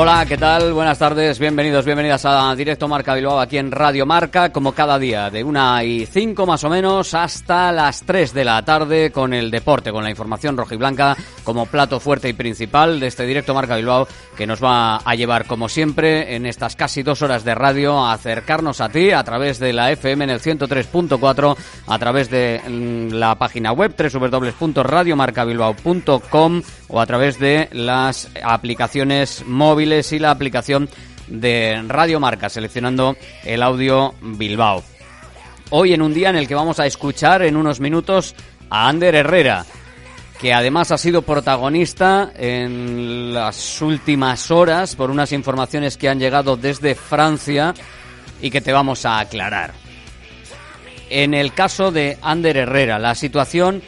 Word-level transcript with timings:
Hola, 0.00 0.24
¿qué 0.26 0.38
tal? 0.38 0.72
Buenas 0.74 0.96
tardes, 0.96 1.40
bienvenidos, 1.40 1.84
bienvenidas 1.84 2.24
a 2.24 2.54
Directo 2.54 2.86
Marca 2.86 3.16
Bilbao 3.16 3.40
aquí 3.40 3.58
en 3.58 3.72
Radio 3.72 4.06
Marca, 4.06 4.52
como 4.52 4.70
cada 4.70 4.96
día, 4.96 5.28
de 5.28 5.42
una 5.42 5.82
y 5.82 6.06
cinco 6.06 6.46
más 6.46 6.62
o 6.62 6.70
menos 6.70 7.14
hasta 7.14 7.72
las 7.72 8.04
3 8.04 8.32
de 8.32 8.44
la 8.44 8.64
tarde 8.64 9.10
con 9.10 9.34
el 9.34 9.50
deporte, 9.50 9.90
con 9.90 10.04
la 10.04 10.10
información 10.10 10.56
rojiblanca 10.56 11.16
como 11.42 11.66
plato 11.66 11.98
fuerte 11.98 12.28
y 12.28 12.32
principal 12.32 13.00
de 13.00 13.08
este 13.08 13.26
Directo 13.26 13.54
Marca 13.54 13.74
Bilbao 13.74 14.06
que 14.36 14.46
nos 14.46 14.62
va 14.62 14.98
a 14.98 15.14
llevar, 15.16 15.46
como 15.46 15.68
siempre, 15.68 16.36
en 16.36 16.46
estas 16.46 16.76
casi 16.76 17.02
dos 17.02 17.22
horas 17.22 17.42
de 17.42 17.56
radio 17.56 17.98
a 17.98 18.12
acercarnos 18.12 18.80
a 18.80 18.90
ti 18.90 19.10
a 19.10 19.24
través 19.24 19.58
de 19.58 19.72
la 19.72 19.90
FM 19.90 20.22
en 20.22 20.30
el 20.30 20.40
103.4, 20.40 21.56
a 21.88 21.98
través 21.98 22.30
de 22.30 22.60
mm, 22.64 23.14
la 23.14 23.34
página 23.34 23.72
web 23.72 23.96
www.radiomarcabilbao.com 23.98 26.62
o 26.86 27.00
a 27.00 27.06
través 27.06 27.40
de 27.40 27.68
las 27.72 28.30
aplicaciones 28.44 29.42
móviles 29.44 29.87
y 29.88 30.18
la 30.18 30.30
aplicación 30.30 30.86
de 31.28 31.82
Radio 31.86 32.20
Marca, 32.20 32.50
seleccionando 32.50 33.16
el 33.42 33.62
audio 33.62 34.14
Bilbao. 34.20 34.84
Hoy 35.70 35.94
en 35.94 36.02
un 36.02 36.12
día 36.12 36.28
en 36.28 36.36
el 36.36 36.46
que 36.46 36.54
vamos 36.54 36.78
a 36.78 36.84
escuchar 36.84 37.40
en 37.40 37.56
unos 37.56 37.80
minutos 37.80 38.34
a 38.68 38.86
Ander 38.86 39.14
Herrera, 39.14 39.64
que 40.38 40.52
además 40.52 40.92
ha 40.92 40.98
sido 40.98 41.22
protagonista 41.22 42.32
en 42.36 43.32
las 43.32 43.80
últimas 43.80 44.50
horas 44.50 44.94
por 44.94 45.10
unas 45.10 45.32
informaciones 45.32 45.96
que 45.96 46.10
han 46.10 46.18
llegado 46.18 46.58
desde 46.58 46.94
Francia 46.94 47.72
y 48.42 48.50
que 48.50 48.60
te 48.60 48.74
vamos 48.74 49.06
a 49.06 49.20
aclarar. 49.20 49.72
En 51.08 51.32
el 51.32 51.54
caso 51.54 51.90
de 51.90 52.18
Ander 52.20 52.58
Herrera, 52.58 52.98
la 52.98 53.14
situación 53.14 53.80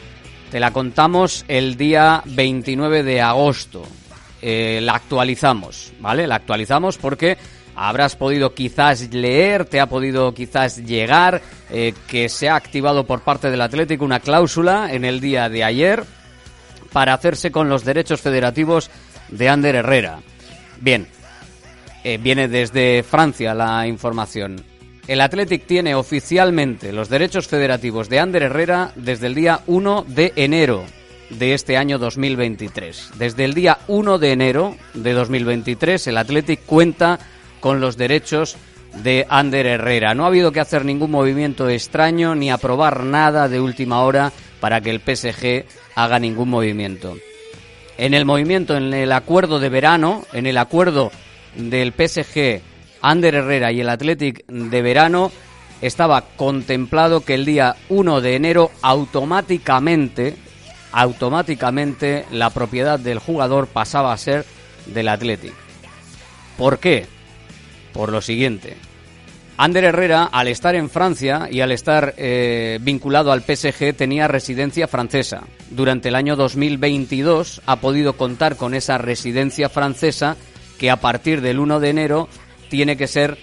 te 0.49 0.59
la 0.59 0.71
contamos 0.71 1.45
el 1.47 1.77
día 1.77 2.23
29 2.25 3.03
de 3.03 3.21
agosto. 3.21 3.83
Eh, 4.41 4.79
la 4.81 4.93
actualizamos, 4.93 5.93
¿vale? 5.99 6.25
La 6.25 6.35
actualizamos 6.35 6.97
porque 6.97 7.37
habrás 7.75 8.15
podido 8.15 8.53
quizás 8.55 9.13
leer, 9.13 9.65
te 9.65 9.79
ha 9.79 9.87
podido 9.87 10.33
quizás 10.33 10.77
llegar 10.77 11.41
eh, 11.69 11.93
que 12.07 12.27
se 12.27 12.49
ha 12.49 12.55
activado 12.55 13.05
por 13.05 13.21
parte 13.21 13.51
del 13.51 13.61
Atlético 13.61 14.03
una 14.03 14.19
cláusula 14.19 14.91
en 14.91 15.05
el 15.05 15.19
día 15.19 15.47
de 15.47 15.63
ayer 15.63 16.03
para 16.91 17.13
hacerse 17.13 17.51
con 17.51 17.69
los 17.69 17.85
derechos 17.85 18.19
federativos 18.21 18.89
de 19.29 19.47
Ander 19.47 19.75
Herrera. 19.75 20.19
Bien, 20.79 21.07
eh, 22.03 22.17
viene 22.17 22.47
desde 22.47 23.03
Francia 23.03 23.53
la 23.53 23.85
información. 23.85 24.63
El 25.07 25.21
Athletic 25.21 25.67
tiene 25.67 25.93
oficialmente 25.93 26.91
los 26.91 27.09
derechos 27.09 27.47
federativos 27.47 28.09
de 28.09 28.19
Ander 28.19 28.43
Herrera 28.43 28.91
desde 28.95 29.27
el 29.27 29.35
día 29.35 29.61
1 29.67 30.05
de 30.07 30.33
enero 30.35 30.83
de 31.39 31.53
este 31.53 31.77
año 31.77 31.97
2023. 31.97 33.11
Desde 33.17 33.45
el 33.45 33.53
día 33.53 33.79
1 33.87 34.19
de 34.19 34.31
enero 34.31 34.75
de 34.93 35.13
2023 35.13 36.07
el 36.07 36.17
Athletic 36.17 36.65
cuenta 36.65 37.19
con 37.59 37.79
los 37.79 37.97
derechos 37.97 38.57
de 39.03 39.25
Ander 39.29 39.65
Herrera. 39.65 40.13
No 40.13 40.25
ha 40.25 40.27
habido 40.27 40.51
que 40.51 40.59
hacer 40.59 40.83
ningún 40.83 41.11
movimiento 41.11 41.69
extraño 41.69 42.35
ni 42.35 42.51
aprobar 42.51 43.03
nada 43.03 43.47
de 43.47 43.61
última 43.61 44.01
hora 44.03 44.31
para 44.59 44.81
que 44.81 44.89
el 44.89 44.99
PSG 44.99 45.65
haga 45.95 46.19
ningún 46.19 46.49
movimiento. 46.49 47.15
En 47.97 48.13
el 48.13 48.25
movimiento, 48.25 48.75
en 48.75 48.93
el 48.93 49.11
acuerdo 49.11 49.59
de 49.59 49.69
verano, 49.69 50.25
en 50.33 50.47
el 50.47 50.57
acuerdo 50.57 51.11
del 51.55 51.93
PSG, 51.93 52.61
Ander 53.01 53.35
Herrera 53.35 53.71
y 53.71 53.81
el 53.81 53.89
Athletic 53.89 54.45
de 54.47 54.81
verano, 54.81 55.31
estaba 55.81 56.21
contemplado 56.35 57.21
que 57.21 57.33
el 57.33 57.45
día 57.45 57.75
1 57.89 58.21
de 58.21 58.35
enero 58.35 58.71
automáticamente 58.81 60.35
automáticamente 60.91 62.25
la 62.31 62.49
propiedad 62.49 62.99
del 62.99 63.19
jugador 63.19 63.67
pasaba 63.67 64.13
a 64.13 64.17
ser 64.17 64.45
del 64.87 65.07
Athletic. 65.07 65.53
¿Por 66.57 66.79
qué? 66.79 67.07
Por 67.93 68.11
lo 68.11 68.21
siguiente. 68.21 68.77
Ander 69.57 69.83
Herrera, 69.83 70.23
al 70.23 70.47
estar 70.47 70.73
en 70.75 70.89
Francia 70.89 71.47
y 71.51 71.61
al 71.61 71.71
estar 71.71 72.15
eh, 72.17 72.79
vinculado 72.81 73.31
al 73.31 73.41
PSG, 73.41 73.93
tenía 73.95 74.27
residencia 74.27 74.87
francesa. 74.87 75.43
Durante 75.69 76.09
el 76.09 76.15
año 76.15 76.35
2022 76.35 77.61
ha 77.65 77.75
podido 77.75 78.13
contar 78.13 78.55
con 78.55 78.73
esa 78.73 78.97
residencia 78.97 79.69
francesa 79.69 80.35
que 80.79 80.89
a 80.89 80.95
partir 80.95 81.41
del 81.41 81.59
1 81.59 81.79
de 81.79 81.89
enero 81.89 82.29
tiene 82.69 82.97
que 82.97 83.07
ser 83.07 83.37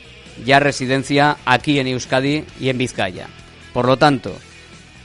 ya 0.44 0.58
residencia 0.58 1.36
aquí 1.44 1.78
en 1.78 1.86
Euskadi 1.86 2.44
y 2.58 2.68
en 2.68 2.78
Vizcaya. 2.78 3.28
Por 3.72 3.86
lo 3.86 3.96
tanto, 3.96 4.36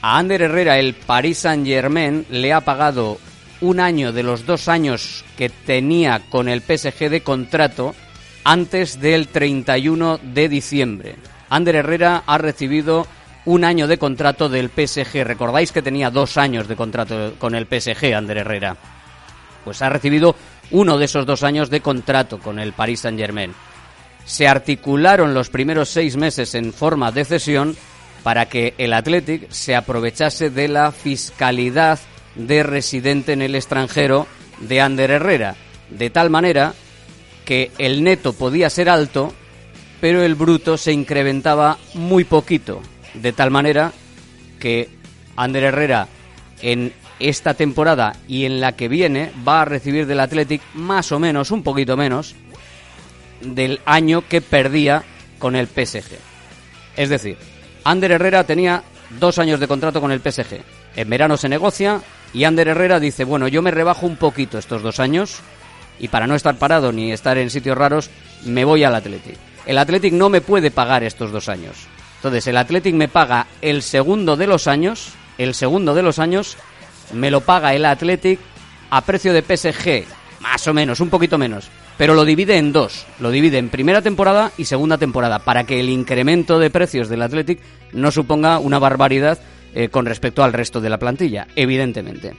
a 0.04 0.18
Ander 0.18 0.42
Herrera 0.42 0.78
el 0.78 0.92
Paris 0.92 1.38
Saint 1.38 1.66
Germain 1.66 2.26
le 2.28 2.52
ha 2.52 2.60
pagado 2.60 3.18
un 3.62 3.80
año 3.80 4.12
de 4.12 4.22
los 4.22 4.44
dos 4.44 4.68
años 4.68 5.24
que 5.38 5.48
tenía 5.48 6.20
con 6.28 6.50
el 6.50 6.60
PSG 6.60 7.08
de 7.08 7.22
contrato 7.22 7.94
antes 8.44 9.00
del 9.00 9.28
31 9.28 10.18
de 10.22 10.50
diciembre. 10.50 11.16
Ander 11.48 11.76
Herrera 11.76 12.22
ha 12.26 12.36
recibido 12.36 13.06
un 13.46 13.64
año 13.64 13.86
de 13.86 13.96
contrato 13.96 14.50
del 14.50 14.68
PSG. 14.68 15.24
Recordáis 15.24 15.72
que 15.72 15.80
tenía 15.80 16.10
dos 16.10 16.36
años 16.36 16.68
de 16.68 16.76
contrato 16.76 17.36
con 17.38 17.54
el 17.54 17.64
PSG, 17.64 18.14
Ander 18.14 18.36
Herrera. 18.36 18.76
Pues 19.64 19.80
ha 19.80 19.88
recibido 19.88 20.36
uno 20.72 20.98
de 20.98 21.06
esos 21.06 21.24
dos 21.24 21.42
años 21.42 21.70
de 21.70 21.80
contrato 21.80 22.38
con 22.38 22.58
el 22.58 22.74
Paris 22.74 23.00
Saint 23.00 23.18
Germain. 23.18 23.54
Se 24.26 24.46
articularon 24.46 25.32
los 25.32 25.48
primeros 25.48 25.88
seis 25.88 26.18
meses 26.18 26.54
en 26.54 26.74
forma 26.74 27.10
de 27.10 27.24
cesión 27.24 27.74
para 28.24 28.48
que 28.48 28.74
el 28.78 28.94
Athletic 28.94 29.50
se 29.50 29.76
aprovechase 29.76 30.48
de 30.50 30.66
la 30.66 30.90
fiscalidad 30.90 32.00
de 32.34 32.62
residente 32.62 33.34
en 33.34 33.42
el 33.42 33.54
extranjero 33.54 34.26
de 34.60 34.80
Ander 34.80 35.10
Herrera, 35.10 35.56
de 35.90 36.08
tal 36.08 36.30
manera 36.30 36.74
que 37.44 37.70
el 37.76 38.02
neto 38.02 38.32
podía 38.32 38.70
ser 38.70 38.88
alto, 38.88 39.34
pero 40.00 40.22
el 40.22 40.34
bruto 40.34 40.78
se 40.78 40.92
incrementaba 40.92 41.76
muy 41.92 42.24
poquito, 42.24 42.80
de 43.12 43.34
tal 43.34 43.50
manera 43.50 43.92
que 44.58 44.88
Ander 45.36 45.64
Herrera 45.64 46.08
en 46.62 46.94
esta 47.20 47.52
temporada 47.52 48.14
y 48.26 48.46
en 48.46 48.58
la 48.58 48.72
que 48.72 48.88
viene 48.88 49.32
va 49.46 49.60
a 49.60 49.66
recibir 49.66 50.06
del 50.06 50.20
Athletic 50.20 50.62
más 50.72 51.12
o 51.12 51.18
menos, 51.18 51.50
un 51.50 51.62
poquito 51.62 51.94
menos, 51.94 52.34
del 53.42 53.80
año 53.84 54.26
que 54.26 54.40
perdía 54.40 55.04
con 55.38 55.56
el 55.56 55.66
PSG. 55.66 56.16
Es 56.96 57.10
decir, 57.10 57.36
Ander 57.84 58.12
Herrera 58.12 58.44
tenía 58.44 58.82
dos 59.20 59.38
años 59.38 59.60
de 59.60 59.68
contrato 59.68 60.00
con 60.00 60.10
el 60.10 60.20
PSG. 60.20 60.62
En 60.96 61.10
verano 61.10 61.36
se 61.36 61.48
negocia 61.48 62.00
y 62.32 62.44
Ander 62.44 62.68
Herrera 62.68 62.98
dice, 62.98 63.24
bueno, 63.24 63.46
yo 63.46 63.62
me 63.62 63.70
rebajo 63.70 64.06
un 64.06 64.16
poquito 64.16 64.58
estos 64.58 64.82
dos 64.82 65.00
años 65.00 65.40
y 66.00 66.08
para 66.08 66.26
no 66.26 66.34
estar 66.34 66.56
parado 66.56 66.92
ni 66.92 67.12
estar 67.12 67.38
en 67.38 67.50
sitios 67.50 67.76
raros, 67.76 68.10
me 68.44 68.64
voy 68.64 68.84
al 68.84 68.94
Athletic. 68.94 69.36
El 69.66 69.78
Athletic 69.78 70.12
no 70.12 70.28
me 70.28 70.40
puede 70.40 70.70
pagar 70.70 71.04
estos 71.04 71.30
dos 71.30 71.48
años. 71.48 71.76
Entonces, 72.16 72.46
el 72.46 72.56
Athletic 72.56 72.94
me 72.94 73.08
paga 73.08 73.46
el 73.60 73.82
segundo 73.82 74.36
de 74.36 74.46
los 74.46 74.66
años, 74.66 75.12
el 75.38 75.54
segundo 75.54 75.94
de 75.94 76.02
los 76.02 76.18
años, 76.18 76.56
me 77.12 77.30
lo 77.30 77.42
paga 77.42 77.74
el 77.74 77.84
Athletic 77.84 78.40
a 78.90 79.02
precio 79.02 79.32
de 79.32 79.42
PSG, 79.42 80.04
más 80.40 80.66
o 80.66 80.74
menos, 80.74 81.00
un 81.00 81.10
poquito 81.10 81.38
menos 81.38 81.68
pero 81.96 82.14
lo 82.14 82.24
divide 82.24 82.56
en 82.56 82.72
dos. 82.72 83.06
Lo 83.20 83.30
divide 83.30 83.58
en 83.58 83.68
primera 83.68 84.02
temporada 84.02 84.52
y 84.58 84.64
segunda 84.64 84.98
temporada, 84.98 85.38
para 85.38 85.64
que 85.64 85.80
el 85.80 85.88
incremento 85.88 86.58
de 86.58 86.70
precios 86.70 87.08
del 87.08 87.22
Athletic 87.22 87.60
no 87.92 88.10
suponga 88.10 88.58
una 88.58 88.78
barbaridad 88.78 89.38
eh, 89.74 89.88
con 89.88 90.06
respecto 90.06 90.42
al 90.42 90.52
resto 90.52 90.80
de 90.80 90.90
la 90.90 90.98
plantilla, 90.98 91.46
evidentemente. 91.56 92.34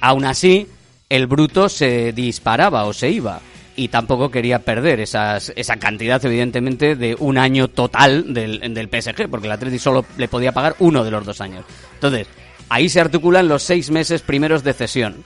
Aún 0.00 0.24
así, 0.24 0.66
el 1.08 1.26
bruto 1.26 1.68
se 1.68 2.12
disparaba 2.12 2.84
o 2.84 2.92
se 2.92 3.10
iba. 3.10 3.40
y 3.78 3.88
tampoco 3.88 4.30
quería 4.30 4.60
perder 4.60 5.00
esas, 5.00 5.52
esa 5.54 5.76
cantidad, 5.76 6.24
evidentemente, 6.24 6.96
de 6.96 7.14
un 7.18 7.36
año 7.36 7.68
total 7.68 8.32
del, 8.32 8.58
del 8.72 8.88
PSG, 8.88 9.28
porque 9.28 9.48
el 9.48 9.52
Atlético 9.52 9.82
solo 9.82 10.06
le 10.16 10.28
podía 10.28 10.52
pagar 10.52 10.76
uno 10.78 11.04
de 11.04 11.10
los 11.10 11.26
dos 11.26 11.42
años. 11.42 11.66
Entonces, 11.92 12.26
ahí 12.70 12.88
se 12.88 13.00
articulan 13.00 13.48
los 13.48 13.62
seis 13.62 13.90
meses 13.90 14.22
primeros 14.22 14.64
de 14.64 14.72
cesión. 14.72 15.24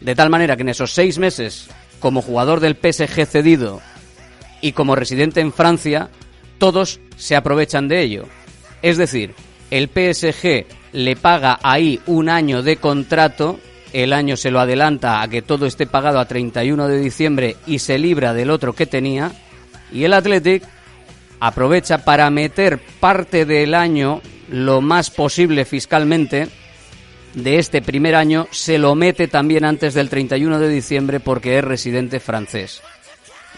De 0.00 0.16
tal 0.16 0.28
manera 0.28 0.56
que 0.56 0.62
en 0.62 0.70
esos 0.70 0.92
seis 0.92 1.18
meses, 1.18 1.68
como 2.04 2.20
jugador 2.20 2.60
del 2.60 2.76
PSG 2.76 3.24
cedido 3.24 3.80
y 4.60 4.72
como 4.72 4.94
residente 4.94 5.40
en 5.40 5.54
Francia, 5.54 6.10
todos 6.58 7.00
se 7.16 7.34
aprovechan 7.34 7.88
de 7.88 8.02
ello. 8.02 8.26
Es 8.82 8.98
decir, 8.98 9.34
el 9.70 9.88
PSG 9.88 10.66
le 10.92 11.16
paga 11.16 11.58
ahí 11.62 12.00
un 12.04 12.28
año 12.28 12.62
de 12.62 12.76
contrato, 12.76 13.58
el 13.94 14.12
año 14.12 14.36
se 14.36 14.50
lo 14.50 14.60
adelanta 14.60 15.22
a 15.22 15.28
que 15.28 15.40
todo 15.40 15.64
esté 15.64 15.86
pagado 15.86 16.18
a 16.18 16.28
31 16.28 16.88
de 16.88 17.00
diciembre 17.00 17.56
y 17.66 17.78
se 17.78 17.98
libra 17.98 18.34
del 18.34 18.50
otro 18.50 18.74
que 18.74 18.84
tenía, 18.84 19.32
y 19.90 20.04
el 20.04 20.12
Athletic 20.12 20.62
aprovecha 21.40 22.04
para 22.04 22.28
meter 22.28 22.80
parte 23.00 23.46
del 23.46 23.72
año 23.72 24.20
lo 24.50 24.82
más 24.82 25.08
posible 25.08 25.64
fiscalmente 25.64 26.50
de 27.34 27.58
este 27.58 27.82
primer 27.82 28.14
año, 28.14 28.46
se 28.50 28.78
lo 28.78 28.94
mete 28.94 29.28
también 29.28 29.64
antes 29.64 29.94
del 29.94 30.08
31 30.08 30.58
de 30.58 30.68
diciembre 30.68 31.20
porque 31.20 31.58
es 31.58 31.64
residente 31.64 32.20
francés. 32.20 32.82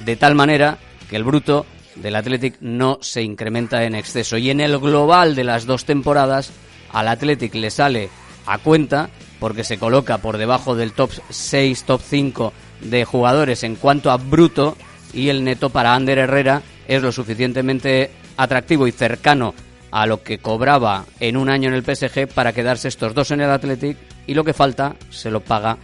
De 0.05 0.17
tal 0.17 0.34
manera 0.34 0.78
que 1.08 1.17
el 1.17 1.25
bruto 1.25 1.67
del 1.96 2.17
Athletic 2.17 2.56
no 2.61 2.99
se 3.00 3.23
incrementa 3.23 3.84
en 3.84 3.94
exceso. 3.94 4.37
Y 4.37 4.50
en 4.50 4.61
el 4.61 4.78
global 4.78 5.34
de 5.34 5.44
las 5.44 5.67
dos 5.67 5.84
temporadas, 5.84 6.50
al 6.93 7.08
Athletic 7.08 7.55
le 7.55 7.70
sale 7.70 8.08
a 8.46 8.58
cuenta 8.58 9.11
porque 9.40 9.64
se 9.64 9.79
coloca 9.79 10.19
por 10.19 10.38
debajo 10.38 10.75
del 10.75 10.93
top 10.93 11.11
6, 11.29 11.84
top 11.84 12.00
5 12.02 12.52
de 12.82 13.05
jugadores 13.05 13.64
en 13.64 13.76
cuanto 13.76 14.11
a 14.11 14.17
bruto 14.17 14.76
y 15.12 15.29
el 15.29 15.44
neto 15.44 15.70
para 15.70 15.94
Ander 15.94 16.19
Herrera 16.19 16.62
es 16.88 17.02
lo 17.02 17.12
suficientemente 17.12 18.11
atractivo 18.37 18.87
y 18.87 18.93
cercano 18.93 19.55
a 19.96 20.04
lo 20.04 20.22
que 20.22 20.37
cobraba 20.37 21.06
en 21.20 21.38
un 21.38 21.48
año 21.48 21.70
en 21.70 21.75
el 21.75 21.82
PSG 21.82 22.28
para 22.28 22.52
quedarse 22.52 22.87
estos 22.87 23.14
dos 23.14 23.31
en 23.31 23.40
el 23.40 23.50
Athletic 23.50 23.96
y 24.26 24.34
lo 24.34 24.44
que 24.44 24.52
falta 24.52 24.94
se 25.08 25.31
lo 25.31 25.40
paga 25.40 25.78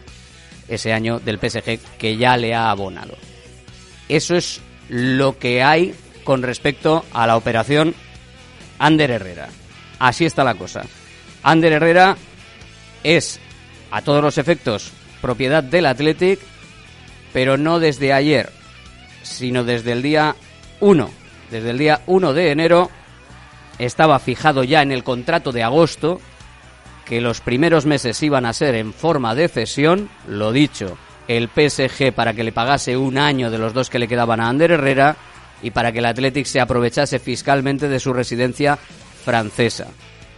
ese 0.69 0.93
año 0.93 1.19
del 1.19 1.39
PSG 1.39 1.79
que 1.97 2.19
ya 2.19 2.37
le 2.37 2.55
ha 2.55 2.71
abonado. 2.71 3.15
Eso 4.11 4.37
es 4.37 4.61
lo 4.91 5.39
que 5.39 5.63
hay 5.63 5.95
con 6.25 6.43
respecto 6.43 7.07
a 7.15 7.27
la 7.27 7.39
operación 7.39 7.95
Ander 8.79 9.13
Herrera. 9.13 9.49
Así 9.99 10.27
está 10.27 10.45
la 10.45 10.57
cosa. 10.57 10.83
Ander 11.43 11.73
Herrera 11.73 12.19
es, 13.03 13.41
a 13.91 14.03
todos 14.03 14.23
los 14.23 14.37
efectos, 14.37 14.93
propiedad 15.23 15.65
del 15.65 15.87
Athletic, 15.87 16.39
pero 17.33 17.57
no 17.57 17.79
desde 17.79 18.13
ayer, 18.13 18.53
sino 19.23 19.65
desde 19.65 19.93
el 19.93 20.03
día 20.03 20.37
1. 20.81 21.11
Desde 21.51 21.71
el 21.71 21.79
día 21.79 22.03
1 22.05 22.35
de 22.35 22.51
enero 22.51 22.91
estaba 23.79 24.19
fijado 24.19 24.65
ya 24.65 24.83
en 24.83 24.93
el 24.93 25.05
contrato 25.05 25.53
de 25.53 25.63
agosto 25.63 26.21
que 27.05 27.21
los 27.21 27.41
primeros 27.41 27.87
meses 27.87 28.23
iban 28.23 28.47
a 28.47 28.53
ser 28.53 28.75
en 28.75 28.93
forma 28.93 29.35
de 29.35 29.49
cesión, 29.49 30.09
lo 30.27 30.53
dicho, 30.53 30.97
el 31.29 31.49
PSG 31.49 32.13
para 32.13 32.35
que 32.35 32.45
le 32.45 32.53
pagase 32.53 32.97
un 32.97 33.19
año 33.19 33.51
de 33.51 33.59
los 33.59 33.75
dos 33.75 33.91
que 33.91 33.99
le 33.99 34.09
quedaban 34.09 34.41
a 34.41 34.49
Ander 34.49 34.73
Herrera 34.73 35.17
y 35.63 35.71
para 35.71 35.93
que 35.93 36.01
el 36.01 36.07
Athletic 36.07 36.47
se 36.47 36.61
aprovechase 36.61 37.19
fiscalmente 37.19 37.89
de 37.89 38.01
su 38.01 38.13
residencia 38.13 38.77
francesa 39.25 39.89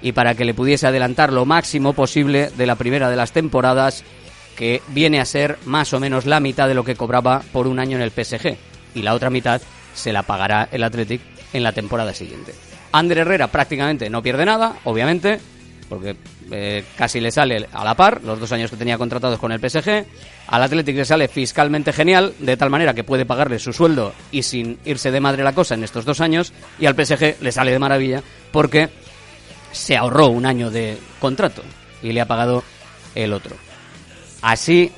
y 0.03 0.13
para 0.13 0.35
que 0.35 0.45
le 0.45 0.55
pudiese 0.55 0.87
adelantar 0.87 1.33
lo 1.33 1.47
máximo 1.47 1.95
posible 1.95 2.51
de 2.57 2.67
la 2.67 2.77
primera 2.77 3.09
de 3.09 3.17
las 3.17 3.33
temporadas 3.33 4.05
que 4.57 4.83
viene 4.89 5.21
a 5.21 5.25
ser 5.25 5.59
más 5.65 5.93
o 5.95 6.01
menos 6.01 6.27
la 6.27 6.41
mitad 6.41 6.69
de 6.69 6.75
lo 6.75 6.85
que 6.85 6.95
cobraba 6.95 7.43
por 7.53 7.67
un 7.67 7.79
año 7.79 7.97
en 7.97 8.03
el 8.03 8.11
PSG 8.11 8.57
y 8.95 9.03
la 9.03 9.15
otra 9.15 9.31
mitad 9.31 9.63
se 9.95 10.13
la 10.13 10.23
pagará 10.23 10.69
el 10.71 10.85
Athletic 10.85 11.21
en 11.53 11.63
la 11.63 11.73
temporada 11.73 12.13
siguiente. 12.13 12.53
Ander 12.95 13.19
Herrera 13.19 13.49
prácticamente 13.49 14.09
no 14.09 14.23
pierde 14.23 14.45
nada, 14.45 14.77
obviamente, 14.85 15.41
porque 15.89 16.15
eh, 16.53 16.85
casi 16.97 17.19
le 17.19 17.33
sale 17.33 17.67
a 17.73 17.83
la 17.85 17.97
par, 17.97 18.23
los 18.23 18.39
dos 18.39 18.53
años 18.53 18.71
que 18.71 18.77
tenía 18.77 18.97
contratados 18.97 19.41
con 19.41 19.51
el 19.51 19.59
PSG. 19.59 20.07
Al 20.47 20.63
Athletic 20.63 20.97
le 20.97 21.05
sale 21.05 21.27
fiscalmente 21.27 21.93
genial, 21.93 22.35
de 22.39 22.57
tal 22.57 22.71
manera 22.71 22.95
que 22.95 23.03
puede 23.03 23.27
pagarle 23.27 23.59
su 23.59 23.73
sueldo 23.73 24.15
y 24.31 24.45
sin 24.45 24.79
irse 24.85 25.11
de 25.11 25.21
madre 25.21 25.43
la 25.43 25.53
cosa 25.53 25.75
en 25.75 25.83
estos 25.83 26.05
dos 26.05 26.21
años. 26.21 26.53
Y 26.79 26.87
al 26.87 26.95
PSG 26.95 27.43
le 27.43 27.51
sale 27.51 27.73
de 27.73 27.81
maravilla 27.81 28.23
porque 28.53 28.91
se 29.73 29.97
ahorró 29.97 30.29
un 30.29 30.47
año 30.47 30.71
de 30.71 30.97
contrato 31.19 31.63
y 32.01 32.13
le 32.13 32.21
ha 32.21 32.29
pagado 32.29 32.63
el 33.17 33.33
otro. 33.33 33.57
Así 34.41 34.93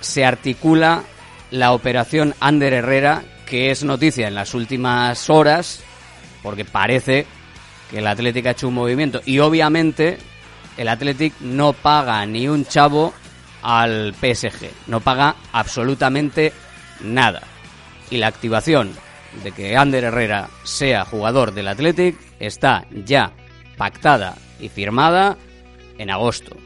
se 0.00 0.24
articula 0.24 1.04
la 1.52 1.72
operación 1.74 2.34
Ander 2.40 2.72
Herrera, 2.72 3.22
que 3.46 3.70
es 3.70 3.84
noticia 3.84 4.26
en 4.26 4.34
las 4.34 4.52
últimas 4.52 5.30
horas, 5.30 5.84
porque 6.42 6.64
parece 6.64 7.26
que 7.90 7.98
el 7.98 8.06
Atlético 8.06 8.48
ha 8.48 8.52
hecho 8.52 8.68
un 8.68 8.74
movimiento 8.74 9.20
y 9.24 9.38
obviamente 9.40 10.18
el 10.76 10.88
Athletic 10.88 11.34
no 11.40 11.72
paga 11.72 12.24
ni 12.26 12.48
un 12.48 12.64
chavo 12.64 13.12
al 13.62 14.14
PSG, 14.14 14.70
no 14.86 15.00
paga 15.00 15.36
absolutamente 15.52 16.52
nada. 17.00 17.42
Y 18.10 18.16
la 18.16 18.28
activación 18.28 18.92
de 19.44 19.52
que 19.52 19.76
Ander 19.76 20.04
Herrera 20.04 20.48
sea 20.64 21.04
jugador 21.04 21.52
del 21.52 21.68
Athletic 21.68 22.16
está 22.38 22.86
ya 22.90 23.32
pactada 23.76 24.36
y 24.58 24.68
firmada 24.68 25.36
en 25.98 26.10
agosto. 26.10 26.56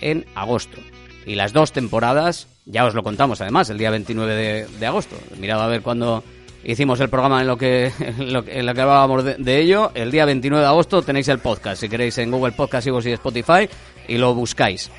En 0.00 0.26
agosto. 0.34 0.78
Y 1.26 1.34
las 1.34 1.52
dos 1.52 1.72
temporadas, 1.72 2.46
ya 2.64 2.86
os 2.86 2.94
lo 2.94 3.02
contamos 3.02 3.40
además, 3.40 3.68
el 3.70 3.78
día 3.78 3.90
29 3.90 4.34
de, 4.34 4.66
de 4.66 4.86
agosto. 4.86 5.16
Mirad 5.38 5.62
a 5.62 5.66
ver 5.66 5.82
cuándo 5.82 6.24
hicimos 6.64 7.00
el 7.00 7.08
programa 7.08 7.40
en 7.40 7.46
lo 7.46 7.56
que, 7.56 7.92
en 7.98 8.32
lo, 8.32 8.44
que 8.44 8.80
hablábamos 8.80 9.24
de, 9.24 9.60
ello. 9.60 9.92
El 9.94 10.10
día 10.10 10.24
29 10.24 10.62
de 10.62 10.68
agosto 10.68 11.02
tenéis 11.02 11.28
el 11.28 11.38
podcast, 11.38 11.80
si 11.80 11.88
queréis, 11.88 12.18
en 12.18 12.30
Google 12.30 12.52
Podcast, 12.52 12.86
y 12.86 13.12
Spotify, 13.12 13.68
y 14.08 14.18
lo 14.18 14.34
buscáis. 14.34 14.90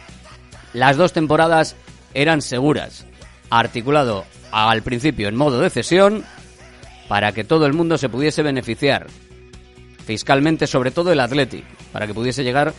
Las 0.74 0.98
dos 0.98 1.14
temporadas 1.14 1.76
eran 2.14 2.42
seguras, 2.42 3.06
articulado 3.50 4.26
al 4.52 4.82
principio 4.82 5.28
en 5.28 5.36
modo 5.36 5.60
de 5.60 5.70
cesión, 5.70 6.24
para 7.08 7.34
que 7.34 7.44
todo 7.44 7.66
el 7.66 7.74
mundo 7.74 7.98
se 7.98 8.10
pudiese 8.10 8.42
beneficiar. 8.42 9.08
Fiscalmente, 10.06 10.68
sobre 10.68 10.92
todo 10.92 11.12
el 11.12 11.20
Athletic, 11.20 11.66
para 11.92 12.08
que 12.08 12.14
pudiese 12.14 12.44
llegar 12.44 12.74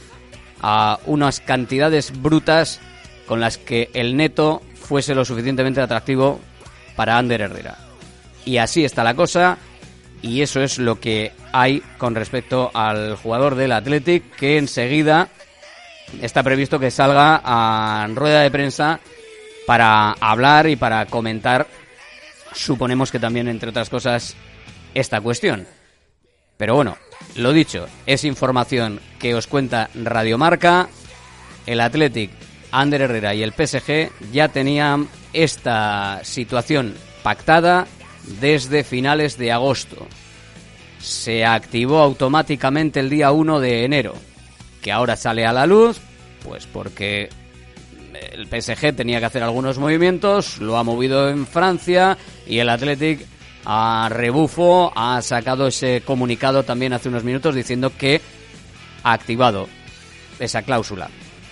a 0.60 0.98
unas 1.06 1.40
cantidades 1.40 2.12
brutas 2.20 2.80
con 3.26 3.40
las 3.40 3.58
que 3.58 3.90
el 3.94 4.16
neto 4.16 4.62
fuese 4.74 5.14
lo 5.14 5.24
suficientemente 5.24 5.80
atractivo 5.80 6.40
para 6.96 7.18
Ander 7.18 7.42
Herrera. 7.42 7.91
Y 8.44 8.58
así 8.58 8.84
está 8.84 9.04
la 9.04 9.14
cosa. 9.14 9.58
Y 10.22 10.40
eso 10.42 10.60
es 10.62 10.78
lo 10.78 11.00
que 11.00 11.32
hay 11.52 11.82
con 11.98 12.14
respecto 12.14 12.70
al 12.74 13.16
jugador 13.16 13.56
del 13.56 13.72
Athletic, 13.72 14.36
que 14.36 14.56
enseguida 14.56 15.28
está 16.20 16.42
previsto 16.42 16.78
que 16.78 16.90
salga 16.90 17.40
a 17.44 18.06
rueda 18.08 18.42
de 18.42 18.50
prensa 18.50 19.00
para 19.66 20.12
hablar 20.12 20.68
y 20.68 20.76
para 20.76 21.06
comentar, 21.06 21.66
suponemos 22.52 23.10
que 23.10 23.18
también, 23.18 23.48
entre 23.48 23.70
otras 23.70 23.88
cosas, 23.88 24.36
esta 24.94 25.20
cuestión. 25.20 25.66
Pero 26.56 26.74
bueno, 26.74 26.96
lo 27.36 27.52
dicho, 27.52 27.88
es 28.06 28.24
información 28.24 29.00
que 29.18 29.34
os 29.34 29.46
cuenta 29.46 29.90
Radiomarca. 29.94 30.88
El 31.66 31.80
Athletic, 31.80 32.30
Ander 32.70 33.02
Herrera 33.02 33.34
y 33.34 33.42
el 33.42 33.52
PSG 33.52 34.10
ya 34.32 34.48
tenían 34.48 35.08
esta 35.32 36.20
situación 36.24 36.94
pactada 37.22 37.86
desde 38.40 38.84
finales 38.84 39.36
de 39.38 39.52
agosto. 39.52 40.06
Se 41.00 41.44
activó 41.44 42.00
automáticamente 42.00 43.00
el 43.00 43.10
día 43.10 43.32
1 43.32 43.60
de 43.60 43.84
enero, 43.84 44.14
que 44.80 44.92
ahora 44.92 45.16
sale 45.16 45.44
a 45.44 45.52
la 45.52 45.66
luz, 45.66 46.00
pues 46.44 46.66
porque 46.66 47.28
el 48.32 48.46
PSG 48.46 48.94
tenía 48.94 49.18
que 49.18 49.26
hacer 49.26 49.42
algunos 49.42 49.78
movimientos, 49.78 50.58
lo 50.58 50.76
ha 50.76 50.84
movido 50.84 51.28
en 51.28 51.46
Francia 51.46 52.16
y 52.46 52.58
el 52.58 52.68
Athletic 52.68 53.26
a 53.64 54.08
rebufo 54.10 54.92
ha 54.94 55.20
sacado 55.22 55.68
ese 55.68 56.02
comunicado 56.04 56.64
también 56.64 56.92
hace 56.92 57.08
unos 57.08 57.24
minutos 57.24 57.54
diciendo 57.54 57.92
que 57.96 58.20
ha 59.02 59.12
activado 59.12 59.68
esa 60.38 60.62
cláusula. 60.62 61.08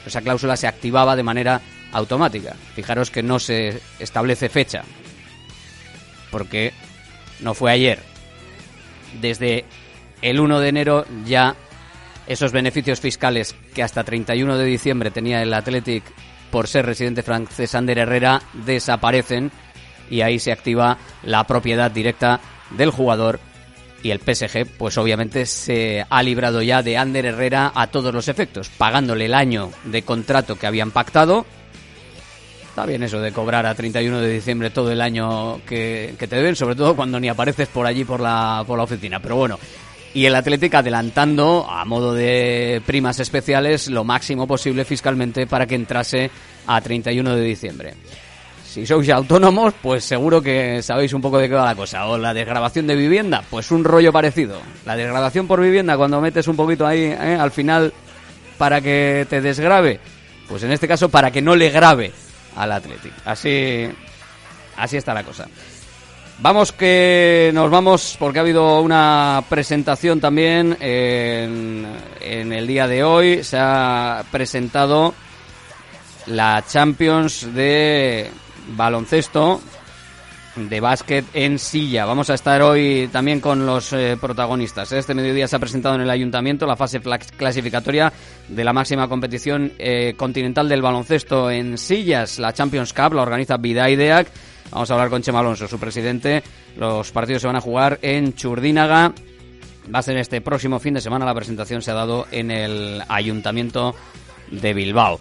Esa 0.07 0.23
cláusula 0.23 0.57
se 0.57 0.67
activaba 0.67 1.15
de 1.15 1.23
manera 1.23 1.61
automática. 1.93 2.57
Fijaros 2.75 3.11
que 3.11 3.23
no 3.23 3.39
se 3.39 3.81
establece 3.99 4.49
fecha, 4.49 4.83
porque 6.31 6.73
no 7.41 7.55
fue 7.55 7.73
ayer. 7.73 7.99
Desde 9.21 9.65
el 10.23 10.41
1 10.41 10.61
de 10.61 10.69
enero 10.69 11.05
ya 11.25 11.57
esos 12.27 12.53
beneficios 12.53 13.01
fiscales 13.01 13.57
que 13.75 13.83
hasta 13.83 14.05
31 14.05 14.57
de 14.57 14.65
diciembre 14.65 15.11
tenía 15.11 15.43
el 15.43 15.53
Athletic 15.53 16.05
por 16.51 16.69
ser 16.69 16.87
residente 16.87 17.23
francés 17.23 17.75
Ander 17.75 17.99
Herrera 17.99 18.43
desaparecen 18.53 19.51
y 20.11 20.21
ahí 20.21 20.39
se 20.39 20.53
activa 20.53 20.99
la 21.23 21.45
propiedad 21.45 21.91
directa 21.91 22.41
del 22.71 22.91
jugador 22.91 23.41
y 24.03 24.11
el 24.11 24.21
PSG 24.21 24.67
pues 24.79 24.97
obviamente 24.99 25.47
se 25.47 26.05
ha 26.09 26.23
librado 26.23 26.63
ya 26.63 26.83
de 26.83 26.97
Ander 26.97 27.27
Herrera 27.27 27.73
a 27.75 27.89
todos 27.89 28.15
los 28.15 28.29
efectos, 28.29 28.69
pagándole 28.71 29.27
el 29.27 29.35
año 29.35 29.71
de 29.85 30.03
contrato 30.03 30.57
que 30.57 30.67
habían 30.67 30.91
pactado 30.91 31.47
Está 32.71 32.87
bien 32.87 33.03
eso 33.03 33.21
de 33.21 33.33
cobrar 33.33 33.67
a 33.67 33.75
31 33.75 34.21
de 34.21 34.33
diciembre 34.33 34.71
todo 34.71 34.93
el 34.93 35.01
año 35.01 35.61
que, 35.67 36.15
que 36.17 36.29
te 36.29 36.37
deben, 36.37 36.55
sobre 36.55 36.77
todo 36.77 36.95
cuando 36.95 37.19
ni 37.19 37.29
apareces 37.29 37.67
por 37.67 37.85
allí 37.85 38.05
por 38.05 38.21
la, 38.21 38.63
por 38.65 38.79
la 38.79 38.85
oficina. 38.85 39.21
Pero 39.21 39.35
bueno, 39.35 39.59
y 40.15 40.25
el 40.25 40.37
Atlético 40.37 40.77
adelantando 40.77 41.67
a 41.69 41.85
modo 41.85 42.15
de 42.15 42.81
primas 42.87 43.19
especiales 43.19 43.89
lo 43.89 44.05
máximo 44.05 44.47
posible 44.47 44.85
fiscalmente 44.85 45.49
para 45.49 45.67
que 45.67 45.75
entrase 45.75 46.31
a 46.69 46.81
31 46.81 47.35
de 47.35 47.43
diciembre. 47.43 47.95
Si 48.65 48.87
sois 48.87 49.11
autónomos, 49.11 49.75
pues 49.83 50.05
seguro 50.05 50.41
que 50.41 50.81
sabéis 50.81 51.13
un 51.13 51.21
poco 51.21 51.39
de 51.39 51.49
qué 51.49 51.55
va 51.57 51.65
la 51.65 51.75
cosa. 51.75 52.07
O 52.07 52.17
la 52.17 52.33
desgrabación 52.33 52.87
de 52.87 52.95
vivienda, 52.95 53.43
pues 53.51 53.73
un 53.73 53.83
rollo 53.83 54.13
parecido. 54.13 54.61
La 54.87 54.95
desgrabación 54.95 55.49
por 55.49 55.61
vivienda, 55.61 55.97
cuando 55.97 56.21
metes 56.21 56.47
un 56.47 56.55
poquito 56.55 56.87
ahí 56.87 57.03
¿eh? 57.03 57.37
al 57.39 57.51
final 57.51 57.93
para 58.59 58.81
que 58.81 59.27
te 59.29 59.41
desgrabe, 59.41 59.99
pues 60.49 60.63
en 60.63 60.71
este 60.71 60.87
caso 60.87 61.09
para 61.09 61.33
que 61.33 61.43
no 61.43 61.57
le 61.57 61.71
grabe 61.71 62.13
al 62.57 62.73
Athletic. 62.73 63.13
Así, 63.25 63.89
así 64.77 64.97
está 64.97 65.15
la 65.15 65.25
cosa. 65.25 65.47
Vamos 66.39 66.73
que 66.73 67.51
nos 67.53 67.71
vamos 67.71 68.17
porque 68.19 68.39
ha 68.39 68.43
habido 68.43 68.81
una 68.81 69.45
presentación 69.49 70.21
también 70.21 70.77
en, 70.81 71.87
en 72.21 72.53
el 72.53 72.67
día 72.67 72.87
de 72.87 73.05
hoy. 73.05 73.45
Se 73.45 73.59
ha 73.59 74.25
presentado 74.31 75.15
la 76.27 76.65
Champions 76.67 77.53
de 77.53 78.31
baloncesto 78.69 79.61
de 80.69 80.81
básquet 80.81 81.25
en 81.35 81.59
silla. 81.59 82.05
Vamos 82.05 82.31
a 82.31 82.35
estar 82.35 82.61
hoy 82.63 83.09
también 83.13 83.41
con 83.41 83.67
los 83.67 83.93
eh, 83.93 84.17
protagonistas. 84.21 84.93
Este 84.93 85.15
mediodía 85.15 85.49
se 85.49 85.57
ha 85.57 85.59
presentado 85.59 85.95
en 85.95 86.03
el 86.03 86.11
ayuntamiento 86.11 86.67
la 86.67 86.77
fase 86.77 87.01
clasificatoria 87.01 88.13
de 88.49 88.65
la 88.65 88.73
máxima 88.73 89.09
competición 89.09 89.73
eh, 89.79 90.15
continental 90.17 90.69
del 90.69 90.83
baloncesto 90.83 91.51
en 91.51 91.79
sillas. 91.79 92.39
La 92.39 92.53
Champions 92.53 92.93
Cup 92.93 93.15
la 93.15 93.23
organiza 93.23 93.57
Vidaideac. 93.57 94.29
Vamos 94.71 94.91
a 94.91 94.95
hablar 94.95 95.11
con 95.11 95.23
Chema 95.23 95.41
Alonso, 95.41 95.67
su 95.67 95.79
presidente. 95.79 96.43
Los 96.77 97.11
partidos 97.11 97.43
se 97.43 97.49
van 97.49 97.57
a 97.57 97.61
jugar 97.61 97.99
en 98.03 98.35
Churdínaga. 98.35 99.13
Va 99.93 99.99
a 99.99 100.03
ser 100.03 100.17
este 100.19 100.41
próximo 100.41 100.79
fin 100.79 100.95
de 100.95 101.01
semana. 101.01 101.25
La 101.25 101.35
presentación 101.35 101.83
se 101.83 101.91
ha 101.91 101.95
dado 101.95 102.27
en 102.31 102.51
el 102.51 103.03
ayuntamiento 103.09 103.95
de 104.51 104.75
Bilbao. 104.75 105.21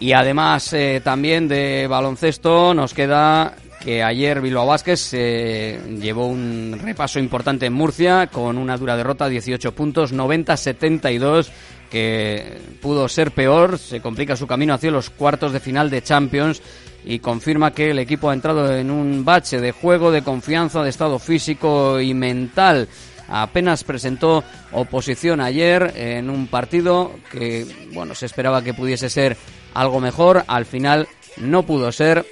Y 0.00 0.12
además 0.12 0.72
eh, 0.72 1.00
también 1.02 1.48
de 1.48 1.86
baloncesto 1.88 2.72
nos 2.72 2.94
queda 2.94 3.56
que 3.80 4.02
ayer 4.02 4.40
Bilbao 4.40 4.66
Vázquez 4.66 5.00
se 5.00 5.78
llevó 6.00 6.26
un 6.26 6.78
repaso 6.82 7.18
importante 7.18 7.66
en 7.66 7.72
Murcia 7.72 8.26
con 8.26 8.58
una 8.58 8.76
dura 8.76 8.96
derrota, 8.96 9.28
18 9.28 9.72
puntos, 9.72 10.12
90-72, 10.12 11.48
que 11.90 12.58
pudo 12.82 13.08
ser 13.08 13.30
peor, 13.30 13.78
se 13.78 14.00
complica 14.00 14.36
su 14.36 14.46
camino 14.46 14.74
hacia 14.74 14.90
los 14.90 15.10
cuartos 15.10 15.52
de 15.52 15.60
final 15.60 15.90
de 15.90 16.02
Champions 16.02 16.60
y 17.04 17.20
confirma 17.20 17.72
que 17.72 17.90
el 17.90 17.98
equipo 17.98 18.30
ha 18.30 18.34
entrado 18.34 18.76
en 18.76 18.90
un 18.90 19.24
bache 19.24 19.60
de 19.60 19.72
juego, 19.72 20.10
de 20.10 20.22
confianza, 20.22 20.82
de 20.82 20.90
estado 20.90 21.18
físico 21.18 22.00
y 22.00 22.12
mental. 22.14 22.88
Apenas 23.28 23.84
presentó 23.84 24.42
oposición 24.72 25.40
ayer 25.40 25.92
en 25.96 26.30
un 26.30 26.46
partido 26.46 27.12
que, 27.30 27.66
bueno, 27.92 28.14
se 28.14 28.26
esperaba 28.26 28.62
que 28.62 28.74
pudiese 28.74 29.10
ser 29.10 29.36
algo 29.74 30.00
mejor. 30.00 30.44
Al 30.48 30.64
final 30.64 31.08
no 31.36 31.62
pudo 31.64 31.92
ser 31.92 32.24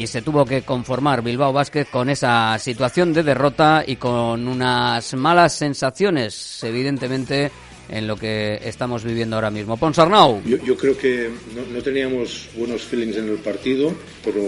y 0.00 0.06
se 0.06 0.22
tuvo 0.22 0.46
que 0.46 0.62
conformar 0.62 1.20
Bilbao 1.20 1.52
Vázquez 1.52 1.86
con 1.90 2.08
esa 2.08 2.58
situación 2.58 3.12
de 3.12 3.22
derrota 3.22 3.84
y 3.86 3.96
con 3.96 4.48
unas 4.48 5.12
malas 5.12 5.52
sensaciones, 5.52 6.64
evidentemente, 6.64 7.50
en 7.86 8.06
lo 8.06 8.16
que 8.16 8.58
estamos 8.64 9.04
viviendo 9.04 9.36
ahora 9.36 9.50
mismo. 9.50 9.76
Ponsarnau. 9.76 10.40
Yo, 10.46 10.56
yo 10.64 10.74
creo 10.74 10.96
que 10.96 11.30
no, 11.70 11.82
teníamos 11.82 12.48
buenos 12.56 12.80
feelings 12.80 13.18
en 13.18 13.28
el 13.28 13.36
partido, 13.40 13.92
pero 14.24 14.40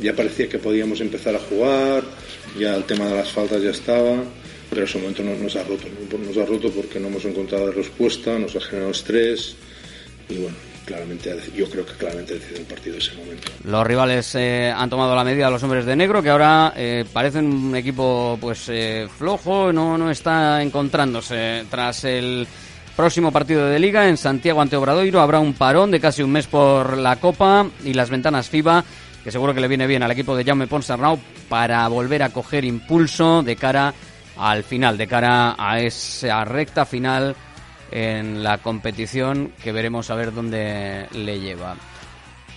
ya 0.00 0.14
parecía 0.14 0.48
que 0.48 0.58
podíamos 0.58 1.00
empezar 1.00 1.34
a 1.34 1.40
jugar, 1.40 2.04
ya 2.56 2.76
el 2.76 2.84
tema 2.84 3.06
de 3.06 3.16
las 3.16 3.32
faltas 3.32 3.60
ya 3.62 3.70
estaba, 3.70 4.22
pero 4.70 4.82
en 4.82 4.88
ese 4.88 4.98
momento 5.00 5.24
nos, 5.24 5.40
nos 5.40 5.56
ha 5.56 5.64
roto, 5.64 5.88
nos 6.24 6.36
ha 6.36 6.46
roto 6.46 6.70
porque 6.70 7.00
no 7.00 7.08
hemos 7.08 7.24
encontrado 7.24 7.72
respuesta, 7.72 8.38
nos 8.38 8.54
ha 8.54 8.60
generado 8.60 8.92
estrés 8.92 9.56
y 10.28 10.36
bueno, 10.36 10.73
claramente 10.84 11.34
yo 11.54 11.68
creo 11.68 11.84
que 11.84 11.92
claramente 11.94 12.34
decidido 12.34 12.60
el 12.60 12.66
partido 12.66 12.96
ese 12.96 13.14
momento. 13.14 13.50
Los 13.64 13.86
rivales 13.86 14.34
eh, 14.34 14.72
han 14.74 14.90
tomado 14.90 15.14
la 15.14 15.24
medida 15.24 15.50
los 15.50 15.62
hombres 15.62 15.84
de 15.84 15.96
negro 15.96 16.22
que 16.22 16.30
ahora 16.30 16.72
eh, 16.76 17.04
parecen 17.12 17.46
un 17.46 17.76
equipo 17.76 18.38
pues 18.40 18.68
eh, 18.68 19.08
flojo, 19.16 19.72
no 19.72 19.98
no 19.98 20.10
está 20.10 20.62
encontrándose 20.62 21.64
tras 21.70 22.04
el 22.04 22.46
próximo 22.96 23.32
partido 23.32 23.66
de 23.66 23.78
liga 23.78 24.08
en 24.08 24.16
Santiago 24.16 24.60
ante 24.60 24.76
Obradoiro 24.76 25.20
habrá 25.20 25.40
un 25.40 25.54
parón 25.54 25.90
de 25.90 26.00
casi 26.00 26.22
un 26.22 26.30
mes 26.30 26.46
por 26.46 26.96
la 26.96 27.16
Copa 27.16 27.66
y 27.84 27.94
las 27.94 28.10
ventanas 28.10 28.48
FIBA 28.48 28.84
que 29.22 29.32
seguro 29.32 29.54
que 29.54 29.60
le 29.60 29.68
viene 29.68 29.86
bien 29.86 30.02
al 30.02 30.10
equipo 30.10 30.36
de 30.36 30.44
Jaume 30.44 30.66
Ponsarnau 30.66 31.18
para 31.48 31.88
volver 31.88 32.22
a 32.22 32.28
coger 32.28 32.64
impulso 32.64 33.42
de 33.42 33.56
cara 33.56 33.94
al 34.36 34.64
final, 34.64 34.98
de 34.98 35.06
cara 35.06 35.54
a 35.56 35.80
esa 35.80 36.44
recta 36.44 36.84
final 36.84 37.34
en 37.94 38.42
la 38.42 38.58
competición 38.58 39.52
que 39.62 39.72
veremos 39.72 40.10
a 40.10 40.16
ver 40.16 40.34
dónde 40.34 41.06
le 41.12 41.38
lleva. 41.38 41.76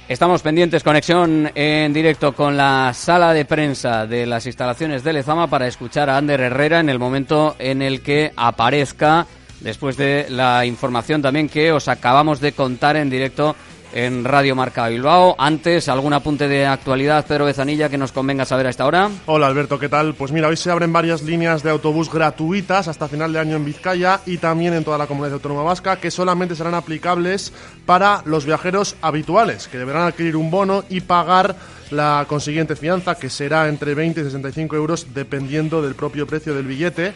Estamos 0.09 0.41
pendientes, 0.41 0.83
conexión 0.83 1.51
en 1.53 1.93
directo 1.93 2.33
con 2.33 2.57
la 2.57 2.93
sala 2.93 3.33
de 3.33 3.45
prensa 3.45 4.07
de 4.07 4.25
las 4.25 4.45
instalaciones 4.47 5.03
de 5.03 5.13
Lezama 5.13 5.47
para 5.47 5.67
escuchar 5.67 6.09
a 6.09 6.17
Ander 6.17 6.39
Herrera 6.39 6.79
en 6.79 6.89
el 6.89 6.97
momento 6.97 7.55
en 7.59 7.81
el 7.81 8.01
que 8.01 8.31
aparezca, 8.35 9.27
después 9.59 9.95
de 9.95 10.27
la 10.29 10.65
información 10.65 11.21
también 11.21 11.49
que 11.49 11.71
os 11.71 11.87
acabamos 11.87 12.39
de 12.39 12.53
contar 12.53 12.95
en 12.95 13.09
directo 13.09 13.55
en 13.93 14.23
Radio 14.23 14.55
Marca 14.55 14.87
Bilbao. 14.87 15.35
Antes, 15.37 15.89
algún 15.89 16.13
apunte 16.13 16.47
de 16.47 16.65
actualidad, 16.65 17.25
Pedro 17.25 17.45
Bezanilla, 17.45 17.89
que 17.89 17.97
nos 17.97 18.11
convenga 18.11 18.45
saber 18.45 18.67
a 18.67 18.69
esta 18.69 18.85
hora. 18.85 19.09
Hola 19.25 19.47
Alberto, 19.47 19.79
¿qué 19.79 19.89
tal? 19.89 20.13
Pues 20.13 20.31
mira, 20.31 20.47
hoy 20.47 20.57
se 20.57 20.71
abren 20.71 20.93
varias 20.93 21.23
líneas 21.23 21.63
de 21.63 21.69
autobús 21.69 22.11
gratuitas 22.11 22.87
hasta 22.87 23.07
final 23.07 23.33
de 23.33 23.39
año 23.39 23.55
en 23.55 23.65
Vizcaya 23.65 24.21
y 24.25 24.37
también 24.37 24.73
en 24.73 24.83
toda 24.83 24.97
la 24.97 25.07
comunidad 25.07 25.33
autónoma 25.33 25.63
vasca, 25.63 25.97
que 25.97 26.11
solamente 26.11 26.55
serán 26.55 26.73
aplicables 26.73 27.53
para 27.85 28.21
los 28.25 28.45
viajeros 28.45 28.95
habituales, 29.01 29.67
que 29.67 29.77
deberán 29.77 30.03
adquirir 30.03 30.35
un 30.35 30.51
bono 30.51 30.83
y 30.89 31.01
pagar 31.01 31.55
la 31.91 32.25
consiguiente 32.27 32.75
fianza, 32.75 33.15
que 33.15 33.29
será 33.29 33.67
entre 33.67 33.95
20 33.95 34.21
y 34.21 34.23
65 34.25 34.75
euros 34.75 35.07
dependiendo 35.13 35.81
del 35.81 35.95
propio 35.95 36.27
precio 36.27 36.53
del 36.53 36.67
billete 36.67 37.13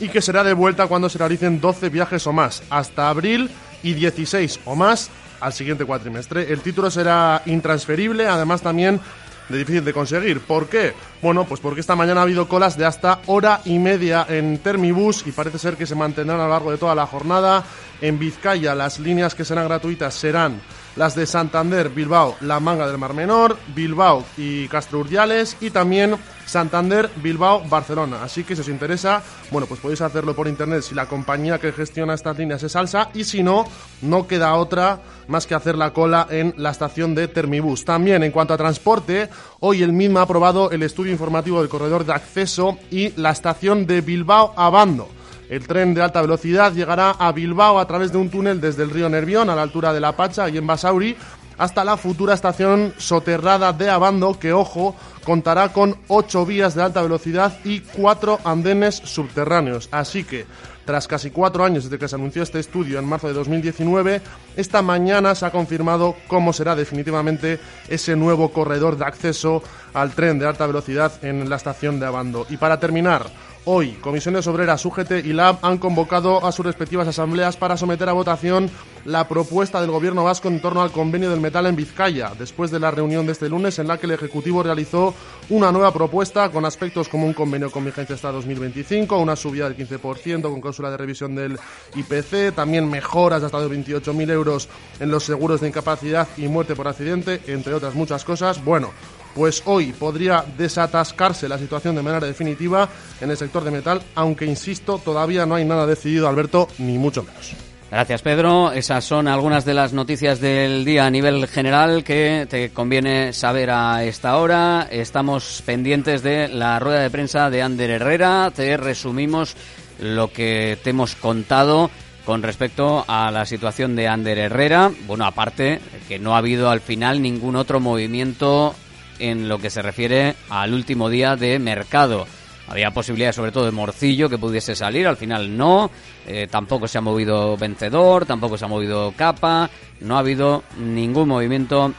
y 0.00 0.08
que 0.08 0.22
será 0.22 0.42
devuelta 0.42 0.86
cuando 0.86 1.08
se 1.08 1.18
realicen 1.18 1.60
12 1.60 1.88
viajes 1.88 2.26
o 2.26 2.32
más, 2.32 2.62
hasta 2.70 3.08
abril 3.08 3.50
y 3.82 3.94
16 3.94 4.60
o 4.64 4.74
más 4.74 5.10
al 5.42 5.52
siguiente 5.52 5.84
cuatrimestre. 5.84 6.52
El 6.52 6.60
título 6.60 6.90
será 6.90 7.42
intransferible, 7.46 8.26
además 8.26 8.62
también 8.62 9.00
de 9.48 9.58
difícil 9.58 9.84
de 9.84 9.92
conseguir. 9.92 10.40
¿Por 10.40 10.68
qué? 10.68 10.94
Bueno, 11.20 11.44
pues 11.44 11.60
porque 11.60 11.80
esta 11.80 11.96
mañana 11.96 12.20
ha 12.20 12.24
habido 12.24 12.48
colas 12.48 12.76
de 12.76 12.86
hasta 12.86 13.20
hora 13.26 13.60
y 13.64 13.78
media 13.78 14.26
en 14.28 14.58
Termibus 14.58 15.26
y 15.26 15.32
parece 15.32 15.58
ser 15.58 15.76
que 15.76 15.86
se 15.86 15.94
mantendrán 15.94 16.40
a 16.40 16.44
lo 16.44 16.50
largo 16.50 16.70
de 16.70 16.78
toda 16.78 16.94
la 16.94 17.06
jornada. 17.06 17.64
En 18.00 18.18
Vizcaya 18.18 18.74
las 18.74 18.98
líneas 18.98 19.34
que 19.34 19.44
serán 19.44 19.66
gratuitas 19.68 20.14
serán 20.14 20.60
las 20.96 21.14
de 21.14 21.26
Santander, 21.26 21.88
Bilbao, 21.88 22.36
La 22.40 22.60
Manga 22.60 22.86
del 22.86 22.98
Mar 22.98 23.14
Menor, 23.14 23.56
Bilbao 23.74 24.24
y 24.36 24.68
Castro 24.68 25.00
Urdiales 25.00 25.56
y 25.60 25.70
también 25.70 26.16
Santander, 26.46 27.10
Bilbao, 27.16 27.62
Barcelona. 27.68 28.22
Así 28.22 28.44
que 28.44 28.54
si 28.54 28.60
os 28.60 28.68
interesa, 28.68 29.22
bueno, 29.50 29.66
pues 29.66 29.80
podéis 29.80 30.00
hacerlo 30.00 30.34
por 30.34 30.48
internet 30.48 30.82
si 30.82 30.94
la 30.94 31.06
compañía 31.06 31.58
que 31.58 31.72
gestiona 31.72 32.14
estas 32.14 32.36
líneas 32.36 32.62
es 32.62 32.72
Salsa 32.72 33.10
y 33.14 33.24
si 33.24 33.42
no, 33.42 33.64
no 34.02 34.26
queda 34.26 34.54
otra 34.54 35.00
más 35.28 35.46
que 35.46 35.54
hacer 35.54 35.76
la 35.76 35.92
cola 35.92 36.26
en 36.30 36.54
la 36.56 36.70
estación 36.70 37.14
de 37.14 37.28
Termibus. 37.28 37.84
También 37.84 38.22
en 38.22 38.32
cuanto 38.32 38.54
a 38.54 38.58
transporte, 38.58 39.30
hoy 39.60 39.82
el 39.82 39.92
mismo 39.92 40.18
ha 40.18 40.22
aprobado 40.22 40.70
el 40.70 40.82
estudio 40.82 41.12
informativo 41.12 41.60
del 41.60 41.70
corredor 41.70 42.04
de 42.04 42.12
acceso 42.12 42.78
y 42.90 43.10
la 43.20 43.30
estación 43.30 43.86
de 43.86 44.00
Bilbao 44.00 44.52
a 44.56 44.68
Bando. 44.68 45.08
El 45.52 45.66
tren 45.66 45.92
de 45.92 46.00
alta 46.00 46.22
velocidad 46.22 46.72
llegará 46.72 47.10
a 47.10 47.30
Bilbao 47.30 47.78
a 47.78 47.86
través 47.86 48.10
de 48.10 48.16
un 48.16 48.30
túnel 48.30 48.58
desde 48.58 48.84
el 48.84 48.88
río 48.88 49.10
Nervión 49.10 49.50
a 49.50 49.54
la 49.54 49.60
altura 49.60 49.92
de 49.92 50.00
La 50.00 50.16
Pacha 50.16 50.48
y 50.48 50.56
en 50.56 50.66
Basauri 50.66 51.14
hasta 51.58 51.84
la 51.84 51.98
futura 51.98 52.32
estación 52.32 52.94
soterrada 52.96 53.74
de 53.74 53.90
Abando 53.90 54.38
que, 54.38 54.54
ojo, 54.54 54.96
contará 55.24 55.68
con 55.68 55.94
ocho 56.08 56.46
vías 56.46 56.74
de 56.74 56.82
alta 56.82 57.02
velocidad 57.02 57.58
y 57.66 57.80
cuatro 57.80 58.40
andenes 58.44 58.94
subterráneos. 58.94 59.90
Así 59.92 60.24
que, 60.24 60.46
tras 60.86 61.06
casi 61.06 61.30
cuatro 61.30 61.66
años 61.66 61.84
desde 61.84 61.98
que 61.98 62.08
se 62.08 62.14
anunció 62.14 62.42
este 62.42 62.58
estudio 62.58 62.98
en 62.98 63.04
marzo 63.04 63.28
de 63.28 63.34
2019, 63.34 64.22
esta 64.56 64.80
mañana 64.80 65.34
se 65.34 65.44
ha 65.44 65.50
confirmado 65.50 66.16
cómo 66.28 66.54
será 66.54 66.74
definitivamente 66.74 67.60
ese 67.88 68.16
nuevo 68.16 68.52
corredor 68.52 68.96
de 68.96 69.04
acceso 69.04 69.62
al 69.92 70.12
tren 70.12 70.38
de 70.38 70.46
alta 70.46 70.66
velocidad 70.66 71.12
en 71.22 71.50
la 71.50 71.56
estación 71.56 72.00
de 72.00 72.06
Abando. 72.06 72.46
Y 72.48 72.56
para 72.56 72.80
terminar, 72.80 73.26
Hoy, 73.64 73.92
Comisiones 74.00 74.48
Obreras, 74.48 74.84
UGT 74.84 75.24
y 75.24 75.32
LAB 75.32 75.58
han 75.62 75.78
convocado 75.78 76.44
a 76.44 76.50
sus 76.50 76.66
respectivas 76.66 77.06
asambleas 77.06 77.56
para 77.56 77.76
someter 77.76 78.08
a 78.08 78.12
votación 78.12 78.68
la 79.04 79.28
propuesta 79.28 79.80
del 79.80 79.92
Gobierno 79.92 80.24
vasco 80.24 80.48
en 80.48 80.60
torno 80.60 80.82
al 80.82 80.90
convenio 80.90 81.30
del 81.30 81.40
metal 81.40 81.66
en 81.66 81.76
Vizcaya, 81.76 82.32
después 82.36 82.72
de 82.72 82.80
la 82.80 82.90
reunión 82.90 83.24
de 83.24 83.30
este 83.30 83.48
lunes 83.48 83.78
en 83.78 83.86
la 83.86 83.98
que 83.98 84.06
el 84.06 84.12
Ejecutivo 84.12 84.64
realizó 84.64 85.14
una 85.48 85.70
nueva 85.70 85.92
propuesta 85.92 86.50
con 86.50 86.64
aspectos 86.64 87.08
como 87.08 87.24
un 87.24 87.34
convenio 87.34 87.70
con 87.70 87.84
vigencia 87.84 88.16
hasta 88.16 88.32
2025, 88.32 89.16
una 89.16 89.36
subida 89.36 89.68
del 89.68 89.78
15% 89.78 90.42
con 90.42 90.60
cláusula 90.60 90.90
de 90.90 90.96
revisión 90.96 91.36
del 91.36 91.56
IPC, 91.94 92.56
también 92.56 92.90
mejoras 92.90 93.44
hasta 93.44 93.60
de 93.60 93.68
28.000 93.68 94.30
euros 94.32 94.68
en 94.98 95.08
los 95.08 95.22
seguros 95.22 95.60
de 95.60 95.68
incapacidad 95.68 96.26
y 96.36 96.48
muerte 96.48 96.74
por 96.74 96.88
accidente, 96.88 97.40
entre 97.46 97.74
otras 97.74 97.94
muchas 97.94 98.24
cosas. 98.24 98.64
Bueno, 98.64 98.90
pues 99.34 99.62
hoy 99.66 99.92
podría 99.92 100.44
desatascarse 100.56 101.48
la 101.48 101.58
situación 101.58 101.94
de 101.94 102.02
manera 102.02 102.26
definitiva 102.26 102.88
en 103.20 103.30
el 103.30 103.36
sector 103.36 103.64
de 103.64 103.70
metal, 103.70 104.02
aunque 104.14 104.44
insisto, 104.44 105.00
todavía 105.04 105.46
no 105.46 105.54
hay 105.54 105.64
nada 105.64 105.86
decidido, 105.86 106.28
Alberto, 106.28 106.68
ni 106.78 106.98
mucho 106.98 107.22
menos. 107.22 107.54
Gracias, 107.92 108.22
Pedro. 108.22 108.72
Esas 108.72 109.04
son 109.04 109.28
algunas 109.28 109.66
de 109.66 109.74
las 109.74 109.92
noticias 109.92 110.40
del 110.40 110.82
día 110.82 111.04
a 111.04 111.10
nivel 111.10 111.46
general 111.46 112.02
que 112.04 112.46
te 112.48 112.70
conviene 112.70 113.34
saber 113.34 113.70
a 113.70 114.02
esta 114.02 114.38
hora. 114.38 114.88
Estamos 114.90 115.62
pendientes 115.66 116.22
de 116.22 116.48
la 116.48 116.78
rueda 116.78 117.00
de 117.00 117.10
prensa 117.10 117.50
de 117.50 117.60
Ander 117.60 117.90
Herrera. 117.90 118.50
Te 118.50 118.78
resumimos 118.78 119.54
lo 120.00 120.32
que 120.32 120.78
te 120.82 120.88
hemos 120.88 121.14
contado 121.14 121.90
con 122.24 122.42
respecto 122.42 123.04
a 123.06 123.30
la 123.30 123.44
situación 123.44 123.94
de 123.94 124.08
Ander 124.08 124.38
Herrera. 124.38 124.90
Bueno, 125.06 125.26
aparte 125.26 125.78
que 126.08 126.18
no 126.18 126.34
ha 126.34 126.38
habido 126.38 126.70
al 126.70 126.80
final 126.80 127.20
ningún 127.20 127.56
otro 127.56 127.78
movimiento 127.78 128.74
en 129.22 129.48
lo 129.48 129.58
que 129.58 129.70
se 129.70 129.82
refiere 129.82 130.34
al 130.50 130.74
último 130.74 131.08
día 131.08 131.36
de 131.36 131.58
mercado. 131.58 132.26
Había 132.68 132.90
posibilidades 132.90 133.36
sobre 133.36 133.52
todo 133.52 133.66
de 133.66 133.70
Morcillo 133.70 134.28
que 134.28 134.38
pudiese 134.38 134.74
salir, 134.74 135.06
al 135.06 135.16
final 135.16 135.56
no. 135.56 135.90
Eh, 136.26 136.48
tampoco 136.50 136.88
se 136.88 136.98
ha 136.98 137.00
movido 137.00 137.56
Vencedor, 137.56 138.26
tampoco 138.26 138.58
se 138.58 138.64
ha 138.64 138.68
movido 138.68 139.12
Capa. 139.16 139.70
No 140.00 140.16
ha 140.16 140.20
habido 140.20 140.64
ningún 140.78 141.28
movimiento 141.28 141.92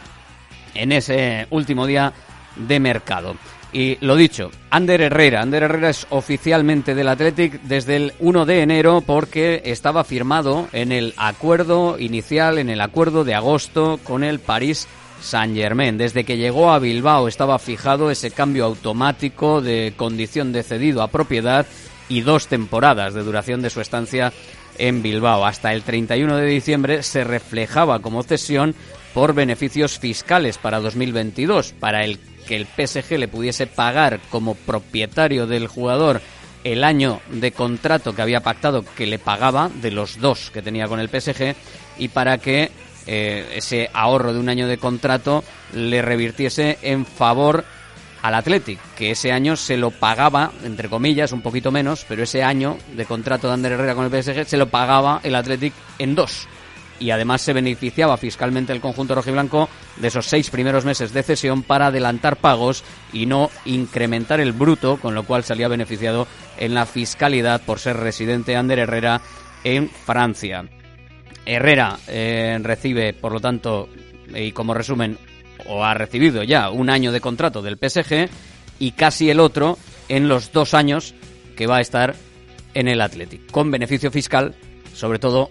en 0.73 0.91
ese 0.91 1.47
último 1.51 1.85
día 1.85 2.13
de 2.55 2.79
mercado. 2.79 3.35
Y 3.71 3.97
lo 4.01 4.15
dicho, 4.15 4.51
Ander 4.69 5.01
Herrera. 5.01 5.41
Ander 5.41 5.63
Herrera 5.63 5.89
es 5.89 6.05
oficialmente 6.11 6.93
del 6.93 7.07
Athletic 7.07 7.61
desde 7.63 7.95
el 7.95 8.13
1 8.19 8.45
de 8.45 8.61
enero 8.61 9.01
porque 9.01 9.63
estaba 9.65 10.03
firmado 10.03 10.67
en 10.73 10.91
el 10.91 11.13
acuerdo 11.17 11.97
inicial, 11.97 12.59
en 12.59 12.69
el 12.69 12.81
acuerdo 12.81 13.23
de 13.23 13.33
agosto 13.33 13.99
con 14.03 14.23
el 14.23 14.39
París 14.39 14.87
Saint 15.23 15.55
Germain. 15.55 15.97
Desde 15.97 16.23
que 16.23 16.37
llegó 16.37 16.71
a 16.71 16.79
Bilbao 16.79 17.27
estaba 17.27 17.57
fijado 17.57 18.11
ese 18.11 18.31
cambio 18.31 18.65
automático 18.65 19.61
de 19.61 19.93
condición 19.95 20.51
de 20.51 20.63
cedido 20.63 21.01
a 21.01 21.07
propiedad 21.07 21.65
y 22.09 22.21
dos 22.21 22.47
temporadas 22.47 23.13
de 23.13 23.23
duración 23.23 23.61
de 23.61 23.69
su 23.69 23.81
estancia 23.81 24.33
en 24.77 25.01
Bilbao. 25.01 25.45
Hasta 25.45 25.73
el 25.73 25.83
31 25.83 26.37
de 26.37 26.45
diciembre 26.45 27.03
se 27.03 27.23
reflejaba 27.23 27.99
como 27.99 28.23
cesión 28.23 28.75
por 29.13 29.33
beneficios 29.33 29.99
fiscales 29.99 30.57
para 30.57 30.79
2022, 30.79 31.73
para 31.79 32.03
el 32.03 32.19
que 32.47 32.55
el 32.57 32.65
PSG 32.65 33.17
le 33.17 33.27
pudiese 33.27 33.67
pagar 33.67 34.19
como 34.29 34.55
propietario 34.55 35.47
del 35.47 35.67
jugador 35.67 36.21
el 36.63 36.83
año 36.83 37.21
de 37.29 37.51
contrato 37.51 38.15
que 38.15 38.21
había 38.21 38.41
pactado 38.41 38.83
que 38.95 39.05
le 39.05 39.19
pagaba 39.19 39.69
de 39.69 39.91
los 39.91 40.19
dos 40.19 40.49
que 40.51 40.61
tenía 40.61 40.87
con 40.87 40.99
el 40.99 41.09
PSG 41.09 41.55
y 41.97 42.07
para 42.07 42.37
que 42.37 42.71
eh, 43.07 43.53
ese 43.55 43.89
ahorro 43.93 44.33
de 44.33 44.39
un 44.39 44.49
año 44.49 44.67
de 44.67 44.77
contrato 44.77 45.43
le 45.73 46.01
revirtiese 46.01 46.77
en 46.81 47.05
favor 47.05 47.65
al 48.23 48.35
Athletic, 48.35 48.79
que 48.95 49.11
ese 49.11 49.33
año 49.33 49.57
se 49.57 49.75
lo 49.75 49.91
pagaba, 49.91 50.51
entre 50.63 50.87
comillas, 50.87 51.33
un 51.33 51.41
poquito 51.41 51.71
menos, 51.71 52.05
pero 52.07 52.23
ese 52.23 52.41
año 52.41 52.77
de 52.95 53.05
contrato 53.05 53.47
de 53.47 53.53
Ander 53.53 53.73
Herrera 53.73 53.95
con 53.95 54.05
el 54.05 54.23
PSG 54.23 54.45
se 54.45 54.57
lo 54.57 54.69
pagaba 54.69 55.19
el 55.23 55.35
Athletic 55.35 55.73
en 55.99 56.15
dos. 56.15 56.47
Y 56.99 57.11
además 57.11 57.41
se 57.41 57.51
beneficiaba 57.51 58.15
fiscalmente 58.15 58.71
el 58.71 58.79
conjunto 58.79 59.13
rojiblanco 59.13 59.67
de 59.97 60.07
esos 60.07 60.25
seis 60.25 60.49
primeros 60.49 60.85
meses 60.85 61.11
de 61.11 61.23
cesión 61.23 61.63
para 61.63 61.87
adelantar 61.87 62.37
pagos 62.37 62.85
y 63.11 63.25
no 63.25 63.49
incrementar 63.65 64.39
el 64.39 64.53
bruto, 64.53 64.97
con 64.97 65.13
lo 65.13 65.23
cual 65.23 65.43
salía 65.43 65.67
beneficiado 65.67 66.25
en 66.57 66.73
la 66.73 66.85
fiscalidad 66.85 67.61
por 67.65 67.79
ser 67.79 67.97
residente 67.97 68.55
Ander 68.55 68.79
Herrera 68.79 69.19
en 69.65 69.89
Francia. 69.89 70.63
Herrera 71.45 71.97
eh, 72.07 72.57
recibe, 72.61 73.13
por 73.13 73.31
lo 73.31 73.39
tanto, 73.39 73.89
y 74.33 74.51
como 74.51 74.73
resumen, 74.73 75.17
o 75.67 75.83
ha 75.83 75.93
recibido 75.93 76.43
ya 76.43 76.69
un 76.69 76.89
año 76.89 77.11
de 77.11 77.21
contrato 77.21 77.61
del 77.61 77.77
PSG 77.77 78.29
y 78.79 78.91
casi 78.91 79.29
el 79.29 79.39
otro 79.39 79.77
en 80.09 80.27
los 80.27 80.51
dos 80.51 80.73
años 80.73 81.13
que 81.55 81.67
va 81.67 81.77
a 81.77 81.81
estar 81.81 82.15
en 82.73 82.87
el 82.87 83.01
Athletic, 83.01 83.51
con 83.51 83.71
beneficio 83.71 84.11
fiscal, 84.11 84.55
sobre 84.93 85.19
todo 85.19 85.49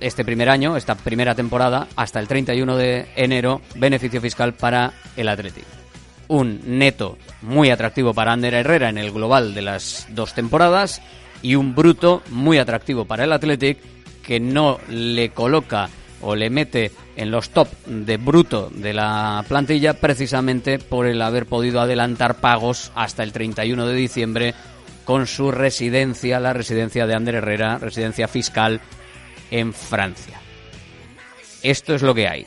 este 0.00 0.24
primer 0.24 0.48
año, 0.48 0.76
esta 0.76 0.94
primera 0.94 1.34
temporada, 1.34 1.88
hasta 1.96 2.20
el 2.20 2.28
31 2.28 2.76
de 2.76 3.06
enero, 3.16 3.60
beneficio 3.76 4.20
fiscal 4.20 4.54
para 4.54 4.92
el 5.16 5.28
Athletic. 5.28 5.64
Un 6.28 6.60
neto 6.78 7.18
muy 7.42 7.70
atractivo 7.70 8.14
para 8.14 8.32
Ander 8.32 8.54
Herrera 8.54 8.88
en 8.88 8.98
el 8.98 9.12
global 9.12 9.54
de 9.54 9.62
las 9.62 10.06
dos 10.10 10.34
temporadas 10.34 11.02
y 11.42 11.56
un 11.56 11.74
bruto 11.74 12.22
muy 12.30 12.58
atractivo 12.58 13.04
para 13.04 13.24
el 13.24 13.32
Athletic 13.32 13.78
que 14.22 14.40
no 14.40 14.78
le 14.88 15.30
coloca 15.30 15.88
o 16.22 16.36
le 16.36 16.50
mete 16.50 16.92
en 17.16 17.30
los 17.30 17.50
top 17.50 17.68
de 17.86 18.16
bruto 18.16 18.70
de 18.72 18.92
la 18.92 19.44
plantilla 19.48 19.94
precisamente 19.94 20.78
por 20.78 21.06
el 21.06 21.20
haber 21.20 21.46
podido 21.46 21.80
adelantar 21.80 22.36
pagos 22.36 22.92
hasta 22.94 23.22
el 23.22 23.32
31 23.32 23.86
de 23.86 23.94
diciembre 23.94 24.54
con 25.04 25.26
su 25.26 25.50
residencia, 25.50 26.40
la 26.40 26.52
residencia 26.52 27.06
de 27.06 27.14
Ander 27.14 27.36
Herrera, 27.36 27.78
residencia 27.78 28.28
fiscal 28.28 28.80
en 29.50 29.74
Francia. 29.74 30.40
Esto 31.62 31.94
es 31.94 32.02
lo 32.02 32.14
que 32.14 32.28
hay. 32.28 32.46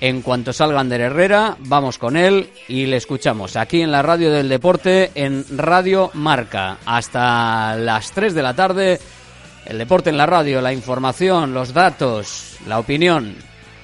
En 0.00 0.22
cuanto 0.22 0.52
salga 0.52 0.80
Ander 0.80 1.00
Herrera, 1.00 1.56
vamos 1.60 1.98
con 1.98 2.16
él 2.16 2.50
y 2.68 2.86
le 2.86 2.96
escuchamos 2.96 3.56
aquí 3.56 3.80
en 3.80 3.92
la 3.92 4.02
radio 4.02 4.30
del 4.30 4.48
deporte 4.48 5.12
en 5.14 5.44
Radio 5.56 6.10
Marca 6.14 6.78
hasta 6.84 7.76
las 7.76 8.10
3 8.10 8.34
de 8.34 8.42
la 8.42 8.54
tarde 8.54 9.00
el 9.66 9.78
deporte 9.78 10.10
en 10.10 10.16
la 10.16 10.26
radio, 10.26 10.60
la 10.60 10.72
información, 10.72 11.54
los 11.54 11.72
datos, 11.72 12.58
la 12.66 12.78
opinión, 12.78 13.34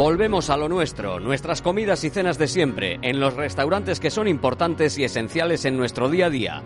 Volvemos 0.00 0.48
a 0.48 0.56
lo 0.56 0.70
nuestro, 0.70 1.20
nuestras 1.20 1.60
comidas 1.60 2.04
y 2.04 2.10
cenas 2.10 2.38
de 2.38 2.48
siempre, 2.48 2.98
en 3.02 3.20
los 3.20 3.34
restaurantes 3.34 4.00
que 4.00 4.10
son 4.10 4.28
importantes 4.28 4.96
y 4.96 5.04
esenciales 5.04 5.66
en 5.66 5.76
nuestro 5.76 6.08
día 6.08 6.24
a 6.24 6.30
día. 6.30 6.62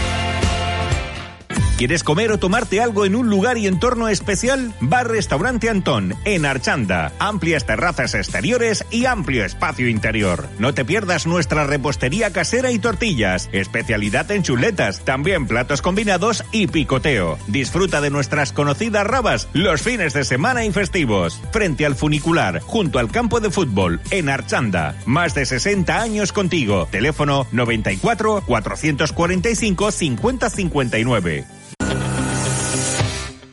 ¿Quieres 1.81 2.03
comer 2.03 2.31
o 2.31 2.37
tomarte 2.37 2.79
algo 2.79 3.05
en 3.05 3.15
un 3.15 3.27
lugar 3.27 3.57
y 3.57 3.65
entorno 3.65 4.07
especial? 4.07 4.71
Bar 4.81 5.07
Restaurante 5.07 5.67
Antón, 5.67 6.13
en 6.25 6.45
Archanda. 6.45 7.11
Amplias 7.17 7.65
terrazas 7.65 8.13
exteriores 8.13 8.85
y 8.91 9.05
amplio 9.05 9.43
espacio 9.43 9.89
interior. 9.89 10.47
No 10.59 10.75
te 10.75 10.85
pierdas 10.85 11.25
nuestra 11.25 11.63
repostería 11.63 12.31
casera 12.31 12.69
y 12.69 12.77
tortillas. 12.77 13.49
Especialidad 13.51 14.29
en 14.29 14.43
chuletas, 14.43 15.03
también 15.05 15.47
platos 15.47 15.81
combinados 15.81 16.43
y 16.51 16.67
picoteo. 16.67 17.39
Disfruta 17.47 17.99
de 17.99 18.11
nuestras 18.11 18.53
conocidas 18.53 19.07
rabas 19.07 19.47
los 19.53 19.81
fines 19.81 20.13
de 20.13 20.23
semana 20.23 20.63
y 20.63 20.71
festivos. 20.71 21.41
Frente 21.51 21.87
al 21.87 21.95
funicular, 21.95 22.59
junto 22.59 22.99
al 22.99 23.09
campo 23.09 23.39
de 23.39 23.49
fútbol, 23.49 24.01
en 24.11 24.29
Archanda. 24.29 24.93
Más 25.07 25.33
de 25.33 25.47
60 25.47 25.99
años 25.99 26.31
contigo. 26.31 26.87
Teléfono 26.91 27.47
94 27.51 28.43
445 28.45 29.91
5059. 29.91 31.61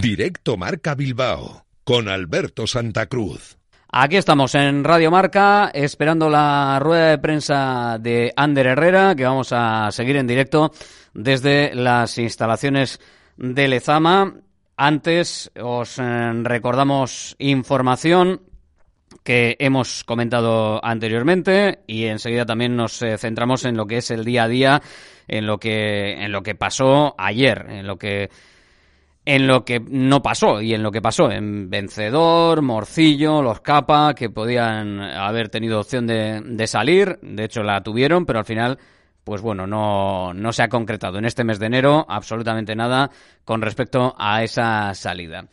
Directo 0.00 0.56
Marca 0.56 0.96
Bilbao 0.96 1.66
con 1.84 2.08
Alberto 2.08 2.66
Santa 2.66 3.06
Cruz. 3.06 3.58
Aquí 3.92 4.16
estamos 4.16 4.56
en 4.56 4.82
Radio 4.82 5.12
Marca 5.12 5.70
esperando 5.72 6.28
la 6.28 6.80
rueda 6.80 7.10
de 7.10 7.18
prensa 7.18 7.98
de 8.00 8.32
Ander 8.34 8.66
Herrera 8.66 9.14
que 9.14 9.24
vamos 9.24 9.52
a 9.52 9.92
seguir 9.92 10.16
en 10.16 10.26
directo 10.26 10.72
desde 11.12 11.76
las 11.76 12.18
instalaciones 12.18 12.98
de 13.36 13.68
Lezama. 13.68 14.34
Antes 14.76 15.52
os 15.62 16.00
eh, 16.00 16.32
recordamos 16.42 17.36
información 17.38 18.40
que 19.22 19.54
hemos 19.60 20.02
comentado 20.02 20.84
anteriormente 20.84 21.84
y 21.86 22.06
enseguida 22.06 22.44
también 22.44 22.74
nos 22.74 23.00
eh, 23.00 23.16
centramos 23.16 23.64
en 23.64 23.76
lo 23.76 23.86
que 23.86 23.98
es 23.98 24.10
el 24.10 24.24
día 24.24 24.42
a 24.42 24.48
día, 24.48 24.82
en 25.28 25.46
lo 25.46 25.58
que 25.58 26.24
en 26.24 26.32
lo 26.32 26.42
que 26.42 26.56
pasó 26.56 27.14
ayer, 27.16 27.66
en 27.68 27.86
lo 27.86 27.96
que 27.96 28.28
en 29.24 29.46
lo 29.46 29.64
que 29.64 29.80
no 29.80 30.22
pasó 30.22 30.60
y 30.60 30.74
en 30.74 30.82
lo 30.82 30.90
que 30.90 31.00
pasó 31.00 31.30
en 31.30 31.70
Vencedor, 31.70 32.60
Morcillo, 32.62 33.42
los 33.42 33.60
Capa, 33.60 34.14
que 34.14 34.28
podían 34.28 35.00
haber 35.00 35.48
tenido 35.48 35.80
opción 35.80 36.06
de, 36.06 36.42
de, 36.44 36.66
salir, 36.66 37.18
de 37.22 37.44
hecho 37.44 37.62
la 37.62 37.82
tuvieron, 37.82 38.26
pero 38.26 38.40
al 38.40 38.44
final, 38.44 38.78
pues 39.24 39.40
bueno, 39.40 39.66
no, 39.66 40.34
no 40.34 40.52
se 40.52 40.62
ha 40.62 40.68
concretado 40.68 41.18
en 41.18 41.24
este 41.24 41.44
mes 41.44 41.58
de 41.58 41.66
enero 41.66 42.04
absolutamente 42.08 42.76
nada 42.76 43.10
con 43.44 43.62
respecto 43.62 44.14
a 44.18 44.42
esa 44.42 44.92
salida. 44.92 45.46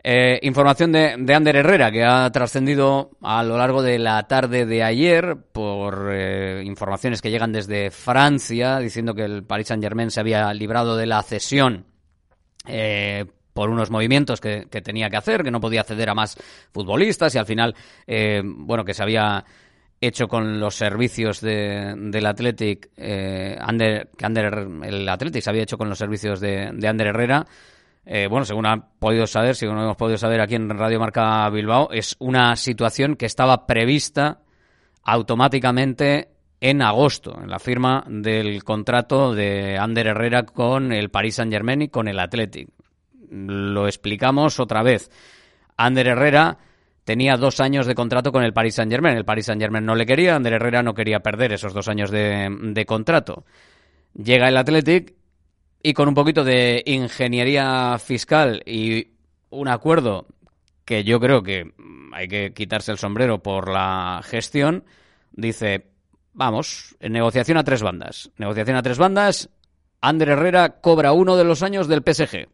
Eh, 0.00 0.38
información 0.42 0.92
de, 0.92 1.16
de, 1.18 1.34
Ander 1.34 1.56
Herrera, 1.56 1.90
que 1.90 2.04
ha 2.04 2.30
trascendido 2.30 3.10
a 3.20 3.42
lo 3.42 3.58
largo 3.58 3.82
de 3.82 3.98
la 3.98 4.22
tarde 4.28 4.64
de 4.64 4.84
ayer 4.84 5.36
por 5.50 6.10
eh, 6.12 6.62
informaciones 6.64 7.20
que 7.20 7.32
llegan 7.32 7.50
desde 7.50 7.90
Francia, 7.90 8.78
diciendo 8.78 9.12
que 9.12 9.24
el 9.24 9.42
Paris 9.42 9.66
Saint-Germain 9.66 10.12
se 10.12 10.20
había 10.20 10.54
librado 10.54 10.96
de 10.96 11.06
la 11.06 11.20
cesión 11.24 11.84
eh, 12.66 13.24
por 13.52 13.70
unos 13.70 13.90
movimientos 13.90 14.40
que, 14.40 14.66
tenía 14.66 15.10
que 15.10 15.16
hacer, 15.16 15.42
que 15.42 15.50
no 15.50 15.60
podía 15.60 15.80
acceder 15.80 16.08
a 16.10 16.14
más 16.14 16.36
futbolistas 16.72 17.34
y 17.34 17.38
al 17.38 17.46
final, 17.46 17.74
eh, 18.06 18.40
bueno, 18.44 18.84
que 18.84 18.94
se 18.94 19.02
había 19.02 19.44
hecho 20.00 20.28
con 20.28 20.60
los 20.60 20.76
servicios 20.76 21.40
de, 21.40 21.92
del 21.96 22.26
Athletic, 22.26 22.90
eh, 22.96 23.58
que 24.16 24.24
Ander, 24.24 24.68
el 24.84 25.08
Athletic 25.08 25.42
se 25.42 25.50
había 25.50 25.64
hecho 25.64 25.76
con 25.76 25.88
los 25.88 25.98
servicios 25.98 26.38
de, 26.40 26.70
de 26.72 26.88
Ander 26.88 27.08
Herrera. 27.08 27.46
Eh, 28.06 28.26
bueno, 28.26 28.46
según 28.46 28.64
ha 28.66 28.90
podido 28.98 29.26
saber, 29.26 29.54
según 29.54 29.78
hemos 29.78 29.96
podido 29.96 30.16
saber 30.16 30.40
aquí 30.40 30.54
en 30.54 30.70
Radio 30.70 30.98
Marca 30.98 31.48
Bilbao, 31.50 31.90
es 31.90 32.16
una 32.20 32.56
situación 32.56 33.16
que 33.16 33.26
estaba 33.26 33.66
prevista 33.66 34.40
automáticamente 35.02 36.28
en 36.60 36.82
agosto, 36.82 37.38
en 37.40 37.50
la 37.50 37.58
firma 37.58 38.04
del 38.08 38.64
contrato 38.64 39.34
de 39.34 39.78
Ander 39.78 40.08
Herrera 40.08 40.44
con 40.44 40.92
el 40.92 41.10
Paris 41.10 41.36
Saint 41.36 41.52
Germain 41.52 41.82
y 41.82 41.88
con 41.88 42.08
el 42.08 42.18
Athletic. 42.18 42.68
Lo 43.30 43.86
explicamos 43.86 44.58
otra 44.58 44.82
vez. 44.82 45.10
Ander 45.76 46.08
Herrera 46.08 46.58
tenía 47.04 47.36
dos 47.36 47.60
años 47.60 47.86
de 47.86 47.94
contrato 47.94 48.32
con 48.32 48.42
el 48.42 48.52
Paris 48.52 48.74
Saint 48.74 48.90
Germain. 48.90 49.16
El 49.16 49.24
Paris 49.24 49.46
Saint 49.46 49.60
Germain 49.60 49.84
no 49.84 49.94
le 49.94 50.06
quería, 50.06 50.36
Ander 50.36 50.54
Herrera 50.54 50.82
no 50.82 50.94
quería 50.94 51.20
perder 51.20 51.52
esos 51.52 51.72
dos 51.72 51.88
años 51.88 52.10
de, 52.10 52.48
de 52.50 52.86
contrato. 52.86 53.44
Llega 54.14 54.48
el 54.48 54.56
Athletic 54.56 55.14
y 55.82 55.92
con 55.92 56.08
un 56.08 56.14
poquito 56.14 56.42
de 56.42 56.82
ingeniería 56.86 57.98
fiscal 57.98 58.62
y 58.66 59.12
un 59.50 59.68
acuerdo 59.68 60.26
que 60.84 61.04
yo 61.04 61.20
creo 61.20 61.42
que 61.42 61.72
hay 62.12 62.28
que 62.28 62.52
quitarse 62.52 62.90
el 62.90 62.98
sombrero 62.98 63.42
por 63.42 63.68
la 63.68 64.20
gestión, 64.24 64.84
dice, 65.32 65.86
Vamos, 66.38 66.94
en 67.00 67.10
negociación 67.14 67.58
a 67.58 67.64
tres 67.64 67.82
bandas. 67.82 68.30
Negociación 68.36 68.76
a 68.76 68.82
tres 68.82 68.96
bandas. 68.96 69.50
Ander 70.00 70.28
Herrera 70.28 70.80
cobra 70.80 71.10
uno 71.10 71.36
de 71.36 71.42
los 71.42 71.64
años 71.64 71.88
del 71.88 72.04
PSG. 72.06 72.46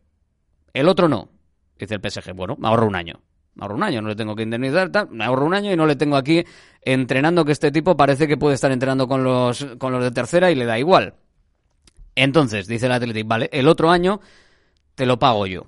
El 0.73 0.89
otro 0.89 1.07
no. 1.07 1.29
Dice 1.79 1.97
el 1.97 2.01
PSG, 2.01 2.33
bueno, 2.33 2.57
me 2.59 2.69
ahorro 2.69 2.87
un 2.87 2.97
año. 2.97 3.21
Me 3.55 3.63
ahorro 3.63 3.75
un 3.75 3.83
año, 3.83 4.01
no 4.01 4.09
le 4.09 4.17
tengo 4.17 4.35
que 4.35 4.43
indemnizar, 4.43 4.91
me 5.11 5.23
ahorro 5.27 5.45
un 5.45 5.53
año 5.53 5.71
y 5.71 5.77
no 5.77 5.85
le 5.85 5.97
tengo 5.97 6.17
aquí 6.17 6.47
entrenando 6.81 7.45
que 7.45 7.53
este 7.53 7.71
tipo 7.71 7.95
parece 7.95 8.27
que 8.27 8.39
puede 8.39 8.55
estar 8.55 8.73
entrenando 8.73 9.07
con 9.07 9.23
los, 9.23 9.63
con 9.77 9.93
los 9.93 10.03
de 10.03 10.13
tercera 10.13 10.51
y 10.51 10.55
le 10.55 10.65
da 10.65 10.79
igual. 10.79 11.17
Entonces, 12.15 12.67
dice 12.67 12.87
el 12.87 12.93
Athletic, 12.93 13.27
vale, 13.27 13.51
el 13.53 13.69
otro 13.69 13.91
año 13.91 14.19
te 14.95 15.05
lo 15.05 15.19
pago 15.19 15.47
yo. 15.47 15.67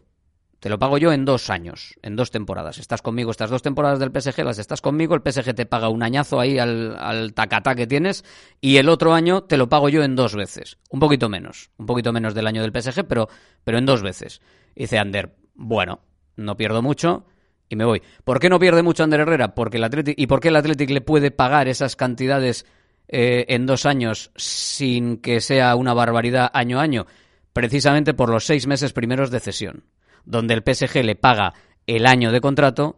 Te 0.61 0.69
lo 0.71 0.79
pago 0.79 0.97
yo 0.99 1.13
en 1.13 1.25
dos 1.25 1.51
años, 1.51 1.95
en 2.03 2.17
dos 2.17 2.31
temporadas. 2.31 2.79
Estás 2.79 3.03
conmigo 3.03 3.31
estas 3.31 3.51
dos 3.51 3.63
temporadas 3.63 3.99
del 3.99 4.11
PSG, 4.11 4.43
las 4.43 4.59
estás 4.59 4.81
conmigo, 4.81 5.15
el 5.15 5.21
PSG 5.21 5.55
te 5.55 5.67
paga 5.67 5.89
un 5.91 6.03
añazo 6.03 6.41
ahí 6.41 6.59
al, 6.59 6.97
al 6.99 7.35
tacatá 7.35 7.75
que 7.75 7.87
tienes 7.87 8.25
y 8.61 8.79
el 8.79 8.89
otro 8.89 9.13
año 9.13 9.43
te 9.43 9.59
lo 9.59 9.69
pago 9.69 9.89
yo 9.89 10.03
en 10.03 10.17
dos 10.17 10.35
veces. 10.35 10.79
Un 10.91 11.01
poquito 11.01 11.29
menos, 11.29 11.71
un 11.77 11.87
poquito 11.87 12.13
menos 12.13 12.35
del 12.35 12.47
año 12.47 12.63
del 12.63 12.73
PSG, 12.73 13.05
pero, 13.07 13.29
pero 13.65 13.79
en 13.79 13.87
dos 13.87 14.03
veces. 14.03 14.41
dice 14.75 14.99
Ander, 14.99 15.37
bueno, 15.55 16.01
no 16.37 16.57
pierdo 16.57 16.83
mucho 16.83 17.27
y 17.69 17.77
me 17.77 17.85
voy. 17.85 18.03
¿Por 18.25 18.39
qué 18.39 18.49
no 18.49 18.59
pierde 18.59 18.83
mucho 18.83 19.03
Ander 19.03 19.21
Herrera? 19.21 19.55
Porque 19.55 19.77
el 19.79 19.85
Athletic, 19.85 20.19
¿Y 20.19 20.27
por 20.27 20.41
qué 20.41 20.49
el 20.49 20.57
Athletic 20.57 20.91
le 20.91 21.01
puede 21.01 21.31
pagar 21.31 21.69
esas 21.69 21.97
cantidades 21.97 22.67
eh, 23.09 23.47
en 23.49 23.67
dos 23.67 23.87
años 23.87 24.31
sin 24.37 25.19
que 25.19 25.41
sea 25.41 25.75
una 25.77 25.95
barbaridad 25.95 26.51
año 26.53 26.79
a 26.79 26.83
año? 26.83 27.07
Precisamente 27.53 28.15
por 28.15 28.29
los 28.29 28.45
seis 28.45 28.67
meses 28.67 28.93
primeros 28.93 29.31
de 29.31 29.41
cesión, 29.41 29.85
donde 30.27 30.55
el 30.55 30.63
PSG 30.63 31.03
le 31.05 31.17
paga 31.17 31.55
el 31.87 32.07
año 32.07 32.33
de 32.33 32.41
contrato 32.41 32.97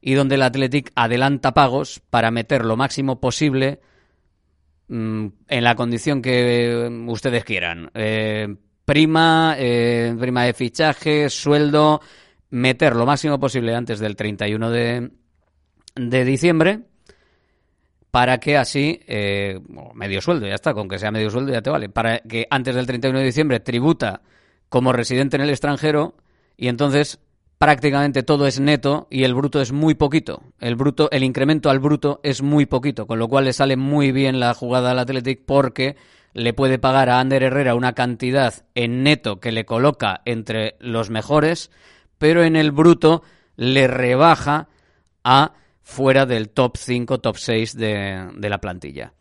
y 0.00 0.14
donde 0.14 0.36
el 0.36 0.42
Athletic 0.42 0.92
adelanta 0.94 1.52
pagos 1.52 2.00
para 2.10 2.30
meter 2.30 2.64
lo 2.64 2.76
máximo 2.76 3.20
posible 3.20 3.80
mm, 4.88 5.26
en 5.48 5.64
la 5.64 5.74
condición 5.74 6.22
que 6.22 7.04
ustedes 7.08 7.44
quieran. 7.44 7.90
Eh, 7.94 8.54
prima, 8.84 9.56
eh, 9.58 10.14
prima 10.18 10.44
de 10.44 10.54
fichaje, 10.54 11.28
sueldo, 11.28 12.00
meter 12.50 12.94
lo 12.94 13.06
máximo 13.06 13.40
posible 13.40 13.74
antes 13.74 13.98
del 13.98 14.14
31 14.14 14.70
de, 14.70 15.10
de 15.96 16.24
diciembre 16.24 16.82
para 18.16 18.38
que 18.38 18.56
así, 18.56 19.00
eh, 19.06 19.60
medio 19.92 20.22
sueldo, 20.22 20.46
ya 20.46 20.54
está, 20.54 20.72
con 20.72 20.88
que 20.88 20.98
sea 20.98 21.10
medio 21.10 21.28
sueldo 21.28 21.52
ya 21.52 21.60
te 21.60 21.68
vale, 21.68 21.90
para 21.90 22.20
que 22.20 22.46
antes 22.48 22.74
del 22.74 22.86
31 22.86 23.18
de 23.18 23.24
diciembre 23.26 23.60
tributa 23.60 24.22
como 24.70 24.94
residente 24.94 25.36
en 25.36 25.42
el 25.42 25.50
extranjero 25.50 26.14
y 26.56 26.68
entonces 26.68 27.20
prácticamente 27.58 28.22
todo 28.22 28.46
es 28.46 28.60
neto 28.60 29.06
y 29.10 29.24
el 29.24 29.34
bruto 29.34 29.60
es 29.60 29.72
muy 29.72 29.94
poquito. 29.94 30.42
El 30.60 30.76
bruto, 30.76 31.10
el 31.10 31.24
incremento 31.24 31.70
al 31.70 31.78
bruto 31.78 32.20
es 32.22 32.42
muy 32.42 32.66
poquito, 32.66 33.06
con 33.06 33.18
lo 33.18 33.28
cual 33.28 33.46
le 33.46 33.52
sale 33.52 33.76
muy 33.76 34.12
bien 34.12 34.40
la 34.40 34.54
jugada 34.54 34.90
al 34.90 34.98
Athletic 34.98 35.44
porque 35.44 35.96
le 36.32 36.52
puede 36.52 36.78
pagar 36.78 37.08
a 37.08 37.18
Ander 37.18 37.42
Herrera 37.42 37.74
una 37.74 37.94
cantidad 37.94 38.54
en 38.74 39.02
neto 39.02 39.40
que 39.40 39.52
le 39.52 39.64
coloca 39.64 40.20
entre 40.26 40.76
los 40.80 41.08
mejores, 41.08 41.70
pero 42.18 42.44
en 42.44 42.56
el 42.56 42.72
bruto 42.72 43.22
le 43.56 43.86
rebaja 43.86 44.68
a 45.24 45.54
fuera 45.82 46.26
del 46.26 46.50
top 46.50 46.76
5, 46.76 47.20
top 47.20 47.36
6 47.36 47.76
de, 47.76 48.28
de 48.36 48.48
la 48.50 48.58
plantilla 48.58 49.12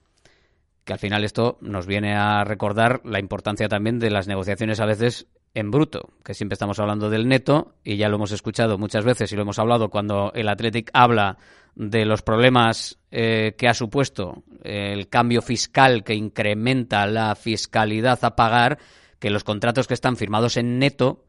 que 0.85 0.93
al 0.93 0.99
final 0.99 1.23
esto 1.23 1.57
nos 1.61 1.87
viene 1.87 2.15
a 2.15 2.43
recordar 2.43 3.01
la 3.03 3.19
importancia 3.19 3.67
también 3.67 3.99
de 3.99 4.11
las 4.11 4.27
negociaciones 4.27 4.79
a 4.79 4.85
veces 4.85 5.27
en 5.55 5.71
bruto, 5.71 6.09
que 6.23 6.33
siempre 6.33 6.53
estamos 6.53 6.77
hablando 6.79 7.09
del 7.09 7.27
neto 7.27 7.75
y 7.83 7.95
ya 7.95 8.09
lo 8.09 8.17
hemos 8.17 8.33
escuchado 8.33 8.77
muchas 8.77 9.05
veces 9.05 9.31
y 9.31 9.35
lo 9.35 9.43
hemos 9.43 9.57
hablado 9.57 9.89
cuando 9.89 10.31
el 10.35 10.49
Athletic 10.49 10.91
habla 10.93 11.37
de 11.75 12.05
los 12.05 12.21
problemas 12.21 12.99
eh, 13.09 13.55
que 13.57 13.69
ha 13.69 13.73
supuesto 13.73 14.43
el 14.63 15.07
cambio 15.07 15.41
fiscal 15.41 16.03
que 16.03 16.13
incrementa 16.13 17.07
la 17.07 17.35
fiscalidad 17.35 18.19
a 18.23 18.35
pagar, 18.35 18.79
que 19.17 19.29
los 19.29 19.45
contratos 19.45 19.87
que 19.87 19.93
están 19.93 20.17
firmados 20.17 20.57
en 20.57 20.77
neto, 20.77 21.23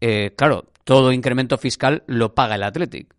eh, 0.00 0.34
claro, 0.36 0.72
todo 0.82 1.12
incremento 1.12 1.56
fiscal 1.56 2.02
lo 2.08 2.34
paga 2.34 2.56
el 2.56 2.64
Athletic, 2.64 3.14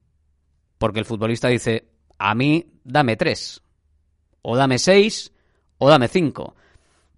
porque 0.78 1.00
el 1.00 1.06
futbolista 1.06 1.48
dice, 1.48 1.88
a 2.18 2.36
mí 2.36 2.66
dame 2.84 3.16
tres, 3.16 3.62
o 4.42 4.58
dame 4.58 4.78
seis, 4.78 5.32
o 5.78 5.90
dame 5.90 6.10
cinco. 6.10 6.56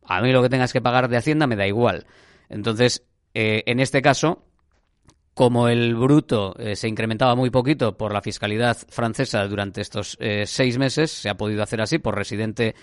A 0.03 0.21
mí 0.21 0.31
lo 0.31 0.43
que 0.43 0.49
tengas 0.49 0.73
que 0.73 0.81
pagar 0.81 1.07
de 1.07 1.17
Hacienda 1.17 1.47
me 1.47 1.55
da 1.55 1.67
igual. 1.67 2.05
Entonces, 2.49 3.03
eh, 3.33 3.63
en 3.67 3.79
este 3.79 4.01
caso, 4.01 4.45
como 5.33 5.69
el 5.69 5.95
bruto 5.95 6.55
eh, 6.59 6.75
se 6.75 6.87
incrementaba 6.87 7.35
muy 7.35 7.49
poquito 7.49 7.95
por 7.95 8.11
la 8.11 8.21
fiscalidad 8.21 8.75
francesa 8.89 9.47
durante 9.47 9.81
estos 9.81 10.17
eh, 10.19 10.45
seis 10.45 10.77
meses, 10.77 11.11
se 11.11 11.29
ha 11.29 11.37
podido 11.37 11.63
hacer 11.63 11.81
así 11.81 11.99
por 11.99 12.15
residente 12.15 12.75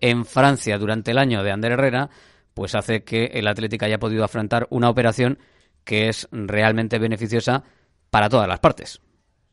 en 0.00 0.26
Francia 0.26 0.78
durante 0.78 1.10
el 1.10 1.18
año 1.18 1.42
de 1.42 1.50
Ander 1.50 1.72
Herrera, 1.72 2.10
pues 2.52 2.74
hace 2.74 3.02
que 3.02 3.24
el 3.34 3.48
Atlético 3.48 3.86
haya 3.86 3.98
podido 3.98 4.24
afrontar 4.24 4.66
una 4.70 4.90
operación 4.90 5.38
que 5.84 6.08
es 6.08 6.28
realmente 6.30 6.98
beneficiosa 6.98 7.64
para 8.10 8.28
todas 8.28 8.48
las 8.48 8.60
partes. 8.60 9.00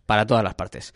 Para 0.05 0.25
todas 0.25 0.43
las 0.43 0.55
partes. 0.55 0.93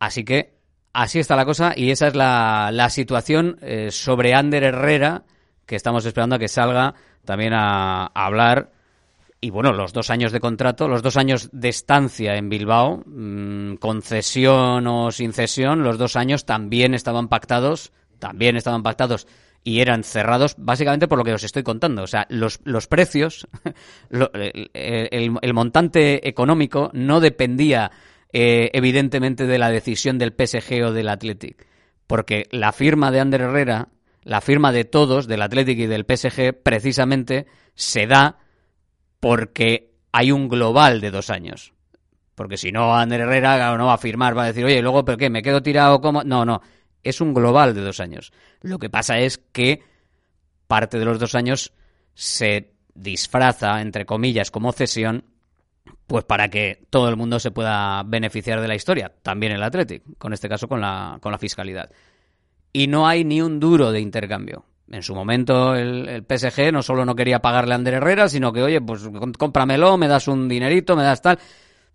Así 0.00 0.24
que 0.24 0.58
así 0.92 1.20
está 1.20 1.36
la 1.36 1.44
cosa 1.44 1.72
y 1.76 1.90
esa 1.90 2.08
es 2.08 2.16
la, 2.16 2.70
la 2.72 2.90
situación 2.90 3.58
sobre 3.90 4.34
Ander 4.34 4.64
Herrera 4.64 5.24
que 5.68 5.76
estamos 5.76 6.04
esperando 6.06 6.36
a 6.36 6.38
que 6.38 6.48
salga 6.48 6.94
también 7.24 7.52
a, 7.54 8.06
hablar. 8.06 8.72
Y 9.40 9.50
bueno, 9.50 9.72
los 9.72 9.92
dos 9.92 10.10
años 10.10 10.32
de 10.32 10.40
contrato, 10.40 10.88
los 10.88 11.02
dos 11.02 11.16
años 11.16 11.48
de 11.52 11.68
estancia 11.68 12.36
en 12.36 12.48
Bilbao, 12.48 13.04
mm, 13.06 13.74
concesión 13.74 14.86
o 14.86 15.10
sin 15.12 15.32
cesión, 15.32 15.84
los 15.84 15.98
dos 15.98 16.16
años 16.16 16.44
también 16.44 16.94
estaban 16.94 17.28
pactados, 17.28 17.92
también 18.18 18.56
estaban 18.56 18.82
pactados 18.82 19.28
y 19.64 19.80
eran 19.80 20.02
cerrados 20.02 20.54
básicamente 20.56 21.08
por 21.08 21.18
lo 21.18 21.24
que 21.24 21.34
os 21.34 21.44
estoy 21.44 21.62
contando. 21.62 22.02
O 22.02 22.06
sea, 22.06 22.26
los, 22.30 22.60
los 22.64 22.86
precios, 22.86 23.46
el, 24.10 25.52
montante 25.52 26.28
económico 26.28 26.90
no 26.94 27.20
dependía 27.20 27.90
eh, 28.32 28.70
evidentemente 28.72 29.46
de 29.46 29.58
la 29.58 29.70
decisión 29.70 30.18
del 30.18 30.32
PSG 30.32 30.84
o 30.84 30.92
del 30.92 31.08
Athletic, 31.08 31.66
porque 32.06 32.46
la 32.50 32.72
firma 32.72 33.10
de 33.10 33.20
Ander 33.20 33.42
Herrera 33.42 33.88
la 34.28 34.42
firma 34.42 34.72
de 34.72 34.84
todos, 34.84 35.26
del 35.26 35.40
Athletic 35.40 35.78
y 35.78 35.86
del 35.86 36.04
PSG, 36.04 36.52
precisamente 36.62 37.46
se 37.74 38.06
da 38.06 38.36
porque 39.20 39.94
hay 40.12 40.32
un 40.32 40.48
global 40.48 41.00
de 41.00 41.10
dos 41.10 41.30
años. 41.30 41.72
Porque 42.34 42.58
si 42.58 42.70
no, 42.70 42.94
Ander 42.94 43.22
Herrera 43.22 43.74
no 43.78 43.86
va 43.86 43.94
a 43.94 43.98
firmar, 43.98 44.36
va 44.36 44.42
a 44.42 44.48
decir, 44.48 44.66
oye, 44.66 44.82
luego, 44.82 45.02
¿pero 45.02 45.16
qué? 45.16 45.30
¿Me 45.30 45.40
quedo 45.40 45.62
tirado 45.62 46.02
como...? 46.02 46.24
No, 46.24 46.44
no, 46.44 46.60
es 47.02 47.22
un 47.22 47.32
global 47.32 47.74
de 47.74 47.80
dos 47.80 48.00
años. 48.00 48.30
Lo 48.60 48.78
que 48.78 48.90
pasa 48.90 49.18
es 49.18 49.38
que 49.38 49.82
parte 50.66 50.98
de 50.98 51.06
los 51.06 51.18
dos 51.18 51.34
años 51.34 51.72
se 52.12 52.74
disfraza, 52.94 53.80
entre 53.80 54.04
comillas, 54.04 54.50
como 54.50 54.72
cesión, 54.72 55.24
pues 56.06 56.26
para 56.26 56.50
que 56.50 56.84
todo 56.90 57.08
el 57.08 57.16
mundo 57.16 57.40
se 57.40 57.50
pueda 57.50 58.02
beneficiar 58.02 58.60
de 58.60 58.68
la 58.68 58.74
historia, 58.74 59.10
también 59.22 59.52
el 59.52 59.62
Athletic, 59.62 60.02
con 60.18 60.34
este 60.34 60.50
caso 60.50 60.68
con 60.68 60.82
la, 60.82 61.16
con 61.22 61.32
la 61.32 61.38
fiscalidad 61.38 61.90
y 62.72 62.86
no 62.86 63.06
hay 63.06 63.24
ni 63.24 63.40
un 63.40 63.60
duro 63.60 63.92
de 63.92 64.00
intercambio. 64.00 64.64
En 64.90 65.02
su 65.02 65.14
momento 65.14 65.74
el, 65.74 66.24
PSG 66.26 66.72
no 66.72 66.82
solo 66.82 67.04
no 67.04 67.14
quería 67.14 67.40
pagarle 67.40 67.74
a 67.74 67.76
Ander 67.76 67.94
Herrera, 67.94 68.28
sino 68.28 68.52
que, 68.52 68.62
oye, 68.62 68.80
pues 68.80 69.08
cómpramelo, 69.36 69.98
me 69.98 70.08
das 70.08 70.28
un 70.28 70.48
dinerito, 70.48 70.96
me 70.96 71.02
das 71.02 71.20
tal. 71.20 71.38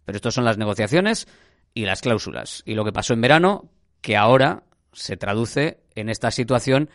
Pero 0.06 0.16
estos 0.16 0.34
son 0.34 0.46
las 0.46 0.58
negociaciones 0.58 1.28
y 1.74 1.86
las 1.86 2.02
cláusulas. 2.02 2.62
Y 2.66 2.76
lo 2.76 2.86
que 2.86 2.92
pasó 2.92 3.14
en 3.14 3.22
verano, 3.22 3.70
que 4.02 4.16
ahora 4.16 4.64
se 4.92 5.18
traduce 5.18 5.80
en 5.96 6.10
esta 6.10 6.30
situación 6.30 6.90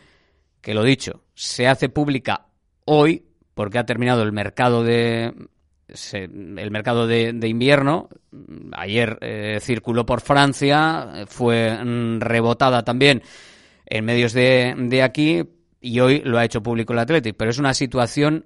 que, 0.61 0.73
lo 0.73 0.83
dicho, 0.83 1.23
se 1.33 1.67
hace 1.67 1.89
pública 1.89 2.45
hoy 2.85 3.25
porque 3.53 3.79
ha 3.79 3.85
terminado 3.85 4.23
el 4.23 4.31
mercado 4.31 4.83
de 4.83 5.33
el 6.07 6.71
mercado 6.71 7.07
de, 7.07 7.47
invierno. 7.47 8.09
Ayer 8.73 9.17
eh, 9.21 9.57
circuló 9.59 10.05
por 10.05 10.21
Francia, 10.21 11.25
fue 11.27 11.83
mm, 11.83 12.21
rebotada 12.21 12.83
también 12.83 13.23
en 13.89 14.05
medios 14.05 14.33
de, 14.33 14.75
de 14.77 15.03
aquí 15.03 15.43
y 15.81 15.99
hoy 15.99 16.21
lo 16.23 16.37
ha 16.37 16.45
hecho 16.45 16.61
público 16.61 16.93
el 16.93 16.99
Athletic, 16.99 17.35
pero 17.35 17.51
es 17.51 17.57
una 17.57 17.73
situación 17.73 18.45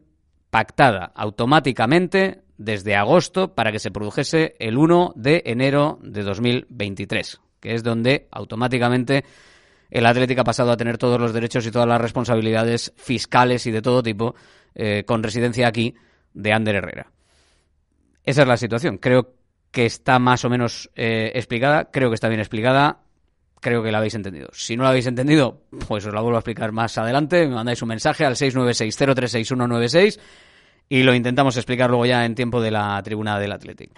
pactada 0.49 1.11
automáticamente 1.15 2.43
desde 2.57 2.95
agosto 2.95 3.55
para 3.55 3.71
que 3.71 3.79
se 3.79 3.91
produjese 3.91 4.55
el 4.59 4.77
1 4.77 5.13
de 5.15 5.41
enero 5.45 5.99
de 6.03 6.21
2023, 6.21 7.41
que 7.59 7.73
es 7.73 7.83
donde 7.83 8.27
automáticamente 8.31 9.25
el 9.89 10.05
Atlético 10.05 10.41
ha 10.41 10.45
pasado 10.45 10.71
a 10.71 10.77
tener 10.77 10.97
todos 10.97 11.19
los 11.19 11.33
derechos 11.33 11.65
y 11.65 11.71
todas 11.71 11.87
las 11.87 12.01
responsabilidades 12.01 12.93
fiscales 12.97 13.65
y 13.67 13.71
de 13.71 13.81
todo 13.81 14.01
tipo 14.01 14.35
eh, 14.75 15.03
con 15.05 15.23
residencia 15.23 15.67
aquí 15.67 15.95
de 16.33 16.53
Ander 16.53 16.75
Herrera. 16.75 17.11
Esa 18.23 18.43
es 18.43 18.47
la 18.47 18.57
situación. 18.57 18.97
Creo 18.97 19.35
que 19.71 19.85
está 19.85 20.19
más 20.19 20.45
o 20.45 20.49
menos 20.49 20.89
eh, 20.95 21.31
explicada, 21.35 21.91
creo 21.91 22.09
que 22.09 22.15
está 22.15 22.29
bien 22.29 22.39
explicada 22.39 23.02
creo 23.63 23.81
que 23.81 23.91
la 23.91 23.97
habéis 23.97 24.13
entendido. 24.13 24.49
Si 24.51 24.75
no 24.75 24.83
la 24.83 24.89
habéis 24.89 25.07
entendido, 25.07 25.61
pues 25.87 26.05
os 26.05 26.13
la 26.13 26.21
vuelvo 26.21 26.37
a 26.37 26.41
explicar 26.41 26.71
más 26.71 26.95
adelante. 26.99 27.47
Me 27.47 27.55
mandáis 27.55 27.81
un 27.81 27.87
mensaje 27.87 28.25
al 28.25 28.35
696-036196 28.35 30.19
y 30.89 31.01
lo 31.01 31.15
intentamos 31.15 31.57
explicar 31.57 31.89
luego 31.89 32.05
ya 32.05 32.25
en 32.25 32.35
tiempo 32.35 32.61
de 32.61 32.69
la 32.69 33.01
tribuna 33.01 33.39
del 33.39 33.53
Athletic. 33.53 33.89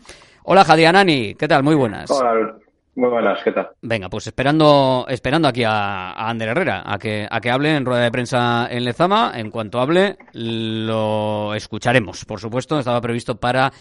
Hola, 0.43 0.63
Jadianani, 0.63 1.35
¿qué 1.35 1.47
tal? 1.47 1.63
Muy 1.63 1.75
buenas. 1.75 2.09
Hola, 2.11 2.55
muy 2.93 3.09
buenas, 3.09 3.43
¿qué 3.43 3.51
tal? 3.51 3.69
Venga, 3.81 4.07
pues 4.07 4.27
esperando, 4.27 5.05
esperando 5.09 5.47
aquí 5.47 5.63
a, 5.63 6.11
a 6.11 6.29
Ander 6.29 6.49
Herrera, 6.49 6.83
a 6.85 6.97
que, 6.99 7.27
a 7.29 7.41
que 7.41 7.49
hable 7.49 7.75
en 7.75 7.85
rueda 7.85 8.03
de 8.03 8.11
prensa 8.11 8.67
en 8.69 8.85
Lezama. 8.85 9.33
En 9.35 9.49
cuanto 9.49 9.81
hable, 9.81 10.17
lo 10.33 11.53
escucharemos. 11.55 12.23
Por 12.23 12.39
supuesto, 12.39 12.77
estaba 12.77 13.01
previsto 13.01 13.37
para 13.39 13.73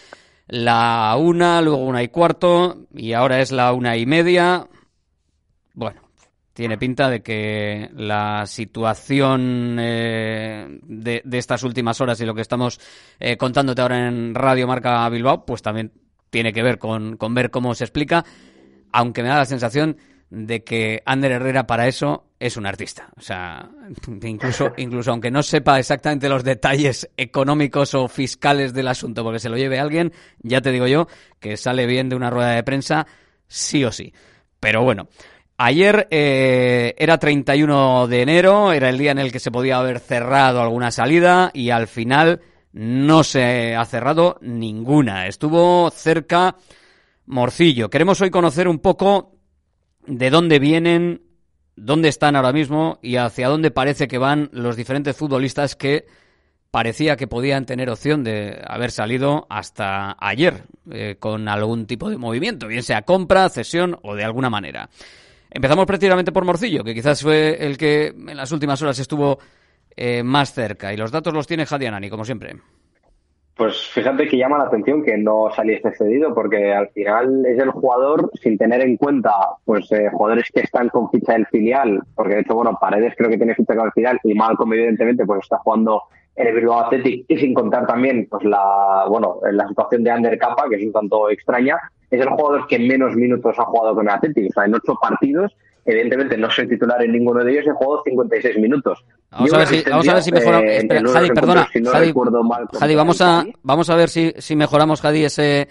la 0.47 1.15
una, 1.17 1.61
luego 1.61 1.85
una 1.85 2.03
y 2.03 2.09
cuarto, 2.09 2.87
y 2.93 3.13
ahora 3.13 3.39
es 3.39 3.51
la 3.51 3.71
una 3.71 3.95
y 3.95 4.05
media. 4.05 4.67
Bueno, 5.75 6.01
tiene 6.53 6.77
pinta 6.77 7.09
de 7.09 7.21
que 7.21 7.89
la 7.93 8.45
situación 8.47 9.77
eh, 9.77 10.79
de, 10.83 11.21
estas 11.33 11.63
últimas 11.63 11.99
horas 11.99 12.19
y 12.21 12.25
lo 12.25 12.33
que 12.33 12.41
estamos 12.41 12.79
eh, 13.19 13.35
contándote 13.35 13.81
ahora 13.81 14.07
en 14.07 14.33
Radio 14.33 14.65
Marca 14.65 15.07
Bilbao, 15.09 15.45
pues 15.45 15.61
también 15.61 15.91
tiene 16.29 16.53
que 16.53 16.63
ver 16.63 16.79
con, 16.79 17.17
ver 17.31 17.51
cómo 17.51 17.75
se 17.75 17.83
explica, 17.83 18.23
aunque 18.93 19.21
me 19.21 19.27
da 19.27 19.35
la 19.35 19.45
sensación 19.45 19.97
de 20.29 20.63
que 20.63 21.03
Ander 21.05 21.33
Herrera 21.33 21.67
para 21.67 21.87
eso 21.87 22.29
es 22.39 22.55
un 22.55 22.65
artista. 22.65 23.09
O 23.17 23.21
sea, 23.21 23.69
incluso, 24.23 24.71
incluso 24.77 25.11
aunque 25.11 25.31
no 25.31 25.43
sepa 25.43 25.77
exactamente 25.77 26.29
los 26.29 26.45
detalles 26.45 27.09
económicos 27.17 27.93
o 27.95 28.07
fiscales 28.07 28.73
del 28.73 28.87
asunto, 28.87 29.25
porque 29.25 29.39
se 29.39 29.49
lo 29.49 29.57
lleve 29.57 29.77
alguien, 29.77 30.13
ya 30.39 30.61
te 30.61 30.71
digo 30.71 30.87
yo 30.87 31.09
que 31.41 31.57
sale 31.57 31.85
bien 31.85 32.07
de 32.07 32.15
una 32.15 32.29
rueda 32.29 32.51
de 32.51 32.63
prensa 32.63 33.05
sí 33.49 33.83
o 33.83 33.91
sí. 33.91 34.13
Pero 34.61 34.83
bueno, 34.83 35.09
Ayer 35.57 36.07
eh, 36.11 36.95
era 36.97 37.17
31 37.17 38.07
de 38.07 38.21
enero, 38.21 38.73
era 38.73 38.89
el 38.89 38.97
día 38.97 39.11
en 39.11 39.19
el 39.19 39.31
que 39.31 39.39
se 39.39 39.51
podía 39.51 39.77
haber 39.77 39.99
cerrado 39.99 40.61
alguna 40.61 40.91
salida 40.91 41.49
y 41.53 41.69
al 41.69 41.87
final 41.87 42.41
no 42.73 43.23
se 43.23 43.73
ha 43.73 43.85
cerrado 43.85 44.37
ninguna. 44.41 45.27
Estuvo 45.27 45.89
cerca 45.91 46.57
Morcillo. 47.25 47.89
Queremos 47.89 48.19
hoy 48.19 48.31
conocer 48.31 48.67
un 48.67 48.79
poco 48.79 49.31
de 50.05 50.29
dónde 50.29 50.59
vienen, 50.59 51.21
dónde 51.77 52.09
están 52.09 52.35
ahora 52.35 52.51
mismo 52.51 52.99
y 53.01 53.15
hacia 53.15 53.47
dónde 53.47 53.71
parece 53.71 54.09
que 54.09 54.17
van 54.17 54.49
los 54.51 54.75
diferentes 54.75 55.15
futbolistas 55.15 55.77
que 55.77 56.05
parecía 56.69 57.15
que 57.15 57.27
podían 57.27 57.65
tener 57.65 57.89
opción 57.89 58.25
de 58.25 58.61
haber 58.67 58.91
salido 58.91 59.47
hasta 59.49 60.17
ayer 60.19 60.65
eh, 60.91 61.15
con 61.17 61.47
algún 61.47 61.87
tipo 61.87 62.09
de 62.09 62.17
movimiento, 62.17 62.67
bien 62.67 62.83
sea 62.83 63.03
compra, 63.03 63.47
cesión 63.47 63.97
o 64.03 64.15
de 64.15 64.25
alguna 64.25 64.49
manera. 64.49 64.89
Empezamos 65.55 65.85
prácticamente 65.85 66.33
por 66.33 66.43
Morcillo, 66.43 66.83
que 66.83 66.93
quizás 66.93 67.23
fue 67.23 67.65
el 67.65 67.77
que 67.77 68.07
en 68.07 68.35
las 68.35 68.51
últimas 68.51 68.81
horas 68.81 68.99
estuvo 68.99 69.39
eh, 69.95 70.21
más 70.21 70.53
cerca. 70.53 70.91
Y 70.91 70.97
los 70.97 71.13
datos 71.13 71.33
los 71.33 71.47
tiene 71.47 71.65
Jadianani, 71.65 72.09
como 72.09 72.25
siempre. 72.25 72.57
Pues 73.55 73.87
fíjate 73.87 74.27
que 74.27 74.35
llama 74.35 74.57
la 74.57 74.65
atención 74.65 75.01
que 75.01 75.17
no 75.17 75.49
saliese 75.55 75.93
cedido, 75.93 76.35
porque 76.35 76.73
al 76.73 76.89
final 76.89 77.45
es 77.45 77.57
el 77.57 77.69
jugador, 77.71 78.29
sin 78.33 78.57
tener 78.57 78.81
en 78.81 78.97
cuenta 78.97 79.31
pues 79.63 79.89
eh, 79.93 80.09
jugadores 80.11 80.51
que 80.53 80.59
están 80.59 80.89
con 80.89 81.09
ficha 81.09 81.31
del 81.31 81.45
filial, 81.45 82.01
porque 82.15 82.35
de 82.35 82.41
hecho, 82.41 82.55
bueno, 82.55 82.77
Paredes 82.77 83.13
creo 83.17 83.29
que 83.29 83.37
tiene 83.37 83.55
ficha 83.55 83.77
con 83.77 83.85
el 83.85 83.93
filial 83.93 84.19
y 84.25 84.33
Malcolm 84.33 84.73
evidentemente 84.73 85.25
pues 85.25 85.39
está 85.43 85.59
jugando 85.59 86.01
en 86.35 86.47
el 86.47 86.55
Bilbao 86.55 86.81
Athletic 86.81 87.23
y 87.29 87.37
sin 87.37 87.53
contar 87.53 87.87
también 87.87 88.27
pues 88.29 88.43
la 88.43 89.05
bueno 89.07 89.39
la 89.49 89.69
situación 89.69 90.03
de 90.03 90.11
Ander 90.11 90.37
Capa, 90.37 90.67
que 90.69 90.75
es 90.75 90.85
un 90.85 90.91
tanto 90.91 91.29
extraña, 91.29 91.77
es 92.09 92.21
el 92.21 92.29
jugador 92.29 92.67
que 92.67 92.79
menos 92.79 93.15
minutos 93.15 93.55
ha 93.57 93.65
jugado 93.65 93.95
con 93.95 94.07
el 94.07 94.13
Athletic. 94.13 94.49
O 94.49 94.53
sea, 94.53 94.65
en 94.65 94.75
ocho 94.75 94.95
partidos, 95.01 95.55
evidentemente 95.85 96.37
no 96.37 96.49
soy 96.49 96.67
titular 96.67 97.03
en 97.03 97.11
ninguno 97.11 97.43
de 97.43 97.51
ellos, 97.51 97.67
he 97.67 97.71
jugado 97.71 98.01
56 98.05 98.57
minutos. 98.57 99.03
Vamos 99.31 99.53
a, 99.53 99.57
ver 99.59 99.67
si, 99.67 99.83
vamos 99.89 100.07
a 100.07 100.13
ver 100.13 100.23
si 100.23 100.31
mejoramos. 100.31 100.69
Eh, 100.69 100.87
Jadi, 100.87 101.29
perdona. 101.31 101.69
Jadi, 102.79 102.95
vamos 102.95 103.21
a, 103.21 103.45
vamos 103.63 103.89
a 103.89 103.95
ver 103.95 104.09
si, 104.09 104.33
si 104.37 104.55
mejoramos, 104.55 105.01
Jadi, 105.01 105.25
ese, 105.25 105.67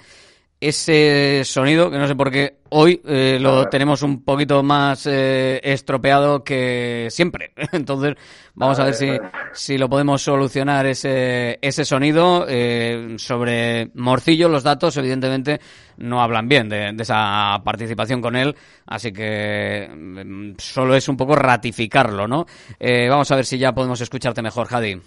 ese 0.68 1.42
sonido, 1.44 1.90
que 1.90 1.98
no 1.98 2.06
sé 2.08 2.14
por 2.14 2.30
qué 2.30 2.58
hoy 2.70 3.00
eh, 3.06 3.38
lo 3.40 3.68
tenemos 3.68 4.02
un 4.02 4.24
poquito 4.24 4.62
más 4.62 5.06
eh, 5.06 5.60
estropeado 5.62 6.42
que 6.42 7.08
siempre. 7.10 7.52
Entonces, 7.72 8.14
vamos 8.54 8.78
a 8.80 8.84
ver 8.84 8.94
si, 8.94 9.08
si 9.52 9.78
lo 9.78 9.88
podemos 9.88 10.22
solucionar 10.22 10.86
ese, 10.86 11.58
ese 11.62 11.84
sonido. 11.84 12.46
Eh, 12.48 13.14
sobre 13.18 13.90
Morcillo, 13.94 14.48
los 14.48 14.62
datos, 14.62 14.96
evidentemente, 14.96 15.60
no 15.98 16.20
hablan 16.20 16.48
bien 16.48 16.68
de, 16.68 16.92
de, 16.92 17.02
esa 17.02 17.60
participación 17.64 18.20
con 18.20 18.34
él, 18.34 18.56
así 18.86 19.12
que 19.12 19.88
mm, 19.88 20.54
solo 20.58 20.96
es 20.96 21.08
un 21.08 21.16
poco 21.16 21.36
ratificarlo, 21.36 22.26
¿no? 22.26 22.46
vamos 22.80 23.30
a 23.30 23.36
ver 23.36 23.46
si 23.46 23.58
ya 23.58 23.72
podemos 23.72 24.00
escucharte 24.00 24.42
mejor, 24.42 24.66
Jadi. 24.68 25.00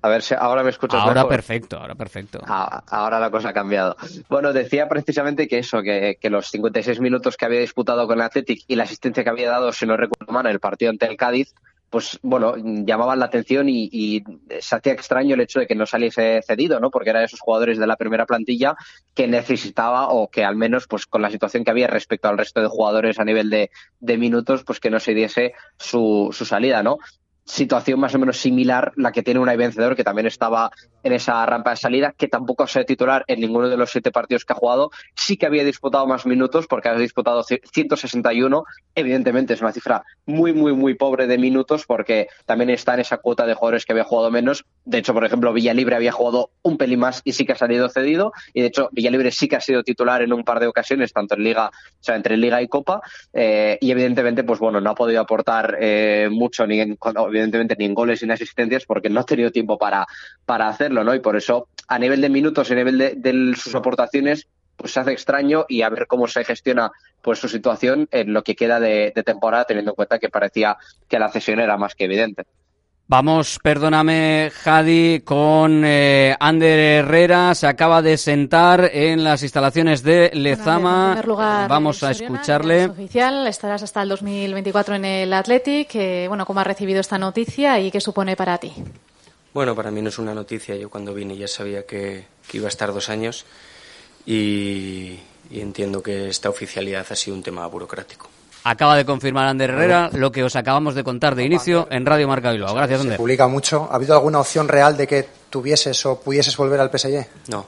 A 0.00 0.08
ver 0.08 0.22
si 0.22 0.34
ahora 0.34 0.62
me 0.62 0.70
escuchas 0.70 1.00
Ahora 1.00 1.26
perfecto, 1.26 1.76
ahora 1.78 1.94
perfecto. 1.94 2.40
Ah, 2.46 2.82
ahora 2.88 3.18
la 3.18 3.30
cosa 3.30 3.50
ha 3.50 3.52
cambiado. 3.52 3.96
Bueno, 4.28 4.52
decía 4.52 4.88
precisamente 4.88 5.48
que 5.48 5.58
eso, 5.58 5.82
que, 5.82 6.18
que, 6.20 6.30
los 6.30 6.48
56 6.48 7.00
minutos 7.00 7.36
que 7.36 7.44
había 7.44 7.60
disputado 7.60 8.06
con 8.06 8.18
el 8.18 8.22
Athletic 8.22 8.62
y 8.68 8.76
la 8.76 8.84
asistencia 8.84 9.24
que 9.24 9.30
había 9.30 9.50
dado, 9.50 9.72
si 9.72 9.86
no 9.86 9.96
recuerdo 9.96 10.32
mal, 10.32 10.46
en 10.46 10.52
el 10.52 10.60
partido 10.60 10.90
ante 10.90 11.06
el 11.06 11.16
Cádiz, 11.16 11.52
pues 11.90 12.18
bueno, 12.22 12.54
llamaban 12.56 13.18
la 13.18 13.26
atención 13.26 13.68
y, 13.68 13.88
y, 13.90 14.22
se 14.60 14.76
hacía 14.76 14.92
extraño 14.92 15.34
el 15.34 15.40
hecho 15.40 15.60
de 15.60 15.66
que 15.66 15.74
no 15.74 15.86
saliese 15.86 16.42
cedido, 16.46 16.80
¿no? 16.80 16.90
Porque 16.90 17.10
era 17.10 17.20
de 17.20 17.26
esos 17.26 17.40
jugadores 17.40 17.78
de 17.78 17.86
la 17.86 17.96
primera 17.96 18.26
plantilla 18.26 18.76
que 19.14 19.26
necesitaba 19.26 20.08
o 20.08 20.28
que 20.28 20.44
al 20.44 20.56
menos, 20.56 20.86
pues 20.86 21.06
con 21.06 21.22
la 21.22 21.30
situación 21.30 21.64
que 21.64 21.70
había 21.70 21.86
respecto 21.86 22.28
al 22.28 22.38
resto 22.38 22.60
de 22.60 22.68
jugadores 22.68 23.18
a 23.18 23.24
nivel 23.24 23.48
de, 23.48 23.70
de 24.00 24.18
minutos, 24.18 24.64
pues 24.64 24.80
que 24.80 24.90
no 24.90 25.00
se 25.00 25.14
diese 25.14 25.54
su, 25.78 26.28
su 26.32 26.44
salida, 26.44 26.82
¿no? 26.82 26.98
Situación 27.48 27.98
más 27.98 28.14
o 28.14 28.18
menos 28.18 28.36
similar 28.36 28.92
la 28.96 29.10
que 29.10 29.22
tiene 29.22 29.40
una 29.40 29.56
vencedor 29.56 29.96
que 29.96 30.04
también 30.04 30.26
estaba 30.26 30.70
en 31.02 31.12
esa 31.12 31.44
rampa 31.46 31.70
de 31.70 31.76
salida, 31.76 32.14
que 32.16 32.28
tampoco 32.28 32.64
ha 32.64 32.66
sido 32.66 32.84
titular 32.84 33.24
en 33.26 33.40
ninguno 33.40 33.68
de 33.68 33.76
los 33.76 33.90
siete 33.90 34.10
partidos 34.10 34.44
que 34.44 34.52
ha 34.52 34.56
jugado. 34.56 34.90
Sí 35.16 35.36
que 35.36 35.46
había 35.46 35.64
disputado 35.64 36.06
más 36.06 36.26
minutos 36.26 36.66
porque 36.68 36.88
ha 36.88 36.94
disputado 36.94 37.42
161. 37.42 38.64
Evidentemente 38.94 39.54
es 39.54 39.60
una 39.62 39.72
cifra 39.72 40.04
muy, 40.26 40.52
muy, 40.52 40.74
muy 40.74 40.94
pobre 40.94 41.26
de 41.26 41.38
minutos 41.38 41.86
porque 41.86 42.28
también 42.44 42.70
está 42.70 42.94
en 42.94 43.00
esa 43.00 43.16
cuota 43.18 43.46
de 43.46 43.54
jugadores 43.54 43.86
que 43.86 43.92
había 43.92 44.04
jugado 44.04 44.30
menos. 44.30 44.66
De 44.84 44.98
hecho, 44.98 45.14
por 45.14 45.24
ejemplo, 45.24 45.52
Villalibre 45.52 45.96
había 45.96 46.12
jugado 46.12 46.50
un 46.62 46.76
pelín 46.76 47.00
más 47.00 47.22
y 47.24 47.32
sí 47.32 47.46
que 47.46 47.52
ha 47.52 47.56
salido 47.56 47.88
cedido. 47.88 48.32
Y 48.52 48.60
de 48.60 48.66
hecho, 48.66 48.90
Villalibre 48.92 49.30
sí 49.30 49.48
que 49.48 49.56
ha 49.56 49.60
sido 49.60 49.82
titular 49.82 50.20
en 50.20 50.32
un 50.32 50.44
par 50.44 50.60
de 50.60 50.66
ocasiones, 50.66 51.12
tanto 51.12 51.34
en 51.34 51.44
Liga, 51.44 51.68
o 51.68 52.02
sea, 52.02 52.16
entre 52.16 52.36
Liga 52.36 52.60
y 52.60 52.68
Copa. 52.68 53.00
Eh, 53.32 53.78
y 53.80 53.90
evidentemente, 53.90 54.44
pues 54.44 54.58
bueno, 54.58 54.80
no 54.80 54.90
ha 54.90 54.94
podido 54.94 55.20
aportar 55.20 55.78
eh, 55.80 56.28
mucho 56.30 56.66
ni 56.66 56.80
en, 56.80 56.98
evidentemente 57.38 57.76
ni 57.78 57.86
en 57.86 57.94
goles 57.94 58.22
ni 58.22 58.26
en 58.26 58.32
asistencias 58.32 58.84
porque 58.84 59.10
no 59.10 59.20
ha 59.20 59.24
tenido 59.24 59.50
tiempo 59.50 59.78
para, 59.78 60.06
para 60.44 60.68
hacerlo, 60.68 61.04
¿no? 61.04 61.14
Y 61.14 61.20
por 61.20 61.36
eso, 61.36 61.68
a 61.86 61.98
nivel 61.98 62.20
de 62.20 62.28
minutos 62.28 62.68
y 62.68 62.72
a 62.72 62.76
nivel 62.76 62.98
de, 62.98 63.14
de 63.16 63.54
sus 63.56 63.74
aportaciones, 63.74 64.48
pues 64.76 64.92
se 64.92 65.00
hace 65.00 65.12
extraño 65.12 65.66
y 65.68 65.82
a 65.82 65.88
ver 65.90 66.06
cómo 66.06 66.28
se 66.28 66.44
gestiona 66.44 66.92
pues 67.20 67.40
su 67.40 67.48
situación 67.48 68.08
en 68.12 68.32
lo 68.32 68.44
que 68.44 68.54
queda 68.54 68.78
de, 68.78 69.12
de 69.14 69.22
temporada, 69.24 69.64
teniendo 69.64 69.90
en 69.90 69.96
cuenta 69.96 70.18
que 70.18 70.28
parecía 70.28 70.76
que 71.08 71.18
la 71.18 71.28
cesión 71.30 71.58
era 71.58 71.76
más 71.76 71.94
que 71.94 72.04
evidente. 72.04 72.44
Vamos, 73.10 73.58
perdóname, 73.62 74.52
Jadi, 74.62 75.22
con 75.24 75.82
eh, 75.82 76.36
Ander 76.38 76.78
Herrera. 76.78 77.54
Se 77.54 77.66
acaba 77.66 78.02
de 78.02 78.18
sentar 78.18 78.90
en 78.92 79.24
las 79.24 79.42
instalaciones 79.42 80.02
de 80.02 80.30
Lezama. 80.34 81.14
Bueno, 81.14 81.26
lugar, 81.26 81.70
Vamos 81.70 82.02
a 82.02 82.10
escucharle. 82.10 82.84
Oficial, 82.84 83.46
estarás 83.46 83.82
hasta 83.82 84.02
el 84.02 84.10
2024 84.10 84.96
en 84.96 85.06
el 85.06 85.32
Athletic. 85.32 85.94
Eh, 85.94 86.26
bueno, 86.28 86.44
¿cómo 86.44 86.60
has 86.60 86.66
recibido 86.66 87.00
esta 87.00 87.16
noticia 87.16 87.80
y 87.80 87.90
qué 87.90 87.98
supone 87.98 88.36
para 88.36 88.58
ti? 88.58 88.74
Bueno, 89.54 89.74
para 89.74 89.90
mí 89.90 90.02
no 90.02 90.10
es 90.10 90.18
una 90.18 90.34
noticia. 90.34 90.76
Yo 90.76 90.90
cuando 90.90 91.14
vine 91.14 91.34
ya 91.34 91.48
sabía 91.48 91.86
que, 91.86 92.26
que 92.46 92.58
iba 92.58 92.66
a 92.66 92.68
estar 92.68 92.92
dos 92.92 93.08
años 93.08 93.46
y, 94.26 95.18
y 95.48 95.60
entiendo 95.60 96.02
que 96.02 96.28
esta 96.28 96.50
oficialidad 96.50 97.06
ha 97.08 97.16
sido 97.16 97.38
un 97.38 97.42
tema 97.42 97.66
burocrático. 97.68 98.28
Acaba 98.70 98.96
de 98.96 99.06
confirmar 99.06 99.46
Ander 99.46 99.70
Herrera 99.70 100.10
lo 100.12 100.30
que 100.30 100.44
os 100.44 100.54
acabamos 100.54 100.94
de 100.94 101.02
contar 101.02 101.34
de 101.34 101.42
inicio 101.42 101.88
en 101.90 102.04
Radio 102.04 102.28
Marca 102.28 102.52
Bilbao. 102.52 102.74
Gracias, 102.74 103.00
Ander. 103.00 103.14
Se 103.14 103.18
publica 103.18 103.48
mucho. 103.48 103.88
¿Ha 103.90 103.94
habido 103.94 104.12
alguna 104.12 104.40
opción 104.40 104.68
real 104.68 104.94
de 104.94 105.06
que 105.06 105.26
tuvieses 105.48 106.04
o 106.04 106.20
pudieses 106.20 106.54
volver 106.54 106.78
al 106.78 106.90
PSG? 106.90 107.26
No. 107.46 107.64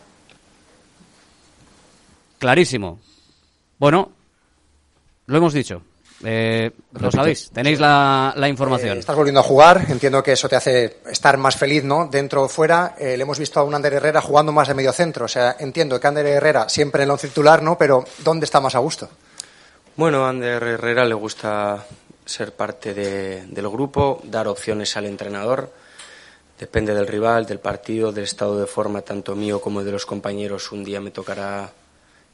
Clarísimo. 2.38 3.00
Bueno, 3.78 4.10
lo 5.24 5.38
hemos 5.38 5.54
dicho. 5.54 5.80
Eh, 6.22 6.70
lo 6.92 7.10
sabéis, 7.10 7.50
tenéis 7.50 7.80
la, 7.80 8.34
la 8.36 8.50
información. 8.50 8.98
Eh, 8.98 9.00
estás 9.00 9.16
volviendo 9.16 9.40
a 9.40 9.42
jugar, 9.42 9.86
entiendo 9.88 10.22
que 10.22 10.32
eso 10.32 10.50
te 10.50 10.56
hace 10.56 10.98
estar 11.10 11.38
más 11.38 11.56
feliz, 11.56 11.82
¿no? 11.82 12.08
Dentro 12.08 12.42
o 12.42 12.48
fuera, 12.50 12.94
eh, 12.98 13.16
le 13.16 13.22
hemos 13.22 13.38
visto 13.38 13.58
a 13.58 13.62
un 13.62 13.74
Ander 13.74 13.94
Herrera 13.94 14.20
jugando 14.20 14.52
más 14.52 14.68
de 14.68 14.74
medio 14.74 14.92
centro, 14.92 15.24
o 15.24 15.28
sea, 15.28 15.56
entiendo 15.60 15.98
que 15.98 16.06
Ander 16.06 16.26
Herrera 16.26 16.68
siempre 16.68 17.04
en 17.04 17.08
el 17.08 17.12
once 17.12 17.28
titular, 17.28 17.62
¿no? 17.62 17.78
Pero 17.78 18.04
¿dónde 18.18 18.44
está 18.44 18.60
más 18.60 18.74
a 18.74 18.80
gusto? 18.80 19.08
Bueno, 19.96 20.24
a 20.24 20.30
Ander 20.30 20.62
Herrera 20.62 21.04
le 21.04 21.14
gusta 21.14 21.84
ser 22.24 22.52
parte 22.52 22.94
de, 22.94 23.44
del 23.46 23.68
grupo, 23.68 24.20
dar 24.24 24.48
opciones 24.48 24.96
al 24.96 25.06
entrenador. 25.06 25.70
Depende 26.58 26.94
del 26.94 27.06
rival, 27.06 27.44
del 27.44 27.58
partido, 27.58 28.12
del 28.12 28.24
estado 28.24 28.58
de 28.58 28.66
forma 28.66 29.02
tanto 29.02 29.34
mío 29.34 29.60
como 29.60 29.82
de 29.82 29.92
los 29.92 30.06
compañeros. 30.06 30.70
Un 30.72 30.84
día 30.84 31.00
me 31.00 31.10
tocará 31.10 31.72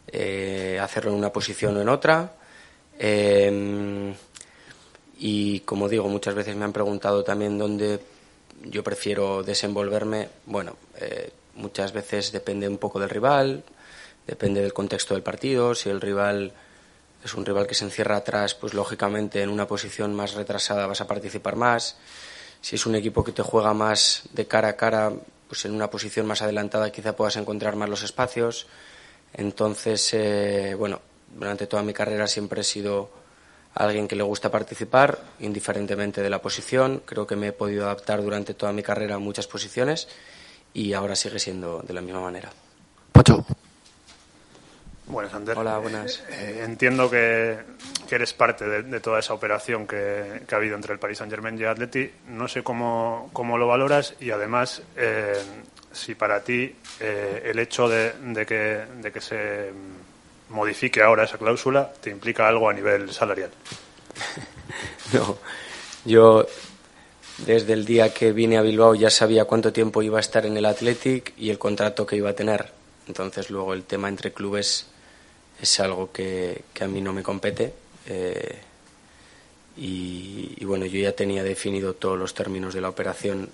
eh, 0.07 0.79
hacerlo 0.81 1.11
en 1.13 1.17
una 1.17 1.33
posición 1.33 1.77
o 1.77 1.81
en 1.81 1.89
otra. 1.89 2.33
Eh, 2.99 4.15
y 5.19 5.61
como 5.61 5.89
digo, 5.89 6.09
muchas 6.09 6.35
veces 6.35 6.55
me 6.57 6.65
han 6.65 6.73
preguntado 6.73 7.25
también 7.25 7.57
dónde 7.57 8.01
yo 8.65 8.85
prefiero 8.85 9.43
desenvolverme. 9.43 10.29
Bueno, 10.45 10.77
eh, 10.99 11.31
muchas 11.55 11.93
veces 11.93 12.33
depende 12.33 12.69
un 12.69 12.79
poco 12.79 13.01
del 13.01 13.11
rival, 13.11 13.65
depende 14.27 14.61
del 14.61 14.75
contexto 14.75 15.15
del 15.15 15.23
partido. 15.23 15.75
Si 15.75 15.89
el 15.89 16.01
rival 16.01 16.53
es 17.25 17.35
un 17.35 17.45
rival 17.45 17.67
que 17.67 17.75
se 17.75 17.85
encierra 17.85 18.17
atrás, 18.17 18.55
pues 18.55 18.75
lógicamente 18.75 19.43
en 19.43 19.51
una 19.51 19.67
posición 19.67 20.15
más 20.15 20.35
retrasada 20.35 20.87
vas 20.87 21.01
a 21.01 21.07
participar 21.07 21.57
más. 21.57 21.97
Si 22.61 22.77
es 22.77 22.87
un 22.87 22.95
equipo 22.95 23.25
que 23.25 23.33
te 23.33 23.43
juega 23.43 23.75
más 23.75 24.23
de 24.33 24.47
cara 24.47 24.69
a 24.69 24.77
cara, 24.77 25.13
pues 25.49 25.65
en 25.65 25.75
una 25.75 25.91
posición 25.91 26.27
más 26.27 26.43
adelantada 26.43 26.91
quizá 26.91 27.15
puedas 27.15 27.37
encontrar 27.37 27.77
más 27.77 27.89
los 27.89 28.03
espacios. 28.03 28.67
Entonces, 29.33 30.15
eh, 30.15 30.75
bueno, 30.77 31.01
durante 31.35 31.67
toda 31.67 31.83
mi 31.83 31.93
carrera 31.93 32.27
siempre 32.27 32.63
he 32.63 32.65
sido 32.65 33.11
alguien 33.75 34.09
que 34.09 34.17
le 34.17 34.23
gusta 34.23 34.51
participar, 34.51 35.19
indiferentemente 35.41 36.23
de 36.23 36.31
la 36.31 36.41
posición. 36.41 37.03
Creo 37.05 37.27
que 37.27 37.37
me 37.37 37.49
he 37.49 37.53
podido 37.53 37.85
adaptar 37.85 38.23
durante 38.23 38.55
toda 38.55 38.73
mi 38.73 38.83
carrera 38.83 39.17
a 39.17 39.19
muchas 39.19 39.47
posiciones 39.47 40.09
y 40.73 40.93
ahora 40.95 41.15
sigue 41.15 41.39
siendo 41.39 41.83
de 41.83 41.95
la 41.95 42.01
misma 42.01 42.21
manera. 42.21 42.51
Pacho. 43.13 43.45
Buenas, 45.09 45.35
Ander. 45.35 45.57
Hola, 45.57 45.79
buenas. 45.79 46.23
Eh, 46.31 46.63
entiendo 46.65 47.09
que, 47.09 47.59
que, 48.09 48.15
eres 48.17 48.33
parte 48.33 48.67
de, 48.67 48.83
de 48.83 49.01
toda 49.01 49.21
esa 49.21 49.35
operación 49.35 49.87
que, 49.87 50.43
que, 50.47 50.55
ha 50.55 50.59
habido 50.59 50.75
entre 50.75 50.93
el 50.93 50.99
Paris 50.99 51.19
Saint-Germain 51.19 51.57
y 51.57 51.63
el 51.63 51.69
Atleti. 51.69 52.11
No 52.29 52.49
sé 52.49 52.65
cómo, 52.65 53.31
cómo, 53.33 53.57
lo 53.57 53.69
valoras 53.69 54.15
y 54.19 54.33
además 54.33 54.83
eh, 54.97 55.35
si 55.93 56.17
para 56.17 56.43
ti 56.43 56.75
eh, 56.99 57.43
el 57.45 57.59
hecho 57.61 57.89
de, 57.89 58.15
de, 58.21 58.45
que, 58.47 58.85
de 59.01 59.13
que 59.13 59.21
se 59.21 59.71
modifique 60.49 61.03
ahora 61.03 61.25
esa 61.25 61.39
cláusula 61.39 61.93
te 62.01 62.11
implica 62.11 62.49
algo 62.49 62.69
a 62.69 62.73
nivel 62.73 63.13
salarial. 63.13 63.51
no, 65.13 65.39
yo 66.05 66.47
desde 67.39 67.75
el 67.75 67.85
día 67.85 68.13
que 68.13 68.33
vine 68.33 68.59
a 68.59 68.63
Bilbao 68.63 68.97
ya 68.97 69.11
sabía 69.11 69.45
cuánto 69.45 69.73
tiempo 69.73 70.03
iba 70.03 70.19
a 70.19 70.21
estar 70.21 70.47
en 70.47 70.57
el 70.57 70.67
Athletic 70.67 71.33
y 71.37 71.51
el 71.51 71.59
contrato 71.59 72.07
que 72.07 72.17
iba 72.17 72.31
a 72.31 72.35
tener. 72.35 72.73
Entonces 73.07 73.51
luego 73.51 73.73
el 73.73 73.85
tema 73.85 74.09
entre 74.09 74.33
clubes 74.33 74.87
es 75.61 75.81
algo 75.81 76.11
que, 76.13 76.65
a 76.81 76.87
mí 76.87 77.01
no 77.01 77.13
me 77.13 77.23
compete. 77.23 77.73
Eh, 78.07 78.59
y, 79.77 80.65
bueno, 80.65 80.87
yo 80.87 81.01
ya 81.01 81.13
tenía 81.13 81.43
definido 81.43 81.95
todos 81.95 82.19
los 82.19 82.35
términos 82.35 82.75
de 82.75 82.81
la 82.81 82.89
operación 82.89 83.49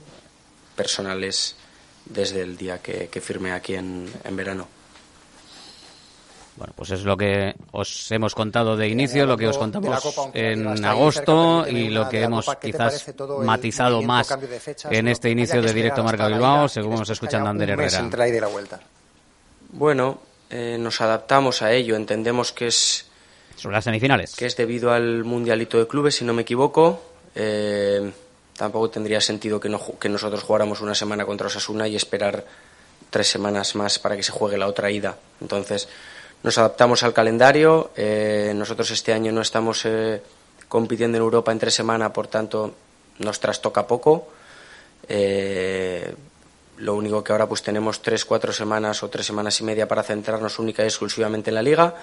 personales 0.76 1.56
desde 2.04 2.42
el 2.42 2.56
día 2.56 2.78
que, 2.78 3.08
firmé 3.20 3.52
aquí 3.52 3.74
en 3.74 4.10
verano. 4.30 4.68
Bueno, 6.56 6.74
pues 6.76 6.90
es 6.90 7.02
lo 7.04 7.16
que 7.16 7.54
os 7.72 8.12
hemos 8.12 8.34
contado 8.34 8.76
de 8.76 8.86
inicio, 8.86 9.24
lo 9.24 9.38
que 9.38 9.48
os 9.48 9.56
contamos 9.56 10.30
en 10.34 10.84
agosto 10.84 11.66
y 11.66 11.88
lo 11.88 12.08
que 12.10 12.22
hemos 12.22 12.46
quizás 12.60 13.06
matizado 13.42 14.02
más 14.02 14.36
en 14.90 15.08
este 15.08 15.30
inicio 15.30 15.62
de 15.62 15.72
Directo 15.72 16.04
Marca 16.04 16.28
Bilbao, 16.28 16.68
según 16.68 17.02
escuchando 17.02 17.48
a 17.48 17.50
Ander 17.50 17.70
Herrera. 17.70 18.10
Bueno, 19.70 20.20
eh, 20.52 20.76
nos 20.78 21.00
adaptamos 21.00 21.62
a 21.62 21.72
ello, 21.72 21.96
entendemos 21.96 22.52
que 22.52 22.68
es... 22.68 23.06
Sobre 23.56 23.74
las 23.74 23.84
semifinales. 23.84 24.36
Que 24.36 24.46
es 24.46 24.56
debido 24.56 24.92
al 24.92 25.24
Mundialito 25.24 25.78
de 25.78 25.88
Clubes, 25.88 26.16
si 26.16 26.24
no 26.24 26.32
me 26.32 26.42
equivoco. 26.42 27.02
Eh, 27.34 28.12
tampoco 28.56 28.90
tendría 28.90 29.20
sentido 29.20 29.58
que, 29.58 29.74
que 29.98 30.08
nosotros 30.08 30.42
jugáramos 30.42 30.80
una 30.80 30.94
semana 30.94 31.24
contra 31.24 31.46
Osasuna 31.46 31.88
y 31.88 31.96
esperar 31.96 32.44
tres 33.10 33.28
semanas 33.28 33.74
más 33.74 33.98
para 33.98 34.14
que 34.16 34.22
se 34.22 34.32
juegue 34.32 34.56
la 34.58 34.66
otra 34.66 34.90
ida. 34.90 35.16
Entonces, 35.40 35.88
nos 36.42 36.58
adaptamos 36.58 37.02
al 37.02 37.12
calendario. 37.12 37.90
Eh, 37.96 38.52
nosotros 38.54 38.90
este 38.90 39.12
año 39.12 39.32
no 39.32 39.40
estamos 39.40 39.86
compitiendo 40.68 41.18
en 41.18 41.22
Europa 41.22 41.52
entre 41.52 41.70
semana, 41.70 42.12
por 42.12 42.28
tanto 42.28 42.74
nos 43.18 43.40
trastoca 43.40 43.86
poco. 43.86 44.28
Eh, 45.08 46.14
lo 46.82 46.94
único 46.94 47.22
que 47.22 47.30
ahora 47.30 47.46
pues 47.46 47.62
tenemos 47.62 48.02
tres, 48.02 48.24
cuatro 48.24 48.52
semanas 48.52 49.02
o 49.02 49.08
tres 49.08 49.24
semanas 49.24 49.60
y 49.60 49.64
media 49.64 49.86
para 49.86 50.02
centrarnos 50.02 50.58
única 50.58 50.82
y 50.82 50.86
exclusivamente 50.86 51.50
en 51.50 51.54
la 51.54 51.62
liga. 51.62 51.94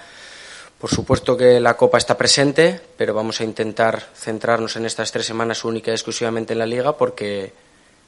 Por 0.80 0.88
supuesto 0.88 1.36
que 1.36 1.60
la 1.60 1.76
Copa 1.76 1.98
está 1.98 2.16
presente, 2.16 2.80
pero 2.96 3.12
vamos 3.12 3.40
a 3.42 3.44
intentar 3.44 4.00
centrarnos 4.14 4.76
en 4.76 4.86
estas 4.86 5.12
tres 5.12 5.26
semanas 5.26 5.64
única 5.66 5.90
y 5.90 5.94
exclusivamente 5.94 6.54
en 6.54 6.58
la 6.58 6.66
liga 6.66 6.96
porque 6.96 7.52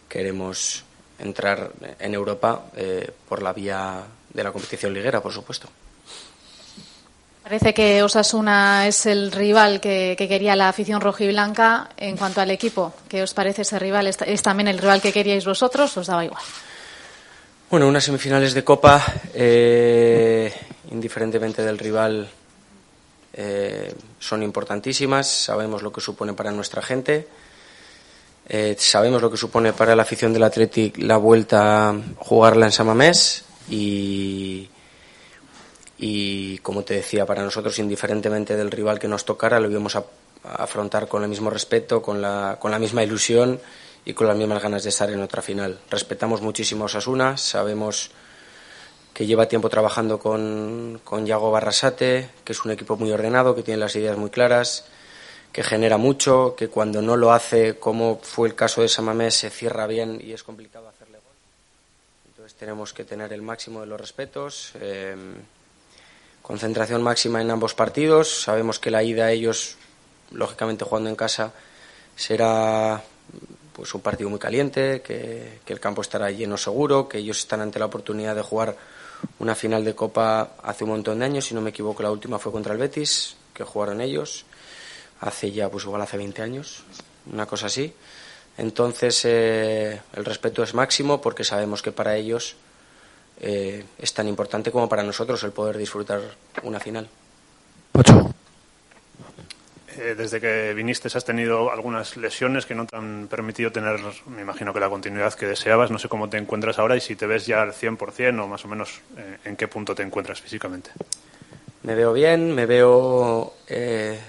queremos 0.08 0.84
entrar 1.18 1.72
en 1.98 2.14
Europa 2.14 2.64
por 3.28 3.42
la 3.42 3.52
vía 3.52 4.02
de 4.32 4.42
la 4.42 4.50
competición 4.50 4.94
liguera, 4.94 5.20
por 5.20 5.32
supuesto. 5.32 5.68
Parece 7.42 7.74
que 7.74 8.02
Osasuna 8.04 8.86
es 8.86 9.04
el 9.06 9.32
rival 9.32 9.80
que, 9.80 10.14
quería 10.16 10.54
la 10.54 10.68
afición 10.68 11.00
rojiblanca 11.00 11.90
en 11.96 12.16
cuanto 12.16 12.40
al 12.40 12.52
equipo. 12.52 12.94
¿Qué 13.08 13.22
os 13.22 13.34
parece 13.34 13.62
ese 13.62 13.80
rival? 13.80 14.06
¿Es, 14.06 14.42
también 14.42 14.68
el 14.68 14.78
rival 14.78 15.02
que 15.02 15.12
queríais 15.12 15.44
vosotros? 15.44 15.96
¿Os 15.96 16.06
daba 16.06 16.24
igual? 16.24 16.42
Bueno, 17.68 17.88
unas 17.88 18.04
semifinales 18.04 18.54
de 18.54 18.62
Copa, 18.62 19.04
eh, 19.34 20.52
indiferentemente 20.92 21.62
del 21.62 21.78
rival, 21.78 22.28
eh, 23.32 23.92
son 24.20 24.42
importantísimas. 24.44 25.26
Sabemos 25.26 25.82
lo 25.82 25.92
que 25.92 26.00
supone 26.00 26.34
para 26.34 26.52
nuestra 26.52 26.80
gente. 26.80 27.26
Eh, 28.48 28.76
sabemos 28.78 29.20
lo 29.20 29.30
que 29.30 29.36
supone 29.36 29.72
para 29.72 29.96
la 29.96 30.02
afición 30.02 30.32
del 30.32 30.44
Athletic 30.44 30.98
la 30.98 31.16
vuelta 31.16 31.90
a 31.90 32.00
jugarla 32.18 32.66
en 32.66 32.72
Samamés 32.72 33.44
y 33.68 34.68
y 36.04 36.58
como 36.58 36.82
te 36.82 36.94
decía, 36.94 37.24
para 37.24 37.44
nosotros, 37.44 37.78
indiferentemente 37.78 38.56
del 38.56 38.72
rival 38.72 38.98
que 38.98 39.06
nos 39.06 39.24
tocara, 39.24 39.60
lo 39.60 39.70
íbamos 39.70 39.94
a, 39.94 40.04
afrontar 40.42 41.06
con 41.06 41.22
el 41.22 41.28
mismo 41.28 41.48
respeto, 41.48 42.02
con 42.02 42.20
la, 42.20 42.56
con 42.58 42.72
la 42.72 42.80
misma 42.80 43.04
ilusión 43.04 43.60
y 44.04 44.12
con 44.12 44.26
las 44.26 44.36
mismas 44.36 44.60
ganas 44.60 44.82
de 44.82 44.88
estar 44.88 45.08
en 45.10 45.22
otra 45.22 45.42
final. 45.42 45.78
Respetamos 45.88 46.42
muchísimo 46.42 46.82
a 46.82 46.86
Osasuna, 46.86 47.36
sabemos 47.36 48.10
que 49.14 49.26
lleva 49.26 49.46
tiempo 49.46 49.68
trabajando 49.68 50.18
con, 50.18 51.00
con 51.04 51.24
Yago 51.24 51.52
Barrasate, 51.52 52.30
que 52.44 52.52
es 52.52 52.64
un 52.64 52.72
equipo 52.72 52.96
muy 52.96 53.12
ordenado, 53.12 53.54
que 53.54 53.62
tiene 53.62 53.78
las 53.78 53.94
ideas 53.94 54.18
muy 54.18 54.30
claras, 54.30 54.86
que 55.52 55.62
genera 55.62 55.98
mucho, 55.98 56.56
que 56.56 56.66
cuando 56.66 57.00
no 57.00 57.16
lo 57.16 57.32
hace, 57.32 57.78
como 57.78 58.18
fue 58.18 58.48
el 58.48 58.56
caso 58.56 58.82
de 58.82 58.88
Samamés, 58.88 59.36
se 59.36 59.50
cierra 59.50 59.86
bien 59.86 60.20
y 60.20 60.32
es 60.32 60.42
complicado 60.42 60.88
hacerle 60.88 61.18
gol. 61.18 61.36
Entonces 62.26 62.58
tenemos 62.58 62.92
que 62.92 63.04
tener 63.04 63.32
el 63.32 63.42
máximo 63.42 63.82
de 63.82 63.86
los 63.86 64.00
respetos. 64.00 64.72
Eh, 64.80 65.14
concentración 66.42 67.02
máxima 67.02 67.40
en 67.40 67.50
ambos 67.50 67.74
partidos. 67.74 68.42
Sabemos 68.42 68.78
que 68.78 68.90
la 68.90 69.02
ida 69.02 69.30
ellos, 69.30 69.76
lógicamente 70.30 70.84
jugando 70.84 71.08
en 71.08 71.16
casa, 71.16 71.52
será 72.16 73.02
pues 73.72 73.94
un 73.94 74.00
partido 74.00 74.28
muy 74.28 74.38
caliente, 74.38 75.00
que, 75.00 75.60
el 75.66 75.80
campo 75.80 76.02
estará 76.02 76.30
lleno 76.30 76.56
seguro, 76.56 77.08
que 77.08 77.18
ellos 77.18 77.38
están 77.38 77.60
ante 77.60 77.78
la 77.78 77.86
oportunidad 77.86 78.36
de 78.36 78.42
jugar 78.42 78.76
una 79.38 79.54
final 79.54 79.84
de 79.84 79.94
Copa 79.94 80.56
hace 80.62 80.84
un 80.84 80.90
montón 80.90 81.20
de 81.20 81.24
años, 81.24 81.46
si 81.46 81.54
no 81.54 81.60
me 81.60 81.70
equivoco 81.70 82.02
la 82.02 82.10
última 82.10 82.38
fue 82.38 82.52
contra 82.52 82.72
el 82.72 82.78
Betis, 82.78 83.36
que 83.54 83.64
jugaron 83.64 84.00
ellos, 84.00 84.44
hace 85.20 85.52
ya 85.52 85.70
pues 85.70 85.84
igual 85.84 86.02
hace 86.02 86.16
20 86.16 86.42
años, 86.42 86.82
una 87.32 87.46
cosa 87.46 87.66
así. 87.66 87.94
Entonces 88.58 89.24
eh, 89.24 90.02
el 90.12 90.24
respeto 90.24 90.62
es 90.62 90.74
máximo 90.74 91.20
porque 91.22 91.44
sabemos 91.44 91.80
que 91.80 91.92
para 91.92 92.16
ellos 92.16 92.56
eh, 93.44 93.84
es 93.98 94.14
tan 94.14 94.28
importante 94.28 94.70
como 94.70 94.88
para 94.88 95.02
nosotros 95.02 95.42
el 95.42 95.50
poder 95.50 95.76
disfrutar 95.76 96.20
una 96.62 96.78
final. 96.78 97.08
Eh, 99.98 100.14
desde 100.16 100.40
que 100.40 100.72
viniste 100.72 101.08
has 101.08 101.24
tenido 101.24 101.72
algunas 101.72 102.16
lesiones 102.16 102.64
que 102.66 102.76
no 102.76 102.86
te 102.86 102.96
han 102.96 103.26
permitido 103.28 103.72
tener, 103.72 103.98
me 104.28 104.42
imagino 104.42 104.72
que 104.72 104.78
la 104.78 104.88
continuidad 104.88 105.34
que 105.34 105.46
deseabas. 105.46 105.90
No 105.90 105.98
sé 105.98 106.08
cómo 106.08 106.30
te 106.30 106.38
encuentras 106.38 106.78
ahora 106.78 106.96
y 106.96 107.00
si 107.00 107.16
te 107.16 107.26
ves 107.26 107.44
ya 107.44 107.62
al 107.62 107.72
100% 107.72 108.44
o 108.44 108.46
más 108.46 108.64
o 108.64 108.68
menos 108.68 109.00
eh, 109.16 109.38
en 109.44 109.56
qué 109.56 109.66
punto 109.66 109.92
te 109.92 110.04
encuentras 110.04 110.40
físicamente. 110.40 110.90
Me 111.82 111.96
veo 111.96 112.12
bien, 112.12 112.54
me 112.54 112.64
veo 112.64 113.54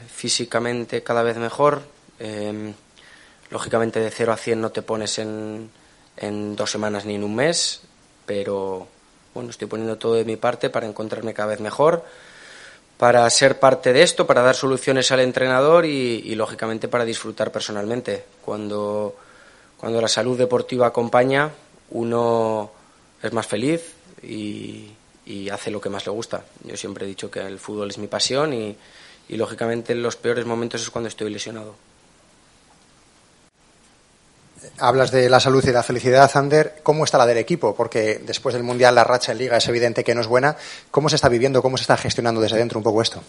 físicamente 0.08 1.04
cada 1.04 1.22
vez 1.22 1.38
mejor. 1.38 1.84
Em, 2.18 2.74
lógicamente 3.52 4.00
de 4.00 4.10
0 4.10 4.34
a 4.34 4.38
100 4.38 4.60
no 4.60 4.72
te 4.72 4.82
pones 4.82 5.20
en, 5.20 5.70
en 6.18 6.56
dos 6.56 6.72
semanas 6.72 7.06
ni 7.06 7.14
en 7.14 7.24
un 7.24 7.36
mes, 7.36 7.84
pero 8.26 8.88
bueno, 9.34 9.50
estoy 9.50 9.68
poniendo 9.68 9.98
todo 9.98 10.16
de 10.16 10.26
mi 10.26 10.38
parte 10.38 10.70
para 10.70 10.88
encontrarme 10.88 11.34
cada 11.34 11.50
vez 11.50 11.60
mejor, 11.60 12.04
para 12.98 13.30
ser 13.30 13.60
parte 13.60 13.94
de 13.94 14.04
esto, 14.04 14.28
para 14.28 14.42
dar 14.42 14.56
soluciones 14.56 15.12
al 15.12 15.20
entrenador 15.20 15.86
y, 15.86 16.36
lógicamente 16.36 16.88
para 16.88 17.06
disfrutar 17.06 17.52
personalmente. 17.52 18.24
Cuando, 18.44 19.16
cuando 19.78 20.00
la 20.00 20.08
salud 20.08 20.38
deportiva 20.38 20.88
acompaña, 20.88 21.52
uno 21.92 22.72
es 23.22 23.34
más 23.34 23.48
feliz 23.48 23.94
y, 24.22 24.92
hace 25.52 25.72
lo 25.72 25.82
que 25.82 25.90
más 25.90 26.06
le 26.06 26.12
gusta. 26.12 26.44
Yo 26.64 26.78
siempre 26.78 27.06
he 27.06 27.08
dicho 27.08 27.30
que 27.30 27.40
el 27.40 27.60
fútbol 27.60 27.90
es 27.90 27.98
mi 27.98 28.08
pasión 28.08 28.54
y, 28.54 28.76
y 29.30 29.36
lógicamente 29.36 29.94
en 29.94 30.04
los 30.04 30.16
peores 30.16 30.46
momentos 30.46 30.82
es 30.82 30.90
cuando 30.90 31.08
estoy 31.08 31.30
lesionado 31.32 31.76
hablas 34.78 35.12
de 35.12 35.30
la 35.30 35.40
salud 35.40 35.64
y 35.66 35.72
la 35.72 35.84
felicidad, 35.84 36.30
Ander. 36.36 36.76
¿Cómo 36.84 37.04
está 37.04 37.18
la 37.18 37.26
del 37.26 37.38
equipo? 37.38 37.76
Porque 37.76 38.22
después 38.26 38.54
del 38.54 38.64
Mundial 38.64 38.96
la 38.96 39.04
racha 39.04 39.32
en 39.32 39.38
Liga 39.38 39.58
es 39.58 39.68
evidente 39.68 40.04
que 40.04 40.16
no 40.16 40.22
es 40.22 40.28
buena. 40.28 40.56
¿Cómo 40.92 41.10
se 41.10 41.16
está 41.16 41.30
viviendo, 41.30 41.62
cómo 41.62 41.78
se 41.78 41.84
está 41.84 41.98
gestionando 41.98 42.42
desde 42.42 42.58
dentro 42.58 42.80
un 42.80 42.84
poco 42.84 43.02
esto? 43.02 43.22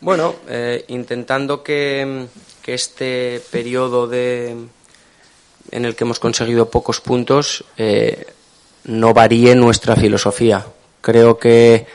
Bueno, 0.00 0.34
eh, 0.48 0.84
intentando 0.88 1.62
que, 1.62 2.26
este 2.66 3.42
periodo 3.50 4.06
de, 4.06 4.56
en 5.70 5.84
el 5.84 5.94
que 5.94 6.04
hemos 6.04 6.18
conseguido 6.18 6.70
pocos 6.70 7.00
puntos 7.00 7.64
eh, 7.76 8.26
no 8.84 9.14
varíe 9.14 9.54
nuestra 9.54 9.96
filosofía. 9.96 10.66
Creo 11.00 11.38
que 11.38 11.86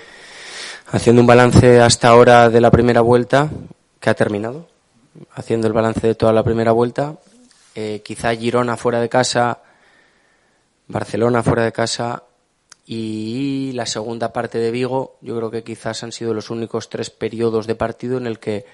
haciendo 0.91 1.21
un 1.21 1.27
balance 1.27 1.81
hasta 1.81 2.09
ahora 2.09 2.49
de 2.49 2.61
la 2.61 2.71
primera 2.71 3.01
vuelta, 3.01 3.49
que 3.99 4.09
ha 4.09 4.13
terminado, 4.13 4.67
haciendo 5.33 5.67
el 5.67 5.73
balance 5.73 6.05
de 6.05 6.15
toda 6.15 6.33
la 6.33 6.43
primera 6.43 6.71
vuelta, 6.71 7.15
eh, 7.79 8.01
quizá 8.01 8.35
Girona 8.35 8.75
fuera 8.75 8.99
de 8.99 9.07
casa, 9.07 9.61
Barcelona 10.87 11.43
fuera 11.43 11.63
de 11.63 11.71
casa 11.71 12.23
y 12.87 13.71
la 13.73 13.85
segunda 13.85 14.33
parte 14.33 14.57
de 14.57 14.71
Vigo, 14.71 15.19
yo 15.21 15.37
creo 15.37 15.51
que 15.51 15.63
quizás 15.63 16.01
han 16.01 16.11
sido 16.11 16.33
los 16.33 16.49
únicos 16.49 16.89
tres 16.89 17.11
periodos 17.11 17.67
de 17.67 17.75
partido 17.75 18.17
en 18.17 18.25
el 18.25 18.39
que 18.39 18.65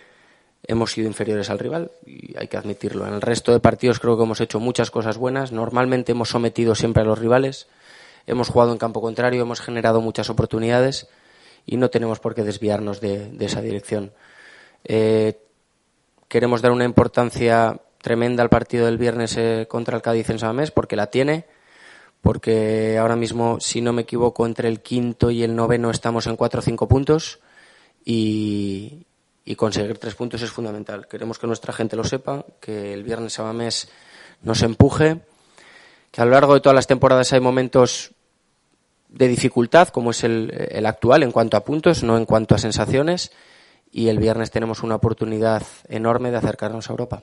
hemos 0.65 0.93
sido 0.93 1.07
inferiores 1.07 1.49
al 1.49 1.59
rival 1.59 1.91
y 2.05 2.37
hay 2.37 2.47
que 2.47 2.55
admitirlo. 2.55 3.05
En 3.05 3.15
el 3.15 3.21
resto 3.21 3.51
de 3.51 3.59
partidos 3.59 3.99
creo 3.99 4.15
que 4.15 4.23
hemos 4.23 4.39
hecho 4.39 4.61
muchas 4.61 4.89
cosas 4.89 5.17
buenas. 5.17 5.51
Normalmente 5.51 6.13
hemos 6.13 6.29
sometido 6.29 6.73
siempre 6.73 7.03
a 7.03 7.05
los 7.05 7.19
rivales, 7.19 7.67
hemos 8.25 8.47
jugado 8.47 8.71
en 8.71 8.77
campo 8.77 9.01
contrario, 9.01 9.41
hemos 9.41 9.59
generado 9.59 9.99
muchas 9.99 10.29
oportunidades 10.29 11.09
y 11.65 11.75
no 11.75 11.89
tenemos 11.89 12.21
por 12.21 12.35
qué 12.35 12.43
desviarnos 12.43 13.01
de, 13.01 13.35
esa 13.41 13.59
dirección. 13.59 14.13
Eh, 14.85 15.41
queremos 16.29 16.61
dar 16.61 16.71
una 16.71 16.85
importancia 16.85 17.81
tremenda 18.03 18.43
el 18.43 18.49
partido 18.49 18.85
del 18.85 18.97
viernes 18.97 19.37
eh, 19.37 19.65
contra 19.67 19.95
el 19.95 20.03
Cádiz 20.03 20.29
en 20.29 20.37
Samamés, 20.37 20.71
porque 20.71 20.97
la 20.97 21.07
tiene, 21.07 21.45
porque 22.21 22.97
ahora 22.99 23.15
mismo, 23.15 23.59
si 23.61 23.81
no 23.81 23.93
me 23.93 24.01
equivoco, 24.01 24.45
entre 24.45 24.67
el 24.67 24.81
quinto 24.81 25.31
y 25.31 25.41
el 25.41 25.55
noveno 25.55 25.89
estamos 25.89 26.27
en 26.27 26.35
cuatro 26.35 26.59
o 26.59 26.61
cinco 26.61 26.87
puntos 26.87 27.39
y, 28.03 29.05
conseguir 29.55 29.97
tres 29.97 30.15
puntos 30.15 30.41
es 30.41 30.51
fundamental. 30.51 31.07
Queremos 31.07 31.39
que 31.39 31.47
nuestra 31.47 31.71
gente 31.71 31.95
lo 31.95 32.03
sepa, 32.03 32.45
que 32.59 32.93
el 32.93 33.03
viernes 33.03 33.39
mes 33.39 33.89
nos 34.41 34.61
empuje, 34.63 35.21
que 36.11 36.21
a 36.21 36.25
lo 36.25 36.31
largo 36.31 36.55
de 36.55 36.59
todas 36.59 36.75
las 36.75 36.87
temporadas 36.87 37.31
hay 37.31 37.39
momentos 37.39 38.11
de 39.07 39.29
dificultad, 39.29 39.87
como 39.89 40.11
es 40.11 40.25
el 40.25 40.85
actual 40.85 41.23
en 41.23 41.31
cuanto 41.31 41.55
a 41.55 41.63
puntos, 41.63 42.03
no 42.03 42.17
en 42.17 42.25
cuanto 42.25 42.53
a 42.53 42.57
sensaciones, 42.57 43.31
y 43.91 44.09
el 44.09 44.19
viernes 44.19 44.51
tenemos 44.51 44.83
una 44.83 44.95
oportunidad 44.95 45.63
enorme 45.87 46.31
de 46.31 46.37
acercarnos 46.37 46.89
a 46.89 46.93
Europa. 46.93 47.21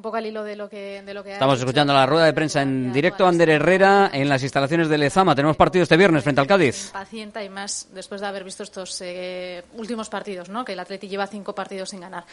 Un 0.00 0.02
poco 0.02 0.16
al 0.16 0.24
hilo 0.24 0.42
de 0.44 0.56
lo 0.56 0.66
que, 0.66 1.02
de 1.02 1.12
lo 1.12 1.22
que 1.22 1.34
Estamos 1.34 1.58
escuchando 1.58 1.92
la 1.92 2.06
rueda 2.06 2.24
de 2.24 2.32
prensa 2.32 2.62
en 2.62 2.90
directo. 2.90 3.26
Ander 3.26 3.50
Herrera 3.50 4.08
en 4.10 4.30
las 4.30 4.42
instalaciones 4.42 4.88
de 4.88 4.96
Lezama. 4.96 5.34
Tenemos 5.34 5.58
partido 5.58 5.82
este 5.82 5.98
viernes 5.98 6.22
frente 6.22 6.40
al 6.40 6.46
Cádiz. 6.46 6.88
Pacienta 6.90 7.44
y 7.44 7.50
más 7.50 7.86
después 7.92 8.22
de 8.22 8.26
haber 8.26 8.42
visto 8.42 8.62
estos 8.62 8.98
eh, 9.02 9.62
últimos 9.74 10.08
partidos, 10.08 10.48
¿no? 10.48 10.64
que 10.64 10.72
el 10.72 10.80
Atleti 10.80 11.06
lleva 11.06 11.26
cinco 11.26 11.54
partidos 11.54 11.90
sin 11.90 12.00
ganar. 12.00 12.24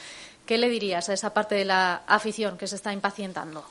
¿Qué 0.45 0.57
le 0.57 0.69
dirías 0.69 1.09
a 1.09 1.13
esa 1.13 1.33
parte 1.33 1.55
de 1.55 1.65
la 1.65 2.03
afición 2.07 2.57
que 2.57 2.67
se 2.67 2.77
está 2.77 2.93
impacientando? 2.93 3.65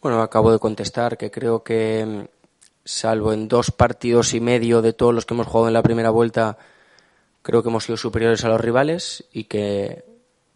Bueno, 0.00 0.22
acabo 0.22 0.50
de 0.50 0.58
contestar 0.58 1.18
que 1.18 1.30
creo 1.30 1.62
que, 1.62 2.26
salvo 2.86 3.34
en 3.34 3.48
dos 3.48 3.70
partidos 3.70 4.32
y 4.32 4.40
medio 4.40 4.80
de 4.80 4.94
todos 4.94 5.12
los 5.12 5.26
que 5.26 5.34
hemos 5.34 5.46
jugado 5.46 5.68
en 5.68 5.74
la 5.74 5.82
primera 5.82 6.08
vuelta, 6.08 6.56
creo 7.42 7.62
que 7.62 7.68
hemos 7.68 7.84
sido 7.84 7.98
superiores 7.98 8.46
a 8.46 8.48
los 8.48 8.62
rivales 8.62 9.26
y 9.30 9.44
que 9.44 10.10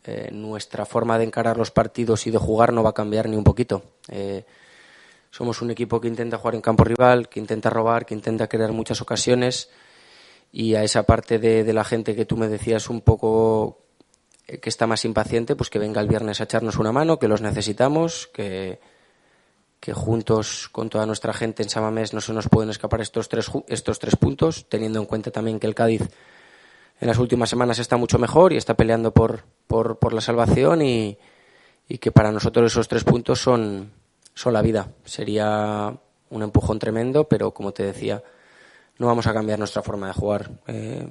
eh, 0.06 0.30
nuestra 0.30 0.86
forma 0.86 1.18
de 1.18 1.24
encarar 1.24 1.56
los 1.56 1.72
partidos 1.72 2.28
y 2.28 2.30
de 2.30 2.38
jugar 2.38 2.72
no 2.72 2.84
va 2.84 2.90
a 2.90 2.94
cambiar 2.94 3.28
ni 3.28 3.36
un 3.36 3.42
poquito. 3.42 3.82
Eh, 4.08 4.44
somos 5.30 5.60
un 5.62 5.70
equipo 5.72 6.00
que 6.00 6.06
intenta 6.06 6.38
jugar 6.38 6.54
en 6.54 6.60
campo 6.60 6.84
rival, 6.84 7.28
que 7.28 7.40
intenta 7.40 7.70
robar, 7.70 8.06
que 8.06 8.14
intenta 8.14 8.46
crear 8.46 8.70
muchas 8.70 9.00
ocasiones 9.00 9.68
y 10.52 10.76
a 10.76 10.84
esa 10.84 11.02
parte 11.02 11.38
de, 11.40 11.72
la 11.72 11.82
gente 11.82 12.14
que 12.14 12.24
tú 12.24 12.36
me 12.36 12.46
decías 12.46 12.88
un 12.88 13.00
poco 13.00 13.80
eh, 14.46 14.58
que 14.58 14.68
está 14.68 14.86
más 14.86 15.04
impaciente, 15.04 15.56
pues 15.56 15.70
que 15.70 15.80
venga 15.80 16.00
el 16.00 16.06
viernes 16.06 16.40
a 16.40 16.44
echarnos 16.44 16.76
una 16.76 16.92
mano, 16.92 17.18
que 17.18 17.26
los 17.26 17.42
necesitamos, 17.42 18.28
que, 18.28 18.78
que 19.80 19.92
juntos 19.92 20.68
con 20.70 20.88
toda 20.88 21.04
nuestra 21.04 21.32
gente 21.32 21.64
en 21.64 21.68
Samamés 21.68 22.14
no 22.14 22.20
se 22.20 22.32
nos 22.32 22.48
pueden 22.48 22.70
escapar 22.70 23.00
estos 23.00 23.28
tres, 23.28 23.50
estos 23.66 23.98
tres 23.98 24.14
puntos, 24.14 24.66
teniendo 24.68 25.00
en 25.00 25.06
cuenta 25.06 25.32
también 25.32 25.58
que 25.58 25.66
el 25.66 25.74
Cádiz 25.74 26.08
en 27.00 27.08
las 27.08 27.18
últimas 27.18 27.50
semanas 27.50 27.78
está 27.78 27.96
mucho 27.96 28.18
mejor 28.18 28.52
y 28.52 28.56
está 28.56 28.74
peleando 28.74 29.12
por, 29.12 29.44
por, 29.66 29.98
por 29.98 30.12
la 30.12 30.20
salvación 30.20 30.82
y, 30.82 31.18
y, 31.88 31.98
que 31.98 32.10
para 32.10 32.32
nosotros 32.32 32.72
esos 32.72 32.88
tres 32.88 33.04
puntos 33.04 33.40
son, 33.40 33.92
son 34.34 34.52
la 34.52 34.62
vida. 34.62 34.88
Sería 35.04 35.94
un 36.30 36.42
empujón 36.42 36.78
tremendo, 36.78 37.24
pero 37.24 37.52
como 37.52 37.72
te 37.72 37.82
decía, 37.82 38.22
no 38.98 39.06
vamos 39.06 39.26
a 39.26 39.34
cambiar 39.34 39.58
nuestra 39.58 39.82
forma 39.82 40.06
de 40.06 40.14
jugar. 40.14 40.50
Eh, 40.66 41.06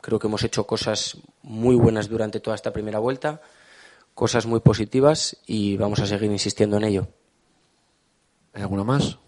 creo 0.00 0.18
que 0.18 0.26
hemos 0.26 0.42
hecho 0.42 0.66
cosas 0.66 1.18
muy 1.42 1.76
buenas 1.76 2.08
durante 2.08 2.40
toda 2.40 2.56
esta 2.56 2.72
primera 2.72 2.98
vuelta, 2.98 3.40
cosas 4.14 4.46
muy 4.46 4.60
positivas 4.60 5.36
y 5.46 5.76
vamos 5.76 6.00
a 6.00 6.06
seguir 6.06 6.30
insistiendo 6.30 6.76
en 6.76 6.84
ello. 6.84 7.08
¿Hay 8.54 8.62
alguna 8.62 8.84
más? 8.84 9.18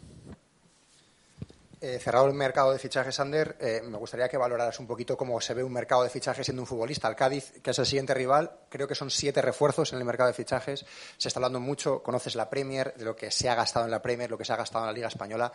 Eh, 1.81 2.01
cerrado 2.01 2.27
el 2.27 2.35
mercado 2.35 2.73
de 2.73 2.79
fichajes, 2.81 3.15
Sander, 3.15 3.57
eh, 3.61 3.81
me 3.89 3.99
gustaría 3.99 4.29
que 4.29 4.37
valoraras 4.37 4.81
un 4.81 4.87
poquito 4.89 5.17
cómo 5.17 5.41
se 5.41 5.55
ve 5.55 5.63
un 5.63 5.73
mercado 5.73 6.03
de 6.03 6.11
fichajes 6.11 6.45
siendo 6.45 6.63
un 6.63 6.67
futbolista. 6.67 7.07
El 7.07 7.15
Cádiz, 7.15 7.53
que 7.63 7.71
es 7.71 7.79
el 7.79 7.87
siguiente 7.87 8.15
rival, 8.15 8.51
creo 8.69 8.89
que 8.89 8.97
son 8.97 9.11
siete 9.11 9.41
refuerzos 9.41 9.93
en 9.93 10.01
el 10.01 10.05
mercado 10.05 10.27
de 10.27 10.35
fichajes. 10.35 10.85
Se 11.17 11.29
está 11.29 11.39
hablando 11.39 11.61
mucho, 11.61 12.03
conoces 12.03 12.35
la 12.35 12.51
Premier, 12.51 12.95
de 12.97 13.05
lo 13.05 13.15
que 13.15 13.31
se 13.31 13.49
ha 13.49 13.55
gastado 13.55 13.85
en 13.85 13.93
la 13.93 14.03
Premier, 14.03 14.29
lo 14.29 14.37
que 14.37 14.45
se 14.45 14.53
ha 14.53 14.57
gastado 14.57 14.85
en 14.85 14.89
la 14.89 14.93
Liga 14.93 15.07
Española. 15.07 15.53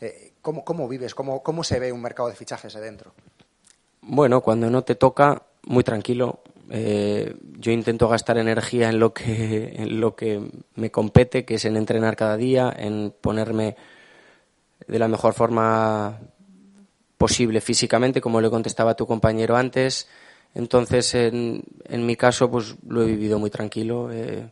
Eh, 0.00 0.34
¿cómo, 0.40 0.64
¿cómo, 0.64 0.86
vives? 0.86 1.12
¿Cómo, 1.12 1.42
¿Cómo 1.42 1.64
se 1.64 1.80
ve 1.80 1.90
un 1.90 2.02
mercado 2.02 2.28
de 2.28 2.36
fichajes 2.36 2.72
de 2.72 2.80
dentro? 2.80 3.12
Bueno, 4.02 4.42
cuando 4.42 4.70
no 4.70 4.82
te 4.84 4.94
toca, 4.94 5.42
muy 5.64 5.82
tranquilo. 5.82 6.38
yo 6.68 7.72
intento 7.72 8.08
gastar 8.08 8.38
energía 8.38 8.90
en 8.90 9.00
lo, 9.00 9.12
que, 9.12 9.74
en 9.76 10.00
lo 10.00 10.14
que 10.14 10.40
me 10.76 10.92
compete, 10.92 11.44
que 11.44 11.56
es 11.56 11.64
en 11.64 11.76
entrenar 11.76 12.14
cada 12.14 12.36
día, 12.36 12.72
en 12.76 13.12
ponerme 13.20 13.76
de 14.86 14.98
la 14.98 15.08
mejor 15.08 15.34
forma 15.34 16.18
posible 17.18 17.60
físicamente, 17.60 18.20
como 18.20 18.40
le 18.40 18.50
contestaba 18.50 18.94
tu 18.94 19.06
compañero 19.06 19.56
antes. 19.56 20.08
Entonces, 20.54 21.14
en, 21.14 21.62
en 21.84 22.06
mi 22.06 22.16
caso, 22.16 22.50
pues 22.50 22.76
lo 22.86 23.02
he 23.02 23.06
vivido 23.06 23.38
muy 23.38 23.50
tranquilo. 23.50 24.12
Eh, 24.12 24.50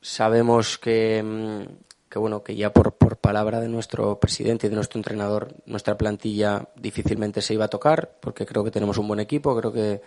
sabemos 0.00 0.78
que, 0.78 1.22
mm, 1.22 2.08
que, 2.08 2.18
bueno, 2.18 2.42
que 2.42 2.56
ya 2.56 2.72
por, 2.72 2.92
por 2.92 3.18
palabra 3.18 3.60
de 3.60 3.68
nuestro 3.68 4.18
presidente 4.18 4.66
y 4.66 4.70
de 4.70 4.76
nuestro 4.76 4.98
entrenador, 4.98 5.54
nuestra 5.66 5.96
plantilla 5.96 6.68
difícilmente 6.76 7.40
se 7.40 7.54
iba 7.54 7.66
a 7.66 7.68
tocar, 7.68 8.18
porque 8.20 8.44
creo 8.46 8.64
que 8.64 8.70
tenemos 8.70 8.98
un 8.98 9.08
buen 9.08 9.20
equipo, 9.20 9.56
creo 9.56 9.72
que 9.72 10.02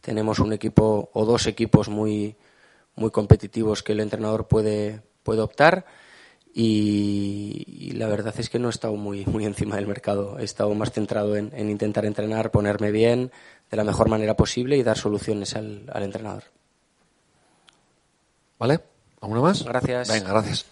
tenemos 0.00 0.38
un 0.38 0.52
equipo 0.52 1.10
o 1.12 1.24
dos 1.24 1.46
equipos 1.46 1.88
muy, 1.88 2.36
muy 2.94 3.10
competitivos 3.10 3.82
que 3.82 3.92
el 3.92 4.00
entrenador 4.00 4.46
puede, 4.46 5.02
puede 5.22 5.40
optar 5.40 5.86
y, 6.56 7.92
la 7.96 8.06
verdad 8.06 8.32
es 8.38 8.48
que 8.48 8.60
no 8.60 8.68
he 8.68 8.70
estado 8.70 8.94
muy, 8.94 9.26
muy 9.26 9.44
encima 9.44 9.74
del 9.74 9.88
mercado. 9.88 10.38
He 10.38 10.44
estado 10.44 10.72
más 10.74 10.92
centrado 10.92 11.34
en, 11.36 11.52
intentar 11.68 12.04
entrenar, 12.04 12.52
ponerme 12.52 12.92
bien 12.92 13.32
de 13.70 13.76
la 13.76 13.82
mejor 13.82 14.08
manera 14.08 14.34
posible 14.34 14.76
y 14.76 14.84
dar 14.84 14.96
soluciones 14.96 15.56
al, 15.56 15.90
entrenador. 15.94 16.44
¿Vale? 18.56 18.78
¿Alguna 19.20 19.40
más? 19.40 19.64
Gracias. 19.64 20.08
Venga, 20.08 20.30
gracias. 20.30 20.66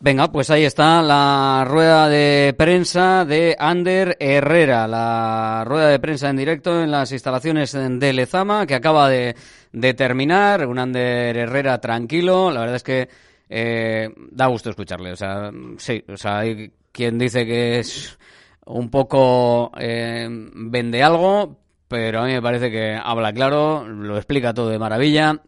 Venga, 0.00 0.30
pues 0.30 0.50
ahí 0.50 0.64
está 0.64 1.02
la 1.02 1.64
rueda 1.68 2.08
de 2.08 2.54
prensa 2.56 3.24
de 3.24 3.56
Ander 3.58 4.16
Herrera, 4.18 4.88
la 4.88 5.64
rueda 5.66 5.88
de 5.88 5.98
prensa 6.00 6.30
en 6.30 6.36
directo 6.36 6.82
en 6.82 6.90
las 6.90 7.12
instalaciones 7.12 7.72
de 7.72 8.12
Lezama, 8.12 8.66
que 8.66 8.74
acaba 8.74 9.08
de, 9.08 9.36
de 9.72 9.94
terminar. 9.94 10.66
Un 10.66 10.80
Ander 10.80 11.36
Herrera 11.36 11.80
tranquilo. 11.80 12.50
La 12.50 12.60
verdad 12.60 12.76
es 12.76 12.82
que 12.82 13.08
eh, 13.48 14.10
da 14.30 14.46
gusto 14.46 14.70
escucharle. 14.70 15.12
O 15.12 15.16
sea, 15.16 15.50
sí, 15.78 16.04
o 16.08 16.16
sea, 16.16 16.38
hay 16.40 16.72
quien 16.92 17.18
dice 17.18 17.46
que 17.46 17.78
es 17.78 18.18
un 18.66 18.90
poco 18.90 19.72
eh, 19.78 20.28
vende 20.30 21.02
algo, 21.02 21.58
pero 21.88 22.20
a 22.20 22.26
mí 22.26 22.32
me 22.32 22.42
parece 22.42 22.70
que 22.70 22.98
habla 23.02 23.32
claro, 23.32 23.86
lo 23.88 24.16
explica 24.16 24.54
todo 24.54 24.68
de 24.68 24.78
maravilla 24.78 25.42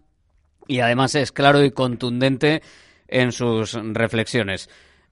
y 0.67 0.81
además 0.81 1.15
es 1.15 1.33
claro 1.33 1.63
y 1.63 1.71
contundente 1.71 2.63
en 3.09 3.33
sus 3.33 3.75
reflexiones. 3.75 4.71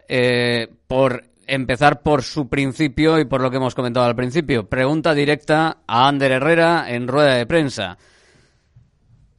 Eh, 0.08 0.68
por 0.86 1.24
empezar 1.46 2.02
por 2.02 2.22
su 2.22 2.48
principio 2.48 3.18
y 3.18 3.24
por 3.24 3.40
lo 3.40 3.50
que 3.50 3.56
hemos 3.56 3.74
comentado 3.74 4.06
al 4.06 4.14
principio. 4.14 4.68
Pregunta 4.68 5.14
directa 5.14 5.78
a 5.86 6.08
Ander 6.08 6.32
Herrera 6.32 6.86
en 6.88 7.08
rueda 7.08 7.34
de 7.34 7.46
prensa. 7.46 7.98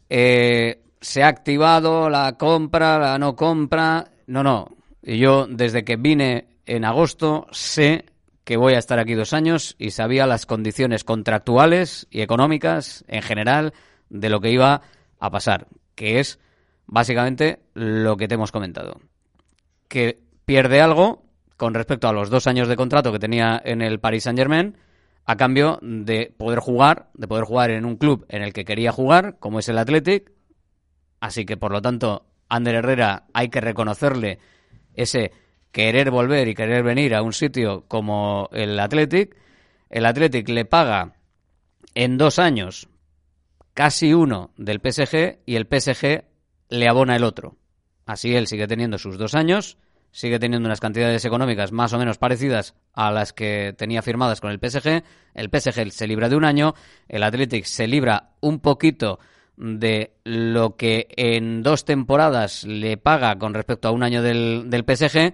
Eh, 0.09 0.81
se 1.01 1.23
ha 1.23 1.27
activado 1.27 2.09
la 2.09 2.37
compra, 2.37 2.99
la 2.99 3.17
no 3.17 3.35
compra. 3.35 4.11
No, 4.27 4.43
no. 4.43 4.77
Yo 5.01 5.47
desde 5.47 5.83
que 5.83 5.95
vine 5.95 6.47
en 6.65 6.85
agosto 6.85 7.47
sé 7.51 8.05
que 8.43 8.57
voy 8.57 8.73
a 8.73 8.79
estar 8.79 8.99
aquí 8.99 9.13
dos 9.13 9.33
años 9.33 9.75
y 9.77 9.91
sabía 9.91 10.25
las 10.25 10.45
condiciones 10.45 11.03
contractuales 11.03 12.07
y 12.09 12.21
económicas 12.21 13.05
en 13.07 13.21
general 13.21 13.73
de 14.09 14.29
lo 14.29 14.41
que 14.41 14.51
iba 14.51 14.81
a 15.19 15.29
pasar, 15.29 15.67
que 15.95 16.19
es 16.19 16.39
básicamente 16.85 17.59
lo 17.73 18.17
que 18.17 18.27
te 18.27 18.35
hemos 18.35 18.51
comentado. 18.51 18.99
Que 19.87 20.19
pierde 20.45 20.81
algo 20.81 21.23
con 21.57 21.73
respecto 21.73 22.07
a 22.07 22.13
los 22.13 22.29
dos 22.29 22.47
años 22.47 22.67
de 22.67 22.75
contrato 22.75 23.11
que 23.11 23.19
tenía 23.19 23.61
en 23.63 23.81
el 23.81 23.99
Paris 23.99 24.23
Saint 24.23 24.39
Germain 24.39 24.77
a 25.25 25.35
cambio 25.37 25.77
de 25.81 26.33
poder 26.35 26.59
jugar, 26.59 27.09
de 27.13 27.27
poder 27.27 27.45
jugar 27.45 27.69
en 27.69 27.85
un 27.85 27.97
club 27.97 28.25
en 28.29 28.41
el 28.41 28.51
que 28.51 28.65
quería 28.65 28.91
jugar, 28.91 29.37
como 29.39 29.59
es 29.59 29.69
el 29.69 29.77
Athletic, 29.77 30.31
Así 31.19 31.45
que, 31.45 31.57
por 31.57 31.71
lo 31.71 31.81
tanto, 31.81 32.25
Ander 32.47 32.75
Herrera 32.75 33.25
hay 33.33 33.49
que 33.49 33.61
reconocerle 33.61 34.39
ese 34.93 35.31
querer 35.71 36.11
volver 36.11 36.47
y 36.47 36.55
querer 36.55 36.83
venir 36.83 37.15
a 37.15 37.21
un 37.21 37.33
sitio 37.33 37.85
como 37.87 38.49
el 38.51 38.79
Athletic. 38.79 39.35
El 39.89 40.05
Athletic 40.05 40.49
le 40.49 40.65
paga 40.65 41.13
en 41.95 42.17
dos 42.17 42.39
años 42.39 42.89
casi 43.73 44.13
uno 44.13 44.51
del 44.57 44.81
PSG 44.83 45.39
y 45.45 45.55
el 45.55 45.67
PSG 45.67 46.25
le 46.69 46.87
abona 46.87 47.15
el 47.15 47.23
otro. 47.23 47.57
Así 48.05 48.35
él 48.35 48.47
sigue 48.47 48.67
teniendo 48.67 48.97
sus 48.97 49.17
dos 49.17 49.35
años, 49.35 49.77
sigue 50.11 50.39
teniendo 50.39 50.67
unas 50.67 50.79
cantidades 50.79 51.23
económicas 51.25 51.71
más 51.71 51.93
o 51.93 51.99
menos 51.99 52.17
parecidas 52.17 52.75
a 52.93 53.11
las 53.11 53.33
que 53.33 53.73
tenía 53.77 54.01
firmadas 54.01 54.41
con 54.41 54.51
el 54.51 54.59
PSG. 54.59 55.03
El 55.35 55.49
PSG 55.49 55.91
se 55.91 56.07
libra 56.07 56.29
de 56.29 56.35
un 56.35 56.45
año, 56.45 56.73
el 57.07 57.23
Athletic 57.23 57.65
se 57.65 57.87
libra 57.87 58.31
un 58.41 58.59
poquito 58.59 59.19
de 59.59 60.13
lo 60.23 60.77
que 60.77 61.09
en 61.17 61.61
dos 61.63 61.83
temporadas 61.83 62.63
le 62.63 62.95
paga 62.95 63.37
con 63.37 63.53
respecto 63.53 63.89
a 63.89 63.91
un 63.91 64.03
año 64.03 64.21
del, 64.21 64.69
del 64.69 64.85
PSG 64.87 65.33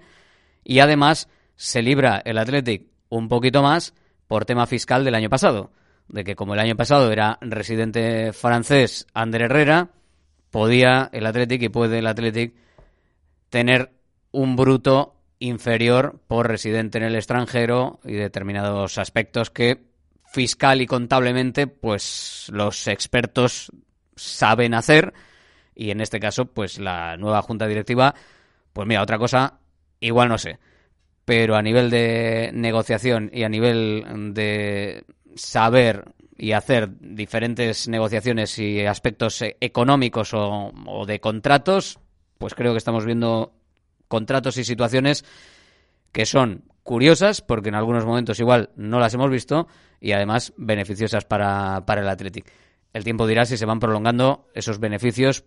y 0.63 0.80
además 0.80 1.30
se 1.55 1.84
libra 1.84 2.23
el 2.26 2.39
Athletic 2.39 2.88
un 3.09 3.30
poquito 3.30 3.61
más 3.61 3.93
por 4.28 4.45
tema 4.45 4.65
fiscal 4.65 5.05
del 5.05 5.13
año 5.13 5.30
pasado, 5.30 5.71
de 6.07 6.23
que 6.23 6.36
como 6.36 6.55
el 6.55 6.59
año 6.59 6.76
pasado 6.76 7.11
era 7.11 7.38
residente 7.39 8.34
francés 8.34 9.05
Ander 9.13 9.43
Herrera, 9.43 9.89
podía 10.49 11.07
el 11.13 11.28
Athletic 11.28 11.61
y 11.61 11.69
puede 11.69 11.99
el 11.99 12.07
Athletic 12.07 12.55
tener 13.49 13.91
un 14.32 14.55
bruto 14.55 15.21
inferior 15.38 16.19
por 16.28 16.47
residente 16.47 16.97
en 16.97 17.03
el 17.03 17.15
extranjero 17.15 17.99
y 18.03 18.13
determinados 18.13 18.97
aspectos 18.97 19.51
que 19.51 19.86
fiscal 20.26 20.82
y 20.82 20.88
contablemente, 20.88 21.67
pues 21.67 22.47
los 22.51 22.88
expertos 22.88 23.71
saben 24.16 24.74
hacer 24.74 25.13
y 25.76 25.91
en 25.91 26.01
este 26.01 26.20
caso, 26.20 26.45
pues 26.45 26.80
la 26.80 27.18
nueva 27.18 27.41
junta 27.41 27.68
directiva, 27.68 28.16
pues 28.74 28.88
mira, 28.88 29.01
otra 29.01 29.18
cosa, 29.18 29.59
igual 29.99 30.30
no 30.30 30.38
sé, 30.38 30.59
pero 31.26 31.55
a 31.55 31.61
nivel 31.61 31.89
de 31.89 32.51
negociación 32.53 33.30
y 33.34 33.43
a 33.43 33.49
nivel 33.49 34.34
de 34.34 35.03
saber 35.36 36.05
y 36.38 36.53
hacer 36.53 36.89
diferentes 36.99 37.88
negociaciones 37.88 38.57
y 38.59 38.86
aspectos 38.86 39.41
económicos 39.59 40.34
o, 40.34 40.72
o 40.86 41.05
de 41.05 41.20
contratos, 41.20 41.99
pues 42.38 42.53
creo 42.53 42.72
que 42.74 42.78
estamos 42.78 43.05
viendo 43.05 43.53
contratos 44.07 44.57
y 44.57 44.63
situaciones 44.63 45.26
que 46.11 46.26
son 46.26 46.63
curiosas, 46.84 47.41
porque 47.41 47.70
en 47.70 47.76
algunos 47.76 48.05
momentos 48.05 48.39
igual 48.39 48.70
no 48.76 48.99
las 48.99 49.13
hemos 49.13 49.30
visto, 49.30 49.68
y 49.99 50.11
además 50.11 50.53
beneficiosas 50.55 51.26
para, 51.26 51.84
para 51.86 52.01
el 52.01 52.07
Athletic. 52.07 52.45
El 52.96 53.04
tiempo 53.04 53.28
dirá 53.28 53.43
si 53.43 53.58
se 53.58 53.66
van 53.66 53.82
prolongando 53.82 54.48
esos 54.54 54.80
beneficios 54.80 55.43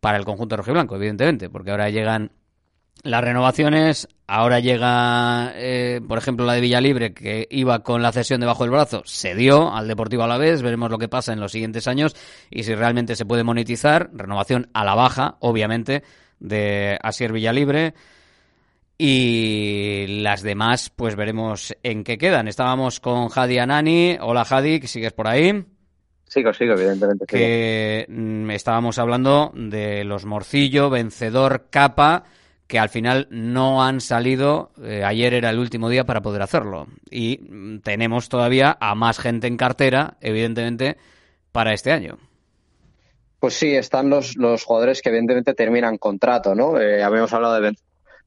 para 0.00 0.18
el 0.18 0.26
conjunto 0.26 0.58
rojiblanco, 0.58 0.96
evidentemente, 0.96 1.48
porque 1.48 1.70
ahora 1.70 1.88
llegan 1.88 2.32
las 3.02 3.24
renovaciones, 3.24 4.06
ahora 4.26 4.60
llega, 4.60 5.54
eh, 5.54 6.02
por 6.06 6.18
ejemplo, 6.18 6.44
la 6.44 6.52
de 6.52 6.60
Villalibre, 6.60 7.14
que 7.14 7.48
iba 7.50 7.82
con 7.82 8.02
la 8.02 8.12
cesión 8.12 8.42
debajo 8.42 8.64
del 8.64 8.72
brazo, 8.72 9.00
se 9.06 9.34
dio 9.34 9.74
al 9.74 9.88
Deportivo 9.88 10.24
a 10.24 10.28
la 10.28 10.36
vez, 10.36 10.60
veremos 10.60 10.90
lo 10.90 10.98
que 10.98 11.08
pasa 11.08 11.32
en 11.32 11.40
los 11.40 11.52
siguientes 11.52 11.88
años 11.88 12.14
y 12.50 12.64
si 12.64 12.74
realmente 12.74 13.16
se 13.16 13.24
puede 13.24 13.44
monetizar, 13.44 14.10
renovación 14.12 14.68
a 14.74 14.84
la 14.84 14.94
baja, 14.94 15.38
obviamente, 15.40 16.02
de 16.38 16.98
Asier 17.02 17.32
Villalibre. 17.32 17.94
Y 18.98 20.20
las 20.20 20.42
demás, 20.42 20.90
pues 20.94 21.16
veremos 21.16 21.74
en 21.82 22.04
qué 22.04 22.18
quedan. 22.18 22.46
Estábamos 22.46 23.00
con 23.00 23.30
Jadi 23.30 23.56
Anani. 23.56 24.18
Hola 24.20 24.44
Jadi, 24.44 24.86
¿sigues 24.86 25.14
por 25.14 25.28
ahí? 25.28 25.64
Sigo, 26.30 26.54
sigo, 26.54 26.74
evidentemente. 26.74 27.26
Que 27.26 28.06
mm, 28.08 28.50
estábamos 28.52 29.00
hablando 29.00 29.50
de 29.52 30.04
los 30.04 30.24
Morcillo, 30.26 30.88
vencedor, 30.88 31.66
capa, 31.70 32.22
que 32.68 32.78
al 32.78 32.88
final 32.88 33.26
no 33.30 33.82
han 33.82 34.00
salido. 34.00 34.70
Eh, 34.80 35.02
ayer 35.02 35.34
era 35.34 35.50
el 35.50 35.58
último 35.58 35.88
día 35.88 36.04
para 36.04 36.22
poder 36.22 36.42
hacerlo. 36.42 36.86
Y 37.10 37.40
mm, 37.42 37.80
tenemos 37.80 38.28
todavía 38.28 38.78
a 38.80 38.94
más 38.94 39.18
gente 39.18 39.48
en 39.48 39.56
cartera, 39.56 40.18
evidentemente, 40.20 40.98
para 41.50 41.72
este 41.72 41.90
año. 41.90 42.16
Pues 43.40 43.54
sí, 43.54 43.74
están 43.74 44.08
los, 44.08 44.36
los 44.36 44.62
jugadores 44.62 45.02
que 45.02 45.08
evidentemente 45.08 45.54
terminan 45.54 45.98
contrato, 45.98 46.54
¿no? 46.54 46.80
Eh, 46.80 47.02
habíamos 47.02 47.32
hablado 47.32 47.54
de 47.54 47.60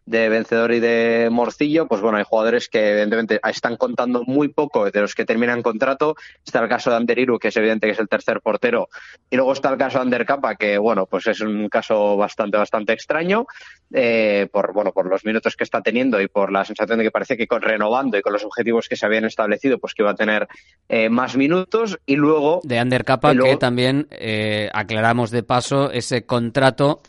de 0.06 0.30
vencedor 0.30 0.74
y 0.74 0.80
de 0.80 1.30
morcillo, 1.32 1.88
pues 1.88 2.02
bueno, 2.02 2.18
hay 2.18 2.24
jugadores 2.24 2.68
que 2.68 2.92
evidentemente 2.92 3.40
están 3.50 3.78
contando 3.78 4.24
muy 4.26 4.50
poco 4.50 4.90
de 4.90 5.02
los 5.02 5.16
que 5.16 5.26
terminan 5.26 5.62
contrato. 5.62 6.16
Está 6.46 6.60
el 6.60 6.70
caso 6.70 6.90
de 6.90 6.98
Anderiru, 6.98 7.40
que 7.40 7.48
es 7.48 7.58
evidente 7.58 7.88
que 7.88 7.94
es 7.94 8.00
el 8.00 8.10
tercer 8.10 8.42
portero, 8.42 8.90
y 9.30 9.36
luego 9.36 9.54
está 9.54 9.70
el 9.70 9.78
caso 9.78 10.00
de 10.00 10.04
Ander 10.04 10.26
Capa, 10.26 10.56
que 10.56 10.78
bueno, 10.78 11.06
pues 11.06 11.28
es 11.28 11.42
un 11.42 11.70
caso 11.70 12.18
bastante, 12.18 12.58
bastante 12.58 12.94
extraño, 12.94 13.46
eh, 13.94 14.48
por 14.52 14.74
bueno, 14.74 14.92
por 14.92 15.08
los 15.08 15.24
minutos 15.26 15.56
que 15.56 15.64
está 15.64 15.82
teniendo 15.82 16.20
y 16.20 16.28
por 16.28 16.52
la 16.52 16.66
sensación 16.66 16.98
de 16.98 17.06
que 17.06 17.12
parece 17.12 17.38
que 17.38 17.48
con 17.48 17.62
renovando 17.62 18.18
y 18.18 18.22
con 18.22 18.34
los 18.34 18.44
objetivos 18.44 18.90
que 18.90 18.96
se 18.96 19.06
habían 19.06 19.26
establecido, 19.26 19.80
pues 19.80 19.94
que 19.94 20.02
iba 20.02 20.12
a 20.12 20.16
tener 20.16 20.48
eh, 20.90 21.10
más 21.10 21.38
minutos. 21.38 22.00
Y 22.06 22.16
luego. 22.16 22.62
De 22.64 22.80
Ander 22.80 23.06
Capa, 23.06 23.34
que 23.36 23.56
también 23.58 24.08
eh, 24.12 24.70
aclaramos 24.74 25.32
de 25.32 25.44
paso 25.44 25.92
ese 25.92 26.26
contrato 26.26 27.02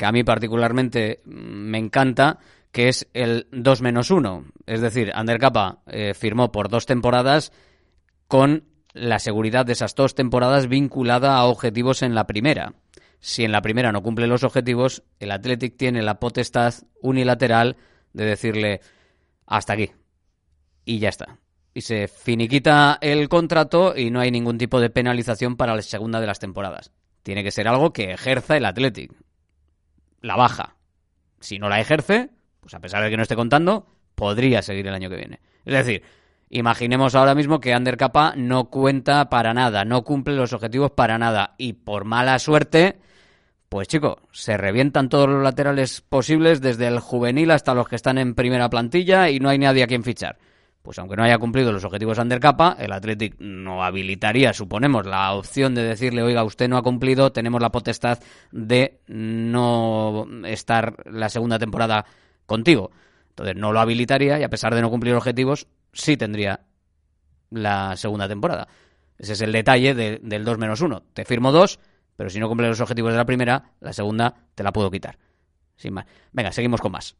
que 0.00 0.06
a 0.06 0.12
mí 0.12 0.24
particularmente 0.24 1.20
me 1.26 1.76
encanta, 1.76 2.38
que 2.72 2.88
es 2.88 3.06
el 3.12 3.48
2 3.52 3.82
menos 3.82 4.10
1. 4.10 4.46
Es 4.64 4.80
decir, 4.80 5.12
Ander 5.14 5.38
eh, 5.88 6.14
firmó 6.14 6.50
por 6.50 6.70
dos 6.70 6.86
temporadas 6.86 7.52
con 8.26 8.64
la 8.94 9.18
seguridad 9.18 9.66
de 9.66 9.74
esas 9.74 9.94
dos 9.94 10.14
temporadas 10.14 10.68
vinculada 10.68 11.36
a 11.36 11.44
objetivos 11.44 12.00
en 12.00 12.14
la 12.14 12.26
primera. 12.26 12.72
Si 13.18 13.44
en 13.44 13.52
la 13.52 13.60
primera 13.60 13.92
no 13.92 14.02
cumple 14.02 14.26
los 14.26 14.42
objetivos, 14.42 15.02
el 15.18 15.32
Athletic 15.32 15.76
tiene 15.76 16.00
la 16.00 16.18
potestad 16.18 16.72
unilateral 17.02 17.76
de 18.14 18.24
decirle 18.24 18.80
hasta 19.44 19.74
aquí. 19.74 19.90
Y 20.86 20.98
ya 20.98 21.10
está. 21.10 21.36
Y 21.74 21.82
se 21.82 22.08
finiquita 22.08 22.96
el 23.02 23.28
contrato 23.28 23.94
y 23.94 24.10
no 24.10 24.20
hay 24.20 24.30
ningún 24.30 24.56
tipo 24.56 24.80
de 24.80 24.88
penalización 24.88 25.58
para 25.58 25.76
la 25.76 25.82
segunda 25.82 26.22
de 26.22 26.26
las 26.26 26.38
temporadas. 26.38 26.90
Tiene 27.22 27.44
que 27.44 27.50
ser 27.50 27.68
algo 27.68 27.92
que 27.92 28.12
ejerza 28.12 28.56
el 28.56 28.64
Athletic 28.64 29.12
la 30.20 30.36
baja. 30.36 30.76
Si 31.40 31.58
no 31.58 31.68
la 31.68 31.80
ejerce, 31.80 32.30
pues 32.60 32.74
a 32.74 32.80
pesar 32.80 33.02
de 33.02 33.10
que 33.10 33.16
no 33.16 33.22
esté 33.22 33.36
contando, 33.36 33.86
podría 34.14 34.62
seguir 34.62 34.86
el 34.86 34.94
año 34.94 35.10
que 35.10 35.16
viene. 35.16 35.40
Es 35.64 35.74
decir, 35.74 36.02
imaginemos 36.48 37.14
ahora 37.14 37.34
mismo 37.34 37.60
que 37.60 37.72
Ander 37.72 37.96
Capa 37.96 38.34
no 38.36 38.70
cuenta 38.70 39.30
para 39.30 39.54
nada, 39.54 39.84
no 39.84 40.04
cumple 40.04 40.36
los 40.36 40.52
objetivos 40.52 40.90
para 40.92 41.18
nada 41.18 41.54
y 41.58 41.74
por 41.74 42.04
mala 42.04 42.38
suerte, 42.38 42.98
pues 43.68 43.88
chico, 43.88 44.20
se 44.32 44.56
revientan 44.56 45.08
todos 45.08 45.28
los 45.28 45.42
laterales 45.42 46.00
posibles 46.02 46.60
desde 46.60 46.88
el 46.88 47.00
juvenil 47.00 47.50
hasta 47.50 47.74
los 47.74 47.88
que 47.88 47.96
están 47.96 48.18
en 48.18 48.34
primera 48.34 48.68
plantilla 48.68 49.30
y 49.30 49.40
no 49.40 49.48
hay 49.48 49.58
nadie 49.58 49.82
a 49.82 49.86
quien 49.86 50.04
fichar 50.04 50.38
pues 50.82 50.98
aunque 50.98 51.16
no 51.16 51.22
haya 51.22 51.38
cumplido 51.38 51.72
los 51.72 51.84
objetivos 51.84 52.18
undercapa, 52.18 52.76
el 52.78 52.92
Athletic 52.92 53.38
no 53.38 53.84
habilitaría, 53.84 54.52
suponemos, 54.52 55.06
la 55.06 55.32
opción 55.34 55.74
de 55.74 55.82
decirle, 55.82 56.22
oiga, 56.22 56.42
usted 56.44 56.68
no 56.68 56.78
ha 56.78 56.82
cumplido, 56.82 57.32
tenemos 57.32 57.60
la 57.60 57.70
potestad 57.70 58.18
de 58.50 59.00
no 59.06 60.26
estar 60.44 60.96
la 61.06 61.28
segunda 61.28 61.58
temporada 61.58 62.06
contigo. 62.46 62.90
Entonces 63.30 63.56
no 63.56 63.72
lo 63.72 63.80
habilitaría 63.80 64.38
y 64.38 64.42
a 64.42 64.48
pesar 64.48 64.74
de 64.74 64.80
no 64.80 64.90
cumplir 64.90 65.14
objetivos, 65.14 65.66
sí 65.92 66.16
tendría 66.16 66.60
la 67.50 67.96
segunda 67.96 68.28
temporada. 68.28 68.68
Ese 69.18 69.34
es 69.34 69.40
el 69.42 69.52
detalle 69.52 69.94
del 69.94 70.44
2 70.44 70.58
menos 70.58 70.80
1. 70.80 71.02
Te 71.12 71.26
firmo 71.26 71.52
2, 71.52 71.78
pero 72.16 72.30
si 72.30 72.40
no 72.40 72.48
cumple 72.48 72.68
los 72.68 72.80
objetivos 72.80 73.12
de 73.12 73.18
la 73.18 73.26
primera, 73.26 73.72
la 73.80 73.92
segunda 73.92 74.34
te 74.54 74.62
la 74.62 74.72
puedo 74.72 74.90
quitar. 74.90 75.18
Sin 75.76 75.92
más. 75.92 76.06
Venga, 76.32 76.52
seguimos 76.52 76.80
con 76.80 76.92
más. 76.92 77.16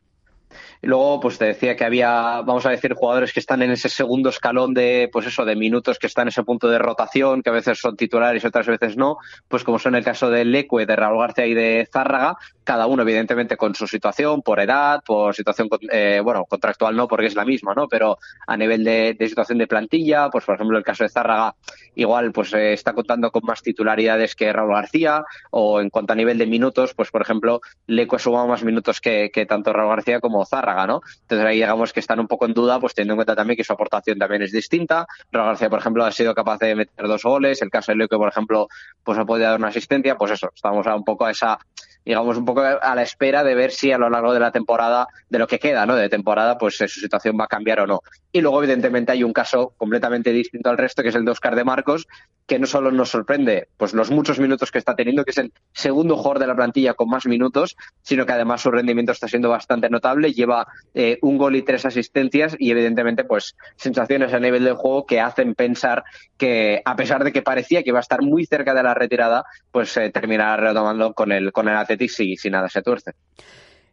Y 0.82 0.86
luego, 0.86 1.20
pues 1.20 1.38
te 1.38 1.46
decía 1.46 1.76
que 1.76 1.84
había, 1.84 2.42
vamos 2.42 2.66
a 2.66 2.70
decir, 2.70 2.94
jugadores 2.94 3.32
que 3.32 3.40
están 3.40 3.62
en 3.62 3.70
ese 3.70 3.88
segundo 3.88 4.30
escalón 4.30 4.74
de, 4.74 5.08
pues 5.12 5.26
eso, 5.26 5.44
de 5.44 5.56
minutos, 5.56 5.98
que 5.98 6.06
están 6.06 6.22
en 6.22 6.28
ese 6.28 6.42
punto 6.42 6.68
de 6.68 6.78
rotación, 6.78 7.42
que 7.42 7.50
a 7.50 7.52
veces 7.52 7.78
son 7.78 7.96
titulares 7.96 8.42
y 8.42 8.46
otras 8.46 8.66
veces 8.66 8.96
no, 8.96 9.18
pues 9.48 9.64
como 9.64 9.78
son 9.78 9.94
el 9.94 10.04
caso 10.04 10.30
de 10.30 10.44
Lecue, 10.44 10.86
de 10.86 10.96
Raúl 10.96 11.20
García 11.20 11.46
y 11.46 11.54
de 11.54 11.88
Zárraga, 11.92 12.36
cada 12.64 12.86
uno 12.86 13.02
evidentemente 13.02 13.56
con 13.56 13.74
su 13.74 13.86
situación, 13.86 14.42
por 14.42 14.60
edad, 14.60 15.02
por 15.04 15.34
situación, 15.34 15.68
eh, 15.90 16.20
bueno, 16.22 16.44
contractual 16.44 16.96
no, 16.96 17.08
porque 17.08 17.26
es 17.26 17.34
la 17.34 17.44
misma, 17.44 17.74
¿no? 17.74 17.88
Pero 17.88 18.18
a 18.46 18.56
nivel 18.56 18.84
de, 18.84 19.16
situación 19.20 19.58
de 19.58 19.66
plantilla, 19.66 20.30
pues 20.30 20.44
por 20.44 20.54
ejemplo 20.54 20.78
el 20.78 20.84
caso 20.84 21.04
de 21.04 21.10
Zárraga, 21.10 21.54
igual 21.94 22.32
pues 22.32 22.52
eh, 22.54 22.72
está 22.72 22.92
contando 22.92 23.30
con 23.30 23.42
más 23.44 23.62
titularidades 23.62 24.34
que 24.34 24.52
Raúl 24.52 24.74
García, 24.74 25.24
o 25.50 25.80
en 25.80 25.90
cuanto 25.90 26.12
a 26.12 26.16
nivel 26.16 26.38
de 26.38 26.46
minutos, 26.46 26.94
pues 26.94 27.10
por 27.10 27.22
ejemplo, 27.22 27.60
Lecue 27.86 28.18
suma 28.18 28.46
más 28.46 28.64
minutos 28.64 29.00
que 29.00 29.46
tanto 29.48 29.72
Raúl 29.72 29.90
García 29.90 30.20
como 30.20 30.39
Zárraga, 30.44 30.86
¿no? 30.86 31.00
Entonces 31.22 31.46
ahí 31.46 31.56
digamos 31.56 31.92
que 31.92 32.00
están 32.00 32.20
un 32.20 32.26
poco 32.26 32.46
en 32.46 32.54
duda, 32.54 32.80
pues 32.80 32.94
teniendo 32.94 33.14
en 33.14 33.18
cuenta 33.18 33.36
también 33.36 33.56
que 33.56 33.64
su 33.64 33.72
aportación 33.72 34.18
también 34.18 34.42
es 34.42 34.52
distinta. 34.52 35.06
Raúl 35.30 35.48
García, 35.48 35.70
por 35.70 35.78
ejemplo, 35.78 36.04
ha 36.04 36.12
sido 36.12 36.34
capaz 36.34 36.58
de 36.58 36.74
meter 36.74 37.06
dos 37.06 37.22
goles, 37.22 37.62
el 37.62 37.70
caso 37.70 37.92
de 37.92 37.98
Leo, 37.98 38.08
por 38.08 38.28
ejemplo, 38.28 38.68
pues 39.04 39.18
ha 39.18 39.24
podido 39.24 39.48
dar 39.48 39.58
una 39.58 39.68
asistencia, 39.68 40.16
pues 40.16 40.32
eso, 40.32 40.50
estamos 40.54 40.86
a 40.86 40.94
un 40.94 41.04
poco 41.04 41.26
a 41.26 41.30
esa 41.30 41.58
digamos, 42.04 42.36
un 42.36 42.44
poco 42.44 42.60
a 42.60 42.94
la 42.94 43.02
espera 43.02 43.44
de 43.44 43.54
ver 43.54 43.70
si 43.70 43.92
a 43.92 43.98
lo 43.98 44.10
largo 44.10 44.32
de 44.32 44.40
la 44.40 44.52
temporada, 44.52 45.06
de 45.28 45.38
lo 45.38 45.46
que 45.46 45.58
queda, 45.58 45.86
¿no? 45.86 45.96
De 45.96 46.08
temporada, 46.08 46.58
pues 46.58 46.80
eh, 46.80 46.88
su 46.88 47.00
situación 47.00 47.36
va 47.38 47.44
a 47.44 47.48
cambiar 47.48 47.80
o 47.80 47.86
no. 47.86 48.00
Y 48.32 48.40
luego, 48.40 48.62
evidentemente, 48.62 49.12
hay 49.12 49.24
un 49.24 49.32
caso 49.32 49.74
completamente 49.76 50.32
distinto 50.32 50.70
al 50.70 50.78
resto, 50.78 51.02
que 51.02 51.08
es 51.08 51.14
el 51.14 51.24
de 51.24 51.30
Oscar 51.32 51.56
de 51.56 51.64
Marcos, 51.64 52.06
que 52.50 52.58
no 52.58 52.66
solo 52.66 52.90
nos 52.90 53.10
sorprende 53.10 53.68
pues 53.76 53.94
los 53.94 54.10
muchos 54.10 54.40
minutos 54.40 54.72
que 54.72 54.78
está 54.78 54.96
teniendo, 54.96 55.24
que 55.24 55.30
es 55.30 55.38
el 55.38 55.52
segundo 55.72 56.16
jugador 56.16 56.40
de 56.40 56.48
la 56.48 56.56
plantilla 56.56 56.94
con 56.94 57.08
más 57.08 57.24
minutos, 57.26 57.76
sino 58.02 58.26
que 58.26 58.32
además 58.32 58.60
su 58.60 58.72
rendimiento 58.72 59.12
está 59.12 59.28
siendo 59.28 59.48
bastante 59.48 59.88
notable, 59.88 60.32
lleva 60.32 60.66
eh, 60.92 61.18
un 61.22 61.38
gol 61.38 61.54
y 61.54 61.62
tres 61.62 61.86
asistencias 61.86 62.56
y 62.58 62.72
evidentemente 62.72 63.22
pues 63.22 63.54
sensaciones 63.76 64.32
a 64.32 64.40
nivel 64.40 64.64
del 64.64 64.74
juego 64.74 65.06
que 65.06 65.20
hacen 65.20 65.54
pensar 65.54 66.02
que 66.36 66.82
a 66.84 66.96
pesar 66.96 67.22
de 67.22 67.30
que 67.30 67.42
parecía 67.42 67.84
que 67.84 67.90
iba 67.90 68.00
a 68.00 68.02
estar 68.02 68.20
muy 68.20 68.44
cerca 68.46 68.74
de 68.74 68.82
la 68.82 68.94
retirada, 68.94 69.44
pues 69.70 69.96
eh, 69.96 70.10
terminará 70.10 70.56
retomando 70.56 71.14
con 71.14 71.30
el 71.30 71.52
con 71.52 71.68
el 71.68 71.76
Athletic 71.94 72.38
si, 72.38 72.50
nada 72.50 72.68
se 72.68 72.82
tuerce. 72.82 73.12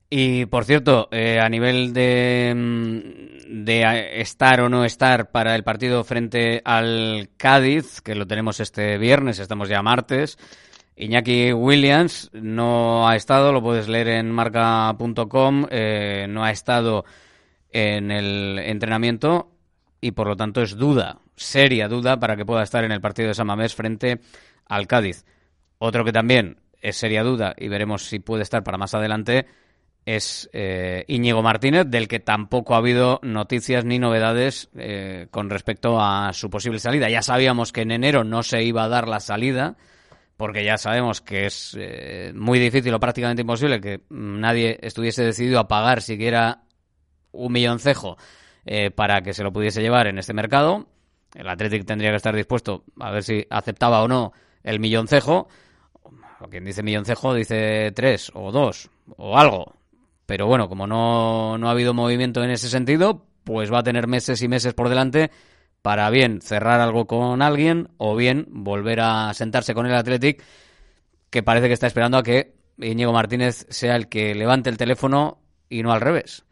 Y 0.10 0.46
por 0.46 0.64
cierto, 0.64 1.10
eh, 1.12 1.40
a 1.40 1.50
nivel 1.50 1.92
de, 1.92 2.54
mm, 2.56 3.66
de 3.66 4.22
estar 4.22 4.62
o 4.62 4.70
no 4.70 4.86
estar 4.86 5.32
para 5.32 5.56
el 5.56 5.64
partido 5.64 6.04
frente 6.04 6.62
al 6.64 7.30
Cádiz, 7.36 8.02
que 8.02 8.16
lo 8.16 8.26
tenemos 8.26 8.60
este 8.60 8.98
viernes, 8.98 9.40
estamos 9.40 9.68
ya 9.68 9.82
martes, 9.82 10.38
Iñaki 10.98 11.54
Williams 11.54 12.32
no 12.34 13.08
ha 13.08 13.16
estado, 13.16 13.54
lo 13.54 13.62
puedes 13.62 13.88
leer 13.88 14.08
en 14.08 14.32
marca.com, 14.32 15.68
eh, 15.70 16.26
no 16.28 16.44
ha 16.44 16.52
estado 16.52 17.06
en 17.70 18.10
el 18.10 18.58
entrenamiento 18.58 19.52
y 20.02 20.12
por 20.12 20.28
lo 20.28 20.36
tanto 20.36 20.64
es 20.64 20.76
duda, 20.76 21.20
seria 21.36 21.88
duda 21.88 22.20
para 22.20 22.36
que 22.36 22.46
pueda 22.46 22.64
estar 22.64 22.84
en 22.84 22.92
el 22.92 23.02
partido 23.02 23.28
de 23.28 23.36
San 23.36 23.46
Mamés 23.46 23.76
frente 23.76 24.22
al 24.66 24.88
Cádiz. 24.88 25.24
Otro 25.78 26.04
que 26.04 26.12
también 26.12 26.58
es 26.82 26.98
seria 26.98 27.24
duda 27.24 27.54
y 27.58 27.68
veremos 27.68 28.04
si 28.04 28.20
puede 28.20 28.44
estar 28.44 28.64
para 28.64 28.78
más 28.78 28.94
adelante 28.94 29.48
es 30.06 30.50
eh, 30.54 31.04
Íñigo 31.10 31.44
Martínez, 31.44 31.86
del 31.88 32.08
que 32.08 32.22
tampoco 32.22 32.76
ha 32.76 32.78
habido 32.78 33.20
noticias 33.24 33.84
ni 33.84 34.00
novedades 34.00 34.70
eh, 34.78 35.28
con 35.32 35.50
respecto 35.50 36.00
a 36.00 36.32
su 36.32 36.50
posible 36.50 36.80
salida. 36.80 37.10
Ya 37.10 37.22
sabíamos 37.22 37.74
que 37.74 37.82
en 37.82 37.92
enero 37.92 38.24
no 38.24 38.42
se 38.42 38.64
iba 38.64 38.86
a 38.86 38.88
dar 38.88 39.06
la 39.10 39.20
salida, 39.20 39.76
porque 40.38 40.64
ya 40.64 40.78
sabemos 40.78 41.20
que 41.20 41.48
es 41.48 41.76
eh, 41.78 42.32
muy 42.34 42.60
difícil 42.60 42.94
o 42.94 43.00
prácticamente 43.00 43.42
imposible 43.42 43.82
que 43.82 44.02
nadie 44.10 44.78
estuviese 44.82 45.24
decidido 45.24 45.60
a 45.60 45.68
pagar 45.68 46.02
siquiera 46.02 46.62
un 47.32 47.52
milloncejo 47.52 48.18
eh, 48.66 48.92
para 48.92 49.22
que 49.22 49.34
se 49.34 49.44
lo 49.44 49.52
pudiese 49.52 49.82
llevar 49.82 50.08
en 50.08 50.20
este 50.20 50.34
mercado. 50.34 50.88
El 51.34 51.50
Athletic 51.50 51.86
tendría 51.86 52.12
que 52.12 52.18
estar 52.18 52.36
dispuesto 52.36 52.86
a 53.00 53.12
ver 53.12 53.24
si 53.24 53.46
aceptaba 53.50 54.02
o 54.04 54.08
no 54.08 54.32
el 54.64 54.80
milloncejo. 54.80 55.48
Quien 56.50 56.66
dice 56.66 56.84
milloncejo 56.84 57.34
dice 57.34 57.92
tres 57.96 58.32
o 58.34 58.52
dos 58.52 58.90
o 59.18 59.38
algo. 59.38 59.74
Pero 60.26 60.46
bueno, 60.46 60.70
como 60.70 60.88
no, 60.88 61.58
no 61.58 61.68
ha 61.68 61.72
habido 61.72 61.94
movimiento 61.94 62.44
en 62.44 62.52
ese 62.52 62.70
sentido, 62.70 63.26
pues 63.44 63.72
va 63.72 63.80
a 63.80 63.84
tener 63.84 64.08
meses 64.08 64.42
y 64.42 64.48
meses 64.48 64.74
por 64.74 64.90
delante 64.90 65.32
para 65.82 66.10
bien 66.10 66.42
cerrar 66.42 66.82
algo 66.82 67.08
con 67.08 67.42
alguien 67.42 67.90
o 67.98 68.16
bien 68.16 68.46
volver 68.50 69.00
a 69.00 69.34
sentarse 69.34 69.74
con 69.74 69.86
el 69.86 69.96
Athletic, 69.96 70.44
que 71.30 71.44
parece 71.44 71.68
que 71.68 71.74
está 71.74 71.88
esperando 71.88 72.18
a 72.18 72.24
que 72.24 72.56
Íñigo 72.78 73.14
Martínez 73.14 73.66
sea 73.70 73.96
el 73.96 74.10
que 74.10 74.36
levante 74.36 74.70
el 74.70 74.78
teléfono 74.78 75.40
y 75.70 75.82
no 75.84 75.92
al 75.92 76.02
revés. 76.02 76.46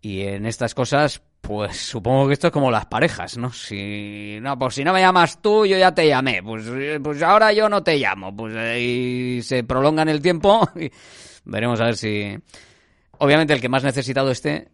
Y 0.00 0.22
en 0.22 0.46
estas 0.46 0.74
cosas, 0.74 1.22
pues 1.46 1.76
supongo 1.76 2.26
que 2.26 2.32
esto 2.32 2.46
es 2.46 2.52
como 2.52 2.70
las 2.70 2.86
parejas, 2.86 3.36
¿no? 3.36 3.52
Si 3.52 4.38
no, 4.40 4.58
pues 4.58 4.76
si 4.76 4.82
no 4.82 4.94
me 4.94 5.00
llamas 5.00 5.42
tú, 5.42 5.66
yo 5.66 5.76
ya 5.76 5.94
te 5.94 6.08
llamé. 6.08 6.42
Pues, 6.42 6.64
pues 7.02 7.22
ahora 7.22 7.52
yo 7.52 7.68
no 7.68 7.82
te 7.82 7.98
llamo. 7.98 8.34
Pues 8.34 8.54
eh, 8.56 8.80
y 8.80 9.42
se 9.42 9.62
prolonga 9.62 10.02
en 10.02 10.08
el 10.08 10.22
tiempo. 10.22 10.66
Y 10.80 10.90
veremos 11.44 11.78
a 11.82 11.84
ver 11.84 11.96
si. 11.98 12.34
Obviamente 13.18 13.52
el 13.52 13.60
que 13.60 13.68
más 13.68 13.84
necesitado 13.84 14.30
esté 14.30 14.68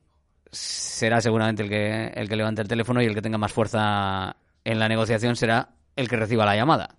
será 0.52 1.20
seguramente 1.20 1.64
el 1.64 1.68
que, 1.68 2.12
el 2.14 2.28
que 2.28 2.36
levante 2.36 2.62
el 2.62 2.68
teléfono 2.68 3.02
y 3.02 3.06
el 3.06 3.14
que 3.14 3.22
tenga 3.22 3.38
más 3.38 3.52
fuerza 3.52 4.36
en 4.64 4.78
la 4.78 4.88
negociación 4.88 5.34
será 5.34 5.70
el 5.96 6.08
que 6.08 6.16
reciba 6.16 6.46
la 6.46 6.54
llamada. 6.54 6.94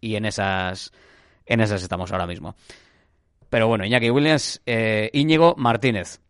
Y 0.00 0.16
en 0.16 0.24
esas, 0.24 0.90
en 1.44 1.60
esas 1.60 1.82
estamos 1.82 2.10
ahora 2.12 2.26
mismo. 2.26 2.56
Pero 3.50 3.68
bueno, 3.68 3.84
Iñaki 3.84 4.08
Williams, 4.08 4.62
eh, 4.64 5.10
Íñigo 5.12 5.54
Martínez. 5.58 6.21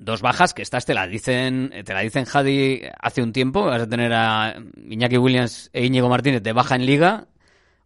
Dos 0.00 0.22
bajas 0.22 0.54
que 0.54 0.62
estas 0.62 0.86
te 0.86 0.94
las 0.94 1.08
dicen, 1.08 1.72
te 1.84 1.94
la 1.94 2.00
dicen 2.00 2.26
Jadi 2.26 2.82
hace 3.00 3.22
un 3.22 3.32
tiempo. 3.32 3.64
Vas 3.64 3.82
a 3.82 3.88
tener 3.88 4.12
a 4.12 4.54
Iñaki 4.88 5.18
Williams 5.18 5.70
e 5.72 5.84
Íñigo 5.84 6.08
Martínez 6.08 6.42
de 6.42 6.52
baja 6.52 6.74
en 6.76 6.86
liga. 6.86 7.26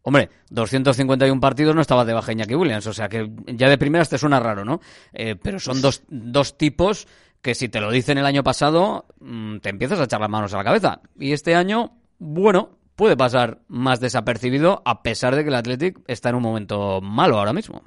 Hombre, 0.02 0.30
251 0.50 1.40
partidos 1.40 1.74
no 1.74 1.82
estaba 1.82 2.04
de 2.04 2.14
baja 2.14 2.32
Iñaki 2.32 2.54
Williams, 2.54 2.86
o 2.86 2.94
sea 2.94 3.08
que 3.08 3.30
ya 3.46 3.68
de 3.68 3.76
primeras 3.76 4.08
te 4.08 4.16
suena 4.16 4.40
raro, 4.40 4.64
¿no? 4.64 4.80
Eh, 5.12 5.36
pero 5.36 5.60
son 5.60 5.82
dos, 5.82 6.02
dos 6.08 6.56
tipos 6.56 7.06
que 7.42 7.54
si 7.54 7.68
te 7.68 7.80
lo 7.80 7.90
dicen 7.90 8.18
el 8.18 8.26
año 8.26 8.42
pasado, 8.42 9.06
mm, 9.20 9.58
te 9.58 9.68
empiezas 9.68 10.00
a 10.00 10.04
echar 10.04 10.20
las 10.20 10.30
manos 10.30 10.54
a 10.54 10.58
la 10.58 10.64
cabeza. 10.64 11.00
Y 11.18 11.32
este 11.32 11.54
año, 11.54 11.98
bueno, 12.18 12.78
puede 12.96 13.16
pasar 13.16 13.60
más 13.68 14.00
desapercibido 14.00 14.82
a 14.84 15.02
pesar 15.02 15.36
de 15.36 15.44
que 15.44 15.50
el 15.50 15.54
Athletic 15.54 16.00
está 16.06 16.30
en 16.30 16.36
un 16.36 16.42
momento 16.42 17.00
malo 17.00 17.38
ahora 17.38 17.52
mismo. 17.52 17.82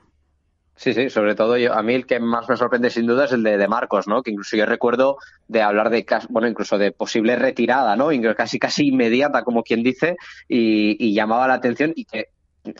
Sí, 0.82 0.96
sí, 0.96 1.12
sobre 1.12 1.36
todo 1.36 1.58
yo, 1.58 1.76
a 1.76 1.84
mí 1.84 1.94
el 1.94 2.08
que 2.08 2.20
más 2.20 2.50
me 2.50 2.58
sorprende 2.58 2.90
sin 2.90 3.06
duda 3.06 3.26
es 3.26 3.32
el 3.34 3.44
de, 3.44 3.68
Marcos, 3.68 4.08
¿no? 4.08 4.24
Que 4.24 4.32
incluso 4.32 4.58
yo 4.58 4.66
recuerdo 4.66 5.18
de 5.48 5.62
hablar 5.62 5.92
de, 5.92 6.04
bueno, 6.30 6.48
incluso 6.48 6.80
de 6.80 6.92
posible 6.92 7.36
retirada, 7.36 7.96
¿no? 7.96 8.10
Casi, 8.36 8.58
casi 8.58 8.88
inmediata, 8.88 9.44
como 9.44 9.62
quien 9.62 9.84
dice, 9.84 10.18
y, 10.50 10.98
y 10.98 11.14
llamaba 11.14 11.48
la 11.48 11.54
atención 11.54 11.94
y 11.96 12.06
que 12.06 12.30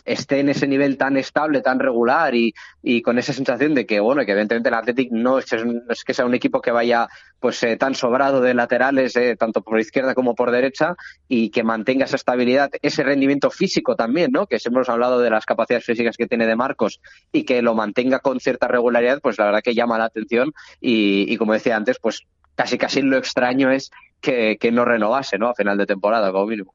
esté 0.04 0.40
en 0.40 0.48
ese 0.48 0.66
nivel 0.66 0.96
tan 0.96 1.16
estable, 1.16 1.60
tan 1.60 1.78
regular 1.78 2.34
y, 2.34 2.54
y 2.82 3.02
con 3.02 3.18
esa 3.18 3.32
sensación 3.32 3.74
de 3.74 3.86
que, 3.86 4.00
bueno, 4.00 4.24
que 4.24 4.32
evidentemente 4.32 4.68
el 4.68 4.74
Athletic 4.74 5.10
no 5.10 5.38
es, 5.38 5.46
no 5.52 5.82
es 5.88 6.04
que 6.04 6.14
sea 6.14 6.24
un 6.24 6.34
equipo 6.34 6.60
que 6.60 6.70
vaya 6.70 7.08
pues 7.40 7.62
eh, 7.64 7.76
tan 7.76 7.94
sobrado 7.94 8.40
de 8.40 8.54
laterales, 8.54 9.16
eh, 9.16 9.36
tanto 9.36 9.62
por 9.62 9.80
izquierda 9.80 10.14
como 10.14 10.34
por 10.34 10.50
derecha, 10.50 10.94
y 11.28 11.50
que 11.50 11.64
mantenga 11.64 12.04
esa 12.04 12.16
estabilidad, 12.16 12.70
ese 12.82 13.02
rendimiento 13.02 13.50
físico 13.50 13.96
también, 13.96 14.30
¿no? 14.32 14.46
Que 14.46 14.58
siempre 14.58 14.78
hemos 14.78 14.88
hablado 14.88 15.20
de 15.20 15.30
las 15.30 15.44
capacidades 15.44 15.84
físicas 15.84 16.16
que 16.16 16.28
tiene 16.28 16.46
de 16.46 16.54
Marcos 16.54 17.00
y 17.32 17.44
que 17.44 17.62
lo 17.62 17.74
mantenga 17.74 18.20
con 18.20 18.38
cierta 18.38 18.68
regularidad, 18.68 19.20
pues 19.20 19.38
la 19.38 19.46
verdad 19.46 19.62
que 19.62 19.74
llama 19.74 19.98
la 19.98 20.04
atención 20.04 20.52
y, 20.80 21.32
y 21.32 21.36
como 21.36 21.54
decía 21.54 21.76
antes, 21.76 21.98
pues 22.00 22.22
casi 22.54 22.78
casi 22.78 23.02
lo 23.02 23.16
extraño 23.16 23.70
es 23.70 23.90
que, 24.20 24.56
que 24.58 24.70
no 24.70 24.84
renovase, 24.84 25.38
¿no? 25.38 25.48
A 25.48 25.54
final 25.54 25.76
de 25.76 25.86
temporada, 25.86 26.30
como 26.30 26.46
mínimo. 26.46 26.74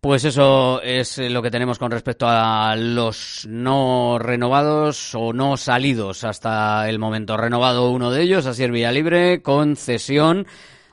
Pues 0.00 0.24
eso 0.24 0.80
es 0.80 1.18
lo 1.18 1.42
que 1.42 1.50
tenemos 1.50 1.78
con 1.78 1.90
respecto 1.90 2.26
a 2.26 2.74
los 2.74 3.46
no 3.46 4.18
renovados 4.18 5.14
o 5.14 5.34
no 5.34 5.58
salidos 5.58 6.24
hasta 6.24 6.88
el 6.88 6.98
momento. 6.98 7.36
Renovado 7.36 7.90
uno 7.90 8.10
de 8.10 8.22
ellos, 8.22 8.46
así 8.46 8.64
es 8.64 8.70
Villalibre, 8.70 9.42
con 9.42 9.76
cesión 9.76 10.46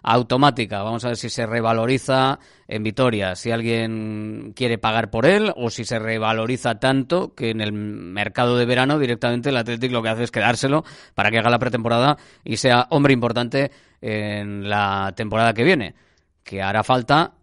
automática. 0.03 0.83
Vamos 0.83 1.05
a 1.05 1.09
ver 1.09 1.15
si 1.15 1.29
se 1.29 1.45
revaloriza 1.45 2.39
en 2.67 2.83
Vitoria, 2.83 3.37
si 3.37 3.49
alguien 3.49 4.51
quiere 4.53 4.77
pagar 4.77 5.09
por 5.09 5.25
él 5.25 5.53
o 5.55 5.69
si 5.69 5.85
se 5.85 5.99
revaloriza 5.99 6.77
tanto 6.77 7.33
que 7.33 7.51
en 7.51 7.61
el 7.61 7.71
mercado 7.71 8.57
de 8.57 8.65
verano 8.65 8.99
directamente 8.99 9.51
el 9.51 9.57
Athletic 9.57 9.89
lo 9.89 10.03
que 10.03 10.09
hace 10.09 10.23
es 10.23 10.31
quedárselo 10.31 10.83
para 11.15 11.31
que 11.31 11.39
haga 11.39 11.49
la 11.49 11.59
pretemporada 11.59 12.17
y 12.43 12.57
sea 12.57 12.87
hombre 12.89 13.13
importante 13.13 13.71
en 14.01 14.67
la 14.67 15.13
temporada 15.15 15.53
que 15.53 15.63
viene. 15.63 15.95
Que 16.43 16.61
hará 16.61 16.83
falta, 16.83 17.35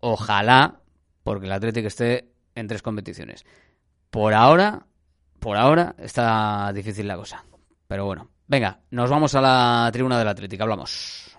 ojalá, 0.00 0.80
porque 1.22 1.46
el 1.46 1.52
Athletic 1.52 1.86
esté 1.86 2.30
en 2.54 2.66
tres 2.66 2.82
competiciones. 2.82 3.44
Por 4.10 4.34
ahora, 4.34 4.86
por 5.38 5.56
ahora 5.56 5.94
está 5.98 6.72
difícil 6.72 7.06
la 7.06 7.16
cosa. 7.16 7.44
Pero 7.86 8.04
bueno, 8.04 8.30
venga, 8.46 8.80
nos 8.90 9.10
vamos 9.10 9.34
a 9.34 9.40
la 9.40 9.90
tribuna 9.92 10.18
del 10.18 10.28
Athletic, 10.28 10.60
hablamos. 10.60 11.36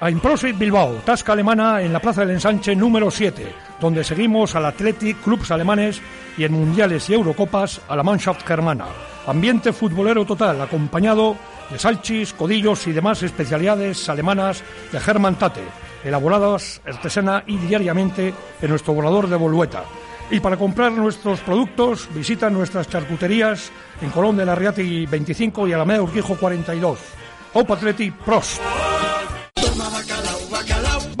A 0.00 0.10
Improsit 0.10 0.56
Bilbao, 0.58 0.94
tasca 1.04 1.32
alemana 1.32 1.80
en 1.82 1.92
la 1.92 2.00
Plaza 2.00 2.22
del 2.22 2.32
Ensanche 2.32 2.74
número 2.74 3.10
7, 3.10 3.54
donde 3.80 4.04
seguimos 4.04 4.54
al 4.54 4.66
Athletic, 4.66 5.20
clubs 5.22 5.50
alemanes 5.50 6.00
y 6.36 6.44
en 6.44 6.52
mundiales 6.52 7.08
y 7.08 7.14
Eurocopas 7.14 7.80
a 7.88 7.96
la 7.96 8.02
Mannschaft 8.02 8.46
germana. 8.46 8.86
Ambiente 9.26 9.72
futbolero 9.72 10.24
total, 10.24 10.60
acompañado 10.60 11.36
de 11.70 11.78
salchis, 11.78 12.32
codillos 12.32 12.86
y 12.86 12.92
demás 12.92 13.22
especialidades 13.22 14.08
alemanas 14.08 14.62
de 14.90 14.98
Hermann 14.98 15.36
Tate, 15.36 15.62
elaboradas 16.04 16.80
artesana 16.86 17.44
y 17.46 17.56
diariamente 17.58 18.34
en 18.60 18.70
nuestro 18.70 18.94
volador 18.94 19.28
de 19.28 19.36
Bolueta. 19.36 19.84
Y 20.30 20.40
para 20.40 20.56
comprar 20.56 20.92
nuestros 20.92 21.40
productos, 21.40 22.08
visita 22.14 22.48
nuestras 22.48 22.88
charcuterías 22.88 23.70
en 24.00 24.10
Colón 24.10 24.36
de 24.36 24.46
la 24.46 24.54
Riati 24.54 25.06
25 25.06 25.68
y 25.68 25.72
Alameda 25.72 26.02
Urquijo 26.02 26.36
42. 26.36 26.98
Hope 27.52 27.72
Athletic 27.72 28.14
Prost. 28.24 28.62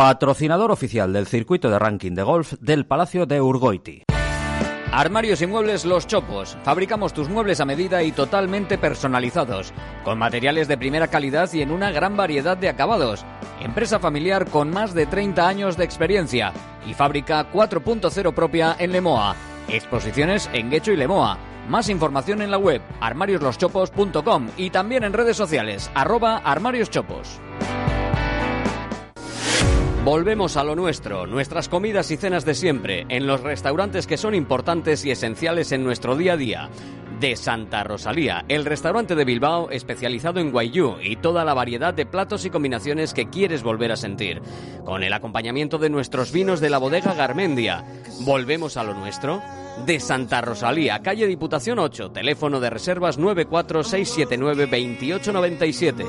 Patrocinador 0.00 0.70
oficial 0.70 1.12
del 1.12 1.26
circuito 1.26 1.68
de 1.68 1.78
ranking 1.78 2.12
de 2.12 2.22
golf 2.22 2.54
del 2.58 2.86
Palacio 2.86 3.26
de 3.26 3.42
Urgoiti. 3.42 4.04
Armarios 4.92 5.42
y 5.42 5.46
muebles 5.46 5.84
Los 5.84 6.06
Chopos. 6.06 6.56
Fabricamos 6.62 7.12
tus 7.12 7.28
muebles 7.28 7.60
a 7.60 7.66
medida 7.66 8.02
y 8.02 8.10
totalmente 8.10 8.78
personalizados, 8.78 9.74
con 10.02 10.16
materiales 10.16 10.68
de 10.68 10.78
primera 10.78 11.08
calidad 11.08 11.52
y 11.52 11.60
en 11.60 11.70
una 11.70 11.90
gran 11.90 12.16
variedad 12.16 12.56
de 12.56 12.70
acabados. 12.70 13.26
Empresa 13.60 13.98
familiar 13.98 14.48
con 14.48 14.70
más 14.70 14.94
de 14.94 15.04
30 15.04 15.46
años 15.46 15.76
de 15.76 15.84
experiencia 15.84 16.54
y 16.86 16.94
fábrica 16.94 17.52
4.0 17.52 18.32
propia 18.32 18.76
en 18.78 18.92
Lemoa. 18.92 19.36
Exposiciones 19.68 20.48
en 20.54 20.70
Guecho 20.70 20.92
y 20.92 20.96
Lemoa. 20.96 21.36
Más 21.68 21.90
información 21.90 22.40
en 22.40 22.50
la 22.50 22.56
web 22.56 22.80
armariosloschopos.com 23.02 24.48
y 24.56 24.70
también 24.70 25.04
en 25.04 25.12
redes 25.12 25.36
sociales 25.36 25.90
arroba 25.94 26.38
armarioschopos. 26.38 27.38
Volvemos 30.04 30.56
a 30.56 30.64
lo 30.64 30.74
nuestro, 30.76 31.26
nuestras 31.26 31.68
comidas 31.68 32.10
y 32.10 32.16
cenas 32.16 32.46
de 32.46 32.54
siempre, 32.54 33.04
en 33.10 33.26
los 33.26 33.42
restaurantes 33.42 34.06
que 34.06 34.16
son 34.16 34.34
importantes 34.34 35.04
y 35.04 35.10
esenciales 35.10 35.72
en 35.72 35.84
nuestro 35.84 36.16
día 36.16 36.32
a 36.32 36.38
día. 36.38 36.70
De 37.20 37.36
Santa 37.36 37.84
Rosalía, 37.84 38.46
el 38.48 38.64
restaurante 38.64 39.14
de 39.14 39.26
Bilbao 39.26 39.70
especializado 39.70 40.40
en 40.40 40.52
guayú 40.52 40.96
y 41.02 41.16
toda 41.16 41.44
la 41.44 41.52
variedad 41.52 41.92
de 41.92 42.06
platos 42.06 42.46
y 42.46 42.50
combinaciones 42.50 43.12
que 43.12 43.28
quieres 43.28 43.62
volver 43.62 43.92
a 43.92 43.96
sentir. 43.96 44.40
Con 44.86 45.02
el 45.02 45.12
acompañamiento 45.12 45.76
de 45.76 45.90
nuestros 45.90 46.32
vinos 46.32 46.60
de 46.60 46.70
la 46.70 46.78
bodega 46.78 47.12
Garmendia. 47.12 47.84
Volvemos 48.22 48.78
a 48.78 48.84
lo 48.84 48.94
nuestro. 48.94 49.42
De 49.84 50.00
Santa 50.00 50.40
Rosalía, 50.40 51.02
calle 51.02 51.26
Diputación 51.26 51.78
8, 51.78 52.12
teléfono 52.12 52.58
de 52.58 52.70
reservas 52.70 53.18
946792897. 53.18 56.06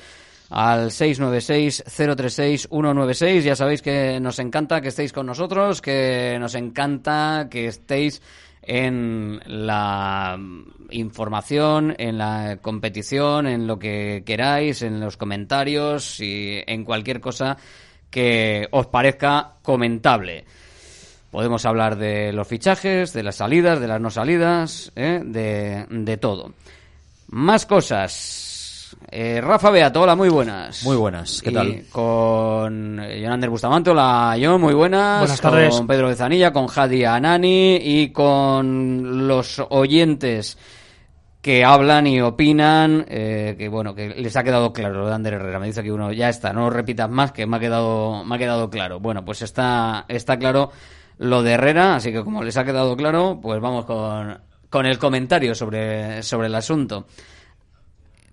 al 0.50 0.90
696-036-196. 0.90 3.40
Ya 3.40 3.56
sabéis 3.56 3.80
que 3.80 4.20
nos 4.20 4.38
encanta 4.38 4.82
que 4.82 4.88
estéis 4.88 5.14
con 5.14 5.24
nosotros, 5.24 5.80
que 5.80 6.36
nos 6.38 6.54
encanta 6.54 7.48
que 7.50 7.68
estéis 7.68 8.20
en 8.66 9.40
la 9.46 10.38
información, 10.90 11.94
en 11.98 12.18
la 12.18 12.58
competición, 12.60 13.46
en 13.46 13.66
lo 13.66 13.78
que 13.78 14.22
queráis, 14.26 14.82
en 14.82 15.00
los 15.00 15.16
comentarios 15.16 16.20
y 16.20 16.62
en 16.66 16.84
cualquier 16.84 17.20
cosa 17.20 17.56
que 18.10 18.68
os 18.70 18.86
parezca 18.86 19.54
comentable. 19.62 20.44
Podemos 21.30 21.66
hablar 21.66 21.96
de 21.96 22.32
los 22.32 22.48
fichajes, 22.48 23.12
de 23.12 23.22
las 23.22 23.36
salidas, 23.36 23.80
de 23.80 23.88
las 23.88 24.00
no 24.00 24.10
salidas, 24.10 24.92
¿eh? 24.96 25.20
de, 25.24 25.86
de 25.88 26.16
todo. 26.16 26.52
Más 27.28 27.66
cosas. 27.66 28.45
Eh, 29.08 29.40
Rafa 29.40 29.70
Beato, 29.70 30.02
hola, 30.02 30.16
muy 30.16 30.28
buenas. 30.28 30.82
Muy 30.84 30.96
buenas, 30.96 31.40
¿qué 31.40 31.50
Y 31.50 31.54
tal? 31.54 31.84
Con 31.90 32.98
Jonander 32.98 33.50
Bustamante, 33.50 33.90
hola, 33.90 34.36
John, 34.40 34.60
muy 34.60 34.74
buenas. 34.74 35.20
Buenas 35.20 35.40
tardes. 35.40 35.76
Con 35.76 35.86
Pedro 35.86 36.08
Bezanilla, 36.08 36.52
con 36.52 36.66
Jadi 36.66 37.04
Anani 37.04 37.76
y 37.76 38.10
con 38.10 39.28
los 39.28 39.62
oyentes 39.70 40.58
que 41.40 41.64
hablan 41.64 42.08
y 42.08 42.20
opinan, 42.20 43.06
eh, 43.08 43.54
que 43.56 43.68
bueno, 43.68 43.94
que 43.94 44.08
les 44.08 44.36
ha 44.36 44.42
quedado 44.42 44.72
claro 44.72 45.02
lo 45.02 45.06
de 45.06 45.14
Ander 45.14 45.34
Herrera. 45.34 45.60
Me 45.60 45.68
dice 45.68 45.84
que 45.84 45.92
uno, 45.92 46.10
ya 46.10 46.28
está, 46.28 46.52
no 46.52 46.62
lo 46.62 46.70
repitas 46.70 47.08
más, 47.08 47.30
que 47.30 47.46
me 47.46 47.58
ha 47.58 47.60
quedado, 47.60 48.24
me 48.24 48.34
ha 48.34 48.38
quedado 48.38 48.68
claro. 48.68 48.98
Bueno, 48.98 49.24
pues 49.24 49.42
está, 49.42 50.04
está 50.08 50.36
claro 50.36 50.72
lo 51.18 51.44
de 51.44 51.52
Herrera, 51.52 51.94
así 51.94 52.10
que 52.10 52.24
como 52.24 52.42
les 52.42 52.56
ha 52.56 52.64
quedado 52.64 52.96
claro, 52.96 53.38
pues 53.40 53.60
vamos 53.60 53.84
con, 53.84 54.36
con 54.68 54.86
el 54.86 54.98
comentario 54.98 55.54
sobre, 55.54 56.24
sobre 56.24 56.48
el 56.48 56.54
asunto. 56.56 57.06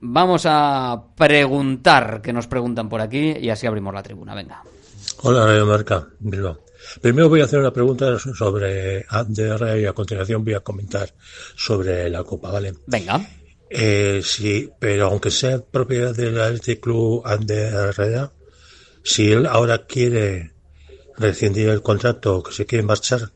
Vamos 0.06 0.44
a 0.46 1.02
preguntar, 1.16 2.22
que 2.22 2.34
nos 2.34 2.48
preguntan 2.48 2.90
por 2.90 3.00
aquí, 3.00 3.38
y 3.40 3.50
así 3.50 3.66
abrimos 3.66 3.94
la 3.94 4.04
tribuna. 4.04 4.36
Venga. 4.36 4.62
Hola, 5.22 5.46
Radio 5.46 5.66
Marca, 5.66 6.06
Bilbao. 6.20 6.60
Primero 7.02 7.30
voy 7.30 7.40
a 7.40 7.46
hacer 7.46 7.60
una 7.60 7.72
pregunta 7.72 8.20
sobre 8.20 9.06
Ander 9.08 9.80
y 9.80 9.86
a 9.86 9.94
continuación 9.94 10.44
voy 10.44 10.56
a 10.56 10.60
comentar 10.60 11.10
sobre 11.56 12.10
la 12.10 12.22
Copa, 12.26 12.52
¿vale? 12.52 12.74
Venga. 12.86 13.26
Eh, 13.70 14.20
sí, 14.22 14.70
pero 14.78 15.08
aunque 15.08 15.32
sea 15.32 15.60
propiedad 15.60 16.14
del 16.14 16.38
Athletic 16.38 16.82
Club 16.82 17.24
si 19.06 19.32
él 19.32 19.46
ahora 19.46 19.86
quiere 19.86 20.52
rescindir 21.18 21.70
el 21.70 21.82
contrato 21.82 22.38
o 22.38 22.44
que 22.44 22.52
se 22.52 22.66
quiere 22.66 22.84
marchar, 22.84 23.32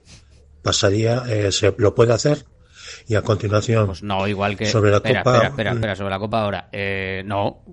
pasaría, 0.61 1.24
eh, 1.30 1.53
se 1.53 1.74
lo 1.78 1.95
puede 1.95 2.11
hacer. 2.11 2.45
Y 3.08 3.16
a 3.16 3.22
continuación, 3.22 3.88
Pues 3.88 4.03
no, 4.03 4.28
igual 4.28 4.58
que. 4.58 4.66
sobre 4.66 4.91
la 4.91 4.97
espera, 4.97 5.24
Copa, 5.24 5.32
espera, 5.36 5.49
espera, 5.49 5.72
espera, 5.72 5.95
sobre 5.95 6.10
la 6.10 6.20
Copa 6.20 6.41
ahora. 6.43 6.70
Eh, 6.72 7.24
no. 7.26 7.64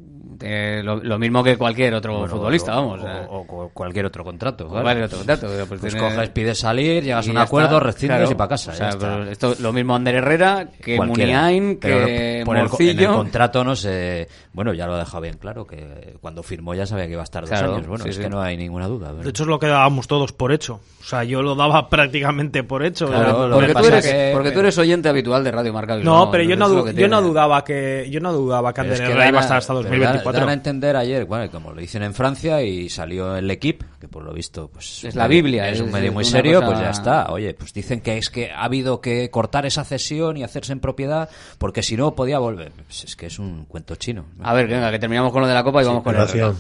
Eh, 0.41 0.81
lo, 0.85 0.97
lo 0.97 1.19
mismo 1.19 1.43
que 1.45 1.57
cualquier 1.57 1.95
otro 1.95 2.19
Bueno, 2.19 2.29
futbolista, 2.35 2.73
o- 2.81 2.91
vamos. 2.91 3.01
o- 3.29 3.37
o 3.41 3.47
cu- 3.47 3.71
cualquier 3.73 4.07
otro 4.07 4.25
contrato. 4.25 4.67
O 4.67 4.69
claro. 4.71 4.83
cualquier 4.85 5.05
otro 5.07 5.19
contrato. 5.19 5.47
Pues, 5.47 5.81
Pues 5.81 5.93
tiene- 5.95 5.99
coges, 6.15 6.29
pides 6.31 6.59
salir, 6.59 7.03
llegas 7.05 7.29
a 7.29 7.31
un 7.31 7.39
acuerdo, 7.39 7.81
rescindes 7.81 8.17
claro. 8.19 8.33
y 8.33 8.35
para 8.35 8.49
casa. 8.49 8.73
O 8.73 8.75
sea, 8.75 8.91
pero 8.99 9.25
esto, 9.31 9.55
lo 9.61 9.73
mismo 9.73 9.95
Ander 9.95 10.17
Herrera 10.17 10.69
que. 10.83 10.97
Muniain, 11.01 11.79
que 11.79 12.43
por 12.45 12.57
el 12.57 12.69
en 12.81 12.99
el 13.01 13.07
contrato 13.09 13.63
no 13.65 13.77
se... 13.77 14.29
Bueno, 14.53 14.73
ya 14.73 14.87
lo 14.87 14.95
ha 14.95 14.99
dejado 14.99 15.21
bien 15.23 15.37
claro, 15.37 15.67
que 15.67 16.17
cuando 16.21 16.43
firmó 16.43 16.75
ya 16.75 16.87
sabía 16.87 17.07
que 17.07 17.13
iba 17.13 17.23
a 17.23 17.25
estar 17.25 17.43
dos 17.43 17.51
Claro, 17.51 17.75
años. 17.75 17.87
Bueno, 17.89 18.05
sí, 18.05 18.11
es 18.11 18.17
sí. 18.17 18.23
que 18.23 18.29
no 18.31 18.41
hay 18.41 18.57
ninguna 18.57 18.87
duda. 18.87 19.13
De 19.13 19.29
hecho, 19.29 19.43
es 19.43 19.49
lo 19.49 19.59
que 19.59 19.67
dábamos 19.67 20.07
todos 20.07 20.33
por 20.33 20.53
hecho. 20.53 20.81
O 21.01 21.05
sea, 21.05 21.25
yo 21.25 21.43
lo 21.43 21.55
daba 21.55 21.89
prácticamente 21.91 22.63
por 22.63 22.85
hecho. 22.85 23.07
Claro, 23.09 23.49
Lo 23.49 23.55
porque, 23.57 23.67
que 23.69 23.73
tú 23.73 23.79
pasa 23.81 23.89
eres, 23.89 24.07
que- 24.07 24.31
porque 24.33 24.51
tú 24.53 24.61
eres 24.61 24.79
oyente 24.79 25.09
habitual 25.09 25.43
de 25.45 25.51
Radio 25.51 25.73
Marca 25.73 25.95
No, 25.95 26.01
Bilbao, 26.01 26.31
pero 26.31 26.45
yo 26.45 26.57
no, 26.57 26.91
yo 26.93 27.09
no 27.09 27.21
dudaba 27.23 27.65
que 27.65 28.09
yo 28.11 28.21
no 28.21 28.33
dudaba 28.33 28.73
que 28.73 28.81
Ander 28.83 29.01
Herrera 29.01 29.29
iba 29.29 29.39
a 29.41 29.43
estar 29.43 29.59
hasta 29.59 29.75
pero 29.75 30.05
dan- 30.17 30.25
2024. 30.25 30.41
Dan 30.41 30.49
a 30.49 30.53
entender 30.53 30.97
ayer, 30.97 31.25
bueno, 31.25 31.51
como 31.51 31.73
lo 31.73 31.81
dicen 31.81 32.03
en 32.03 32.15
Francia 32.15 32.63
y 32.63 32.89
salió 32.89 33.37
el 33.37 33.51
equipo, 33.51 33.85
que 34.01 34.09
por 34.09 34.23
lo 34.25 34.33
visto 34.33 34.69
pues 34.69 35.05
Es 35.05 35.15
la 35.15 35.27
Biblia, 35.29 35.69
es 35.69 35.81
un 35.81 35.91
medio 35.93 36.09
es 36.09 36.15
muy 36.15 36.25
serio, 36.25 36.61
cosa- 36.61 36.67
pues 36.73 36.81
ya 36.81 36.91
está. 36.91 37.27
Oye, 37.33 37.55
pues 37.55 37.73
dicen 37.73 38.01
que 38.01 38.19
es 38.19 38.31
que 38.31 38.51
ha 38.51 38.65
habido 38.65 39.01
que 39.01 39.31
cortar 39.31 39.67
esa 39.67 39.85
cesión 39.85 40.37
y 40.37 40.45
hacerse 40.45 40.73
en 40.73 40.81
propiedad 40.81 41.29
porque 41.59 41.83
si 41.83 41.97
no 41.97 42.15
podía 42.15 42.39
volver. 42.39 42.73
Pues 42.87 43.05
es 43.05 43.17
que 43.17 43.27
es 43.27 43.39
un 43.39 43.65
cuento 43.67 43.97
chino. 43.97 44.27
¿no? 44.37 44.47
A 44.47 44.53
ver, 44.55 44.67
que 44.69 44.75
venga, 44.75 44.91
que 44.91 44.99
terminamos 44.99 45.33
con 45.33 45.43
lo 45.43 45.49
de 45.49 45.55
la 45.55 45.65
Copa 45.65 45.83
y 45.83 45.87
vamos 45.87 46.03
con 46.03 46.15
el 46.15 46.21
Relación. 46.21 46.57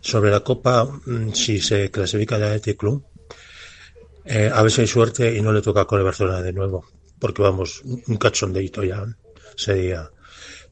Sobre 0.00 0.30
la 0.30 0.40
Copa, 0.40 0.84
mm, 0.84 1.32
si 1.32 1.60
se 1.60 1.90
clasifica 1.90 2.36
el 2.36 2.44
Athletic 2.44 2.76
Club, 2.78 3.04
eh, 4.24 4.50
a 4.52 4.62
ver 4.62 4.70
si 4.70 4.82
hay 4.82 4.86
suerte 4.86 5.36
y 5.36 5.40
no 5.40 5.52
le 5.52 5.62
toca 5.62 5.84
con 5.86 5.98
el 5.98 6.04
Barcelona 6.04 6.42
de 6.42 6.52
nuevo. 6.52 6.84
Porque 7.18 7.42
vamos, 7.42 7.82
un 7.84 8.16
cachondeito 8.16 8.84
ya 8.84 9.04
sería. 9.56 10.08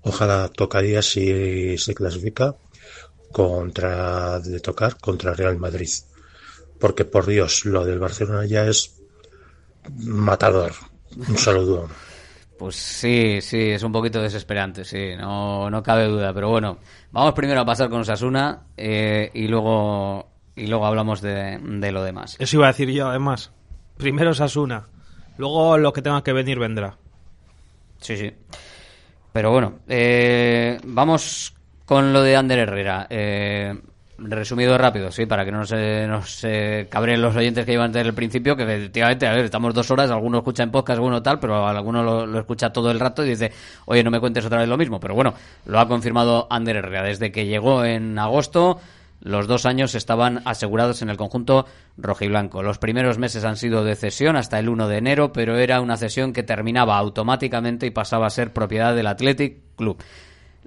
Ojalá 0.07 0.49
tocaría 0.49 1.03
si 1.03 1.77
se 1.77 1.95
clasifica 1.95 2.55
contra 3.33 4.39
de 4.39 4.61
tocar 4.61 4.99
contra 4.99 5.35
Real 5.35 5.59
Madrid. 5.59 5.91
Porque 6.79 7.05
por 7.05 7.27
Dios, 7.27 7.65
lo 7.65 7.85
del 7.85 7.99
Barcelona 7.99 8.47
ya 8.47 8.67
es 8.67 9.03
matador. 10.05 10.73
Un 11.17 11.37
saludo. 11.37 11.89
Pues 12.57 12.77
sí, 12.77 13.41
sí, 13.43 13.71
es 13.71 13.83
un 13.83 13.93
poquito 13.93 14.23
desesperante, 14.23 14.85
sí, 14.85 15.15
no, 15.17 15.69
no 15.69 15.83
cabe 15.83 16.07
duda. 16.07 16.33
Pero 16.33 16.51
bueno, 16.51 16.79
vamos 17.11 17.35
primero 17.35 17.61
a 17.61 17.67
pasar 17.67 17.91
con 17.91 18.01
Osasuna 18.01 18.69
eh, 18.77 19.31
y 19.35 19.49
luego 19.49 20.31
y 20.55 20.69
luego 20.69 20.87
hablamos 20.87 21.21
de, 21.21 21.59
de 21.59 21.93
lo 21.93 22.03
demás. 22.03 22.37
Eso 22.39 22.57
iba 22.57 22.67
a 22.67 22.73
decir 22.73 22.91
yo, 22.91 23.09
además. 23.09 23.51
Primero 23.97 24.33
Sasuna. 24.35 24.87
Luego 25.37 25.77
lo 25.79 25.93
que 25.93 26.01
tenga 26.01 26.23
que 26.23 26.33
venir 26.33 26.59
vendrá. 26.59 26.97
Sí, 28.01 28.17
sí. 28.17 28.33
Pero 29.37 29.51
bueno, 29.51 29.81
eh, 29.87 30.79
vamos 30.83 31.53
con 31.85 32.11
lo 32.15 32.23
de 32.23 32.37
Ander 32.37 32.61
Herrera. 32.61 33.07
Eh, 33.11 33.79
resumido 34.17 34.79
rápido, 34.79 35.13
sí, 35.13 35.27
para 35.27 35.45
que 35.45 35.53
no 35.53 35.67
se 35.67 36.07
nos 36.07 36.43
eh, 36.43 36.87
cabreen 36.89 37.21
los 37.21 37.37
oyentes 37.37 37.67
que 37.67 37.73
llevan 37.73 37.93
desde 37.93 38.09
el 38.09 38.15
principio, 38.15 38.57
que 38.57 38.63
efectivamente, 38.63 39.27
a 39.27 39.35
ver, 39.35 39.45
estamos 39.45 39.75
dos 39.75 39.91
horas, 39.91 40.11
alguno 40.11 40.39
escucha 40.39 40.63
en 40.63 40.71
podcast, 40.71 40.97
alguno 40.97 41.23
tal, 41.23 41.39
pero 41.39 41.67
alguno 41.67 42.25
lo 42.25 42.39
escucha 42.39 42.73
todo 42.73 42.91
el 42.91 42.99
rato 42.99 43.27
y 43.27 43.29
dice, 43.29 43.53
oye, 43.85 44.03
no 44.03 44.11
me 44.11 44.21
cuentes 44.21 44.43
otra 44.47 44.61
vez 44.61 44.69
lo 44.71 44.79
mismo. 44.79 44.99
Pero 44.99 45.15
bueno, 45.15 45.35
lo 45.67 45.81
ha 45.81 45.87
confirmado 45.87 46.47
Ander 46.49 46.77
Herrera. 46.77 47.03
Desde 47.03 47.31
que 47.31 47.45
llegó 47.45 47.85
en 47.85 48.19
agosto, 48.19 48.81
los 49.21 49.47
dos 49.47 49.67
años 49.67 49.95
estaban 49.95 50.43
asegurados 50.45 51.03
en 51.03 51.11
el 51.11 51.17
conjunto 51.17 51.67
rojiblanco. 51.97 52.63
Los 52.63 52.79
primeros 52.79 53.19
meses 53.19 53.45
han 53.45 53.57
sido 53.57 53.85
de 53.85 53.97
cesión 53.97 54.37
hasta 54.37 54.59
el 54.59 54.69
1 54.69 54.89
de 54.89 54.99
enero, 54.99 55.33
pero 55.33 55.59
era 55.59 55.81
una 55.81 55.97
cesión 55.97 56.33
que 56.33 56.43
terminaba 56.43 56.99
automáticamente 56.99 57.87
y 57.87 57.91
pasaba 57.91 58.27
a 58.27 58.31
ser 58.31 58.53
propiedad 58.53 58.95
del 58.95 59.07
Athletic 59.07 59.59
Club. 59.77 60.03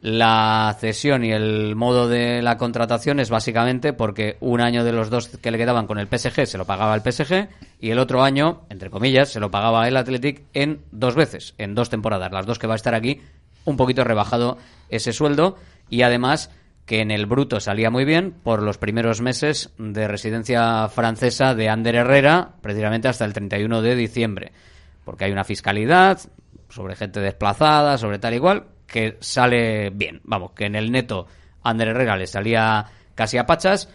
La 0.01 0.77
cesión 0.79 1.25
y 1.25 1.31
el 1.31 1.75
modo 1.75 2.07
de 2.07 2.41
la 2.41 2.57
contratación 2.57 3.19
es 3.19 3.29
básicamente 3.29 3.91
porque 3.91 4.37
un 4.39 4.61
año 4.61 4.85
de 4.85 4.93
los 4.93 5.09
dos 5.09 5.27
que 5.27 5.51
le 5.51 5.57
quedaban 5.57 5.87
con 5.87 5.99
el 5.99 6.07
PSG 6.07 6.45
se 6.47 6.57
lo 6.57 6.63
pagaba 6.63 6.95
el 6.95 7.01
PSG 7.01 7.49
y 7.81 7.89
el 7.89 7.99
otro 7.99 8.23
año, 8.23 8.61
entre 8.69 8.89
comillas, 8.89 9.27
se 9.29 9.41
lo 9.41 9.51
pagaba 9.51 9.87
el 9.89 9.97
Athletic 9.97 10.43
en 10.53 10.79
dos 10.91 11.15
veces, 11.15 11.53
en 11.57 11.75
dos 11.75 11.89
temporadas, 11.89 12.31
las 12.31 12.45
dos 12.45 12.59
que 12.59 12.67
va 12.67 12.75
a 12.75 12.77
estar 12.77 12.95
aquí, 12.95 13.21
un 13.65 13.75
poquito 13.75 14.05
rebajado 14.05 14.57
ese 14.87 15.11
sueldo 15.11 15.57
y 15.89 16.03
además 16.03 16.49
que 16.89 17.01
en 17.01 17.11
el 17.11 17.27
bruto 17.27 17.59
salía 17.59 17.91
muy 17.91 18.03
bien 18.03 18.31
por 18.31 18.63
los 18.63 18.79
primeros 18.79 19.21
meses 19.21 19.69
de 19.77 20.07
residencia 20.07 20.89
francesa 20.89 21.53
de 21.53 21.69
Ander 21.69 21.93
Herrera, 21.93 22.53
precisamente 22.63 23.07
hasta 23.07 23.25
el 23.25 23.33
31 23.33 23.83
de 23.83 23.95
diciembre, 23.95 24.51
porque 25.05 25.25
hay 25.25 25.31
una 25.31 25.43
fiscalidad 25.43 26.19
sobre 26.67 26.95
gente 26.95 27.19
desplazada, 27.19 27.99
sobre 27.99 28.17
tal 28.17 28.33
igual, 28.33 28.69
que 28.87 29.17
sale 29.19 29.91
bien. 29.91 30.21
Vamos, 30.23 30.53
que 30.53 30.65
en 30.65 30.73
el 30.73 30.91
neto 30.91 31.27
Ander 31.61 31.89
Herrera 31.89 32.17
le 32.17 32.25
salía 32.25 32.87
casi 33.13 33.37
a 33.37 33.45
pachas 33.45 33.93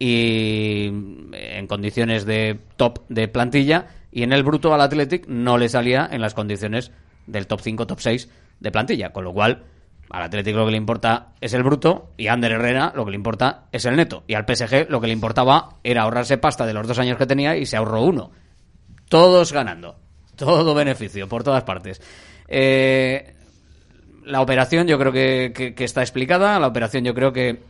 y 0.00 0.86
en 0.86 1.66
condiciones 1.68 2.26
de 2.26 2.58
top 2.74 3.04
de 3.08 3.28
plantilla 3.28 3.86
y 4.10 4.24
en 4.24 4.32
el 4.32 4.42
bruto 4.42 4.74
al 4.74 4.80
Athletic 4.80 5.28
no 5.28 5.58
le 5.58 5.68
salía 5.68 6.08
en 6.10 6.20
las 6.20 6.34
condiciones 6.34 6.90
del 7.24 7.46
top 7.46 7.60
5, 7.60 7.86
top 7.86 8.00
6 8.00 8.28
de 8.58 8.72
plantilla, 8.72 9.12
con 9.12 9.22
lo 9.22 9.32
cual 9.32 9.62
al 10.10 10.22
Atlético 10.24 10.58
lo 10.58 10.64
que 10.66 10.72
le 10.72 10.76
importa 10.76 11.28
es 11.40 11.54
el 11.54 11.62
bruto 11.62 12.12
y 12.16 12.26
a 12.28 12.34
Ander 12.34 12.52
Herrera 12.52 12.92
lo 12.94 13.04
que 13.04 13.12
le 13.12 13.16
importa 13.16 13.64
es 13.72 13.84
el 13.86 13.96
neto. 13.96 14.24
Y 14.26 14.34
al 14.34 14.44
PSG 14.46 14.86
lo 14.90 15.00
que 15.00 15.06
le 15.06 15.12
importaba 15.14 15.76
era 15.82 16.02
ahorrarse 16.02 16.36
pasta 16.38 16.66
de 16.66 16.74
los 16.74 16.86
dos 16.86 16.98
años 16.98 17.16
que 17.16 17.26
tenía 17.26 17.56
y 17.56 17.64
se 17.66 17.76
ahorró 17.76 18.02
uno. 18.02 18.30
Todos 19.08 19.52
ganando. 19.52 19.96
Todo 20.36 20.74
beneficio 20.74 21.28
por 21.28 21.44
todas 21.44 21.62
partes. 21.64 22.00
Eh, 22.48 23.34
la 24.24 24.40
operación 24.40 24.86
yo 24.86 24.98
creo 24.98 25.12
que, 25.12 25.52
que- 25.54 25.74
que 25.74 25.84
está 25.84 26.00
explicada. 26.02 26.58
La 26.58 26.66
operación 26.66 27.04
yo 27.04 27.14
creo 27.14 27.32
que 27.32 27.62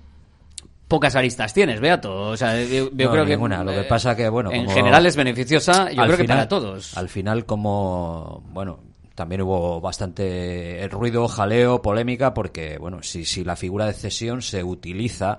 pocas 0.89 1.17
aristas 1.17 1.55
tienes, 1.55 1.81
Beato. 1.81 2.29
O 2.29 2.37
sea, 2.37 2.61
yo, 2.63 2.91
yo 2.93 3.07
No, 3.07 3.11
creo 3.13 3.25
ninguna. 3.25 3.59
que... 3.61 3.65
Lo 3.65 3.71
que 3.73 3.81
eh, 3.81 3.85
pasa 3.85 4.15
que, 4.17 4.29
bueno, 4.29 4.51
En 4.53 4.65
como- 4.67 4.77
general 4.77 5.07
es 5.07 5.17
beneficiosa, 5.17 5.91
yo 5.91 6.03
creo 6.05 6.17
que 6.17 6.23
final- 6.25 6.37
para 6.39 6.49
todos. 6.49 6.97
Al 6.97 7.09
final, 7.09 7.47
como, 7.47 8.43
bueno, 8.51 8.81
también 9.23 9.43
hubo 9.43 9.81
bastante 9.81 10.89
ruido, 10.91 11.29
jaleo, 11.29 11.81
polémica, 11.81 12.35
porque, 12.35 12.77
bueno, 12.77 13.05
si, 13.05 13.25
si 13.25 13.45
la 13.45 13.55
figura 13.55 13.87
de 13.87 13.93
cesión 13.93 14.43
se 14.43 14.65
utiliza 14.65 15.39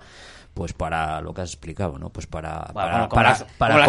pues 0.54 0.72
para 0.72 1.20
lo 1.20 1.34
que 1.34 1.42
has 1.42 1.50
explicado, 1.50 2.00
¿no? 2.00 2.10
Pues 2.10 2.26
para 2.26 2.72
Bueno, 2.74 3.10
para, 3.10 3.10
para, 3.10 3.30
las, 3.30 3.44
para 3.58 3.86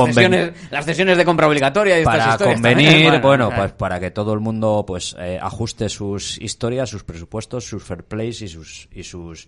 las 0.70 0.84
cesiones 0.84 1.16
de 1.16 1.24
compra 1.24 1.46
obligatoria 1.46 2.00
y 2.00 2.04
para 2.04 2.36
convenir, 2.36 3.02
también, 3.04 3.22
bueno, 3.22 3.50
pues 3.54 3.70
para 3.70 4.00
que 4.00 4.10
todo 4.10 4.32
el 4.32 4.40
mundo 4.40 4.82
pues 4.84 5.14
eh, 5.16 5.38
ajuste 5.40 5.88
sus 5.88 6.40
historias, 6.40 6.90
sus 6.90 7.04
presupuestos, 7.04 7.64
sus 7.64 7.84
fair 7.84 8.02
plays 8.02 8.42
y 8.42 8.48
sus 8.48 8.88
y 8.90 9.04
sus 9.04 9.46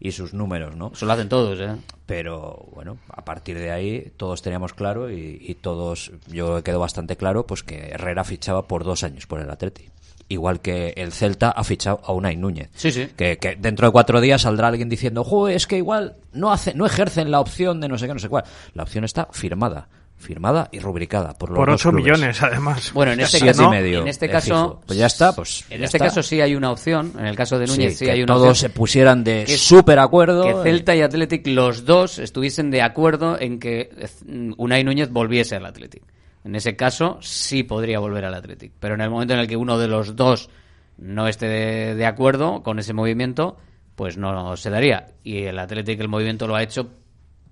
y 0.00 0.12
sus 0.12 0.34
números, 0.34 0.76
¿no? 0.76 0.92
Eso 0.94 1.06
lo 1.06 1.12
hacen 1.12 1.28
todos, 1.28 1.58
¿eh? 1.60 1.76
Pero 2.06 2.66
bueno, 2.74 2.98
a 3.08 3.24
partir 3.24 3.58
de 3.58 3.70
ahí 3.70 4.12
todos 4.16 4.42
teníamos 4.42 4.74
claro 4.74 5.10
y, 5.10 5.38
y 5.40 5.54
todos, 5.54 6.12
yo 6.28 6.62
quedó 6.62 6.78
bastante 6.78 7.16
claro, 7.16 7.46
pues 7.46 7.62
que 7.62 7.88
Herrera 7.90 8.24
fichaba 8.24 8.66
por 8.68 8.84
dos 8.84 9.02
años 9.04 9.26
por 9.26 9.40
el 9.40 9.50
Atleti. 9.50 9.88
Igual 10.28 10.60
que 10.60 10.92
el 10.96 11.12
Celta 11.12 11.50
ha 11.50 11.62
fichado 11.62 12.00
a 12.04 12.12
Unai 12.12 12.36
Núñez. 12.36 12.68
Sí, 12.74 12.90
sí. 12.90 13.06
Que, 13.16 13.38
que 13.38 13.54
dentro 13.54 13.86
de 13.86 13.92
cuatro 13.92 14.20
días 14.20 14.42
saldrá 14.42 14.66
alguien 14.68 14.88
diciendo, 14.88 15.22
"Jo, 15.22 15.48
es 15.48 15.68
que 15.68 15.76
igual 15.76 16.16
no 16.32 16.50
hace, 16.52 16.74
no 16.74 16.84
ejercen 16.84 17.30
la 17.30 17.38
opción 17.38 17.80
de 17.80 17.88
no 17.88 17.96
sé 17.96 18.08
qué, 18.08 18.14
no 18.14 18.18
sé 18.18 18.28
cuál. 18.28 18.42
La 18.74 18.82
opción 18.82 19.04
está 19.04 19.28
firmada, 19.30 19.88
firmada 20.18 20.68
y 20.72 20.78
rubricada 20.80 21.34
por 21.34 21.50
los 21.50 21.56
Por 21.56 21.68
dos 21.70 21.80
8 21.86 21.90
clubes. 21.90 22.04
millones, 22.04 22.42
además. 22.42 22.92
Bueno, 22.92 23.12
en 23.12 23.20
este 23.26 23.40
caso, 23.40 23.64
y 23.64 23.68
medio 23.68 24.00
en 24.00 24.08
este 24.08 24.28
caso, 24.28 24.46
fijo. 24.54 24.80
Pues 24.86 24.98
ya 24.98 25.06
está, 25.06 25.32
pues 25.34 25.64
en 25.70 25.84
este 25.84 25.98
está. 25.98 26.06
caso 26.08 26.22
sí 26.22 26.40
hay 26.40 26.54
una 26.54 26.70
opción. 26.70 27.12
En 27.18 27.26
el 27.26 27.36
caso 27.36 27.58
de 27.58 27.66
Núñez 27.66 27.98
sí, 27.98 28.04
que 28.06 28.10
hay 28.12 28.22
una 28.22 28.34
todos 28.34 28.48
opción. 28.50 28.70
se 28.70 28.76
pusieran 28.76 29.22
de 29.24 29.44
que- 29.46 29.56
súper 29.58 29.98
acuerdo. 29.98 30.42
Que 30.44 30.70
Celta 30.70 30.96
y 30.96 31.02
Athletic 31.02 31.46
los 31.48 31.84
dos 31.84 32.18
estuviesen 32.18 32.70
de 32.70 32.82
acuerdo 32.82 33.38
en 33.40 33.58
que 33.60 33.90
eh, 33.96 34.08
Unai 34.56 34.82
Núñez 34.84 35.10
volviese 35.10 35.56
al 35.56 35.66
Athletic. 35.66 36.02
En 36.44 36.54
ese 36.54 36.76
caso 36.76 37.18
sí 37.20 37.62
podría 37.64 37.98
volver 37.98 38.24
al 38.24 38.34
Athletic, 38.34 38.72
pero 38.80 38.94
en 38.94 39.00
el 39.00 39.10
momento 39.10 39.34
en 39.34 39.40
el 39.40 39.48
que 39.48 39.56
uno 39.56 39.78
de 39.78 39.88
los 39.88 40.14
dos 40.16 40.48
no 40.96 41.26
esté 41.28 41.46
de, 41.46 41.94
de 41.94 42.06
acuerdo 42.06 42.62
con 42.62 42.78
ese 42.78 42.92
movimiento, 42.94 43.56
pues 43.96 44.16
no 44.16 44.56
se 44.56 44.70
daría. 44.70 45.08
Y 45.24 45.42
el 45.42 45.58
Athletic 45.58 46.00
el 46.00 46.08
movimiento 46.08 46.46
lo 46.46 46.54
ha 46.54 46.62
hecho 46.62 46.88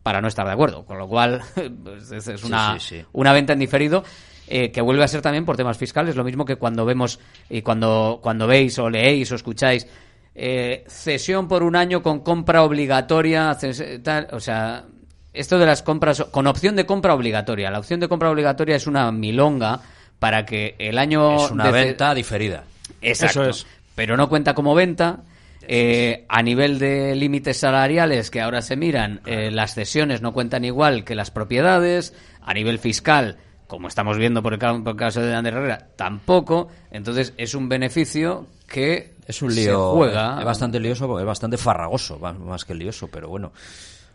para 0.05 0.21
no 0.21 0.29
estar 0.29 0.47
de 0.47 0.53
acuerdo, 0.53 0.85
con 0.85 0.99
lo 0.99 1.09
cual 1.09 1.43
pues, 1.83 2.13
es, 2.13 2.25
Sí, 2.25 2.47
una, 2.47 2.79
sí, 2.79 2.99
sí. 3.01 3.05
una 3.13 3.33
venta 3.33 3.55
en 3.55 3.59
diferido 3.59 4.05
eh, 4.47 4.71
que 4.71 4.81
vuelve 4.81 5.03
a 5.03 5.09
ser 5.09 5.23
también 5.23 5.45
por 5.45 5.57
temas 5.57 5.79
fiscales, 5.79 6.15
lo 6.15 6.23
mismo 6.23 6.45
que 6.45 6.57
cuando 6.57 6.85
vemos 6.85 7.19
y 7.51 7.63
cuando, 7.63 8.21
cuando 8.23 8.47
veis 8.47 8.79
o 8.79 8.89
leéis 8.89 9.33
o 9.33 9.35
escucháis 9.35 9.89
eh, 10.35 10.85
cesión 10.87 11.49
por 11.49 11.63
un 11.63 11.75
año 11.75 12.03
con 12.03 12.21
compra 12.21 12.63
obligatoria, 12.63 13.57
tal, 14.03 14.29
o 14.33 14.41
sea, 14.41 14.85
esto 15.33 15.59
de 15.59 15.67
las 15.67 15.83
compras 15.83 16.25
con 16.31 16.47
opción 16.47 16.77
de 16.77 16.87
compra 16.87 17.15
obligatoria. 17.15 17.71
La 17.71 17.79
opción 17.79 18.01
de 18.01 18.09
compra 18.09 18.31
obligatoria 18.31 18.77
es 18.77 18.87
una 18.87 19.11
milonga 19.11 19.81
para 20.19 20.45
que 20.45 20.75
el 20.79 20.99
año 20.99 21.37
Es 21.37 21.51
una 21.51 21.65
de 21.65 21.73
venta 21.73 22.15
diferida. 22.15 22.65
Exacto. 23.01 23.43
Eso 23.43 23.51
es. 23.51 23.67
Pero 23.95 24.17
no 24.17 24.29
cuenta 24.29 24.55
como 24.55 24.75
venta. 24.75 25.21
Eh, 25.69 26.25
a 26.29 26.43
nivel 26.43 26.79
de 26.79 27.15
límites 27.15 27.57
salariales 27.59 28.31
que 28.31 28.41
ahora 28.41 28.63
se 28.63 28.77
miran, 28.77 29.21
eh, 29.27 29.51
las 29.51 29.75
cesiones 29.75 30.23
no 30.23 30.33
cuentan 30.33 30.65
igual 30.65 31.05
que 31.05 31.15
las 31.15 31.31
propiedades. 31.31 32.15
A 32.43 32.53
nivel 32.53 32.79
fiscal, 32.79 33.39
como 33.67 33.89
estamos 33.89 34.19
viendo 34.19 34.43
por 34.43 34.53
el, 34.53 34.59
por 34.59 34.89
el 34.91 34.97
caso 34.97 35.23
de 35.23 35.35
Ander 35.35 35.55
Herrera, 35.55 35.89
tampoco. 35.97 36.69
Entonces 36.91 37.33
es 37.39 37.55
un 37.55 37.69
beneficio 37.69 38.47
que 38.69 39.15
Es 39.27 39.41
un 39.41 39.51
se 39.51 39.63
lío. 39.63 39.93
juega. 39.95 40.37
Es 40.39 40.45
bastante 40.45 40.79
lioso, 40.79 41.19
es 41.19 41.25
bastante 41.25 41.57
farragoso, 41.57 42.19
más- 42.19 42.39
más 42.39 42.65
que 42.65 42.75
lioso, 42.75 43.09
pero 43.09 43.29
bueno. 43.29 43.53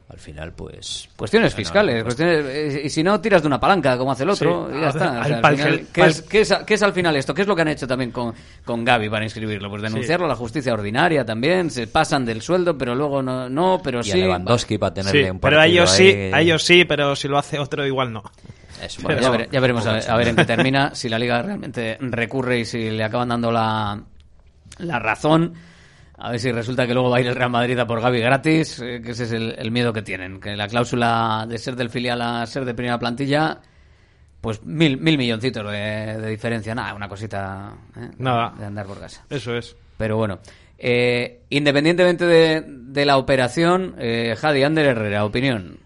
Al 0.10 0.18
final, 0.18 0.54
pues. 0.54 1.08
Cuestiones 1.16 1.54
bueno, 1.54 1.58
fiscales, 1.68 2.04
pues, 2.04 2.16
cuestiones, 2.16 2.46
eh, 2.76 2.82
y 2.86 2.90
si 2.90 3.04
no, 3.04 3.22
tiras 3.22 3.44
de 3.44 3.48
una 3.48 3.60
palanca 3.60 3.96
como 3.96 4.12
hace 4.12 4.24
el 4.24 4.32
otro, 4.32 4.68
Sí. 4.72 4.78
y 4.78 4.82
ya 4.82 4.90
está. 4.90 4.98
O 4.98 5.12
sea, 5.12 5.22
Al- 5.22 5.34
al 5.36 5.42
pal- 5.42 5.56
final, 5.56 5.74
pal- 5.82 5.88
¿qué, 5.94 6.02
es, 6.08 6.22
qué 6.24 6.42
es- 6.42 6.54
qué 6.66 6.74
es 6.74 6.82
al 6.84 6.94
final 6.94 7.16
esto? 7.16 7.34
¿Qué 7.36 7.44
es 7.44 7.48
lo 7.48 7.56
que 7.56 7.62
han 7.62 7.68
hecho 7.68 7.86
también 7.88 8.10
con, 8.12 8.34
con 8.66 8.84
Gaby 8.84 9.08
para 9.08 9.24
inscribirlo? 9.24 9.70
Pues 9.70 9.84
denunciarlo 9.84 10.26
a 10.26 10.30
la 10.30 10.36
justicia 10.36 10.74
ordinaria 10.74 11.24
también, 11.24 11.70
se 11.70 11.86
pasan 11.86 12.26
del 12.26 12.42
sueldo, 12.42 12.76
pero 12.76 12.96
luego 12.96 13.22
no, 13.22 13.48
no 13.50 13.80
pero 13.84 14.00
y 14.00 14.04
sí. 14.06 14.12
a 14.14 14.16
Lewandowski 14.16 14.80
para 14.80 14.96
tenerle 14.96 15.24
Sí, 15.26 15.30
un 15.30 15.40
pero 15.40 15.60
a 15.60 15.68
ellos 15.68 15.92
sí, 15.92 16.12
a 16.34 16.42
ellos 16.42 16.64
sí, 16.64 16.86
pero 16.86 17.16
si 17.16 17.28
lo 17.28 17.38
hace 17.38 17.60
otro 17.60 17.86
igual 17.86 18.12
no. 18.12 18.24
Eso, 18.82 19.04
Bueno, 19.04 19.20
pero- 19.22 19.32
ya, 19.32 19.38
vere- 19.38 19.50
ya 19.52 19.60
veremos 19.60 19.86
a 19.86 19.92
ver, 19.94 20.10
a 20.10 20.18
ver 20.18 20.28
en 20.30 20.36
qué 20.38 20.46
termina, 20.46 20.96
si 20.96 21.08
la 21.08 21.20
liga 21.20 21.40
realmente 21.44 21.98
recurre 22.02 22.60
y 22.62 22.66
si 22.66 22.90
le 22.90 23.04
acaban 23.04 23.30
dando 23.30 23.52
la, 23.52 24.02
la 24.80 24.98
razón. 25.00 25.54
A 26.22 26.32
ver 26.32 26.40
si 26.40 26.52
resulta 26.52 26.86
que 26.86 26.94
luego 26.94 27.10
va 27.10 27.18
a 27.18 27.22
ir 27.22 27.28
el 27.28 27.36
Real 27.36 27.50
Madrid 27.50 27.80
a 27.80 27.88
por 27.88 28.02
Gaby 28.02 28.20
gratis, 28.20 28.80
eh, 28.82 29.02
que 29.02 29.12
ese 29.12 29.24
es 29.24 29.32
el, 29.32 29.56
el 29.58 29.72
miedo 29.72 29.94
que 29.94 30.02
tienen. 30.02 30.40
Que 30.40 30.56
la 30.56 30.68
cláusula 30.68 31.46
de 31.48 31.58
ser 31.58 31.76
del 31.76 31.90
filial 31.90 32.22
a 32.22 32.46
ser 32.46 32.66
de 32.66 32.74
primera 32.74 33.00
plantilla, 33.00 33.60
pues 34.42 34.62
mil, 34.64 34.98
mil 34.98 35.18
milloncitos 35.18 35.72
de, 35.72 36.18
de 36.20 36.30
diferencia. 36.30 36.76
Nada, 36.76 36.94
una 36.94 37.08
cosita 37.08 37.74
eh, 37.96 38.10
Nada. 38.18 38.54
de 38.58 38.66
andar 38.66 38.86
por 38.86 39.00
casa. 39.00 39.24
Eso 39.30 39.56
es. 39.56 39.76
Pero 39.98 40.18
bueno, 40.18 40.40
eh, 40.78 41.42
independientemente 41.50 42.26
de, 42.26 42.64
de 42.68 43.06
la 43.06 43.18
operación, 43.18 43.96
eh, 43.98 44.36
Jadi 44.38 44.64
Ander 44.64 44.88
Herrera, 44.88 45.24
opinión. 45.24 45.80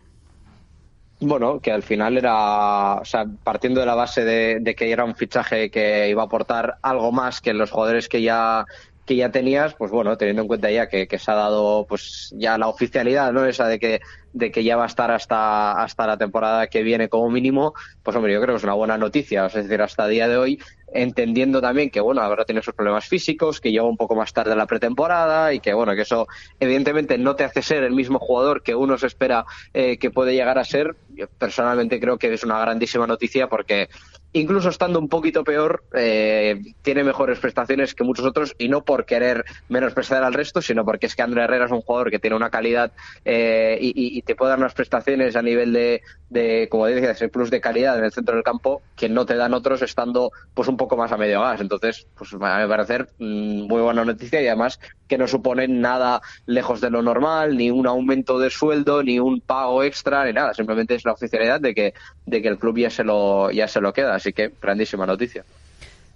Bueno, 1.19 1.59
que 1.59 1.71
al 1.71 1.83
final 1.83 2.17
era, 2.17 2.95
o 2.95 3.05
sea, 3.05 3.25
partiendo 3.43 3.79
de 3.79 3.85
la 3.85 3.95
base 3.95 4.25
de, 4.25 4.57
de 4.59 4.75
que 4.75 4.91
era 4.91 5.05
un 5.05 5.15
fichaje 5.15 5.69
que 5.71 6.09
iba 6.09 6.21
a 6.23 6.25
aportar 6.25 6.77
algo 6.81 7.11
más 7.11 7.39
que 7.39 7.53
los 7.53 7.71
jugadores 7.71 8.09
que 8.09 8.21
ya 8.21 8.65
que 9.05 9.15
ya 9.15 9.31
tenías, 9.31 9.73
pues 9.73 9.91
bueno, 9.91 10.17
teniendo 10.17 10.43
en 10.43 10.47
cuenta 10.47 10.71
ya 10.71 10.87
que, 10.87 11.07
se 11.17 11.31
ha 11.31 11.35
dado 11.35 11.85
pues 11.87 12.33
ya 12.37 12.57
la 12.57 12.67
oficialidad, 12.67 13.33
¿no? 13.33 13.45
Esa 13.45 13.67
de 13.67 13.79
que 13.79 14.01
de 14.31 14.51
que 14.51 14.63
ya 14.63 14.75
va 14.75 14.83
a 14.83 14.87
estar 14.87 15.11
hasta 15.11 15.73
hasta 15.73 16.07
la 16.07 16.17
temporada 16.17 16.67
que 16.67 16.83
viene 16.83 17.09
como 17.09 17.29
mínimo, 17.29 17.73
pues 18.01 18.15
hombre, 18.15 18.33
yo 18.33 18.41
creo 18.41 18.55
que 18.55 18.57
es 18.57 18.63
una 18.63 18.73
buena 18.73 18.97
noticia, 18.97 19.45
es 19.45 19.53
decir, 19.53 19.81
hasta 19.81 20.05
el 20.05 20.11
día 20.11 20.27
de 20.27 20.37
hoy 20.37 20.59
entendiendo 20.93 21.61
también 21.61 21.89
que 21.89 21.99
bueno, 21.99 22.21
habrá 22.21 22.45
tenido 22.45 22.63
sus 22.63 22.73
problemas 22.73 23.05
físicos, 23.05 23.59
que 23.59 23.71
llega 23.71 23.83
un 23.83 23.97
poco 23.97 24.15
más 24.15 24.33
tarde 24.33 24.55
la 24.55 24.65
pretemporada 24.65 25.53
y 25.53 25.59
que 25.59 25.73
bueno, 25.73 25.95
que 25.95 26.01
eso 26.01 26.27
evidentemente 26.59 27.17
no 27.17 27.35
te 27.35 27.43
hace 27.43 27.61
ser 27.61 27.83
el 27.83 27.93
mismo 27.93 28.19
jugador 28.19 28.63
que 28.63 28.75
uno 28.75 28.97
se 28.97 29.07
espera 29.07 29.45
eh, 29.73 29.97
que 29.97 30.11
puede 30.11 30.33
llegar 30.33 30.57
a 30.57 30.63
ser. 30.63 30.95
Yo 31.15 31.27
personalmente 31.27 31.99
creo 31.99 32.17
que 32.17 32.33
es 32.33 32.43
una 32.43 32.59
grandísima 32.59 33.07
noticia 33.07 33.47
porque 33.47 33.89
incluso 34.33 34.69
estando 34.69 34.99
un 34.99 35.07
poquito 35.07 35.43
peor, 35.43 35.83
eh, 35.93 36.59
tiene 36.81 37.03
mejores 37.03 37.39
prestaciones 37.39 37.93
que 37.93 38.03
muchos 38.03 38.25
otros 38.25 38.55
y 38.57 38.67
no 38.67 38.83
por 38.83 39.05
querer 39.05 39.45
menospreciar 39.69 40.23
al 40.23 40.33
resto, 40.33 40.61
sino 40.61 40.83
porque 40.83 41.05
es 41.05 41.15
que 41.15 41.21
André 41.21 41.43
Herrera 41.43 41.65
es 41.65 41.71
un 41.71 41.81
jugador 41.81 42.09
que 42.09 42.19
tiene 42.19 42.35
una 42.35 42.49
calidad 42.49 42.91
eh, 43.23 43.77
y, 43.79 44.21
te 44.23 44.35
puede 44.35 44.51
dar 44.51 44.59
unas 44.59 44.73
prestaciones 44.73 45.35
a 45.35 45.41
nivel 45.41 45.73
de, 45.73 46.01
de 46.29 46.67
como 46.69 46.85
decías, 46.85 47.21
el 47.21 47.29
plus 47.29 47.51
de 47.51 47.61
calidad 47.61 47.97
en 47.97 48.05
el 48.05 48.11
centro 48.11 48.35
del 48.35 48.43
campo 48.43 48.81
que 48.95 49.09
no 49.09 49.25
te 49.25 49.35
dan 49.35 49.53
otros 49.53 49.81
estando 49.81 50.31
pues 50.53 50.67
un 50.67 50.77
más 50.97 51.11
a 51.11 51.17
medio 51.17 51.41
gas. 51.41 51.61
Entonces, 51.61 52.07
pues 52.15 52.33
a 52.33 52.59
mi 52.61 52.67
parecer, 52.67 53.09
mm, 53.19 53.67
muy 53.67 53.81
buena 53.81 54.05
noticia 54.05 54.41
y 54.41 54.47
además 54.47 54.79
que 55.07 55.17
no 55.17 55.27
supone 55.27 55.67
nada 55.67 56.21
lejos 56.45 56.81
de 56.81 56.89
lo 56.89 57.01
normal, 57.01 57.57
ni 57.57 57.71
un 57.71 57.87
aumento 57.87 58.39
de 58.39 58.49
sueldo, 58.49 59.03
ni 59.03 59.19
un 59.19 59.41
pago 59.41 59.83
extra, 59.83 60.25
ni 60.25 60.33
nada. 60.33 60.53
Simplemente 60.53 60.95
es 60.95 61.05
la 61.05 61.13
oficialidad 61.13 61.59
de 61.61 61.73
que, 61.73 61.93
de 62.25 62.41
que 62.41 62.47
el 62.47 62.57
club 62.57 62.77
ya 62.77 62.89
se 62.89 63.03
lo, 63.03 63.51
ya 63.51 63.67
se 63.67 63.81
lo 63.81 63.93
queda. 63.93 64.15
Así 64.15 64.33
que 64.33 64.51
grandísima 64.61 65.05
noticia. 65.05 65.43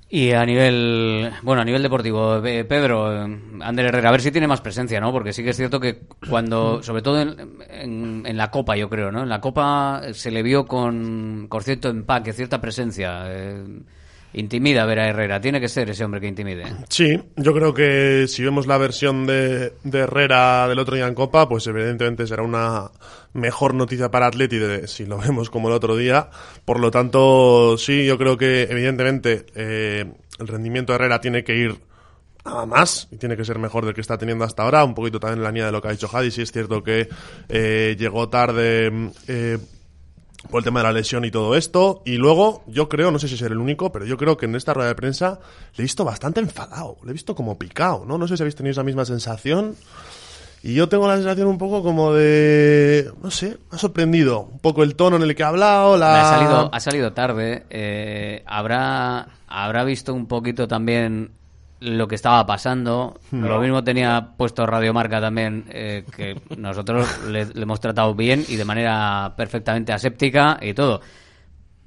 Y 0.10 0.32
a 0.32 0.46
nivel, 0.46 1.34
bueno, 1.42 1.62
a 1.62 1.66
nivel 1.66 1.84
deportivo, 1.84 2.38
eh, 2.46 2.64
Pedro, 2.64 3.14
eh, 3.14 3.40
Ander 3.60 3.88
Herrera, 3.88 4.08
a 4.08 4.12
ver 4.14 4.22
si 4.22 4.32
tiene 4.32 4.48
más 4.48 4.62
presencia, 4.62 5.02
¿no? 5.02 5.12
Porque 5.12 5.34
sí 5.34 5.44
que 5.44 5.50
es 5.50 5.58
cierto 5.58 5.82
que 5.82 6.00
cuando, 6.30 6.82
sobre 6.82 7.02
todo 7.02 7.22
en 7.22 8.38
la 8.38 8.50
Copa, 8.50 8.78
yo 8.78 8.90
creo, 8.90 9.12
¿no? 9.12 9.24
En 9.24 9.30
la 9.30 9.42
Copa 9.42 10.02
se 10.14 10.32
le 10.32 10.44
vio 10.44 10.66
con, 10.66 11.48
con 11.50 11.62
cierto 11.62 11.90
empaque, 11.90 12.32
cierta 12.32 12.62
presencia. 12.62 13.24
eh, 13.28 13.66
intimida 14.34 14.86
ver 14.86 15.00
a 15.00 15.08
Herrera, 15.08 15.40
tiene 15.40 15.60
que 15.60 15.68
ser 15.68 15.90
ese 15.90 16.04
hombre 16.04 16.22
que 16.22 16.28
intimide. 16.28 16.66
Sí, 16.90 17.20
yo 17.36 17.54
creo 17.54 17.74
que 17.74 18.26
si 18.28 18.44
vemos 18.44 18.68
la 18.68 18.78
versión 18.78 19.26
de, 19.26 19.74
Herrera 19.92 20.68
del 20.68 20.80
otro 20.80 20.96
día 20.96 21.08
en 21.08 21.16
Copa, 21.16 21.48
pues 21.48 21.66
evidentemente 21.68 22.28
será 22.28 22.44
una 22.44 22.92
mejor 23.34 23.74
noticia 23.74 24.12
para 24.12 24.28
Atleti 24.28 24.60
si 24.86 25.06
lo 25.06 25.18
vemos 25.18 25.50
como 25.50 25.70
el 25.70 25.74
otro 25.74 25.96
día. 25.96 26.30
Por 26.66 26.80
lo 26.80 26.92
tanto, 26.92 27.78
sí, 27.78 28.06
yo 28.06 28.18
creo 28.18 28.38
que 28.38 28.64
evidentemente 28.64 29.46
eh, 29.56 30.06
el 30.40 30.48
rendimiento 30.48 30.94
de 30.94 30.96
Herrera 30.98 31.22
tiene 31.22 31.44
que 31.44 31.56
ir 31.56 31.76
a 32.44 32.66
más 32.66 33.10
y 33.12 33.18
tiene 33.18 33.36
que 33.36 33.44
ser 33.44 33.60
mejor 33.60 33.86
del 33.86 33.94
que 33.94 34.02
está 34.02 34.18
teniendo 34.18 34.46
hasta 34.46 34.64
ahora. 34.64 34.84
Un 34.84 34.94
poquito 34.94 35.20
también 35.20 35.40
en 35.40 35.44
la 35.44 35.52
línea 35.52 35.66
de 35.66 35.72
lo 35.72 35.82
que 35.82 35.90
ha 35.90 35.92
dicho 35.92 36.08
Jadi. 36.08 36.32
Sí 36.32 36.42
es 36.42 36.52
cierto 36.52 36.84
que 36.84 37.10
eh, 37.50 37.96
llegó 37.98 38.30
tarde. 38.30 39.12
eh, 39.28 39.58
por 40.50 40.60
el 40.60 40.64
tema 40.64 40.80
de 40.80 40.86
la 40.86 40.92
lesión 40.94 41.26
y 41.26 41.32
todo 41.32 41.56
esto. 41.56 42.02
Y 42.06 42.18
luego, 42.18 42.64
yo 42.68 42.88
creo, 42.90 43.12
no 43.12 43.20
sé 43.20 43.28
si 43.28 43.38
seré 43.38 43.54
el 43.54 43.60
único, 43.60 43.92
pero 43.92 44.06
yo 44.06 44.18
creo 44.18 44.38
que 44.38 44.46
en 44.46 44.56
esta 44.56 44.74
rueda 44.74 44.90
de 44.90 44.96
prensa 44.96 45.40
le 45.76 45.82
he 45.82 45.84
visto 45.84 46.06
bastante 46.06 46.40
enfadado. 46.40 46.98
Le 47.04 47.10
he 47.10 47.14
visto 47.14 47.36
como 47.36 47.58
picado, 47.58 48.06
¿no? 48.06 48.18
No 48.18 48.28
sé 48.28 48.38
si 48.38 48.44
habéis 48.44 48.56
tenido 48.56 48.72
esa 48.72 48.84
misma 48.84 49.06
sensación. 49.06 49.76
Y 50.64 50.74
yo 50.74 50.90
tengo 50.90 51.08
la 51.08 51.16
sensación 51.16 51.48
un 51.48 51.58
poco 51.58 51.84
como 51.84 52.14
de. 52.14 53.12
No 53.22 53.30
sé, 53.32 53.58
me 53.72 53.76
ha 53.76 53.78
sorprendido. 53.78 54.42
Un 54.42 54.60
poco 54.60 54.84
el 54.84 54.96
tono 54.96 55.16
en 55.16 55.22
el 55.24 55.36
que 55.36 55.44
ha 55.44 55.50
hablado, 55.50 55.98
la. 55.98 56.22
Ha 56.22 56.38
salido, 56.38 56.70
ha 56.74 56.80
salido 56.80 57.14
tarde. 57.14 57.66
eh, 57.70 58.44
habrá, 58.46 59.28
habrá 59.48 59.84
visto 59.84 60.14
un 60.14 60.26
poquito 60.28 60.68
también 60.68 61.32
lo 61.80 62.08
que 62.08 62.16
estaba 62.16 62.46
pasando. 62.46 63.20
Hmm. 63.32 63.46
Lo 63.46 63.60
mismo 63.60 63.84
tenía 63.84 64.34
puesto 64.38 64.66
Radio 64.66 64.94
Marca 64.94 65.22
también, 65.22 65.66
eh, 65.70 66.04
que 66.16 66.40
nosotros 66.58 67.08
le, 67.28 67.46
le 67.46 67.62
hemos 67.62 67.80
tratado 67.80 68.14
bien 68.16 68.44
y 68.48 68.56
de 68.56 68.66
manera 68.66 69.34
perfectamente 69.36 69.94
aséptica 69.94 70.58
y 70.62 70.74
todo. 70.74 71.02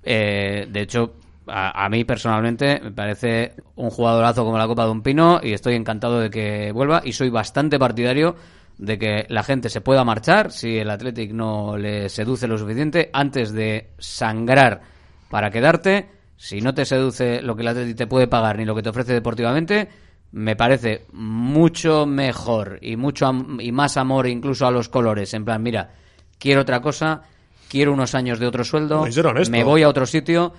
Eh, 0.02 0.66
de 0.70 0.80
hecho, 0.80 1.14
a, 1.46 1.84
a 1.84 1.88
mí 1.88 2.04
personalmente 2.04 2.80
me 2.82 2.92
parece 2.92 3.54
un 3.76 3.90
jugadorazo 3.90 4.44
como 4.44 4.58
la 4.58 4.66
Copa 4.66 4.84
de 4.84 4.90
un 4.90 5.02
Pino 5.02 5.40
y 5.42 5.52
estoy 5.52 5.74
encantado 5.74 6.20
de 6.20 6.30
que 6.30 6.72
vuelva 6.72 7.02
y 7.04 7.12
soy 7.12 7.30
bastante 7.30 7.78
partidario 7.78 8.36
de 8.80 8.98
que 8.98 9.26
la 9.28 9.42
gente 9.42 9.68
se 9.68 9.82
pueda 9.82 10.04
marchar 10.04 10.50
si 10.52 10.78
el 10.78 10.88
Athletic 10.88 11.32
no 11.32 11.76
le 11.76 12.08
seduce 12.08 12.48
lo 12.48 12.56
suficiente 12.56 13.10
antes 13.12 13.52
de 13.52 13.90
sangrar 13.98 14.80
para 15.28 15.50
quedarte. 15.50 16.19
Si 16.42 16.62
no 16.62 16.72
te 16.72 16.86
seduce 16.86 17.42
lo 17.42 17.54
que 17.54 17.60
el 17.62 17.68
Athletic 17.68 17.96
te 17.98 18.06
puede 18.06 18.26
pagar 18.26 18.56
ni 18.56 18.64
lo 18.64 18.74
que 18.74 18.82
te 18.82 18.88
ofrece 18.88 19.12
deportivamente, 19.12 19.88
me 20.32 20.56
parece 20.56 21.04
mucho 21.12 22.06
mejor 22.06 22.78
y 22.80 22.96
mucho 22.96 23.26
am- 23.26 23.60
y 23.60 23.72
más 23.72 23.98
amor 23.98 24.26
incluso 24.26 24.66
a 24.66 24.70
los 24.70 24.88
colores. 24.88 25.34
En 25.34 25.44
plan, 25.44 25.62
mira, 25.62 25.90
quiero 26.38 26.62
otra 26.62 26.80
cosa, 26.80 27.22
quiero 27.68 27.92
unos 27.92 28.14
años 28.14 28.38
de 28.38 28.46
otro 28.46 28.64
sueldo, 28.64 29.02
me 29.50 29.58
voy 29.64 29.82
a 29.82 29.88
otro 29.90 30.06
sitio, 30.06 30.54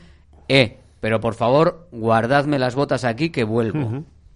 eh, 0.47 0.77
pero 0.99 1.19
por 1.19 1.33
favor, 1.33 1.87
guardadme 1.91 2.59
las 2.59 2.75
botas 2.75 3.03
aquí 3.03 3.31
que 3.31 3.43
vuelvo. 3.43 3.79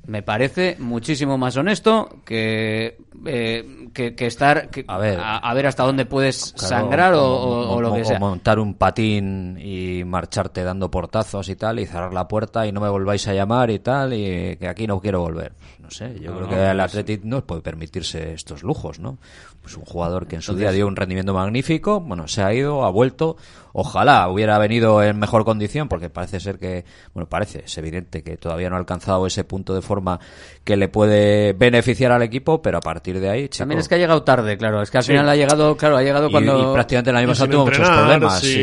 Me 0.08 0.22
parece 0.22 0.76
muchísimo 0.80 1.38
más 1.38 1.58
honesto 1.58 2.20
que, 2.26 2.98
eh, 3.26 3.88
que, 3.94 4.16
que 4.16 4.26
estar 4.28 4.70
que- 4.70 4.86
A 4.88 4.98
ver. 4.98 5.20
a, 5.20 5.38
a 5.38 5.54
ver 5.54 5.68
hasta 5.68 5.84
dónde 5.84 6.06
puedes 6.06 6.54
Claro, 6.58 6.68
sangrar 6.70 7.14
o, 7.14 7.24
o- 7.24 7.36
o- 7.36 7.70
o 7.70 7.76
o- 7.78 7.82
lo 7.82 7.94
que 7.94 8.06
sea. 8.06 8.20
montar 8.20 8.60
un 8.60 8.76
patín 8.76 9.58
y 9.60 10.04
marcharte 10.06 10.64
dando 10.64 10.92
portazos 10.92 11.50
y 11.50 11.56
tal 11.56 11.80
y 11.80 11.86
cerrar 11.86 12.14
la 12.14 12.28
puerta 12.28 12.68
y 12.68 12.72
no 12.72 12.82
me 12.82 12.90
volváis 12.90 13.28
a 13.28 13.34
llamar 13.34 13.70
y 13.72 13.80
tal 13.80 14.14
y 14.14 14.58
que 14.58 14.68
aquí 14.68 14.86
no 14.88 15.00
quiero 15.02 15.22
volver. 15.22 15.54
No 15.80 15.90
sé, 15.92 16.20
yo 16.20 16.32
No, 16.32 16.38
creo 16.38 16.48
no, 16.48 16.50
que 16.56 16.72
el 16.72 16.80
Athletic 16.80 17.24
no 17.24 17.46
puede 17.46 17.62
permitirse 17.62 18.34
estos 18.34 18.64
lujos, 18.64 19.00
¿no? 19.00 19.18
Pues 19.66 19.78
un 19.78 19.84
jugador 19.86 20.28
que 20.28 20.36
en 20.36 20.44
su 20.44 20.52
Entonces- 20.52 20.70
día 20.70 20.76
dio 20.76 20.86
un 20.88 20.96
rendimiento 20.96 21.34
magnífico, 21.34 22.00
bueno, 22.02 22.28
se 22.28 22.44
ha 22.44 22.54
ido, 22.54 22.86
ha 22.86 22.92
vuelto, 22.92 23.36
ojalá 23.74 24.30
hubiera 24.30 24.60
venido 24.60 25.02
en 25.02 25.18
mejor 25.18 25.44
condición 25.44 25.90
porque 25.90 26.12
parece 26.12 26.40
ser 26.40 26.60
que, 26.60 26.86
bueno, 27.16 27.28
parece, 27.28 27.64
es 27.66 27.76
evidente 27.80 28.22
que 28.22 28.38
todavía 28.38 28.70
no 28.70 28.76
ha 28.76 28.80
alcanzado 28.80 29.26
ese 29.26 29.44
punto 29.44 29.74
de 29.74 29.82
forma 29.82 30.20
que 30.64 30.78
le 30.78 30.88
puede 30.88 31.54
beneficiar 31.54 32.12
al 32.12 32.22
equipo, 32.22 32.62
pero 32.62 32.78
a 32.78 32.82
partir 32.82 33.20
de 33.20 33.28
ahí, 33.28 33.50
chico, 33.50 33.64
También 33.64 33.80
es 33.80 33.88
que 33.90 33.96
ha 33.96 33.98
llegado 33.98 34.22
tarde, 34.22 34.56
claro. 34.56 34.84
Es 34.84 34.92
que 34.92 34.98
al 35.00 35.04
Sí. 35.04 35.14
final 35.14 35.28
ha 35.30 35.36
llegado, 35.36 35.76
claro, 35.76 35.98
ha 35.98 36.04
llegado 36.04 36.28
Y- 36.28 36.32
cuando... 36.32 36.72
y 36.72 36.74
prácticamente 36.76 37.10
el 37.10 37.16
año 37.18 37.26
Y 37.26 37.30
pasado 37.30 37.50
tuvo 37.52 37.66
muchos 37.66 37.90
problemas. 37.90 38.40
sin, 38.40 38.54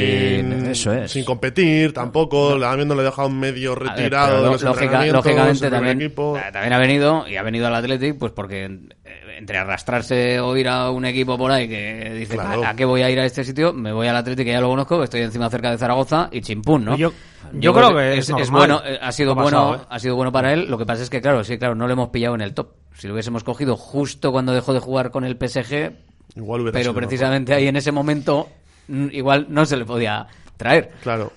sin- 0.53 0.67
eso 0.67 0.93
es. 0.93 1.11
sin 1.11 1.25
competir 1.25 1.93
tampoco, 1.93 2.57
le 2.57 2.65
habiéndole 2.65 3.03
dejado 3.03 3.29
medio 3.29 3.75
ver, 3.75 3.89
retirado 3.89 4.37
de 4.37 4.43
lo- 4.43 4.53
los 4.53 4.63
lógica- 4.63 4.85
entrenamientos, 4.85 5.25
lógicamente 5.25 5.69
también, 5.71 6.01
equipo. 6.01 6.39
también 6.53 6.73
ha 6.73 6.79
venido 6.79 7.29
y 7.29 7.37
ha 7.37 7.43
venido 7.43 7.67
al 7.67 7.75
Athletic 7.75 8.19
pues 8.19 8.31
porque 8.33 8.65
eh, 8.65 9.22
entre 9.39 9.59
arrastrarse 9.59 10.41
o 10.41 10.57
ir 10.57 10.69
a 10.69 10.91
un 10.91 11.05
equipo 11.05 11.37
por 11.39 11.51
ahí 11.51 11.69
que 11.69 12.13
dice 12.15 12.35
Claro. 12.35 12.65
¿a, 12.65 12.71
a 12.71 12.77
qué 12.77 12.85
voy 12.85 13.03
a 13.03 13.11
ir 13.11 13.19
a 13.21 13.25
este 13.25 13.45
sitio? 13.45 13.73
Me 13.73 13.93
voy 13.93 14.07
al 14.09 14.17
Athletic 14.17 14.45
que 14.47 14.53
ya 14.53 14.61
lo 14.61 14.69
conozco, 14.69 14.99
que 14.99 15.05
estoy 15.05 15.21
encima 15.23 15.49
cerca 15.51 15.71
de 15.71 15.79
Zaragoza 15.79 16.29
y 16.33 16.41
chimpún, 16.41 16.85
¿no? 16.85 16.97
Yo- 16.97 17.13
yo 17.55 17.73
creo 17.75 17.95
que 17.95 18.17
es 18.19 18.51
bueno, 18.51 18.81
eh, 18.85 18.99
ha 19.03 19.11
sido 19.13 19.35
bueno, 19.35 19.75
¿eh? 19.75 19.79
ha 19.91 19.99
sido 19.99 20.15
bueno 20.17 20.31
para 20.33 20.53
él. 20.53 20.71
Lo 20.71 20.79
que 20.79 20.87
pasa 20.87 21.03
es 21.03 21.11
que 21.11 21.21
claro, 21.21 21.43
sí, 21.45 21.59
claro, 21.59 21.75
no 21.75 21.87
lo 21.87 21.93
hemos 21.93 22.09
pillado 22.11 22.35
en 22.37 22.41
el 22.41 22.55
top. 22.55 22.69
Si 22.97 23.07
lo 23.09 23.15
hubiésemos 23.15 23.43
cogido 23.45 23.77
justo 23.77 24.31
cuando 24.33 24.53
dejó 24.53 24.73
de 24.73 24.81
jugar 24.81 25.11
con 25.11 25.25
el 25.25 25.37
PSG, 25.37 25.93
Igual 26.37 26.61
hubiera 26.63 26.73
pero 26.73 26.85
sido 26.93 26.95
precisamente 26.95 27.53
ahí 27.53 27.67
en 27.67 27.77
ese 27.77 27.91
momento 27.93 28.49
mm, 28.89 29.09
igual 29.13 29.47
no 29.51 29.67
se 29.67 29.77
le 29.77 29.85
podía 29.85 30.27
traer. 30.57 30.93
Claro, 31.03 31.33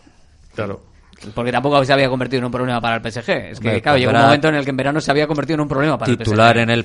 claro. 0.54 0.82
Porque 1.34 1.51
tampoco 1.51 1.84
se 1.86 1.93
había 1.93 2.09
convertido 2.09 2.39
en 2.39 2.45
un 2.45 2.51
problema 2.51 2.80
para 2.82 2.95
el 2.97 3.01
PSG. 3.01 3.30
Es 3.30 3.59
que, 3.59 3.68
Hombre, 3.68 3.82
claro, 3.82 3.97
llegó 3.97 4.11
un 4.11 4.18
momento 4.22 4.47
en 4.49 4.55
el 4.55 4.63
que 4.63 4.70
en 4.72 4.78
verano 4.78 4.99
se 5.01 5.11
había 5.11 5.28
convertido 5.28 5.55
en 5.55 5.61
un 5.61 5.68
problema 5.68 5.97
para 5.97 6.16
titular 6.16 6.57
el 6.57 6.63
PSG. 6.63 6.63
en 6.63 6.70
el 6.70 6.84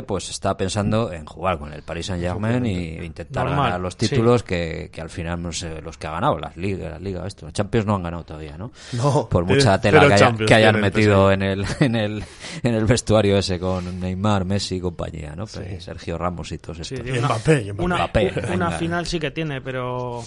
PSG, 0.00 0.04
pues 0.06 0.30
está 0.30 0.56
pensando 0.56 1.12
en 1.12 1.24
jugar 1.26 1.58
con 1.58 1.72
el 1.72 1.82
Paris 1.82 2.06
Saint 2.06 2.22
Germain 2.22 2.64
y 2.66 2.96
intentar 3.04 3.44
Normal, 3.46 3.64
ganar 3.64 3.80
los 3.80 3.94
sí. 3.94 4.08
títulos 4.08 4.42
que, 4.42 4.90
que 4.92 5.00
al 5.00 5.10
final 5.10 5.40
no 5.42 5.52
sé 5.52 5.80
los 5.80 5.96
que 5.96 6.06
ha 6.06 6.10
ganado, 6.12 6.38
las 6.38 6.56
ligas, 6.56 6.90
las 6.90 7.00
ligas, 7.00 7.26
esto, 7.26 7.46
los 7.46 7.52
Champions 7.52 7.86
no 7.86 7.94
han 7.94 8.02
ganado 8.02 8.24
todavía, 8.24 8.56
¿no? 8.58 8.72
No, 8.92 9.28
por 9.28 9.44
tiene 9.44 9.60
mucha 9.60 9.80
tela 9.80 10.00
que, 10.00 10.06
haya- 10.06 10.16
Champions 10.16 10.48
que 10.48 10.54
hayan 10.54 10.74
el 10.76 10.80
metido 10.82 11.32
en 11.32 11.42
el, 11.42 11.64
en 11.80 11.94
el 11.96 12.24
en 12.62 12.74
el 12.74 12.84
vestuario 12.84 13.38
ese 13.38 13.58
con 13.60 14.00
Neymar, 14.00 14.44
Messi 14.44 14.76
y 14.76 14.80
compañía, 14.80 15.34
¿no? 15.36 15.46
Pues 15.46 15.84
Sergio 15.84 16.18
Ramos 16.18 16.50
y 16.52 16.58
todos 16.58 16.78
Sí, 16.86 16.94
estos. 16.94 17.04
tiene 17.04 17.18
una, 17.20 17.34
una, 17.78 17.96
Mbappé, 17.96 18.32
una 18.54 18.66
venga. 18.66 18.70
final 18.72 19.06
sí 19.06 19.20
que 19.20 19.30
tiene, 19.30 19.60
pero 19.60 20.22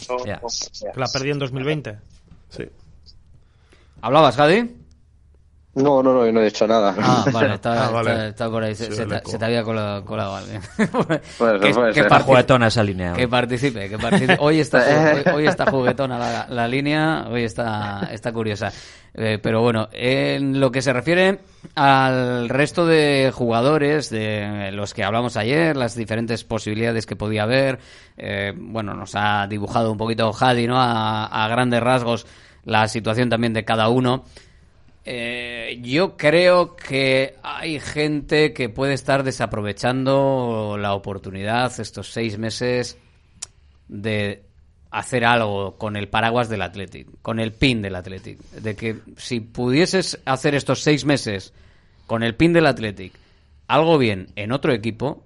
la 0.95 1.08
perdió 1.12 1.34
en 1.34 1.39
2020. 1.39 1.97
Sí. 2.49 2.64
¿Hablabas, 4.02 4.36
Javi? 4.36 4.78
No, 5.74 6.04
no, 6.04 6.14
no, 6.14 6.26
yo 6.26 6.34
no 6.34 6.41
he 6.41 6.45
dicho 6.45 6.68
nada. 6.68 6.93
Ah, 6.99 7.24
vale, 7.32 7.54
está, 7.56 7.88
Ah, 7.88 7.91
vale. 7.91 8.12
está- 8.12 8.28
está 8.28 8.49
por 8.49 8.62
ahí. 8.64 8.76
Se, 8.76 8.89
te, 8.89 9.04
eco. 9.04 9.30
se 9.32 9.38
te 9.39 9.45
había 9.45 9.64
colado, 9.64 10.04
colado 10.04 10.36
alguien. 10.36 10.62
Puede 11.38 11.74
ser, 11.74 11.93
que, 11.93 12.10
Juguetona 12.24 12.68
esa 12.68 12.84
línea. 12.84 13.14
que 13.14 13.28
participe, 13.30 13.88
que 13.88 13.97
participe. 13.97 14.36
Hoy 14.41 14.60
está, 14.60 14.80
hoy, 15.26 15.34
hoy 15.34 15.47
está 15.47 15.72
juguetona 15.72 16.20
la, 16.20 16.45
la 16.49 16.68
línea, 16.68 17.26
hoy 17.30 17.43
está, 17.45 18.10
está 18.12 18.34
curiosa. 18.34 18.70
Eh, 19.14 19.39
pero 19.41 19.62
bueno, 19.62 19.88
en 19.93 20.60
lo 20.60 20.72
que 20.72 20.82
se 20.82 20.91
refiere 20.91 21.39
al 21.76 22.49
resto 22.49 22.86
de 22.86 23.32
jugadores 23.34 24.10
de 24.10 24.72
los 24.74 24.93
que 24.93 25.06
hablamos 25.06 25.38
ayer, 25.38 25.78
las 25.78 25.95
diferentes 25.95 26.43
posibilidades 26.43 27.06
que 27.06 27.16
podía 27.16 27.43
haber, 27.43 27.80
eh, 28.18 28.52
bueno, 28.58 28.93
nos 28.93 29.12
ha 29.16 29.47
dibujado 29.47 29.89
un 29.91 29.97
poquito 29.97 30.34
Jadi, 30.34 30.68
¿no? 30.68 30.82
A, 30.82 31.26
a 31.28 31.47
grandes 31.47 31.82
rasgos 31.82 32.26
la 32.66 32.88
situación 32.88 33.30
también 33.30 33.53
de 33.53 33.66
cada 33.66 33.89
uno. 33.89 34.26
Eh, 35.03 35.80
yo 35.82 36.16
creo 36.16 36.76
que 36.76 37.36
hay 37.41 37.80
gente 37.80 38.53
que 38.53 38.70
puede 38.70 38.93
estar 38.93 39.24
desaprovechando 39.24 40.78
la 40.80 40.93
oportunidad 40.93 41.80
estos 41.80 42.12
seis 42.12 42.38
meses 42.38 42.97
de 43.88 44.43
hacer 44.91 45.26
algo 45.26 45.78
con 45.78 45.95
el 45.95 46.07
paraguas 46.07 46.49
del 46.49 46.62
Athletic, 46.62 47.07
con 47.22 47.39
el 47.39 47.51
pin 47.53 47.82
del 47.82 47.95
Athletic. 47.95 48.39
De 48.51 48.76
que 48.76 48.99
si 49.18 49.39
pudieses 49.39 50.20
hacer 50.26 50.53
estos 50.53 50.82
seis 50.82 51.05
meses 51.05 51.53
con 52.05 52.24
el 52.24 52.36
pin 52.36 52.53
del 52.53 52.68
Athletic 52.68 53.14
algo 53.68 53.97
bien 53.97 54.28
en 54.36 54.51
otro 54.51 54.74
equipo, 54.74 55.24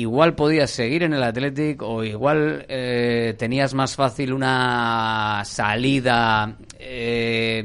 igual 0.00 0.34
podías 0.34 0.70
seguir 0.70 1.02
en 1.02 1.12
el 1.12 1.22
Athletic 1.22 1.82
o 1.82 2.04
igual 2.04 2.66
eh, 2.68 3.34
tenías 3.38 3.74
más 3.74 3.96
fácil 3.96 4.32
una 4.32 5.42
salida, 5.44 6.56
eh, 6.78 7.64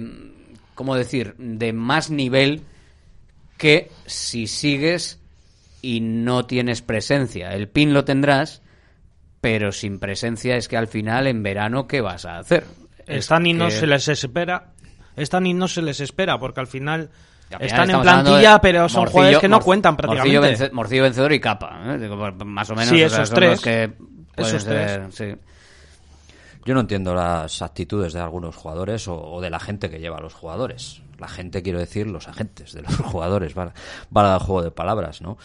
¿cómo 0.76 0.96
decir?, 0.96 1.36
de 1.38 1.74
más 1.74 2.10
nivel 2.10 2.62
que 3.58 3.90
si 4.06 4.48
sigues 4.48 5.20
y 5.82 6.00
no 6.02 6.46
tienes 6.46 6.82
presencia. 6.82 7.54
El 7.54 7.68
pin 7.68 7.94
lo 7.94 8.06
tendrás, 8.06 8.62
pero 9.42 9.72
sin 9.72 10.00
presencia 10.00 10.56
es 10.56 10.68
que 10.68 10.78
al 10.78 10.88
final 10.88 11.28
en 11.28 11.44
verano, 11.44 11.88
¿qué 11.88 12.02
vas 12.02 12.26
a 12.26 12.40
hacer? 12.40 12.64
Es 13.06 13.18
Están 13.20 13.46
y 13.46 13.54
no 13.54 13.66
que- 13.68 13.72
se 13.72 13.88
les 13.88 14.08
espera. 14.08 14.72
Están 15.16 15.46
y 15.46 15.54
no 15.54 15.68
se 15.68 15.82
les 15.82 16.00
espera, 16.00 16.40
porque 16.40 16.60
al 16.62 16.68
final 16.68 17.10
están 17.60 17.90
en 17.90 18.02
plantilla, 18.02 18.60
pero 18.62 18.90
son 18.90 19.02
Morcillo- 19.04 19.12
jugadores 19.12 19.40
que 19.40 19.48
no 19.48 19.58
Mor- 19.58 19.64
cuentan 19.66 19.94
Morcillo, 19.96 20.14
prácticamente. 20.42 20.66
vence- 20.66 20.72
Morcillo 20.72 21.04
vencedor 21.04 21.34
y 21.34 21.40
capa, 21.40 21.82
¿eh? 21.96 22.10
Más 22.46 22.70
o 22.70 22.76
menos. 22.76 22.90
Sí, 22.90 23.04
o 23.04 23.10
sea, 23.10 23.18
esos 23.24 23.30
son 23.30 23.36
tres. 23.36 23.52
los 23.52 23.62
que 23.62 23.94
pueden 24.36 24.56
Esos 24.56 24.64
ser, 24.64 25.12
sí. 25.12 25.36
Yo 26.66 26.74
no 26.74 26.80
entiendo 26.80 27.14
las 27.14 27.62
actitudes 27.62 28.14
de 28.14 28.22
algunos 28.22 28.56
jugadores 28.56 29.08
o, 29.10 29.16
o 29.22 29.42
de 29.42 29.50
la 29.50 29.60
gente 29.60 29.90
que 29.90 30.00
lleva 30.00 30.18
a 30.18 30.22
los 30.22 30.34
jugadores. 30.34 31.02
La 31.20 31.28
gente, 31.28 31.62
quiero 31.62 31.78
decir, 31.80 32.08
los 32.08 32.28
agentes 32.30 32.74
de 32.74 32.82
los 32.84 32.96
jugadores, 32.98 33.54
para, 33.54 33.74
para 34.12 34.34
el 34.36 34.40
juego 34.40 34.62
de 34.64 34.72
palabras, 34.72 35.22
¿no? 35.22 35.38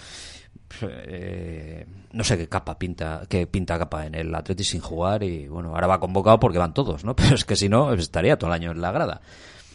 Eh, 0.83 1.87
no 2.13 2.25
sé 2.25 2.37
qué 2.39 2.49
capa 2.49 2.79
pinta, 2.79 3.23
qué 3.29 3.47
pinta 3.47 3.79
capa 3.79 4.07
en 4.07 4.15
el 4.15 4.35
Atleti 4.35 4.65
sin 4.65 4.81
jugar 4.81 5.23
y 5.23 5.49
bueno, 5.49 5.71
ahora 5.75 5.87
va 5.87 6.01
convocado 6.01 6.39
porque 6.39 6.59
van 6.59 6.75
todos, 6.75 7.05
¿no? 7.05 7.17
Pero 7.17 7.35
es 7.35 7.45
que 7.45 7.57
si 7.57 7.69
no, 7.69 7.93
estaría 7.95 8.39
todo 8.39 8.51
el 8.51 8.55
año 8.55 8.71
en 8.73 8.81
la 8.81 8.93
grada. 8.93 9.21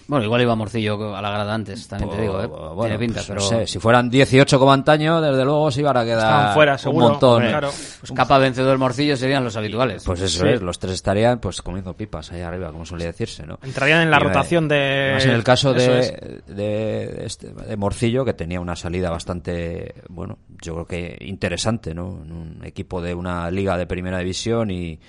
Bueno, 0.08 0.26
igual 0.26 0.42
iba 0.42 0.54
Morcillo 0.56 1.16
a 1.16 1.22
la 1.22 1.30
grada 1.32 1.54
antes, 1.54 1.88
también 1.88 2.12
te 2.12 2.22
digo, 2.22 2.42
¿eh? 2.44 2.48
Bueno, 2.48 2.82
Tiene 2.82 3.00
pinta, 3.00 3.16
pues, 3.22 3.28
pero... 3.28 3.42
no 3.42 3.48
sé, 3.48 3.68
si 3.68 3.80
fueran 3.80 4.10
18 4.10 4.60
como 4.60 4.74
antaño, 4.74 5.22
desde 5.22 5.46
luego 5.46 5.72
se 5.72 5.80
iban 5.80 5.96
a 5.96 6.04
quedar 6.04 6.18
Estaban 6.20 6.54
fuera, 6.54 6.78
un 6.88 6.96
montón. 7.00 7.34
hombre, 7.36 7.50
claro. 7.50 7.72
Pues 8.02 8.12
capa 8.12 8.38
vencedor 8.38 8.78
Morcillo 8.78 9.16
serían 9.16 9.44
los 9.46 9.56
habituales. 9.56 10.04
Pues 10.04 10.20
eso 10.20 10.44
Sí. 10.46 10.50
es, 10.52 10.62
los 10.62 10.78
tres 10.78 10.96
estarían 10.96 11.40
pues 11.40 11.62
comiendo 11.62 11.94
pipas 11.96 12.32
ahí 12.34 12.42
arriba, 12.42 12.72
como 12.72 12.86
solía 12.86 13.08
decirse, 13.08 13.46
¿no? 13.48 13.60
Entrarían 13.64 14.02
en 14.02 14.12
la 14.12 14.18
Y, 14.18 14.20
eh, 14.20 14.24
rotación 14.26 14.68
de- 14.68 15.04
además, 15.04 15.26
en 15.26 15.32
el 15.32 15.44
caso 15.44 15.74
eso 15.76 15.92
de, 15.92 16.00
es. 16.00 16.14
de, 16.48 16.54
de 16.54 17.26
este- 17.26 17.54
de 17.54 17.78
Morcillo, 17.78 18.26
que 18.26 18.34
tenía 18.34 18.60
una 18.60 18.76
salida 18.76 19.10
bastante, 19.10 19.96
bueno, 20.10 20.38
yo 20.62 20.74
creo 20.74 20.86
que 20.86 21.18
interesante, 21.22 21.94
¿no? 21.94 22.22
En 22.26 22.32
un 22.34 22.62
equipo 22.66 23.02
de 23.02 23.14
una 23.16 23.50
liga 23.50 23.78
de 23.78 23.88
primera 23.88 24.18
división 24.20 24.70
y, 24.70 25.00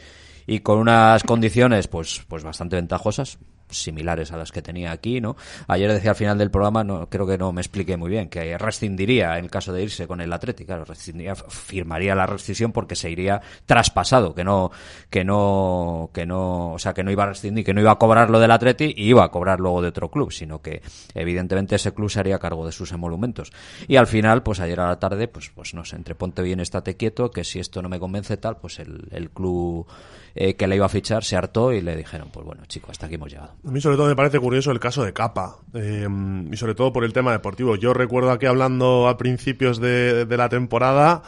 y 0.47 0.61
con 0.61 0.79
unas 0.79 1.25
condiciones, 1.25 1.89
pues, 1.89 2.23
pues 2.29 2.45
bastante 2.45 2.77
ventajosas 2.77 3.39
similares 3.71 4.33
a 4.33 4.37
las 4.37 4.53
que 4.53 4.63
tenía 4.63 4.93
aquí, 4.93 5.21
¿no? 5.21 5.37
Ayer 5.69 5.93
decía 5.93 6.11
al 6.11 6.17
final 6.17 6.39
del 6.39 6.51
programa, 6.51 6.85
no 6.85 7.09
creo 7.09 7.27
que 7.27 7.39
no 7.39 7.53
me 7.53 7.61
expliqué 7.61 7.97
muy 7.97 8.11
bien, 8.11 8.29
que 8.29 8.57
rescindiría 8.59 9.39
en 9.39 9.49
caso 9.49 9.73
de 9.73 9.83
irse 9.83 10.07
con 10.07 10.21
el 10.21 10.33
Atlético, 10.33 10.69
claro, 10.69 10.85
rescindiría, 10.85 11.35
firmaría 11.35 12.15
la 12.15 12.27
rescisión 12.27 12.73
porque 12.73 12.97
se 12.97 13.11
iría 13.11 13.41
traspasado, 13.67 14.35
que 14.35 14.45
no 14.45 14.71
que 15.11 15.25
no 15.25 16.11
que 16.13 16.27
no, 16.27 16.73
o 16.73 16.79
sea, 16.79 16.95
que 16.95 17.05
no 17.05 17.11
iba 17.11 17.25
a 17.25 17.29
rescindir, 17.29 17.65
que 17.65 17.75
no 17.75 17.81
iba 17.81 17.93
a 17.93 17.99
cobrar 17.99 18.31
lo 18.31 18.41
del 18.41 18.51
Atleti 18.51 18.95
y 18.97 19.09
iba 19.09 19.25
a 19.25 19.31
cobrar 19.31 19.61
luego 19.61 19.83
de 19.83 19.89
otro 19.89 20.11
club, 20.11 20.33
sino 20.33 20.63
que 20.63 20.83
evidentemente 21.15 21.77
ese 21.77 21.93
club 21.93 22.11
se 22.11 22.21
haría 22.21 22.39
cargo 22.39 22.67
de 22.67 22.73
sus 22.73 22.93
emolumentos. 22.93 23.53
Y 23.89 23.97
al 23.97 24.07
final, 24.07 24.43
pues 24.43 24.61
ayer 24.61 24.81
a 24.81 24.89
la 24.89 24.99
tarde, 24.99 25.29
pues 25.29 25.51
pues 25.55 25.75
no 25.75 25.85
sé, 25.85 25.97
entre 25.97 26.15
ponte 26.15 26.43
bien, 26.43 26.61
estate 26.61 26.97
quieto, 26.97 27.31
que 27.31 27.45
si 27.45 27.59
esto 27.59 27.83
no 27.83 27.89
me 27.89 28.01
convence 28.01 28.37
tal, 28.37 28.59
pues 28.59 28.79
el, 28.79 29.09
el 29.11 29.31
club 29.31 29.87
eh, 30.35 30.55
que 30.55 30.67
le 30.67 30.77
iba 30.77 30.87
a 30.87 30.89
fichar 30.89 31.25
se 31.25 31.37
hartó 31.37 31.73
y 31.73 31.81
le 31.81 31.97
dijeron, 31.97 32.29
pues 32.33 32.45
bueno, 32.45 32.65
chico, 32.67 32.91
hasta 32.91 33.07
aquí 33.07 33.15
hemos 33.15 33.31
llegado. 33.31 33.55
A 33.67 33.71
mí 33.71 33.81
sobre 33.81 33.97
todo 33.97 34.09
me 34.09 34.17
parece 34.17 34.39
curioso 34.41 34.71
el 34.71 34.81
caso 34.81 35.05
de 35.05 35.13
Capa, 35.13 35.59
eh, 35.75 36.09
y 36.51 36.57
sobre 36.57 36.75
todo 36.75 36.93
por 36.93 37.05
el 37.05 37.13
tema 37.13 37.33
deportivo. 37.33 37.77
Yo 37.77 37.95
recuerdo 37.95 38.31
aquí 38.31 38.47
hablando 38.47 39.09
a 39.09 39.17
principios 39.17 39.81
de, 39.81 40.25
de 40.25 40.37
la 40.37 40.49
temporada, 40.49 41.23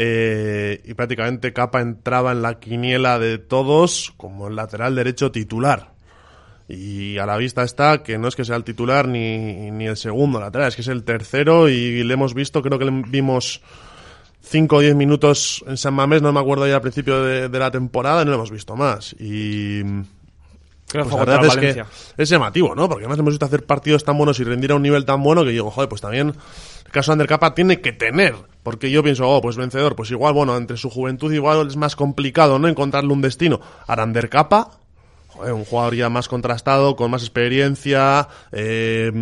eh, 0.00 0.80
y 0.84 0.94
prácticamente 0.94 1.52
Capa 1.52 1.80
entraba 1.80 2.30
en 2.30 2.40
la 2.42 2.60
quiniela 2.60 3.18
de 3.18 3.38
todos 3.38 4.14
como 4.16 4.46
el 4.46 4.56
lateral 4.56 4.94
derecho 4.94 5.32
titular. 5.32 5.92
Y 6.68 7.18
a 7.18 7.26
la 7.26 7.36
vista 7.36 7.64
está 7.64 8.02
que 8.02 8.18
no 8.18 8.28
es 8.28 8.36
que 8.36 8.44
sea 8.44 8.56
el 8.56 8.62
titular 8.62 9.08
ni, 9.08 9.70
ni 9.70 9.86
el 9.86 9.96
segundo 9.96 10.38
lateral, 10.38 10.68
es 10.68 10.76
que 10.76 10.82
es 10.82 10.88
el 10.88 11.02
tercero 11.02 11.68
y 11.68 12.04
le 12.04 12.14
hemos 12.14 12.34
visto, 12.34 12.62
creo 12.62 12.78
que 12.78 12.84
le 12.84 13.02
vimos 13.08 13.62
5 14.40 14.76
o 14.76 14.80
10 14.80 14.94
minutos 14.94 15.64
en 15.66 15.76
San 15.76 15.94
Mamés, 15.94 16.22
no 16.22 16.32
me 16.32 16.40
acuerdo 16.40 16.66
ya 16.66 16.76
al 16.76 16.80
principio 16.80 17.22
de, 17.22 17.48
de 17.48 17.58
la 17.58 17.70
temporada, 17.70 18.22
y 18.22 18.24
no 18.24 18.30
lo 18.30 18.36
hemos 18.36 18.50
visto 18.50 18.76
más. 18.76 19.14
Y 19.18 19.82
pues 20.92 21.06
la 21.06 21.16
verdad 21.16 21.44
es 21.44 21.56
Valencia. 21.56 21.86
que 22.16 22.22
es 22.22 22.28
llamativo, 22.28 22.74
¿no? 22.74 22.88
Porque 22.88 23.04
además 23.04 23.18
hemos 23.18 23.32
visto 23.32 23.44
hacer 23.44 23.66
partidos 23.66 24.04
tan 24.04 24.16
buenos 24.16 24.40
y 24.40 24.44
rendir 24.44 24.72
a 24.72 24.76
un 24.76 24.82
nivel 24.82 25.04
tan 25.04 25.22
bueno 25.22 25.44
que 25.44 25.50
digo, 25.50 25.70
joder, 25.70 25.88
pues 25.88 26.00
también 26.00 26.28
el 26.86 26.92
caso 26.92 27.10
de 27.10 27.14
Ander 27.14 27.26
Capa 27.26 27.54
tiene 27.54 27.80
que 27.80 27.92
tener. 27.92 28.34
Porque 28.62 28.90
yo 28.90 29.02
pienso, 29.02 29.28
oh, 29.28 29.40
pues 29.42 29.56
vencedor, 29.56 29.94
pues 29.96 30.10
igual, 30.10 30.32
bueno, 30.32 30.56
entre 30.56 30.76
su 30.76 30.88
juventud 30.88 31.32
igual 31.32 31.68
es 31.68 31.76
más 31.76 31.94
complicado, 31.94 32.58
¿no? 32.58 32.68
Encontrarle 32.68 33.12
un 33.12 33.20
destino. 33.20 33.60
Ahora 33.86 34.04
Ander 34.04 34.30
Capa, 34.30 34.70
joder, 35.28 35.52
un 35.52 35.64
jugador 35.64 35.94
ya 35.94 36.08
más 36.08 36.28
contrastado, 36.28 36.96
con 36.96 37.10
más 37.10 37.22
experiencia, 37.22 38.28
eh, 38.52 39.12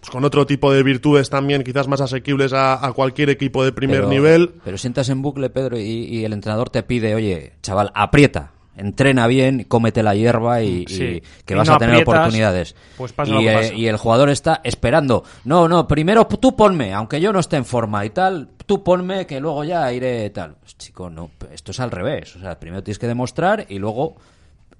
pues 0.00 0.10
con 0.10 0.24
otro 0.24 0.46
tipo 0.46 0.72
de 0.72 0.82
virtudes 0.82 1.30
también, 1.30 1.62
quizás 1.62 1.86
más 1.88 2.00
asequibles 2.00 2.52
a, 2.52 2.84
a 2.84 2.92
cualquier 2.92 3.30
equipo 3.30 3.62
de 3.64 3.72
primer 3.72 3.98
Pero- 3.98 4.08
nivel. 4.08 4.50
Pero 4.64 4.78
sientas 4.78 5.08
en 5.10 5.22
bucle, 5.22 5.50
Pedro, 5.50 5.78
y, 5.78 5.82
y 5.82 6.24
el 6.24 6.32
entrenador 6.32 6.70
te 6.70 6.82
pide, 6.82 7.14
oye, 7.14 7.52
chaval, 7.62 7.90
aprieta, 7.94 8.52
entrena 8.76 9.26
bien, 9.26 9.64
cómete 9.64 10.02
la 10.02 10.14
hierba 10.14 10.62
y, 10.62 10.86
Sí. 10.86 11.04
y 11.04 11.20
que 11.44 11.52
Y 11.52 11.56
vas 11.56 11.68
no 11.68 11.74
a 11.74 11.78
tener 11.78 11.96
aprietas, 11.96 12.14
oportunidades. 12.14 12.74
pues 12.96 13.12
pasa 13.12 13.30
y, 13.30 13.34
lo 13.34 13.40
que 13.40 13.50
eh, 13.52 13.54
pasa. 13.56 13.74
y 13.74 13.86
el 13.88 13.96
jugador 13.98 14.30
está 14.30 14.60
esperando. 14.64 15.22
No, 15.44 15.68
no, 15.68 15.86
primero 15.86 16.26
tú 16.26 16.56
ponme, 16.56 16.94
aunque 16.94 17.20
yo 17.20 17.30
no 17.32 17.40
esté 17.40 17.56
en 17.56 17.66
forma 17.66 18.04
y 18.06 18.10
tal, 18.10 18.48
tú 18.64 18.82
ponme 18.82 19.26
que 19.26 19.38
luego 19.38 19.64
ya 19.64 19.92
iré 19.92 20.30
tal. 20.30 20.54
Pues, 20.60 20.78
chico, 20.78 21.10
no, 21.10 21.30
esto 21.52 21.72
es 21.72 21.80
al 21.80 21.90
revés. 21.90 22.36
O 22.36 22.40
sea, 22.40 22.58
primero 22.58 22.82
tienes 22.82 22.98
que 22.98 23.06
demostrar 23.08 23.66
y 23.68 23.78
luego 23.78 24.16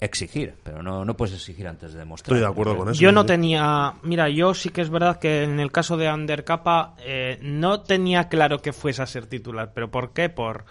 exigir, 0.00 0.54
pero 0.62 0.82
no, 0.82 1.04
no 1.04 1.16
puedes 1.16 1.34
exigir 1.34 1.68
antes 1.68 1.92
de 1.92 1.98
demostrar. 1.98 2.36
Estoy 2.36 2.46
de 2.46 2.52
acuerdo 2.52 2.76
con 2.76 2.88
eso. 2.88 3.00
Yo 3.00 3.12
no 3.12 3.26
tenía. 3.26 3.94
Mira, 4.02 4.28
yo 4.28 4.54
sí 4.54 4.70
que 4.70 4.80
es 4.80 4.90
verdad 4.90 5.18
que 5.18 5.44
en 5.44 5.60
el 5.60 5.70
caso 5.70 5.96
de 5.96 6.08
Ander 6.08 6.44
Capa 6.44 6.94
eh, 7.00 7.38
no 7.42 7.82
tenía 7.82 8.28
claro 8.28 8.60
que 8.60 8.72
fuese 8.72 9.02
a 9.02 9.06
ser 9.06 9.26
titular. 9.26 9.72
¿Pero 9.74 9.90
por 9.90 10.12
qué? 10.12 10.30
Por, 10.30 10.64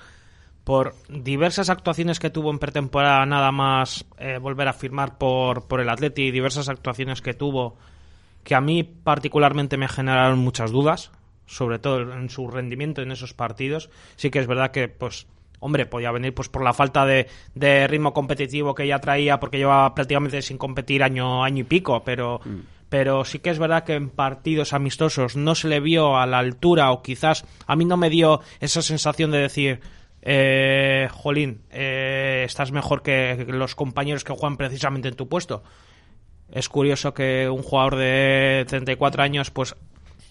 por 0.64 0.96
diversas 1.08 1.70
actuaciones 1.70 2.20
que 2.20 2.32
tuvo 2.32 2.50
en 2.50 2.60
pretemporada, 2.60 3.26
nada 3.26 3.52
más 3.52 4.06
eh, 4.18 4.40
volver 4.40 4.68
a 4.68 4.74
firmar 4.74 5.18
por, 5.18 5.68
por 5.68 5.80
el 5.80 5.90
Atleti, 5.90 6.24
y 6.24 6.32
diversas 6.32 6.68
actuaciones 6.68 7.22
que 7.22 7.34
tuvo 7.34 7.78
que 8.44 8.56
a 8.56 8.62
mí 8.62 8.84
particularmente 8.84 9.78
me 9.78 9.88
generaron 9.88 10.40
muchas 10.40 10.72
dudas, 10.72 11.12
sobre 11.46 11.78
todo 11.78 12.14
en 12.14 12.30
su 12.30 12.48
rendimiento 12.48 13.02
en 13.02 13.12
esos 13.12 13.34
partidos. 13.34 13.90
Sí 14.16 14.32
que 14.32 14.40
es 14.40 14.48
verdad 14.48 14.72
que, 14.72 14.88
pues, 14.88 15.28
hombre, 15.60 15.86
podía 15.86 16.12
venir 16.12 16.34
pues 16.34 16.50
por 16.50 16.64
la 16.64 16.74
falta 16.74 17.06
de, 17.06 17.28
de 17.56 17.88
ritmo 17.88 18.14
competitivo 18.14 18.76
que 18.76 18.88
ya 18.88 19.00
traía, 19.00 19.40
porque 19.40 19.58
llevaba 19.58 19.94
prácticamente 19.94 20.42
sin 20.42 20.58
competir 20.58 21.04
año, 21.04 21.44
año 21.44 21.62
y 21.62 21.66
pico, 21.66 22.04
pero, 22.04 22.42
pero 22.90 23.26
sí 23.26 23.40
que 23.40 23.50
es 23.50 23.60
verdad 23.60 23.84
que 23.84 23.94
en 23.94 24.10
partidos 24.10 24.74
amistosos 24.74 25.36
no 25.36 25.56
se 25.56 25.68
le 25.68 25.80
vio 25.80 26.18
a 26.18 26.26
la 26.26 26.40
altura, 26.40 26.92
o 26.92 27.02
quizás 27.02 27.46
a 27.68 27.76
mí 27.76 27.86
no 27.86 27.98
me 27.98 28.10
dio 28.10 28.42
esa 28.60 28.82
sensación 28.82 29.32
de 29.32 29.38
decir. 29.40 29.80
Eh, 30.22 31.08
Jolín, 31.14 31.62
eh, 31.72 32.44
estás 32.46 32.74
mejor 32.74 33.02
que 33.02 33.46
los 33.48 33.74
compañeros 33.74 34.26
que 34.26 34.34
juegan 34.34 34.58
precisamente 34.58 35.08
en 35.08 35.16
tu 35.16 35.30
puesto 35.30 35.64
es 36.52 36.70
curioso 36.70 37.14
que 37.14 37.50
un 37.50 37.64
jugador 37.64 37.96
de 37.96 38.66
34 38.68 39.24
años 39.24 39.52
pues 39.52 39.76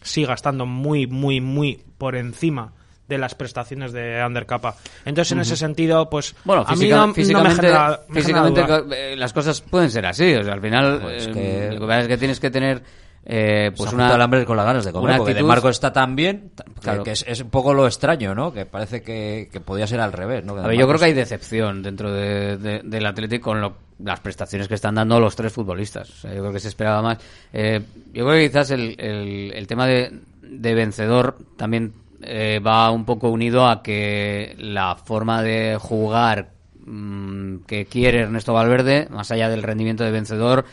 siga 0.02 0.34
estando 0.34 0.66
muy, 0.66 1.06
muy, 1.06 1.40
muy 1.40 1.82
por 1.96 2.16
encima 2.16 2.72
de 3.08 3.18
las 3.18 3.34
prestaciones 3.34 3.92
de 3.92 4.20
Ander 4.20 4.46
Capa. 4.46 4.76
Entonces, 5.04 5.32
en 5.32 5.40
ese 5.40 5.56
sentido, 5.56 6.08
pues 6.10 6.34
Bueno, 6.44 6.62
a 6.66 6.72
mí 6.72 6.78
física- 6.78 6.96
no, 6.96 7.00
no 7.02 7.06
me 7.08 7.14
físicamente, 7.14 7.56
genera- 7.62 8.00
me 8.08 8.20
físicamente 8.20 8.60
genera 8.62 8.80
duda. 8.82 9.16
las 9.16 9.32
cosas 9.32 9.60
pueden 9.62 9.90
ser 9.90 10.06
así. 10.06 10.34
O 10.34 10.44
sea, 10.44 10.52
al 10.52 10.60
final, 10.60 11.00
Pues 11.00 11.26
eh, 11.26 11.30
que- 11.32 11.68
lo 11.74 11.80
que 11.80 11.86
pasa 11.86 12.00
es 12.02 12.08
que 12.08 12.18
tienes 12.18 12.38
que 12.40 12.50
tener 12.50 12.82
eh, 13.30 13.72
Pues 13.76 13.92
una. 13.92 14.14
el 14.14 14.22
hambre 14.22 14.44
con 14.46 14.56
las 14.56 14.64
ganas 14.64 14.84
de 14.86 14.92
comer, 14.92 15.10
una 15.10 15.16
porque 15.18 15.34
de 15.34 15.40
actitud- 15.40 15.48
Marco 15.48 15.68
está 15.68 15.92
tan 15.92 16.16
bien, 16.16 16.50
Claro. 16.80 17.02
que 17.04 17.10
es, 17.10 17.26
es 17.28 17.40
un 17.42 17.50
poco 17.50 17.74
lo 17.74 17.86
extraño, 17.86 18.34
¿no? 18.34 18.52
Que 18.54 18.64
parece 18.64 19.02
que, 19.02 19.50
que 19.52 19.60
podía 19.60 19.86
ser 19.86 20.00
al 20.00 20.14
revés, 20.14 20.44
¿no? 20.46 20.54
Que 20.54 20.60
A 20.60 20.62
de 20.62 20.68
ver, 20.70 20.78
yo 20.78 20.86
creo 20.86 20.98
que 20.98 21.04
hay 21.06 21.12
decepción 21.12 21.82
dentro 21.82 22.10
de- 22.10 22.56
de- 22.56 22.80
del 22.84 23.04
Atlético 23.04 23.50
con 23.50 23.60
lo- 23.60 23.76
las 24.02 24.20
prestaciones 24.20 24.66
que 24.66 24.74
están 24.74 24.94
dando 24.94 25.20
los 25.20 25.36
tres 25.36 25.52
futbolistas. 25.52 26.08
O 26.08 26.14
sea, 26.14 26.32
yo 26.32 26.40
creo 26.40 26.52
que 26.52 26.60
se 26.60 26.68
esperaba 26.68 27.02
más. 27.02 27.18
Eh, 27.52 27.82
yo 28.14 28.24
creo 28.24 28.36
que 28.38 28.48
quizás 28.48 28.70
el, 28.70 28.94
el- 28.98 29.52
el 29.54 29.66
tema 29.66 29.86
de, 29.86 30.10
de 30.40 30.74
vencedor 30.74 31.36
también 31.58 31.92
eh, 32.22 32.60
va 32.64 32.90
un 32.90 33.04
poco 33.04 33.30
unido 33.30 33.66
a 33.66 33.82
que 33.82 34.54
la 34.58 34.96
forma 34.96 35.42
de 35.42 35.76
jugar 35.80 36.50
mm, 36.84 37.58
que 37.66 37.86
quiere 37.86 38.20
Ernesto 38.20 38.52
Valverde, 38.52 39.08
más 39.10 39.30
allá 39.30 39.48
del 39.48 39.62
rendimiento 39.62 40.04
de 40.04 40.10
vencedor, 40.10 40.64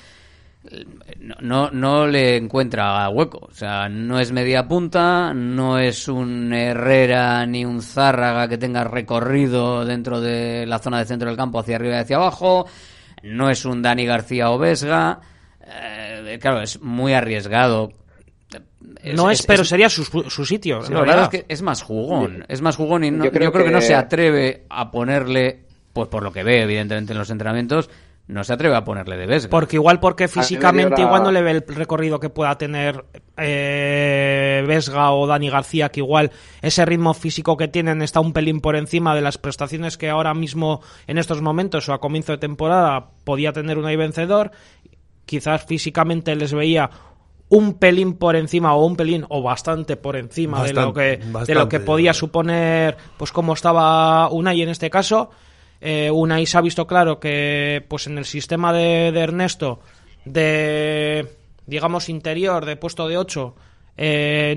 no, 1.41 1.69
no, 1.71 2.07
le 2.07 2.37
encuentra 2.37 3.07
hueco. 3.09 3.47
O 3.49 3.53
sea, 3.53 3.87
no 3.89 4.19
es 4.19 4.31
media 4.31 4.67
punta, 4.67 5.33
no 5.33 5.77
es 5.77 6.07
un 6.07 6.53
Herrera 6.53 7.45
ni 7.45 7.65
un 7.65 7.81
Zárraga 7.81 8.47
que 8.47 8.57
tenga 8.57 8.83
recorrido 8.83 9.85
dentro 9.85 10.21
de 10.21 10.65
la 10.65 10.79
zona 10.79 10.99
de 10.99 11.05
centro 11.05 11.29
del 11.29 11.37
campo 11.37 11.59
hacia 11.59 11.75
arriba 11.75 11.97
y 11.97 11.99
hacia 11.99 12.17
abajo, 12.17 12.65
no 13.23 13.49
es 13.49 13.65
un 13.65 13.81
Dani 13.81 14.05
García 14.05 14.51
o 14.51 14.57
Vesga. 14.57 15.19
Eh, 15.61 16.37
claro, 16.41 16.61
es 16.61 16.81
muy 16.81 17.13
arriesgado. 17.13 17.91
No 19.13 19.29
es, 19.31 19.45
pero 19.45 19.63
sería 19.63 19.89
su, 19.89 20.03
su 20.05 20.45
sitio. 20.45 20.81
Sí, 20.83 20.93
la 20.93 21.01
verdad 21.01 21.23
es 21.23 21.29
que 21.41 21.45
es 21.47 21.61
más 21.61 21.81
jugón, 21.81 22.45
es 22.47 22.61
más 22.61 22.75
jugón 22.75 23.03
y 23.03 23.11
no- 23.11 23.19
Yo 23.19 23.25
yo, 23.25 23.31
creo 23.31 23.51
creo 23.51 23.65
que... 23.65 23.71
no 23.71 23.81
se 23.81 23.95
atreve 23.95 24.63
a 24.69 24.91
ponerle, 24.91 25.63
pues 25.93 26.07
por 26.07 26.23
lo 26.23 26.31
que 26.31 26.43
ve 26.43 26.61
evidentemente 26.63 27.13
en 27.13 27.19
los 27.19 27.29
entrenamientos, 27.29 27.89
no 28.27 28.43
se 28.43 28.53
atreve 28.53 28.75
a 28.75 28.83
ponerle 28.83 29.17
de 29.17 29.27
Vesga. 29.27 29.49
Porque 29.51 29.75
igual 29.75 29.99
porque 29.99 30.27
físicamente 30.27 30.99
la- 30.99 31.07
igual 31.07 31.21
no 31.23 31.31
le 31.31 31.43
ve 31.43 31.51
el 31.51 31.63
recorrido 31.67 32.19
que 32.19 32.29
pueda 32.29 32.57
tener 32.57 33.05
eh, 33.37 34.63
Vesga 34.67 35.11
o 35.11 35.27
Dani 35.27 35.49
García, 35.49 35.89
que 35.89 35.99
igual 35.99 36.31
ese 36.61 36.85
ritmo 36.85 37.13
físico 37.13 37.55
que 37.57 37.67
tienen 37.67 38.01
está 38.01 38.19
un 38.19 38.33
pelín 38.33 38.61
por 38.61 38.75
encima 38.75 39.13
de 39.15 39.21
las 39.21 39.37
prestaciones 39.37 39.97
que 39.97 40.09
ahora 40.09 40.33
mismo 40.33 40.81
en 41.07 41.17
estos 41.19 41.41
momentos 41.41 41.87
o 41.89 41.93
a 41.93 41.99
comienzo 41.99 42.31
de 42.31 42.37
temporada 42.39 43.09
podía 43.23 43.53
tener 43.53 43.77
un 43.77 43.85
vencedor. 43.85 44.51
Quizás 45.25 45.65
físicamente 45.65 46.35
les 46.35 46.53
veía 46.53 46.89
un 47.55 47.75
pelín 47.75 48.15
por 48.15 48.35
encima 48.35 48.75
o 48.75 48.85
un 48.85 48.97
pelín 48.97 49.25
o 49.29 49.41
bastante 49.41 49.95
por 49.95 50.17
encima 50.17 50.61
de 50.61 50.73
lo 50.73 50.91
Bastante, 50.91 51.19
que 51.19 51.53
de 51.53 51.55
lo 51.55 51.69
que 51.69 51.79
podía 51.79 52.13
suponer 52.13 52.97
pues 53.15 53.31
cómo 53.31 53.53
estaba 53.53 54.29
Unai 54.29 54.61
en 54.61 54.69
este 54.69 54.89
caso. 54.89 55.29
Eh, 55.79 56.11
Unai 56.11 56.45
se 56.45 56.57
ha 56.57 56.61
visto 56.61 56.85
claro 56.85 57.17
que 57.17 57.85
pues 57.87 58.07
en 58.07 58.17
el 58.17 58.25
sistema 58.25 58.73
de, 58.73 59.11
de 59.13 59.19
Ernesto 59.21 59.79
de 60.25 61.29
digamos 61.65 62.09
interior 62.09 62.65
de 62.65 62.75
puesto 62.75 63.07
de 63.07 63.17
8 63.17 63.55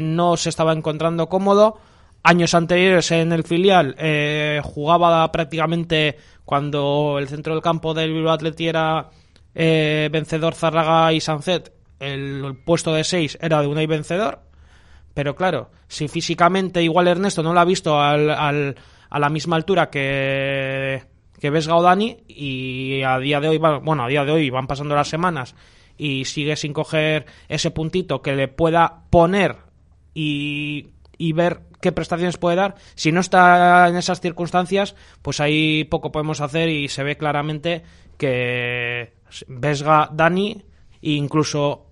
no 0.01 0.37
se 0.37 0.49
estaba 0.49 0.73
encontrando 0.73 1.29
cómodo. 1.29 1.79
Años 2.25 2.53
anteriores 2.55 3.13
en 3.13 3.33
el 3.33 3.45
filial 3.45 3.95
eh, 3.97 4.61
jugaba 4.65 5.31
prácticamente 5.31 6.19
cuando 6.45 7.17
el 7.21 7.29
centro 7.29 7.55
del 7.55 7.63
campo 7.63 7.95
del 7.95 8.13
Bilbao 8.13 8.33
Atleti 8.33 8.67
era 8.67 9.09
eh, 9.55 10.09
vencedor 10.11 10.55
Zarraga 10.55 11.13
y 11.13 11.21
Sancet 11.21 11.78
el 12.01 12.57
puesto 12.65 12.93
de 12.93 13.05
6 13.05 13.39
era 13.41 13.61
de 13.61 13.67
Unai 13.67 13.87
vencedor 13.87 14.41
pero 15.15 15.35
claro, 15.35 15.71
si 15.89 16.07
físicamente 16.07 16.81
igual 16.83 17.09
Ernesto 17.09 17.43
no 17.43 17.53
lo 17.53 17.59
ha 17.59 17.65
visto 17.65 18.01
al, 18.01 18.31
al- 18.31 18.77
a 19.11 19.19
la 19.19 19.29
misma 19.31 19.57
altura 19.57 19.91
que, 19.91 21.03
que 21.41 21.51
Vesga 21.51 21.75
o 21.75 21.83
Dani 21.83 22.19
y 22.29 23.03
a 23.03 23.19
día 23.19 23.41
de 23.41 23.49
hoy, 23.49 23.59
bueno, 23.59 24.05
a 24.05 24.09
día 24.09 24.25
de 24.25 24.31
hoy 24.31 24.49
van 24.51 24.69
pasando 24.69 24.95
las 24.95 25.09
semanas 25.09 25.57
y 25.97 26.25
sigue 26.27 26.55
sin 26.55 26.73
coger 26.73 27.27
ese 27.49 27.73
puntito 27.73 28.23
que 28.23 28.37
le 28.37 28.47
pueda 28.47 29.03
poner 29.11 29.57
y, 30.15 30.91
y 31.17 31.33
ver 31.33 31.63
qué 31.81 31.91
prestaciones 31.91 32.37
puede 32.37 32.55
dar, 32.57 32.77
si 32.95 33.11
no 33.11 33.19
está 33.21 33.89
en 33.89 33.97
esas 33.97 34.21
circunstancias, 34.21 34.95
pues 35.23 35.41
ahí 35.41 35.83
poco 35.83 36.13
podemos 36.13 36.41
hacer 36.41 36.69
y 36.69 36.87
se 36.89 37.03
ve 37.03 37.17
claramente 37.17 37.83
que 38.19 39.15
Vesga, 39.49 40.11
Dani 40.13 40.63
e 41.03 41.11
incluso 41.13 41.87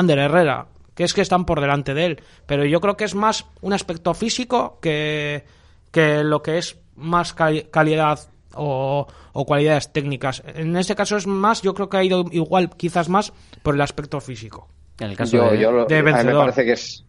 Ander 0.00 0.18
Herrera, 0.18 0.66
que 0.94 1.04
es 1.04 1.14
que 1.14 1.20
están 1.20 1.44
por 1.44 1.60
delante 1.60 1.94
de 1.94 2.04
él. 2.06 2.22
Pero 2.46 2.64
yo 2.64 2.80
creo 2.80 2.96
que 2.96 3.04
es 3.04 3.14
más 3.14 3.46
un 3.60 3.72
aspecto 3.72 4.12
físico 4.14 4.78
que, 4.82 5.44
que 5.92 6.24
lo 6.24 6.42
que 6.42 6.58
es 6.58 6.76
más 6.96 7.32
cali- 7.34 7.68
calidad 7.70 8.18
o, 8.54 9.06
o 9.32 9.46
cualidades 9.46 9.92
técnicas. 9.92 10.42
En 10.54 10.76
este 10.76 10.94
caso 10.96 11.16
es 11.16 11.26
más, 11.26 11.62
yo 11.62 11.72
creo 11.74 11.88
que 11.88 11.96
ha 11.96 12.04
ido 12.04 12.24
igual, 12.32 12.70
quizás 12.76 13.08
más, 13.08 13.32
por 13.62 13.74
el 13.76 13.80
aspecto 13.80 14.20
físico. 14.20 14.68
En 14.98 15.10
el 15.12 15.16
yo, 15.16 15.54
yo 15.54 15.70
lo- 15.72 15.84
de 15.86 15.98
a 15.98 16.02
mí 16.02 16.04
me 16.04 16.12
vencedor. 16.12 16.40
parece 16.42 16.64
que 16.64 16.72
es 16.72 17.04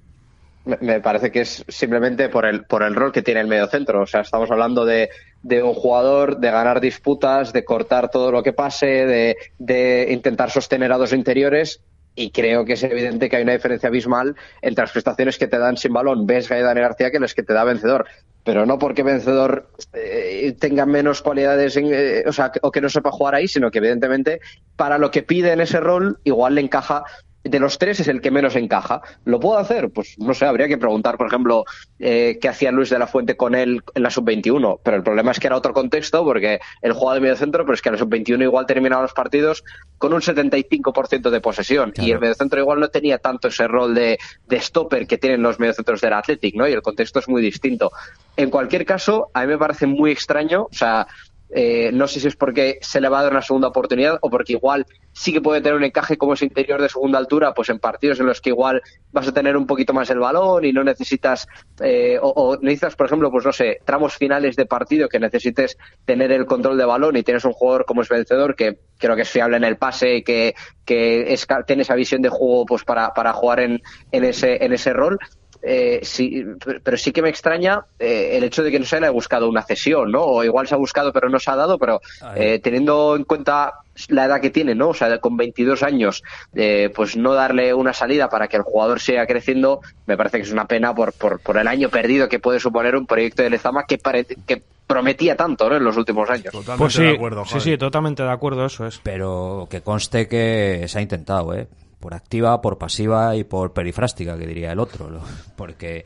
Me, 0.63 0.77
me 0.79 0.99
parece 1.01 1.31
que 1.31 1.41
es 1.41 1.65
simplemente 1.67 2.29
por 2.29 2.45
el, 2.45 2.65
por 2.65 2.83
el 2.83 2.93
rol 2.93 3.11
que 3.11 3.23
tiene 3.23 3.41
el 3.41 3.47
mediocentro. 3.47 4.03
O 4.03 4.05
sea, 4.05 4.21
estamos 4.21 4.51
hablando 4.51 4.85
de, 4.85 5.09
de 5.41 5.63
un 5.63 5.73
jugador, 5.73 6.37
de 6.37 6.51
ganar 6.51 6.79
disputas, 6.79 7.51
de 7.51 7.65
cortar 7.65 8.11
todo 8.11 8.31
lo 8.31 8.43
que 8.43 8.53
pase, 8.53 8.85
de, 8.85 9.37
de 9.57 10.07
intentar 10.11 10.51
sostener 10.51 10.91
a 10.91 10.97
dos 10.99 11.13
interiores. 11.13 11.81
Y 12.13 12.31
creo 12.31 12.65
que 12.65 12.73
es 12.73 12.83
evidente 12.83 13.29
que 13.29 13.37
hay 13.37 13.43
una 13.43 13.53
diferencia 13.53 13.87
abismal 13.87 14.35
entre 14.61 14.83
las 14.83 14.91
prestaciones 14.91 15.37
que 15.37 15.47
te 15.47 15.57
dan 15.57 15.77
sin 15.77 15.93
balón 15.93 16.27
Vesga 16.27 16.59
y 16.59 16.61
Dani 16.61 16.81
García 16.81 17.09
que 17.09 17.19
las 17.19 17.33
que 17.33 17.43
te 17.43 17.53
da 17.53 17.63
Vencedor. 17.63 18.05
Pero 18.43 18.65
no 18.65 18.79
porque 18.79 19.03
Vencedor 19.03 19.69
eh, 19.93 20.55
tenga 20.59 20.85
menos 20.85 21.21
cualidades, 21.21 21.77
en, 21.77 21.87
eh, 21.93 22.23
o 22.25 22.33
sea, 22.33 22.51
o 22.61 22.71
que 22.71 22.81
no 22.81 22.89
sepa 22.89 23.11
jugar 23.11 23.35
ahí, 23.35 23.47
sino 23.47 23.71
que 23.71 23.77
evidentemente 23.77 24.41
para 24.75 24.97
lo 24.97 25.11
que 25.11 25.23
pide 25.23 25.53
en 25.53 25.61
ese 25.61 25.79
rol 25.79 26.19
igual 26.23 26.55
le 26.55 26.61
encaja 26.61 27.03
de 27.43 27.59
los 27.59 27.77
tres 27.77 27.99
es 27.99 28.07
el 28.07 28.21
que 28.21 28.31
menos 28.31 28.55
encaja. 28.55 29.01
¿Lo 29.25 29.39
puedo 29.39 29.57
hacer? 29.57 29.89
Pues 29.89 30.17
no 30.19 30.33
sé, 30.33 30.45
habría 30.45 30.67
que 30.67 30.77
preguntar, 30.77 31.17
por 31.17 31.27
ejemplo, 31.27 31.65
eh, 31.99 32.37
qué 32.39 32.49
hacía 32.49 32.71
Luis 32.71 32.89
de 32.89 32.99
la 32.99 33.07
Fuente 33.07 33.35
con 33.35 33.55
él 33.55 33.81
en 33.95 34.03
la 34.03 34.09
sub-21. 34.09 34.79
Pero 34.83 34.97
el 34.97 35.03
problema 35.03 35.31
es 35.31 35.39
que 35.39 35.47
era 35.47 35.55
otro 35.55 35.73
contexto, 35.73 36.23
porque 36.23 36.59
él 36.81 36.93
jugaba 36.93 37.15
de 37.15 37.21
medio 37.21 37.35
centro, 37.35 37.63
pero 37.63 37.73
es 37.73 37.81
que 37.81 37.89
en 37.89 37.93
la 37.93 37.99
sub-21 37.99 38.43
igual 38.43 38.65
terminaba 38.65 39.01
los 39.01 39.13
partidos 39.13 39.63
con 39.97 40.13
un 40.13 40.21
75% 40.21 41.29
de 41.29 41.41
posesión. 41.41 41.93
Y 41.95 42.11
el 42.11 42.19
medio 42.19 42.35
centro 42.35 42.59
igual 42.59 42.79
no 42.79 42.89
tenía 42.89 43.17
tanto 43.17 43.47
ese 43.47 43.67
rol 43.67 43.95
de, 43.95 44.19
de 44.47 44.59
stopper 44.59 45.07
que 45.07 45.17
tienen 45.17 45.41
los 45.41 45.59
mediocentros 45.59 46.01
del 46.01 46.13
Athletic, 46.13 46.55
¿no? 46.55 46.67
Y 46.67 46.73
el 46.73 46.81
contexto 46.81 47.19
es 47.19 47.27
muy 47.27 47.41
distinto. 47.41 47.91
En 48.37 48.49
cualquier 48.49 48.85
caso, 48.85 49.29
a 49.33 49.41
mí 49.41 49.47
me 49.47 49.57
parece 49.57 49.87
muy 49.87 50.11
extraño, 50.11 50.63
o 50.63 50.73
sea, 50.73 51.07
eh, 51.53 51.91
no 51.93 52.07
sé 52.07 52.19
si 52.19 52.27
es 52.27 52.35
porque 52.35 52.77
se 52.81 53.01
le 53.01 53.09
va 53.09 53.19
a 53.19 53.23
dar 53.23 53.31
una 53.31 53.41
segunda 53.41 53.67
oportunidad 53.67 54.17
o 54.21 54.29
porque 54.29 54.53
igual 54.53 54.85
sí 55.11 55.33
que 55.33 55.41
puede 55.41 55.61
tener 55.61 55.75
un 55.75 55.83
encaje 55.83 56.17
como 56.17 56.33
ese 56.33 56.45
interior 56.45 56.81
de 56.81 56.87
segunda 56.87 57.17
altura, 57.17 57.53
pues 57.53 57.69
en 57.69 57.79
partidos 57.79 58.19
en 58.19 58.25
los 58.25 58.39
que 58.39 58.49
igual 58.49 58.81
vas 59.11 59.27
a 59.27 59.33
tener 59.33 59.57
un 59.57 59.67
poquito 59.67 59.93
más 59.93 60.09
el 60.09 60.19
balón 60.19 60.63
y 60.63 60.71
no 60.71 60.83
necesitas, 60.83 61.47
eh, 61.81 62.17
o, 62.21 62.57
necesitas, 62.61 62.95
por 62.95 63.07
ejemplo, 63.07 63.29
pues 63.29 63.45
no 63.45 63.51
sé, 63.51 63.79
tramos 63.83 64.15
finales 64.15 64.55
de 64.55 64.65
partido 64.65 65.09
que 65.09 65.19
necesites 65.19 65.77
tener 66.05 66.31
el 66.31 66.45
control 66.45 66.77
de 66.77 66.85
balón 66.85 67.17
y 67.17 67.23
tienes 67.23 67.43
un 67.43 67.53
jugador 67.53 67.85
como 67.85 68.01
es 68.01 68.09
vencedor 68.09 68.55
que 68.55 68.79
creo 68.97 69.15
que 69.15 69.23
es 69.23 69.29
fiable 69.29 69.57
en 69.57 69.63
el 69.65 69.77
pase 69.77 70.15
y 70.17 70.23
que, 70.23 70.55
que 70.85 71.35
tiene 71.67 71.81
esa 71.81 71.95
visión 71.95 72.21
de 72.21 72.29
juego 72.29 72.65
pues 72.65 72.83
para, 72.83 73.13
para 73.13 73.33
jugar 73.33 73.59
en, 73.59 73.81
en, 74.11 74.23
ese, 74.23 74.63
en 74.63 74.73
ese 74.73 74.93
rol 74.93 75.19
eh, 75.61 75.99
sí, 76.03 76.43
pero 76.83 76.97
sí 76.97 77.11
que 77.11 77.21
me 77.21 77.29
extraña 77.29 77.85
eh, 77.99 78.31
el 78.33 78.43
hecho 78.43 78.63
de 78.63 78.71
que 78.71 78.79
no 78.79 78.85
se 78.85 78.99
le 78.99 79.07
haya 79.07 79.11
buscado 79.11 79.47
una 79.47 79.61
cesión, 79.61 80.11
¿no? 80.11 80.23
O 80.23 80.43
igual 80.43 80.67
se 80.67 80.75
ha 80.75 80.77
buscado 80.77 81.13
pero 81.13 81.29
no 81.29 81.39
se 81.39 81.51
ha 81.51 81.55
dado, 81.55 81.77
pero 81.77 82.01
eh, 82.35 82.59
teniendo 82.59 83.15
en 83.15 83.23
cuenta 83.25 83.73
la 84.07 84.25
edad 84.25 84.41
que 84.41 84.49
tiene, 84.49 84.73
¿no? 84.73 84.89
O 84.89 84.93
sea, 84.93 85.19
con 85.19 85.37
22 85.37 85.83
años, 85.83 86.23
eh, 86.55 86.91
pues 86.95 87.15
no 87.15 87.33
darle 87.33 87.73
una 87.73 87.93
salida 87.93 88.29
para 88.29 88.47
que 88.47 88.57
el 88.57 88.63
jugador 88.63 88.99
siga 88.99 89.25
creciendo, 89.27 89.81
me 90.07 90.17
parece 90.17 90.37
que 90.37 90.43
es 90.43 90.51
una 90.51 90.65
pena 90.65 90.95
por, 90.95 91.13
por, 91.13 91.39
por 91.39 91.57
el 91.57 91.67
año 91.67 91.89
perdido 91.89 92.29
que 92.29 92.39
puede 92.39 92.59
suponer 92.59 92.95
un 92.95 93.05
proyecto 93.05 93.43
de 93.43 93.49
Lezama 93.49 93.85
que, 93.85 93.97
parece 93.97 94.37
que 94.47 94.63
prometía 94.87 95.35
tanto 95.35 95.69
¿no? 95.69 95.77
en 95.77 95.83
los 95.83 95.95
últimos 95.97 96.29
años. 96.29 96.51
Totalmente 96.51 96.77
pues 96.77 96.93
sí, 96.93 97.03
de 97.03 97.15
acuerdo, 97.15 97.45
sí, 97.45 97.59
sí, 97.59 97.77
totalmente 97.77 98.23
de 98.23 98.31
acuerdo, 98.31 98.65
eso 98.65 98.87
es. 98.87 98.99
Pero 99.03 99.67
que 99.69 99.81
conste 99.81 100.27
que 100.27 100.85
se 100.87 100.99
ha 100.99 101.01
intentado, 101.01 101.53
¿eh? 101.53 101.67
Por 102.01 102.13
activa, 102.13 102.59
por 102.59 102.77
pasiva 102.77 103.37
y 103.37 103.45
por 103.45 103.71
perifrástica, 103.71 104.37
que 104.37 104.45
diría 104.45 104.73
el 104.73 104.79
otro, 104.79 105.21
porque 105.55 106.03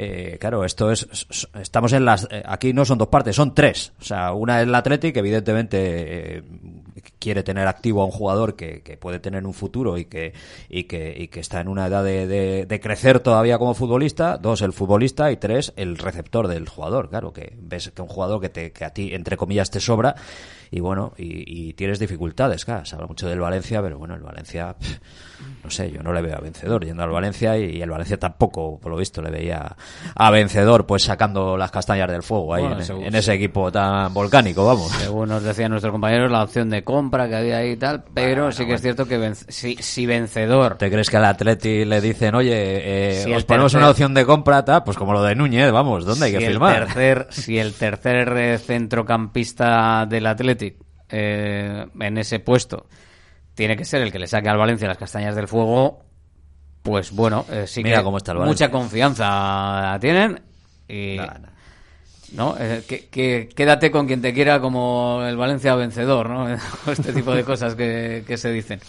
eh, 0.00 0.36
claro, 0.38 0.64
esto 0.64 0.92
es, 0.92 1.08
estamos 1.60 1.92
en 1.92 2.04
las, 2.04 2.28
eh, 2.30 2.40
aquí 2.46 2.72
no 2.72 2.84
son 2.84 2.98
dos 2.98 3.08
partes, 3.08 3.34
son 3.34 3.52
tres, 3.52 3.92
o 4.00 4.04
sea, 4.04 4.32
una 4.32 4.62
es 4.62 4.68
la 4.68 4.78
Athletic, 4.78 5.16
evidentemente 5.16 6.36
eh, 6.38 6.42
quiere 7.18 7.42
tener 7.42 7.66
activo 7.66 8.02
a 8.02 8.04
un 8.04 8.12
jugador 8.12 8.54
que, 8.54 8.82
que, 8.82 8.96
puede 8.96 9.18
tener 9.18 9.44
un 9.44 9.54
futuro 9.54 9.98
y 9.98 10.04
que, 10.04 10.34
y 10.68 10.84
que, 10.84 11.12
y 11.18 11.26
que 11.26 11.40
está 11.40 11.60
en 11.60 11.66
una 11.66 11.86
edad 11.88 12.04
de, 12.04 12.28
de, 12.28 12.66
de, 12.66 12.80
crecer 12.80 13.18
todavía 13.18 13.58
como 13.58 13.74
futbolista, 13.74 14.38
dos, 14.38 14.62
el 14.62 14.72
futbolista 14.72 15.32
y 15.32 15.36
tres, 15.36 15.72
el 15.74 15.98
receptor 15.98 16.46
del 16.46 16.68
jugador, 16.68 17.08
claro, 17.08 17.32
que 17.32 17.56
ves 17.58 17.90
que 17.90 18.00
un 18.00 18.08
jugador 18.08 18.40
que, 18.40 18.50
te, 18.50 18.70
que 18.70 18.84
a 18.84 18.90
ti, 18.90 19.12
entre 19.12 19.36
comillas, 19.36 19.68
te 19.68 19.80
sobra 19.80 20.14
y 20.70 20.80
bueno, 20.80 21.12
y, 21.16 21.68
y 21.68 21.72
tienes 21.74 21.98
dificultades, 21.98 22.64
claro, 22.64 22.84
se 22.84 22.94
habla 22.94 23.06
mucho 23.06 23.28
del 23.28 23.40
Valencia, 23.40 23.82
pero 23.82 23.98
bueno, 23.98 24.14
el 24.14 24.22
Valencia... 24.22 24.74
Pff, 24.78 24.98
no 25.62 25.70
sé, 25.70 25.90
yo 25.90 26.02
no 26.02 26.12
le 26.12 26.22
veo 26.22 26.36
a 26.36 26.40
vencedor 26.40 26.84
yendo 26.84 27.02
al 27.02 27.10
Valencia 27.10 27.56
y, 27.58 27.80
el 27.82 27.90
Valencia 27.90 28.18
tampoco, 28.18 28.78
por 28.80 28.90
lo 28.90 28.98
visto, 28.98 29.20
le 29.22 29.30
veía 29.30 29.76
a 30.14 30.30
vencedor, 30.30 30.86
pues 30.86 31.04
sacando 31.04 31.56
las 31.56 31.70
castañas 31.70 32.10
del 32.10 32.22
fuego 32.22 32.54
ahí 32.54 32.62
bueno, 32.62 32.78
en, 32.78 32.84
según, 32.84 33.04
en, 33.04 33.14
ese 33.14 33.34
equipo 33.34 33.70
tan 33.70 34.12
volcánico, 34.14 34.64
vamos. 34.64 34.90
Según 34.92 35.28
nos 35.28 35.42
decían 35.42 35.70
nuestros 35.70 35.92
compañeros, 35.92 36.30
la 36.30 36.42
opción 36.42 36.70
de 36.70 36.82
compra 36.82 37.28
que 37.28 37.36
había 37.36 37.58
ahí 37.58 37.72
y 37.72 37.76
tal, 37.76 38.04
pero 38.14 38.42
bueno, 38.42 38.52
sí 38.52 38.58
que 38.58 38.64
bueno. 38.64 38.76
es 38.76 38.82
cierto 38.82 39.06
que 39.06 39.18
venc 39.18 39.34
si, 39.48 39.76
si, 39.76 40.06
vencedor. 40.06 40.76
¿Te 40.76 40.90
crees 40.90 41.10
que 41.10 41.16
al 41.18 41.24
Atleti 41.24 41.84
le 41.84 42.00
dicen, 42.00 42.34
oye, 42.34 43.10
eh, 43.10 43.22
si 43.24 43.32
os 43.32 43.44
ponemos 43.44 43.72
tercer... 43.72 43.82
una 43.82 43.90
opción 43.90 44.14
de 44.14 44.24
compra, 44.24 44.64
tal? 44.64 44.84
pues 44.84 44.96
como 44.96 45.12
lo 45.12 45.22
de 45.22 45.34
Núñez, 45.34 45.70
vamos, 45.70 46.04
¿dónde 46.04 46.26
hay 46.26 46.32
si 46.32 46.38
que 46.38 46.46
firmar? 46.46 46.86
Tercer, 46.86 47.26
si 47.30 47.58
el 47.58 47.74
tercer 47.74 48.58
centrocampista 48.58 50.06
del 50.06 50.26
Athletic 50.58 50.76
eh, 51.10 51.86
en 52.00 52.18
ese 52.18 52.40
puesto 52.40 52.86
tiene 53.54 53.76
que 53.76 53.84
ser 53.84 54.02
el 54.02 54.12
que 54.12 54.18
le 54.18 54.26
saque 54.26 54.48
al 54.48 54.58
Valencia 54.58 54.86
las 54.86 54.98
castañas 54.98 55.34
del 55.34 55.48
fuego, 55.48 56.04
pues 56.82 57.10
bueno, 57.10 57.44
eh, 57.50 57.66
sí 57.66 57.82
Mira 57.82 57.98
que 57.98 58.04
cómo 58.04 58.18
está 58.18 58.32
el 58.32 58.38
mucha 58.38 58.70
confianza 58.70 59.98
tienen 60.00 60.40
y 60.86 61.16
nah, 61.16 61.26
nah. 61.26 61.48
no 62.34 62.56
eh, 62.58 62.84
que, 62.86 63.08
que, 63.08 63.48
quédate 63.54 63.90
con 63.90 64.06
quien 64.06 64.22
te 64.22 64.32
quiera 64.32 64.60
como 64.60 65.22
el 65.26 65.36
Valencia 65.36 65.74
vencedor, 65.74 66.30
¿no? 66.30 66.48
este 66.86 67.12
tipo 67.12 67.34
de 67.34 67.44
cosas 67.44 67.74
que, 67.74 68.22
que 68.26 68.36
se 68.36 68.52
dicen. 68.52 68.80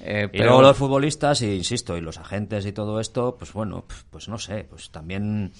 Eh, 0.00 0.28
pero... 0.30 0.44
Y 0.44 0.46
luego 0.46 0.62
los 0.62 0.76
futbolistas, 0.76 1.42
y 1.42 1.54
insisto, 1.56 1.96
y 1.96 2.00
los 2.00 2.18
agentes 2.18 2.66
y 2.66 2.72
todo 2.72 3.00
esto, 3.00 3.36
pues 3.36 3.52
bueno, 3.52 3.84
pues 4.10 4.28
no 4.28 4.38
sé, 4.38 4.64
pues 4.68 4.90
también 4.90 5.52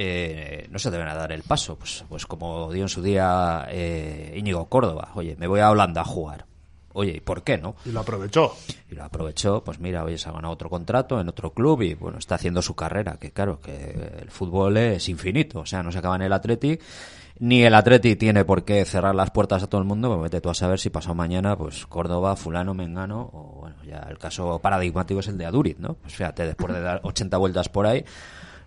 eh, 0.00 0.68
no 0.70 0.78
se 0.78 0.92
deben 0.92 1.08
a 1.08 1.14
dar 1.14 1.32
el 1.32 1.42
paso. 1.42 1.76
Pues, 1.76 2.04
pues 2.08 2.24
como 2.24 2.72
dio 2.72 2.84
en 2.84 2.88
su 2.88 3.02
día 3.02 3.66
eh, 3.68 4.32
Íñigo 4.36 4.66
Córdoba, 4.66 5.10
oye, 5.16 5.34
me 5.36 5.48
voy 5.48 5.58
a 5.58 5.70
Holanda 5.70 6.02
a 6.02 6.04
jugar. 6.04 6.46
Oye, 6.92 7.16
¿y 7.16 7.20
por 7.20 7.42
qué 7.42 7.58
no? 7.58 7.74
Y 7.84 7.90
lo 7.90 8.00
aprovechó. 8.00 8.54
Y 8.90 8.94
lo 8.94 9.04
aprovechó, 9.04 9.62
pues 9.62 9.80
mira, 9.80 10.04
oye, 10.04 10.16
se 10.16 10.28
ha 10.28 10.32
ganado 10.32 10.54
otro 10.54 10.70
contrato 10.70 11.20
en 11.20 11.28
otro 11.28 11.52
club 11.52 11.82
y 11.82 11.94
bueno, 11.94 12.18
está 12.18 12.36
haciendo 12.36 12.62
su 12.62 12.74
carrera, 12.74 13.18
que 13.18 13.32
claro, 13.32 13.60
que 13.60 14.18
el 14.22 14.30
fútbol 14.30 14.76
es 14.76 15.08
infinito, 15.08 15.60
o 15.60 15.66
sea, 15.66 15.82
no 15.82 15.92
se 15.92 15.98
acaba 15.98 16.16
en 16.16 16.22
el 16.22 16.32
Atleti, 16.32 16.78
ni 17.40 17.62
el 17.62 17.74
Atleti 17.74 18.16
tiene 18.16 18.44
por 18.44 18.64
qué 18.64 18.84
cerrar 18.84 19.14
las 19.14 19.30
puertas 19.30 19.62
a 19.62 19.68
todo 19.68 19.80
el 19.80 19.86
mundo, 19.86 20.08
pues 20.08 20.22
vete 20.22 20.40
tú 20.40 20.48
a 20.48 20.54
saber 20.54 20.80
si 20.80 20.90
pasado 20.90 21.14
mañana, 21.14 21.56
pues 21.56 21.86
Córdoba, 21.86 22.34
fulano, 22.36 22.72
Mengano, 22.72 23.30
o 23.32 23.58
bueno, 23.60 23.76
ya 23.84 24.06
el 24.08 24.18
caso 24.18 24.58
paradigmático 24.60 25.20
es 25.20 25.28
el 25.28 25.38
de 25.38 25.46
Aduriz, 25.46 25.78
¿no? 25.78 25.94
Pues 25.94 26.14
fíjate, 26.14 26.46
después 26.46 26.72
de 26.72 26.80
dar 26.80 27.00
80 27.04 27.36
vueltas 27.36 27.68
por 27.68 27.86
ahí, 27.86 28.04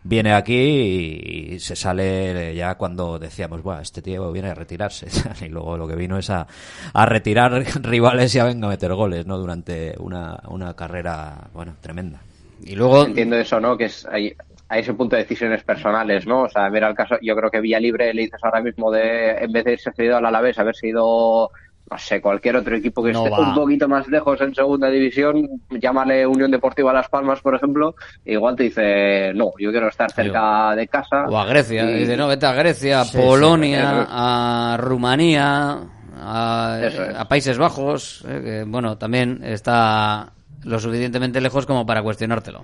viene 0.03 0.34
aquí 0.34 1.53
y, 1.53 1.60
se 1.60 1.76
sale 1.76 2.56
ya 2.56 2.76
cuando 2.76 3.19
decíamos, 3.19 3.61
bueno, 3.61 3.82
este 3.82 4.02
tío 4.02 4.32
viene 4.32 4.49
a 4.49 4.56
retirarse. 4.56 5.07
y 5.45 5.49
luego 5.49 5.78
lo 5.78 5.88
que 5.88 5.95
vino 5.95 6.18
es 6.18 6.30
a, 6.30 6.48
a, 6.94 7.06
retirar 7.06 7.52
rivales 7.82 8.34
y 8.36 8.40
a 8.40 8.45
venga 8.45 8.68
a 8.68 8.72
meter 8.72 8.94
goles, 8.94 9.26
¿no? 9.26 9.38
Durante 9.38 9.95
una, 9.99 10.40
una 10.48 10.76
carrera, 10.76 11.49
bueno, 11.53 11.76
tremenda. 11.82 12.22
Y 12.64 12.76
luego... 12.76 13.06
Entiendo 13.06 13.38
eso, 13.38 13.60
¿no? 13.60 13.78
Que 13.78 13.86
es, 13.86 14.06
hay, 14.06 14.36
hay 14.69 14.82
ese 14.82 14.94
punto 14.94 15.15
de 15.15 15.23
decisiones 15.23 15.64
personales, 15.64 16.26
¿no? 16.26 16.44
O 16.44 16.49
sea, 16.49 16.69
mira 16.69 16.88
el 16.88 16.95
caso, 16.95 17.15
yo 17.22 17.36
creo 17.36 17.49
que 17.49 17.60
Villa 17.60 17.80
Libre 17.80 18.14
le 18.14 18.23
dices 18.23 18.40
ahora 18.44 18.61
mismo 18.61 18.91
de, 18.91 19.32
en 19.32 19.52
vez 19.52 19.65
de 19.65 19.73
irse 19.73 19.91
cedido 19.91 20.18
al 20.18 20.26
Alavés, 20.26 20.57
haber 20.60 20.76
sido 20.76 21.52
no 21.91 21.97
sé, 21.97 22.22
cualquier 22.22 22.55
otro 22.55 22.76
equipo 22.77 23.03
que 23.03 23.11
no 23.11 23.26
esté 23.26 23.30
va. 23.30 23.49
un 23.49 23.53
poquito 23.53 23.88
más 23.88 24.07
lejos 24.07 24.39
en 24.39 24.55
segunda 24.55 24.89
división, 24.89 25.47
llámale 25.69 26.26
Unión 26.26 26.49
Deportiva 26.49 26.93
Las 26.93 27.09
Palmas, 27.09 27.41
por 27.41 27.53
ejemplo, 27.53 27.95
igual 28.23 28.55
te 28.55 28.63
dice, 28.63 29.34
no, 29.34 29.51
yo 29.59 29.72
quiero 29.72 29.89
estar 29.89 30.09
cerca 30.09 30.73
de 30.73 30.88
casa. 30.88 31.26
O 31.27 31.38
a 31.38 31.45
Grecia, 31.45 31.84
y... 31.91 31.99
dice, 31.99 32.15
no, 32.15 32.30
vete 32.30 32.45
a 32.45 32.53
Grecia, 32.53 33.03
sí, 33.03 33.18
Polonia, 33.18 33.91
sí, 33.91 34.07
a 34.09 34.77
Rumanía, 34.80 35.80
a, 36.15 36.80
a, 37.18 37.27
Países 37.27 37.57
Bajos, 37.57 38.23
eh, 38.26 38.41
que 38.41 38.63
bueno, 38.65 38.97
también 38.97 39.41
está 39.43 40.31
lo 40.63 40.80
suficientemente 40.80 41.41
lejos 41.41 41.65
como 41.65 41.85
para 41.85 42.01
cuestionártelo. 42.01 42.63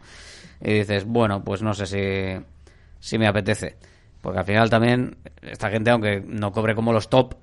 Y 0.62 0.74
dices, 0.74 1.06
bueno, 1.06 1.44
pues 1.44 1.62
no 1.62 1.74
sé 1.74 1.86
si, 1.86 2.46
si 3.00 3.18
me 3.18 3.28
apetece. 3.28 3.76
Porque 4.22 4.40
al 4.40 4.46
final 4.46 4.70
también, 4.70 5.18
esta 5.42 5.70
gente, 5.70 5.92
aunque 5.92 6.24
no 6.26 6.52
cobre 6.52 6.76
como 6.76 6.94
los 6.94 7.10
top, 7.10 7.36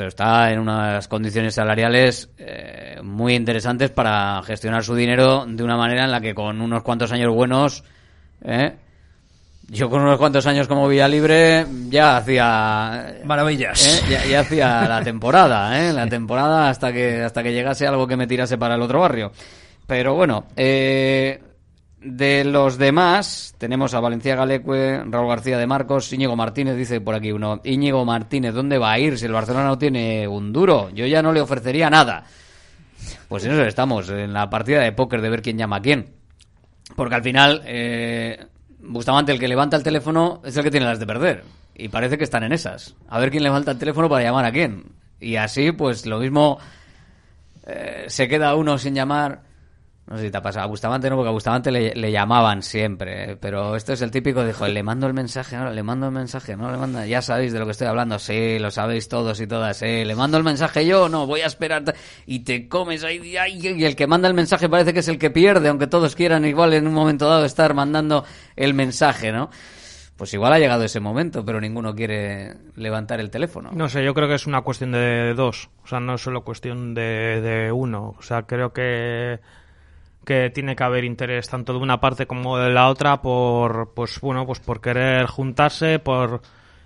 pero 0.00 0.08
está 0.08 0.50
en 0.50 0.60
unas 0.60 1.08
condiciones 1.08 1.56
salariales 1.56 2.30
eh, 2.38 3.00
muy 3.02 3.34
interesantes 3.34 3.90
para 3.90 4.42
gestionar 4.44 4.82
su 4.82 4.94
dinero 4.94 5.44
de 5.46 5.62
una 5.62 5.76
manera 5.76 6.04
en 6.04 6.10
la 6.10 6.22
que 6.22 6.34
con 6.34 6.62
unos 6.62 6.82
cuantos 6.82 7.12
años 7.12 7.34
buenos, 7.34 7.84
¿eh? 8.42 8.76
yo 9.68 9.90
con 9.90 10.00
unos 10.00 10.16
cuantos 10.16 10.46
años 10.46 10.66
como 10.68 10.88
Villa 10.88 11.06
Libre 11.06 11.66
ya 11.90 12.16
hacía 12.16 13.16
maravillas, 13.26 13.86
¿eh? 13.86 14.06
ya, 14.08 14.24
ya, 14.24 14.40
hacía 14.40 14.84
la 14.88 15.02
temporada, 15.04 15.78
¿eh? 15.86 15.92
la 15.92 16.06
temporada 16.06 16.70
hasta 16.70 16.94
que 16.94 17.22
hasta 17.22 17.42
que 17.42 17.52
llegase 17.52 17.86
algo 17.86 18.06
que 18.06 18.16
me 18.16 18.26
tirase 18.26 18.56
para 18.56 18.76
el 18.76 18.80
otro 18.80 19.00
barrio. 19.00 19.32
Pero 19.86 20.14
bueno, 20.14 20.46
eh, 20.56 21.42
de 22.00 22.44
los 22.44 22.78
demás, 22.78 23.54
tenemos 23.58 23.92
a 23.92 24.00
Valencia 24.00 24.34
Galecue, 24.34 25.04
Raúl 25.04 25.28
García 25.28 25.58
de 25.58 25.66
Marcos, 25.66 26.12
Íñigo 26.12 26.34
Martínez, 26.34 26.76
dice 26.76 27.00
por 27.00 27.14
aquí 27.14 27.30
uno. 27.30 27.60
Íñigo 27.62 28.04
Martínez, 28.04 28.54
¿dónde 28.54 28.78
va 28.78 28.92
a 28.92 28.98
ir 28.98 29.18
si 29.18 29.26
el 29.26 29.32
Barcelona 29.32 29.66
no 29.66 29.78
tiene 29.78 30.26
un 30.26 30.52
duro? 30.52 30.90
Yo 30.90 31.06
ya 31.06 31.22
no 31.22 31.32
le 31.32 31.40
ofrecería 31.40 31.90
nada. 31.90 32.24
Pues 33.28 33.44
en 33.44 33.52
eso 33.52 33.64
estamos, 33.64 34.08
en 34.08 34.32
la 34.32 34.48
partida 34.48 34.80
de 34.80 34.92
póker 34.92 35.20
de 35.20 35.30
ver 35.30 35.42
quién 35.42 35.58
llama 35.58 35.76
a 35.76 35.82
quién. 35.82 36.14
Porque 36.96 37.14
al 37.14 37.22
final, 37.22 37.62
eh, 37.66 38.46
Bustamante, 38.82 39.32
el 39.32 39.38
que 39.38 39.48
levanta 39.48 39.76
el 39.76 39.82
teléfono, 39.82 40.40
es 40.44 40.56
el 40.56 40.64
que 40.64 40.70
tiene 40.70 40.86
las 40.86 40.98
de 40.98 41.06
perder. 41.06 41.44
Y 41.74 41.88
parece 41.88 42.16
que 42.16 42.24
están 42.24 42.42
en 42.44 42.52
esas. 42.52 42.96
A 43.08 43.18
ver 43.18 43.30
quién 43.30 43.42
levanta 43.42 43.70
el 43.70 43.78
teléfono 43.78 44.08
para 44.08 44.24
llamar 44.24 44.46
a 44.46 44.52
quién. 44.52 44.84
Y 45.20 45.36
así, 45.36 45.72
pues 45.72 46.06
lo 46.06 46.18
mismo 46.18 46.58
eh, 47.66 48.04
se 48.08 48.26
queda 48.26 48.54
uno 48.54 48.78
sin 48.78 48.94
llamar. 48.94 49.42
No 50.06 50.16
sé 50.16 50.24
si 50.24 50.30
te 50.30 50.38
ha 50.38 50.42
pasado. 50.42 50.64
A 50.64 50.68
Bustamante 50.68 51.08
no, 51.08 51.14
porque 51.14 51.28
a 51.28 51.32
Bustamante 51.32 51.70
le, 51.70 52.10
llamaban 52.12 52.62
siempre. 52.62 53.36
Pero 53.36 53.76
esto 53.76 53.92
es 53.92 54.02
el 54.02 54.10
típico, 54.10 54.44
dijo, 54.44 54.66
le 54.66 54.82
mando 54.82 55.06
el 55.06 55.14
mensaje 55.14 55.54
ahora, 55.54 55.70
le 55.70 55.84
mando 55.84 56.06
el 56.06 56.12
mensaje, 56.12 56.56
no 56.56 56.70
le 56.70 56.78
manda. 56.78 57.06
Ya 57.06 57.22
sabéis 57.22 57.52
de 57.52 57.60
lo 57.60 57.64
que 57.64 57.72
estoy 57.72 57.86
hablando. 57.86 58.18
Sí, 58.18 58.58
lo 58.58 58.72
sabéis 58.72 59.08
todos 59.08 59.40
y 59.40 59.46
todas. 59.46 59.76
Sí, 59.76 60.04
le 60.04 60.14
mando 60.16 60.36
el 60.36 60.42
mensaje 60.42 60.84
yo, 60.84 61.08
no, 61.08 61.28
voy 61.28 61.42
a 61.42 61.46
esperar. 61.46 61.94
Y 62.26 62.40
te 62.40 62.68
comes 62.68 63.04
ahí. 63.04 63.20
Y, 63.22 63.84
el 63.84 63.94
que 63.94 64.08
manda 64.08 64.26
el 64.26 64.34
mensaje 64.34 64.68
parece 64.68 64.92
que 64.92 64.98
es 64.98 65.08
el 65.08 65.18
que 65.18 65.30
pierde, 65.30 65.68
aunque 65.68 65.86
todos 65.86 66.16
quieran 66.16 66.44
igual 66.44 66.74
en 66.74 66.88
un 66.88 66.94
momento 66.94 67.28
dado 67.28 67.44
estar 67.44 67.72
mandando 67.74 68.24
el 68.56 68.74
mensaje, 68.74 69.30
¿no? 69.30 69.50
Pues 70.16 70.34
igual 70.34 70.52
ha 70.52 70.58
llegado 70.58 70.84
ese 70.84 71.00
momento, 71.00 71.44
pero 71.44 71.60
ninguno 71.60 71.94
quiere 71.94 72.56
levantar 72.74 73.20
el 73.20 73.30
teléfono. 73.30 73.70
No 73.72 73.88
sé, 73.88 74.04
yo 74.04 74.12
creo 74.12 74.28
que 74.28 74.34
es 74.34 74.46
una 74.46 74.62
cuestión 74.62 74.90
de 74.90 75.34
dos. 75.34 75.70
O 75.84 75.86
sea, 75.86 76.00
no 76.00 76.14
es 76.14 76.20
solo 76.20 76.42
cuestión 76.42 76.94
de, 76.94 77.40
de 77.40 77.72
uno. 77.72 78.16
O 78.18 78.22
sea, 78.22 78.42
creo 78.42 78.72
que 78.72 79.40
que 80.30 80.50
tiene 80.50 80.76
que 80.76 80.84
haber 80.84 81.02
interés 81.04 81.48
tanto 81.48 81.72
de 81.72 81.80
una 81.80 81.98
parte 81.98 82.24
como 82.26 82.56
de 82.56 82.70
la 82.70 82.88
otra 82.88 83.20
por 83.20 83.92
pues 83.94 84.20
bueno 84.20 84.46
pues 84.46 84.60
por 84.60 84.80
querer 84.80 85.26
juntarse 85.26 85.98
por 85.98 86.40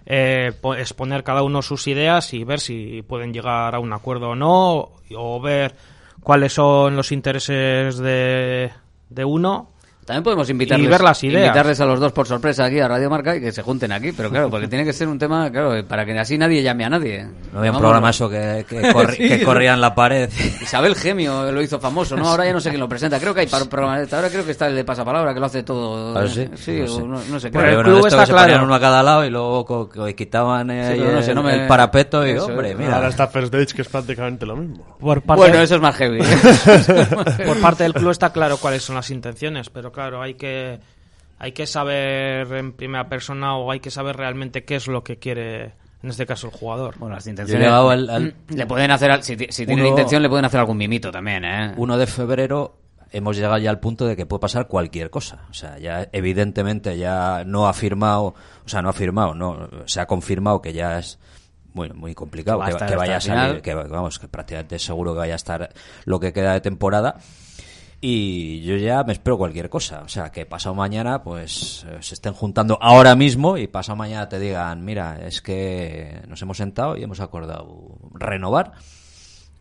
eh, 0.07 0.53
po- 0.63 0.75
exponer 0.75 1.23
cada 1.23 1.43
uno 1.43 1.61
sus 1.61 1.87
ideas 1.87 2.33
y 2.33 2.43
ver 2.45 2.59
si 2.61 3.03
pueden 3.03 3.35
llegar 3.35 3.75
a 3.75 3.81
un 3.81 3.93
acuerdo 3.93 4.31
o 4.31 4.35
no 4.35 4.93
o 5.15 5.41
ver 5.43 5.75
cuáles 6.23 6.55
son 6.55 6.97
los 6.97 7.13
intereses 7.13 7.99
de, 7.99 8.71
de 9.11 9.25
uno 9.27 9.73
También 10.05 10.23
podemos 10.23 10.49
invitarles, 10.51 10.87
y 10.87 10.91
ver 10.91 11.01
las 11.01 11.25
ideas 11.25 11.47
invitarles 11.47 11.81
a 11.81 11.87
los 11.87 11.99
dos 11.99 12.13
por 12.13 12.27
sorpresa 12.27 12.67
aquí 12.67 12.79
a 12.79 12.89
Radio 12.89 13.09
Marca 13.09 13.35
y 13.37 13.41
que 13.41 13.53
se 13.53 13.63
junten 13.63 13.91
aquí, 13.93 14.13
pero 14.13 14.29
claro, 14.31 14.51
porque 14.51 14.69
tiene 14.69 14.85
que 14.85 14.93
ser 14.93 15.09
un 15.09 15.19
tema, 15.19 15.51
claro, 15.51 15.83
para 15.87 16.05
que 16.05 16.19
así 16.19 16.37
nadie 16.37 16.63
llame 16.63 16.85
a 16.85 16.91
nadie. 16.91 17.27
No 17.53 17.61
había 17.61 17.73
un 17.73 17.79
programa 17.79 18.11
eso 18.11 18.29
que, 18.29 18.67
que, 18.69 18.83
corri- 18.83 19.17
Sí, 19.17 19.29
que 19.29 19.43
corría 19.45 19.73
en 19.75 19.81
la 19.81 19.95
pared. 19.95 20.29
Isabel 20.61 20.95
Gemio 20.95 21.51
lo 21.51 21.63
hizo 21.63 21.81
famoso, 21.81 22.17
¿no? 22.17 22.29
Ahora 22.29 22.45
ya 22.45 22.53
no 22.53 22.61
sé 22.61 22.69
quién 22.69 22.81
lo 22.81 22.89
presenta. 22.89 23.19
Creo 23.19 23.33
que 23.33 23.41
hay 23.41 23.47
par- 23.47 23.69
programas. 23.69 24.13
Ahora 24.13 24.29
creo 24.29 24.45
que 24.45 24.51
está 24.51 24.67
el 24.67 24.75
de 24.75 24.85
Pasapalabra, 24.85 25.33
que 25.33 25.41
lo 25.41 25.47
hace 25.47 25.63
todo. 25.63 26.19
Ah, 26.19 26.27
sí? 26.29 26.49
Sí, 26.57 26.81
No 26.81 26.87
sé. 26.87 27.01
no, 27.03 27.21
no 27.31 27.41
sé. 27.41 27.51
Pero 27.51 27.75
bueno, 27.83 27.93
de 28.03 28.09
esto 28.09 28.19
que 28.21 28.27
se 28.27 28.33
ponían 28.35 28.63
uno 28.63 28.75
a 28.75 28.81
cada 28.81 29.03
lado 29.03 29.25
y 29.25 29.31
luego 29.31 29.65
co- 29.65 29.89
co- 29.89 30.07
quitaban 30.15 30.71
eh, 30.71 30.95
Sí, 30.97 31.01
no 31.01 31.19
el, 31.19 31.25
sé, 31.25 31.35
no 31.35 31.43
me- 31.43 31.63
el 31.63 31.67
parapeto 31.67 32.27
y, 32.27 32.33
Eso, 32.33 32.47
hombre, 32.47 32.75
mira. 32.75 32.97
Ahora 32.97 33.09
está 33.09 33.27
First 33.29 33.53
Dates, 33.53 33.73
que 33.75 33.83
es 33.83 33.89
prácticamente 33.89 34.45
lo 34.45 34.57
mismo. 34.57 34.85
por 35.01 35.23
parte 35.23 35.41
Bueno, 35.41 35.61
eso 35.61 35.77
es 35.77 35.81
más 35.81 35.97
heavy. 35.97 36.19
por 37.47 37.61
parte 37.61 37.85
del 37.85 37.95
club 37.95 38.11
está 38.11 38.31
claro 38.33 38.57
cuáles 38.59 38.83
son 38.83 38.97
las 38.97 39.11
intenciones 39.11 39.71
pero 39.71 39.93
claro 39.95 40.21
hay 40.21 40.35
que 40.35 40.79
hay 41.39 41.53
que 41.53 41.67
saber 41.67 42.53
en 42.53 42.73
primera 42.73 43.09
persona 43.09 43.57
o 43.57 43.71
hay 43.71 43.81
que 43.81 43.91
saber 43.91 44.17
realmente 44.17 44.65
qué 44.65 44.77
es 44.77 44.87
lo 44.87 45.03
que 45.03 45.19
quiere 45.19 45.73
en 46.03 46.11
este 46.11 46.27
caso 46.27 46.49
el 46.49 46.53
jugador 46.53 46.97
bueno 46.99 47.15
las 47.15 47.25
Yo 47.25 47.33
he 47.33 47.47
llegado 47.47 47.91
al- 47.91 48.11
al- 48.11 48.35
Le 48.49 48.67
pueden 48.67 48.91
hacer, 48.91 49.11
al- 49.11 49.23
si, 49.23 49.37
si 49.49 49.65
tienen 49.67 49.81
Uno- 49.87 49.89
intención, 49.89 50.23
le 50.23 50.29
pueden 50.29 50.45
hacer 50.45 50.61
algún 50.61 50.77
mimito 50.77 51.11
también, 51.11 51.45
¿eh? 51.45 51.73
1 51.77 51.97
de 51.99 52.07
febrero 52.07 52.77
hemos 53.11 53.37
llegado 53.37 53.57
ya 53.59 53.71
al 53.71 53.79
punto 53.81 54.07
de 54.07 54.17
que 54.17 54.27
puede 54.27 54.41
pasar 54.41 54.67
cualquier 54.67 55.09
cosa. 55.09 55.45
O 55.49 55.55
sea, 55.55 55.79
ya 55.79 56.09
evidentemente 56.13 56.99
ya 56.99 57.45
no 57.47 57.69
ha 57.69 57.73
firmado, 57.73 58.35
o 58.65 58.69
sea, 58.69 58.83
no 58.83 58.89
ha 58.89 58.93
firmado, 58.93 59.35
no, 59.35 59.69
se 59.87 60.01
ha 60.01 60.07
confirmado 60.07 60.61
que 60.61 60.73
ya 60.73 60.99
es 60.99 61.19
bueno, 61.73 61.95
muy 61.95 62.15
complicado 62.15 62.59
Va 62.59 62.67
que, 62.71 62.87
que 62.87 62.97
vaya 62.97 63.17
a 63.17 63.21
salir, 63.21 63.63
que 63.63 63.73
vamos, 63.75 64.19
que 64.19 64.29
prácticamente 64.29 64.79
seguro 64.79 65.13
que 65.13 65.19
vaya 65.21 65.35
a 65.35 65.37
estar 65.37 65.73
lo 66.05 66.21
que 66.21 66.33
queda 66.33 66.53
de 66.55 66.61
temporada. 66.61 67.17
Y 68.01 68.63
yo 68.63 68.77
ya 68.77 69.03
me 69.05 69.13
espero 69.13 69.39
cualquier 69.39 69.69
cosa. 69.69 70.03
O 70.03 70.09
sea, 70.09 70.31
que 70.31 70.47
pasado 70.47 70.75
mañana, 70.75 71.23
pues 71.23 71.87
eh, 71.89 71.99
se 72.01 72.15
estén 72.15 72.35
juntando 72.35 72.79
ahora 72.81 73.15
mismo 73.15 73.57
y 73.57 73.67
pasado 73.67 73.97
mañana 73.97 74.29
te 74.29 74.39
digan, 74.39 74.85
mira, 74.85 75.19
es 75.27 75.41
que 75.41 76.23
nos 76.29 76.41
hemos 76.43 76.57
sentado 76.57 76.97
y 76.97 77.03
hemos 77.03 77.21
acordado 77.21 77.99
renovar. 78.13 78.73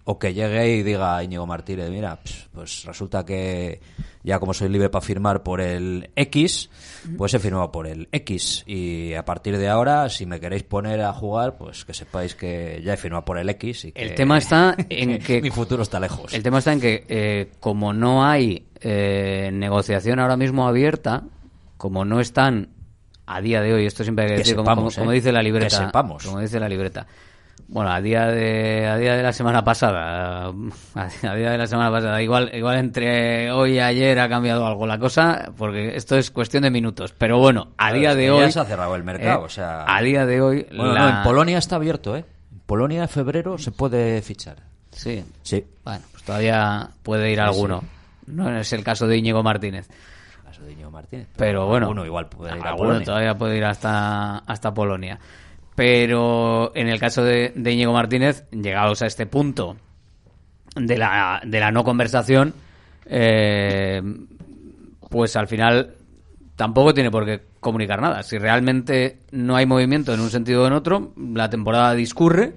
O 0.05 0.19
que 0.19 0.33
llegue 0.33 0.67
y 0.75 0.83
diga 0.83 1.23
Íñigo 1.23 1.47
Martínez, 1.47 1.89
mira, 1.89 2.17
pues, 2.21 2.49
pues 2.53 2.83
resulta 2.83 3.25
que 3.25 3.79
ya 4.21 4.37
como 4.37 4.53
soy 4.53 4.67
libre 4.67 4.89
para 4.89 5.01
firmar 5.05 5.43
por 5.43 5.61
el 5.61 6.09
X, 6.17 6.69
pues 7.17 7.33
he 7.33 7.39
firmado 7.39 7.71
por 7.71 7.87
el 7.87 8.09
X. 8.11 8.63
Y 8.67 9.13
a 9.13 9.23
partir 9.23 9.57
de 9.57 9.69
ahora, 9.69 10.09
si 10.09 10.25
me 10.25 10.41
queréis 10.41 10.63
poner 10.63 10.99
a 11.01 11.13
jugar, 11.13 11.55
pues 11.55 11.85
que 11.85 11.93
sepáis 11.93 12.35
que 12.35 12.81
ya 12.83 12.95
he 12.95 12.97
firmado 12.97 13.23
por 13.23 13.37
el 13.37 13.49
X. 13.51 13.85
Y 13.85 13.91
que 13.93 14.01
El 14.01 14.13
tema 14.15 14.37
está 14.37 14.75
en 14.89 15.19
que 15.19 15.41
mi 15.41 15.51
futuro 15.51 15.83
está 15.83 16.01
lejos. 16.01 16.33
El 16.33 16.43
tema 16.43 16.57
está 16.59 16.73
en 16.73 16.81
que 16.81 17.05
eh, 17.07 17.51
como 17.61 17.93
no 17.93 18.25
hay 18.25 18.67
eh, 18.81 19.51
negociación 19.53 20.19
ahora 20.19 20.35
mismo 20.35 20.67
abierta, 20.67 21.23
como 21.77 22.03
no 22.03 22.19
están 22.19 22.67
a 23.25 23.39
día 23.39 23.61
de 23.61 23.73
hoy, 23.73 23.85
esto 23.85 24.03
siempre 24.03 24.25
hay 24.25 24.29
que 24.31 24.35
Que 24.35 24.39
decir, 24.39 24.55
como, 24.57 24.65
sepamos, 24.69 24.95
como- 24.95 25.03
como 25.05 25.11
¿eh? 25.13 25.15
dice 25.15 25.31
la 25.31 25.39
Que 25.39 25.43
libreta, 25.45 25.85
sepamos. 25.85 26.25
como 26.25 26.41
dice 26.41 26.59
la 26.59 26.67
libreta. 26.67 27.07
Bueno, 27.67 27.91
a 27.91 28.01
día 28.01 28.27
de 28.27 28.85
a 28.87 28.97
día 28.97 29.15
de 29.15 29.23
la 29.23 29.33
semana 29.33 29.63
pasada, 29.63 30.47
a 30.95 31.35
día 31.35 31.51
de 31.51 31.57
la 31.57 31.65
semana 31.65 31.89
pasada, 31.89 32.21
igual 32.21 32.51
igual 32.53 32.77
entre 32.77 33.51
hoy 33.51 33.75
y 33.75 33.79
ayer 33.79 34.19
ha 34.19 34.29
cambiado 34.29 34.67
algo 34.67 34.85
la 34.85 34.99
cosa, 34.99 35.51
porque 35.57 35.95
esto 35.95 36.15
es 36.17 36.29
cuestión 36.29 36.63
de 36.63 36.69
minutos. 36.71 37.13
Pero 37.17 37.39
bueno, 37.39 37.69
a 37.77 37.85
Claro, 37.89 37.97
día 37.99 38.15
de 38.15 38.31
hoy 38.31 38.41
ya 38.41 38.51
se 38.51 38.59
ha 38.59 38.65
cerrado 38.65 38.95
el 38.95 39.03
mercado, 39.03 39.41
eh, 39.41 39.45
o 39.45 39.49
sea- 39.49 39.85
a 39.87 40.01
día 40.01 40.25
de 40.25 40.41
hoy 40.41 40.67
Bueno, 40.75 40.93
la- 40.93 40.99
no, 41.11 41.17
en 41.17 41.23
Polonia 41.23 41.57
está 41.57 41.77
abierto, 41.77 42.15
¿eh? 42.15 42.25
En 42.51 42.59
Polonia 42.59 43.01
en 43.03 43.09
febrero 43.09 43.57
se 43.57 43.71
puede 43.71 44.21
fichar. 44.21 44.57
Sí. 44.91 45.23
Sí. 45.41 45.65
Bueno, 45.83 46.01
pues 46.11 46.23
todavía 46.23 46.89
puede 47.01 47.31
ir 47.31 47.37
Sí, 47.39 47.43
alguno. 47.43 47.79
sí. 47.81 47.87
No 48.27 48.55
es 48.57 48.71
el 48.73 48.83
caso 48.83 49.07
de 49.07 49.17
Íñigo 49.17 49.41
Martínez. 49.41 49.89
Caso 50.45 50.61
de 50.63 50.73
Íñigo 50.73 50.91
Martínez. 50.91 51.27
Pero 51.35 51.65
bueno, 51.65 52.05
igual 52.05 52.27
puede 52.29 52.55
ir 52.55 52.61
a 52.63 52.69
alguno 52.69 52.77
Polonia. 52.89 53.05
todavía 53.05 53.35
puede 53.35 53.57
ir 53.57 53.65
hasta, 53.65 54.37
hasta 54.39 54.73
Polonia. 54.73 55.19
Pero 55.75 56.71
en 56.75 56.87
el 56.87 56.99
caso 56.99 57.23
de, 57.23 57.51
de 57.55 57.71
Íñigo 57.71 57.93
Martínez, 57.93 58.45
llegados 58.51 59.01
a 59.01 59.07
este 59.07 59.25
punto 59.25 59.75
de 60.75 60.97
la, 60.97 61.41
de 61.45 61.59
la 61.59 61.71
no 61.71 61.83
conversación, 61.83 62.53
eh, 63.05 64.01
pues 65.09 65.35
al 65.35 65.47
final 65.47 65.95
tampoco 66.55 66.93
tiene 66.93 67.09
por 67.11 67.25
qué 67.25 67.41
comunicar 67.59 68.01
nada. 68.01 68.21
Si 68.23 68.37
realmente 68.37 69.19
no 69.31 69.55
hay 69.55 69.65
movimiento 69.65 70.13
en 70.13 70.19
un 70.19 70.29
sentido 70.29 70.63
o 70.63 70.67
en 70.67 70.73
otro, 70.73 71.13
la 71.33 71.49
temporada 71.49 71.93
discurre, 71.95 72.53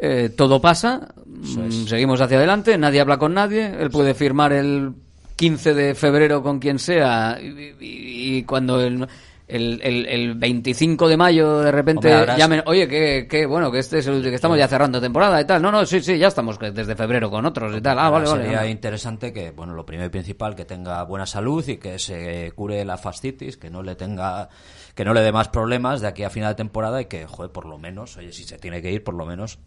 eh, 0.00 0.28
todo 0.36 0.60
pasa, 0.60 1.08
mm, 1.26 1.86
seguimos 1.86 2.20
hacia 2.20 2.36
adelante, 2.36 2.76
nadie 2.78 3.00
habla 3.00 3.18
con 3.18 3.34
nadie, 3.34 3.74
él 3.80 3.90
puede 3.90 4.14
firmar 4.14 4.52
el 4.52 4.92
15 5.36 5.72
de 5.74 5.94
febrero 5.94 6.42
con 6.42 6.58
quien 6.58 6.78
sea 6.78 7.38
y, 7.40 7.46
y- 7.80 8.36
y 8.38 8.42
cuando 8.44 8.80
el, 8.82 9.06
el, 9.48 9.80
el- 9.82 10.06
el 10.06 10.34
25 10.34 11.08
de 11.08 11.16
mayo 11.16 11.60
de 11.60 11.72
repente 11.72 12.14
Hombre, 12.14 12.36
llamen, 12.36 12.62
oye, 12.66 12.86
que, 12.86 13.26
que 13.28 13.46
bueno, 13.46 13.70
que 13.72 13.78
este 13.78 13.98
es 13.98 14.06
el 14.06 14.22
que 14.22 14.34
estamos 14.34 14.58
ya 14.58 14.68
cerrando 14.68 15.00
temporada 15.00 15.40
y 15.40 15.44
tal. 15.46 15.62
No, 15.62 15.72
no, 15.72 15.84
sí, 15.86 16.00
sí, 16.02 16.18
ya 16.18 16.28
estamos 16.28 16.58
desde 16.58 16.94
febrero 16.94 17.30
con 17.30 17.44
otros 17.46 17.74
y 17.76 17.80
tal. 17.80 17.98
Ah, 17.98 18.10
vale, 18.10 18.28
vale. 18.28 18.42
Sería 18.42 18.58
vale. 18.58 18.70
interesante 18.70 19.32
que, 19.32 19.50
bueno, 19.50 19.74
lo 19.74 19.86
primero 19.86 20.06
y 20.06 20.10
principal, 20.10 20.54
que 20.54 20.64
tenga 20.64 21.02
buena 21.04 21.26
salud 21.26 21.66
y 21.66 21.78
que 21.78 21.98
se 21.98 22.52
cure 22.54 22.84
la 22.84 22.98
fascitis, 22.98 23.56
que 23.56 23.70
no 23.70 23.82
le 23.82 23.94
tenga, 23.96 24.48
que 24.94 25.04
no 25.04 25.14
le 25.14 25.22
dé 25.22 25.32
más 25.32 25.48
problemas 25.48 26.00
de 26.00 26.08
aquí 26.08 26.24
a 26.24 26.30
final 26.30 26.50
de 26.52 26.56
temporada 26.56 27.00
y 27.00 27.06
que, 27.06 27.26
joder, 27.26 27.50
por 27.50 27.66
lo 27.66 27.78
menos, 27.78 28.16
oye, 28.18 28.32
si 28.32 28.44
se 28.44 28.58
tiene 28.58 28.82
que 28.82 28.92
ir, 28.92 29.02
por 29.02 29.14
lo 29.14 29.24
menos 29.26 29.58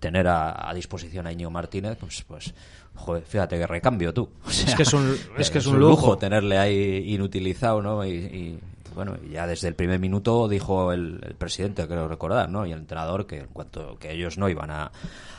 tener 0.00 0.28
a, 0.28 0.68
a 0.70 0.74
disposición 0.74 1.26
a 1.26 1.32
Íñigo 1.32 1.50
Martínez, 1.50 1.96
pues, 1.98 2.22
pues, 2.28 2.54
joder, 2.94 3.22
fíjate 3.24 3.58
que 3.58 3.66
recambio 3.66 4.12
tú. 4.12 4.28
O 4.46 4.50
sea, 4.50 4.76
que 4.76 4.82
es 4.82 4.92
un- 4.92 5.16
es 5.38 5.50
que 5.50 5.58
es 5.58 5.66
un 5.66 5.78
lujo. 5.80 6.18
tenerle 6.18 6.58
ahí 6.58 7.04
inutilizado, 7.14 7.80
¿no? 7.82 8.04
Y, 8.04 8.10
y, 8.10 8.58
bueno, 8.98 9.16
ya 9.30 9.46
desde 9.46 9.68
el 9.68 9.76
primer 9.76 10.00
minuto 10.00 10.48
dijo 10.48 10.92
el, 10.92 11.20
el 11.24 11.36
presidente, 11.36 11.86
creo 11.86 12.08
recordar, 12.08 12.50
¿no? 12.50 12.66
Y 12.66 12.72
el 12.72 12.80
entrenador 12.80 13.28
que 13.28 13.38
en 13.42 13.46
cuanto 13.46 13.96
que 13.96 14.10
ellos 14.10 14.38
no 14.38 14.48
iban 14.48 14.72
a, 14.72 14.90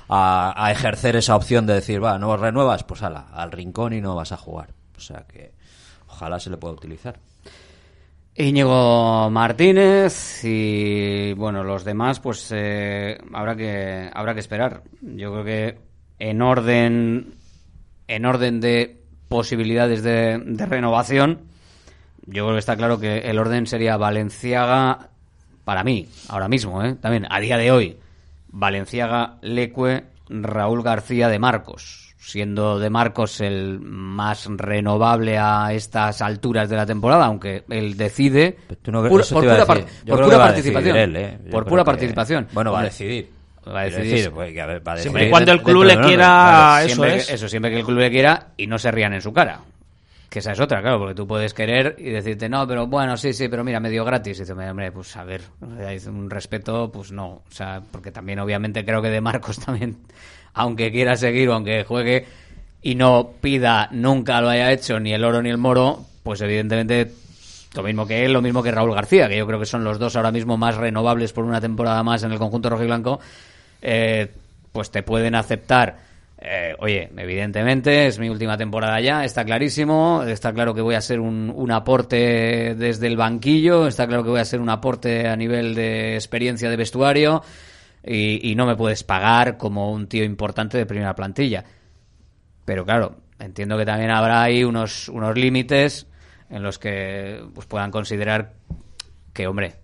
a, 0.07 0.71
ejercer 0.71 1.17
esa 1.17 1.35
opción 1.35 1.65
de 1.65 1.73
decir, 1.73 2.01
va, 2.01 2.17
no 2.17 2.37
renuevas, 2.37 2.85
pues 2.85 3.03
ala, 3.03 3.27
al 3.33 3.51
rincón 3.51 3.91
y 3.91 3.99
no 3.99 4.15
vas 4.15 4.31
a 4.31 4.37
jugar. 4.37 4.69
O 4.95 5.01
sea 5.01 5.25
que 5.27 5.51
ojalá 6.07 6.39
se 6.39 6.49
le 6.49 6.55
pueda 6.55 6.73
utilizar. 6.73 7.19
Íñigo 8.33 9.29
Martínez 9.29 10.41
y 10.45 11.33
bueno 11.33 11.61
los 11.65 11.83
demás 11.83 12.21
pues 12.21 12.49
eh, 12.55 13.17
habrá 13.33 13.57
que 13.57 14.09
habrá 14.13 14.33
que 14.33 14.39
esperar 14.39 14.83
yo 15.01 15.33
creo 15.33 15.43
que 15.43 15.79
en 16.19 16.41
orden 16.41 17.33
en 18.07 18.25
orden 18.25 18.61
de 18.61 19.03
posibilidades 19.27 20.03
de, 20.03 20.41
de 20.45 20.65
renovación 20.65 21.48
yo 22.31 22.43
creo 22.45 22.53
que 22.53 22.59
está 22.59 22.75
claro 22.77 22.99
que 22.99 23.19
el 23.19 23.37
orden 23.39 23.65
sería 23.67 23.97
Valenciaga 23.97 25.09
para 25.65 25.83
mí 25.83 26.07
ahora 26.29 26.47
mismo 26.47 26.83
¿eh? 26.83 26.95
también 26.95 27.25
a 27.29 27.39
día 27.39 27.57
de 27.57 27.71
hoy 27.71 27.97
Valenciaga 28.47 29.35
Leque 29.41 30.03
Raúl 30.29 30.83
García 30.83 31.27
de 31.29 31.39
Marcos 31.39 32.15
siendo 32.17 32.77
de 32.79 32.89
Marcos 32.89 33.41
el 33.41 33.79
más 33.79 34.45
renovable 34.47 35.37
a 35.39 35.73
estas 35.73 36.21
alturas 36.21 36.69
de 36.69 36.75
la 36.75 36.85
temporada, 36.85 37.25
aunque 37.25 37.63
él 37.69 37.97
decide 37.97 38.57
tú 38.83 38.91
no- 38.91 39.01
pura- 39.07 39.23
eso 39.23 39.33
por 39.35 39.43
pura, 39.45 39.65
participación. 40.37 40.95
él, 40.97 41.15
¿eh? 41.15 41.39
Por 41.49 41.65
pura 41.65 41.81
que- 41.81 41.85
participación. 41.87 42.47
bueno, 42.53 42.71
va 42.71 42.81
a 42.81 42.83
decidir. 42.83 43.31
Va 43.67 43.79
a 43.79 43.83
decidir. 43.85 44.11
decir, 44.11 44.31
pues, 44.31 44.53
que 44.53 44.61
a 44.61 44.65
ver, 44.67 44.87
va 44.87 44.93
a 44.93 44.97
Siempre 44.97 45.21
decidir 45.23 45.27
y 45.27 45.31
cuando 45.31 45.51
el 45.53 45.61
club 45.63 45.85
de 45.87 45.95
le 45.95 46.01
quiera- 46.01 46.25
claro. 46.25 46.77
eso 46.85 46.87
siempre 46.95 47.15
es. 47.17 47.27
Que, 47.27 47.33
eso, 47.33 47.49
siempre 47.49 47.71
que 47.71 47.79
el 47.79 47.85
club 47.85 47.97
le 47.97 48.11
quiera 48.11 48.47
y 48.57 48.67
no 48.67 48.77
se 48.77 48.91
rían 48.91 49.13
en 49.13 49.21
su 49.21 49.33
cara. 49.33 49.61
Que 50.29 50.39
esa 50.39 50.51
es 50.51 50.59
otra, 50.59 50.81
claro, 50.81 50.99
porque 50.99 51.15
tú 51.15 51.25
puedes 51.25 51.55
querer 51.55 51.95
y 51.97 52.11
decirte, 52.11 52.47
no, 52.47 52.67
pero 52.67 52.85
bueno, 52.85 53.17
sí, 53.17 53.33
sí, 53.33 53.47
pero 53.47 53.63
mira, 53.63 53.79
medio 53.79 54.05
gratis. 54.05 54.37
Y 54.37 54.41
dices, 54.41 54.55
hombre, 54.55 54.91
pues 54.91 55.15
a 55.17 55.23
ver, 55.23 55.41
un 55.59 56.29
respeto, 56.29 56.91
pues 56.91 57.11
no. 57.11 57.27
O 57.27 57.51
sea, 57.51 57.81
porque 57.91 58.11
también 58.11 58.39
obviamente 58.39 58.85
creo 58.85 59.01
que 59.01 59.09
de 59.09 59.21
Marcos 59.21 59.59
también, 59.65 59.97
aunque 60.53 60.91
quiera 60.91 61.15
seguir 61.15 61.49
o 61.49 61.55
aunque 61.55 61.83
juegue 61.83 62.27
y 62.81 62.95
no 62.95 63.31
pida, 63.41 63.89
nunca 63.91 64.39
lo 64.39 64.49
haya 64.49 64.71
hecho 64.71 64.99
ni 64.99 65.13
el 65.13 65.23
oro 65.23 65.41
ni 65.41 65.49
el 65.49 65.57
moro, 65.57 66.05
pues 66.23 66.41
evidentemente 66.41 67.11
lo 67.73 67.83
mismo 67.83 68.05
que 68.07 68.25
él, 68.25 68.33
lo 68.33 68.41
mismo 68.41 68.63
que 68.63 68.71
Raúl 68.71 68.93
García, 68.93 69.27
que 69.27 69.37
yo 69.37 69.45
creo 69.47 69.59
que 69.59 69.65
son 69.65 69.83
los 69.83 69.99
dos 69.99 70.15
ahora 70.15 70.31
mismo 70.31 70.57
más 70.57 70.75
renovables 70.75 71.33
por 71.33 71.43
una 71.43 71.59
temporada 71.59 72.03
más 72.03 72.23
en 72.23 72.31
el 72.31 72.37
conjunto 72.37 72.69
rojiblanco, 72.69 73.19
eh, 73.81 74.31
pues 74.71 74.91
te 74.91 75.03
pueden 75.03 75.35
aceptar 75.35 76.08
eh, 76.41 76.73
oye, 76.79 77.11
evidentemente 77.17 78.07
es 78.07 78.17
mi 78.17 78.29
última 78.29 78.57
temporada 78.57 79.01
ya, 79.01 79.25
está 79.25 79.43
clarísimo, 79.43 80.23
está 80.23 80.53
claro 80.53 80.73
que 80.73 80.81
voy 80.81 80.95
a 80.95 81.01
ser 81.01 81.19
un, 81.19 81.51
un, 81.53 81.71
aporte 81.71 82.75
desde 82.75 83.07
el 83.07 83.17
banquillo, 83.17 83.87
está 83.87 84.07
claro 84.07 84.23
que 84.23 84.29
voy 84.29 84.39
a 84.39 84.45
ser 84.45 84.61
un 84.61 84.69
aporte 84.69 85.27
a 85.27 85.35
nivel 85.35 85.75
de 85.75 86.15
experiencia 86.15 86.69
de 86.69 86.77
vestuario 86.77 87.43
y, 88.05 88.51
y 88.51 88.55
no 88.55 88.65
me 88.65 88.77
puedes 88.77 89.03
pagar 89.03 89.57
como 89.57 89.91
un 89.91 90.07
tío 90.07 90.23
importante 90.23 90.77
de 90.77 90.85
primera 90.85 91.13
plantilla. 91.13 91.65
Pero 92.63 92.85
claro, 92.85 93.17
entiendo 93.39 93.77
que 93.77 93.85
también 93.85 94.11
habrá 94.11 94.41
ahí 94.43 94.63
unos, 94.63 95.09
unos 95.09 95.35
límites 95.35 96.07
en 96.49 96.63
los 96.63 96.79
que 96.79 97.43
pues, 97.53 97.67
puedan 97.67 97.91
considerar 97.91 98.53
que, 99.33 99.45
hombre, 99.45 99.75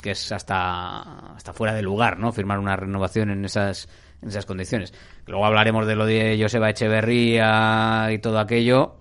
que 0.00 0.12
es 0.12 0.32
hasta, 0.32 1.34
hasta 1.34 1.52
fuera 1.52 1.74
de 1.74 1.82
lugar, 1.82 2.18
¿no? 2.18 2.32
Firmar 2.32 2.58
una 2.58 2.76
renovación 2.76 3.30
en 3.30 3.44
esas 3.44 3.88
en 4.22 4.28
esas 4.28 4.46
condiciones. 4.46 4.92
Luego 5.26 5.46
hablaremos 5.46 5.86
de 5.86 5.96
lo 5.96 6.06
de 6.06 6.38
Joseba 6.40 6.70
Echeverría 6.70 8.08
y 8.12 8.18
todo 8.18 8.38
aquello, 8.38 8.96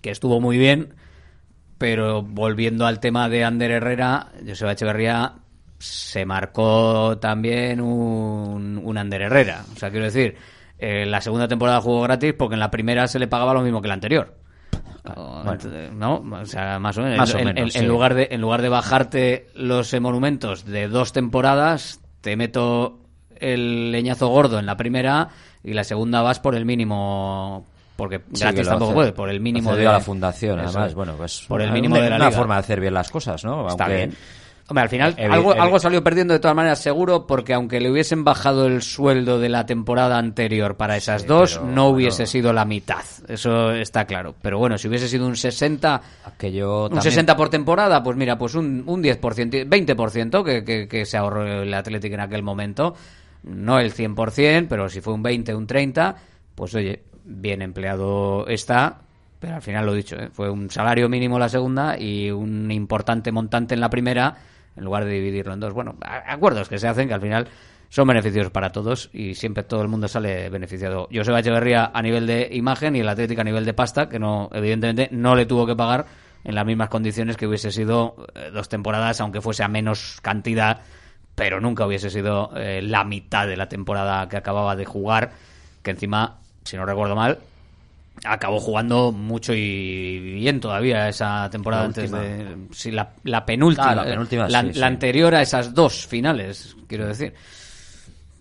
que 0.00 0.10
estuvo 0.10 0.40
muy 0.40 0.58
bien, 0.58 0.94
pero 1.78 2.22
volviendo 2.22 2.86
al 2.86 3.00
tema 3.00 3.28
de 3.28 3.44
Ander 3.44 3.70
Herrera, 3.72 4.28
Joseba 4.46 4.72
Echeverría 4.72 5.34
se 5.78 6.24
marcó 6.24 7.18
también 7.18 7.80
un, 7.80 8.80
un 8.82 8.98
Ander 8.98 9.22
Herrera. 9.22 9.64
O 9.74 9.78
sea, 9.78 9.90
quiero 9.90 10.04
decir, 10.04 10.36
eh, 10.78 11.04
la 11.06 11.20
segunda 11.20 11.48
temporada 11.48 11.80
jugó 11.80 12.02
gratis 12.02 12.34
porque 12.38 12.54
en 12.54 12.60
la 12.60 12.70
primera 12.70 13.08
se 13.08 13.18
le 13.18 13.26
pagaba 13.26 13.52
lo 13.52 13.62
mismo 13.62 13.82
que 13.82 13.88
la 13.88 13.94
anterior. 13.94 14.36
¿No? 15.92 16.22
O 16.40 16.46
sea, 16.46 16.78
más 16.78 16.96
o 16.96 17.02
menos. 17.02 17.34
en, 17.34 17.48
en, 17.48 17.68
en, 17.74 17.88
lugar 17.88 18.14
de, 18.14 18.28
en 18.30 18.40
lugar 18.40 18.62
de 18.62 18.68
bajarte 18.68 19.48
los 19.54 19.92
monumentos 20.00 20.64
de 20.64 20.86
dos 20.86 21.12
temporadas, 21.12 22.00
te 22.20 22.36
meto 22.36 23.01
el 23.42 23.92
leñazo 23.92 24.28
gordo 24.28 24.58
en 24.58 24.66
la 24.66 24.76
primera 24.76 25.28
y 25.64 25.72
la 25.74 25.84
segunda 25.84 26.22
vas 26.22 26.40
por 26.40 26.54
el 26.54 26.64
mínimo 26.64 27.64
porque 27.96 28.20
Sí, 28.32 28.40
gratis 28.42 28.66
tampoco 28.68 28.94
puede 28.94 29.12
por 29.12 29.28
el 29.28 29.40
mínimo 29.40 29.76
de 29.76 29.86
a 29.86 29.92
la 29.92 30.00
fundación 30.00 30.58
Eso 30.60 30.70
además 30.70 30.94
bueno 30.94 31.14
pues 31.16 31.44
por 31.46 31.60
el 31.60 31.66
una- 31.68 31.74
mínimo 31.74 31.96
de 31.96 32.08
la 32.10 32.16
una 32.16 32.26
liga. 32.28 32.38
forma 32.38 32.54
de 32.54 32.60
hacer 32.60 32.80
bien 32.80 32.94
las 32.94 33.10
cosas 33.10 33.44
no 33.44 33.68
Está 33.68 33.86
bien. 33.88 34.14
Hombre, 34.68 34.84
al 34.84 34.88
final 34.88 35.16
algo, 35.30 35.52
algo 35.60 35.78
salió 35.78 36.02
perdiendo 36.02 36.32
de 36.32 36.40
todas 36.40 36.56
maneras 36.56 36.78
seguro 36.78 37.26
porque 37.26 37.52
aunque 37.52 37.78
le 37.80 37.90
hubiesen 37.90 38.24
bajado 38.24 38.66
el 38.66 38.80
sueldo 38.80 39.38
de 39.38 39.50
la 39.50 39.66
temporada 39.66 40.16
anterior 40.16 40.76
para 40.76 40.96
esas 40.96 41.26
dos, 41.26 41.60
no 41.62 41.88
hubiese 41.88 42.26
sido 42.26 42.52
la 42.54 42.64
mitad. 42.64 43.02
Eso 43.28 43.72
está 43.72 44.06
claro. 44.06 44.34
Pero 44.40 44.58
bueno, 44.58 44.78
si 44.78 44.88
hubiese 44.88 45.08
sido 45.08 45.26
un 45.26 45.36
60, 45.36 46.00
Aquello 46.24 46.84
un 46.84 46.88
también- 46.90 47.02
60 47.02 47.36
por 47.36 47.50
temporada, 47.50 48.02
pues 48.02 48.16
mira, 48.16 48.38
pues 48.38 48.54
un, 48.54 48.84
un 48.86 49.02
10%, 49.02 49.66
20% 49.68 50.42
que, 50.44 50.64
que, 50.64 50.88
que 50.88 51.04
se 51.04 51.18
ahorró 51.18 51.44
el 51.64 51.74
Atlético 51.74 52.14
en 52.14 52.20
aquel 52.20 52.42
momento. 52.44 52.94
No 53.44 53.78
el 53.78 53.92
100%, 53.92 54.66
pero 54.68 54.88
si 54.88 55.00
fue 55.00 55.14
un 55.14 55.22
20, 55.22 55.54
un 55.54 55.66
30, 55.66 56.16
pues 56.54 56.74
oye, 56.74 57.02
bien 57.24 57.62
empleado 57.62 58.46
está. 58.46 59.00
Pero 59.38 59.56
al 59.56 59.62
final 59.62 59.84
lo 59.84 59.94
dicho, 59.94 60.16
¿eh? 60.16 60.28
fue 60.32 60.48
un 60.50 60.70
salario 60.70 61.08
mínimo 61.08 61.38
la 61.38 61.48
segunda 61.48 61.98
y 61.98 62.30
un 62.30 62.70
importante 62.70 63.32
montante 63.32 63.74
en 63.74 63.80
la 63.80 63.90
primera, 63.90 64.36
en 64.76 64.84
lugar 64.84 65.04
de 65.04 65.10
dividirlo 65.10 65.52
en 65.52 65.58
dos. 65.58 65.72
Bueno, 65.72 65.96
acuerdos 66.00 66.68
que 66.68 66.78
se 66.78 66.86
hacen 66.86 67.08
que 67.08 67.14
al 67.14 67.20
final 67.20 67.48
son 67.88 68.08
beneficios 68.08 68.50
para 68.50 68.70
todos 68.70 69.10
y 69.12 69.34
siempre 69.34 69.64
todo 69.64 69.82
el 69.82 69.88
mundo 69.88 70.08
sale 70.08 70.48
beneficiado. 70.48 71.08
Joseba 71.12 71.40
Echeverría 71.40 71.90
a 71.92 72.00
nivel 72.00 72.26
de 72.26 72.48
imagen 72.52 72.96
y 72.96 73.00
el 73.00 73.08
Atlético 73.08 73.42
a 73.42 73.44
nivel 73.44 73.64
de 73.64 73.74
pasta, 73.74 74.08
que 74.08 74.18
no, 74.18 74.48
evidentemente 74.52 75.08
no 75.10 75.34
le 75.34 75.44
tuvo 75.44 75.66
que 75.66 75.76
pagar 75.76 76.06
en 76.44 76.54
las 76.54 76.64
mismas 76.64 76.88
condiciones 76.88 77.36
que 77.36 77.46
hubiese 77.46 77.70
sido 77.70 78.16
eh, 78.34 78.50
dos 78.50 78.68
temporadas, 78.68 79.20
aunque 79.20 79.40
fuese 79.40 79.62
a 79.62 79.68
menos 79.68 80.20
cantidad, 80.22 80.80
pero 81.34 81.60
nunca 81.60 81.86
hubiese 81.86 82.10
sido 82.10 82.50
eh, 82.56 82.80
la 82.82 83.04
mitad 83.04 83.46
de 83.46 83.56
la 83.56 83.68
temporada 83.68 84.28
que 84.28 84.36
acababa 84.36 84.76
de 84.76 84.84
jugar, 84.84 85.32
que 85.82 85.90
encima, 85.92 86.38
si 86.64 86.76
no 86.76 86.84
recuerdo 86.86 87.16
mal, 87.16 87.38
acabó 88.24 88.60
jugando 88.60 89.10
mucho 89.12 89.52
y 89.54 90.18
bien 90.34 90.60
todavía 90.60 91.08
esa 91.08 91.48
temporada 91.50 91.82
La 91.82 91.86
antes 91.88 92.04
última. 92.12 92.22
de 92.22 92.56
sí, 92.72 92.90
la, 92.90 93.10
la 93.24 93.44
penúltima, 93.44 93.90
Ah, 93.90 93.94
la 93.94 94.04
penúltima, 94.04 94.48
la, 94.48 94.60
sí, 94.60 94.66
la 94.66 94.72
sí. 94.74 94.82
anterior 94.82 95.34
a 95.34 95.42
esas 95.42 95.74
dos 95.74 96.06
finales, 96.06 96.76
quiero 96.86 97.06
decir. 97.06 97.34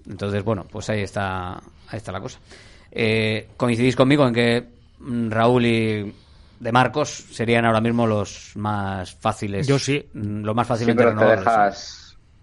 Entonces, 0.10 0.44
bueno, 0.44 0.66
pues 0.70 0.90
ahí 0.90 1.02
está, 1.02 1.54
ahí 1.54 1.98
está 1.98 2.12
la 2.12 2.20
cosa. 2.22 2.40
Eh, 2.92 3.50
coincidís 3.56 3.96
conmigo 3.96 4.28
en 4.28 4.34
que 4.34 4.68
mm, 5.00 5.30
Raúl 5.30 5.66
y 5.66 6.14
De 6.60 6.72
Marcos 6.72 7.10
serían 7.32 7.66
ahora 7.66 7.82
mismo 7.82 8.06
los 8.06 8.52
más 8.56 9.16
fáciles. 9.16 9.66
Yo 9.68 9.80
sí. 9.80 10.06
mm, 10.14 10.42
Lo 10.44 10.54
más 10.54 10.68
Sí, 10.68 10.70
fácilmente 10.74 11.04
pero 11.04 11.16
te 11.16 11.26
dejas, 11.26 12.01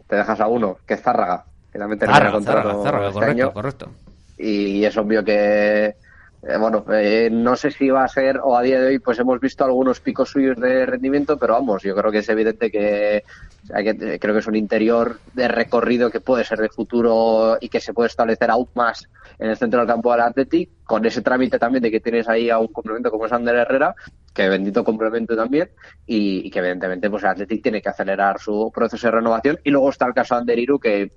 te 0.08 0.16
dejas 0.16 0.40
a 0.40 0.48
uno, 0.48 0.78
que 0.86 0.94
es 0.94 1.02
Zárraga. 1.02 1.44
Que 1.70 1.78
también 1.78 1.98
termina 1.98 2.16
Zárraga, 2.18 2.34
contrato 2.34 2.68
Zárraga, 2.68 2.82
Zárraga, 2.84 3.08
este 3.08 3.20
correcto, 3.20 3.42
año. 3.42 3.52
correcto. 3.52 3.90
y 4.38 4.84
es 4.84 4.96
obvio 4.96 5.22
que 5.22 5.94
eh, 6.40 6.56
bueno 6.58 6.84
eh, 6.92 7.28
no 7.30 7.56
sé 7.56 7.70
si 7.72 7.90
va 7.90 8.04
a 8.04 8.08
ser 8.08 8.38
o 8.42 8.56
a 8.56 8.62
día 8.62 8.80
de 8.80 8.86
hoy 8.86 8.98
pues 9.00 9.18
hemos 9.18 9.40
visto 9.40 9.64
algunos 9.64 9.98
picos 10.00 10.30
suyos 10.30 10.56
de 10.56 10.86
rendimiento 10.86 11.36
pero 11.36 11.54
vamos 11.54 11.82
yo 11.82 11.96
creo 11.96 12.12
que 12.12 12.18
es 12.18 12.28
evidente 12.28 12.70
que, 12.70 13.24
que 13.66 14.18
creo 14.20 14.34
que 14.34 14.40
es 14.40 14.46
un 14.46 14.54
interior 14.54 15.18
de 15.34 15.48
recorrido 15.48 16.10
que 16.10 16.20
puede 16.20 16.44
ser 16.44 16.60
de 16.60 16.68
futuro 16.68 17.58
y 17.60 17.68
que 17.68 17.80
se 17.80 17.92
puede 17.92 18.06
establecer 18.06 18.50
aún 18.52 18.68
más 18.74 19.08
en 19.38 19.50
el 19.50 19.56
centro 19.56 19.80
del 19.80 19.88
campo 19.88 20.10
del 20.12 20.20
Athletic 20.22 20.70
con 20.84 21.04
ese 21.06 21.22
trámite 21.22 21.58
también 21.58 21.82
de 21.82 21.90
que 21.90 22.00
tienes 22.00 22.28
ahí 22.28 22.50
a 22.50 22.58
un 22.58 22.68
complemento 22.68 23.10
como 23.10 23.26
es 23.26 23.32
Ander 23.32 23.54
Herrera 23.56 23.94
que 24.34 24.48
bendito 24.48 24.82
complemento 24.84 25.36
también 25.36 25.70
y, 26.06 26.46
y 26.46 26.50
que 26.50 26.58
evidentemente 26.58 27.08
pues 27.10 27.22
el 27.22 27.30
Athletic 27.30 27.62
tiene 27.62 27.80
que 27.82 27.88
acelerar 27.88 28.38
su 28.40 28.70
proceso 28.74 29.06
de 29.06 29.10
renovación 29.12 29.58
y 29.64 29.70
luego 29.70 29.90
está 29.90 30.06
el 30.06 30.14
caso 30.14 30.34
de 30.34 30.40
Ander 30.40 30.58
Iru 30.58 30.78
que 30.80 31.12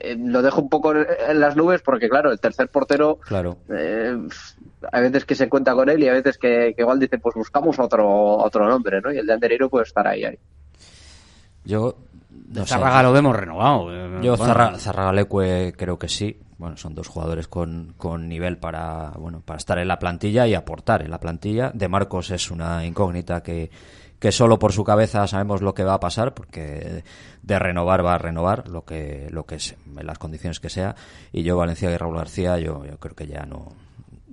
eh, 0.00 0.16
lo 0.18 0.42
dejo 0.42 0.60
un 0.60 0.68
poco 0.68 0.92
en- 0.94 1.40
las 1.40 1.56
nubes 1.56 1.82
porque, 1.82 2.08
claro, 2.08 2.30
el 2.30 2.38
tercer 2.40 2.68
portero, 2.68 3.18
claro 3.26 3.56
eh, 3.68 4.16
hay 4.92 5.02
veces 5.02 5.24
que 5.24 5.34
se 5.34 5.48
cuenta 5.48 5.74
con 5.74 5.88
él 5.88 6.02
y 6.02 6.08
hay 6.08 6.14
veces 6.16 6.38
que, 6.38 6.72
que 6.76 6.82
igual 6.82 6.98
dice, 7.00 7.18
pues 7.18 7.34
buscamos 7.34 7.78
otro 7.78 8.08
otro 8.38 8.68
nombre, 8.68 9.00
¿no? 9.00 9.12
Y 9.12 9.18
el 9.18 9.26
de 9.26 9.32
Anderiro 9.32 9.68
puede 9.68 9.84
estar 9.84 10.06
ahí. 10.06 10.24
ahí. 10.24 10.38
yo 11.64 11.96
no 12.48 12.62
sé. 12.66 12.74
Zárraga 12.74 13.02
lo 13.02 13.12
vemos 13.12 13.34
renovado. 13.36 13.92
eh, 13.92 14.20
Yo 14.22 14.36
bueno. 14.36 14.52
Zarra- 14.52 14.78
Zarragaleque 14.78 15.72
creo 15.76 15.98
que 15.98 16.08
sí. 16.08 16.38
Bueno, 16.62 16.76
son 16.76 16.94
dos 16.94 17.08
jugadores 17.08 17.48
con, 17.48 17.92
con 17.96 18.28
nivel 18.28 18.56
para 18.56 19.10
bueno 19.18 19.40
para 19.44 19.56
estar 19.58 19.78
en 19.80 19.88
la 19.88 19.98
plantilla 19.98 20.46
y 20.46 20.54
aportar 20.54 21.02
en 21.02 21.10
la 21.10 21.18
plantilla. 21.18 21.72
De 21.74 21.88
Marcos 21.88 22.30
es 22.30 22.52
una 22.52 22.86
incógnita 22.86 23.42
que, 23.42 23.68
que 24.20 24.30
solo 24.30 24.60
por 24.60 24.72
su 24.72 24.84
cabeza 24.84 25.26
sabemos 25.26 25.60
lo 25.60 25.74
que 25.74 25.82
va 25.82 25.94
a 25.94 25.98
pasar, 26.00 26.34
porque 26.34 27.02
de 27.42 27.58
renovar 27.58 28.06
va 28.06 28.14
a 28.14 28.18
renovar 28.18 28.68
lo 28.68 28.84
que 28.84 29.26
lo 29.32 29.44
que 29.44 29.56
es, 29.56 29.74
en 29.98 30.06
las 30.06 30.18
condiciones 30.18 30.60
que 30.60 30.70
sea. 30.70 30.94
Y 31.32 31.42
yo 31.42 31.56
Valencia 31.56 31.90
y 31.90 31.96
Raúl 31.96 32.16
García, 32.16 32.56
yo, 32.60 32.84
yo 32.86 32.96
creo 33.00 33.16
que 33.16 33.26
ya 33.26 33.44
no 33.44 33.72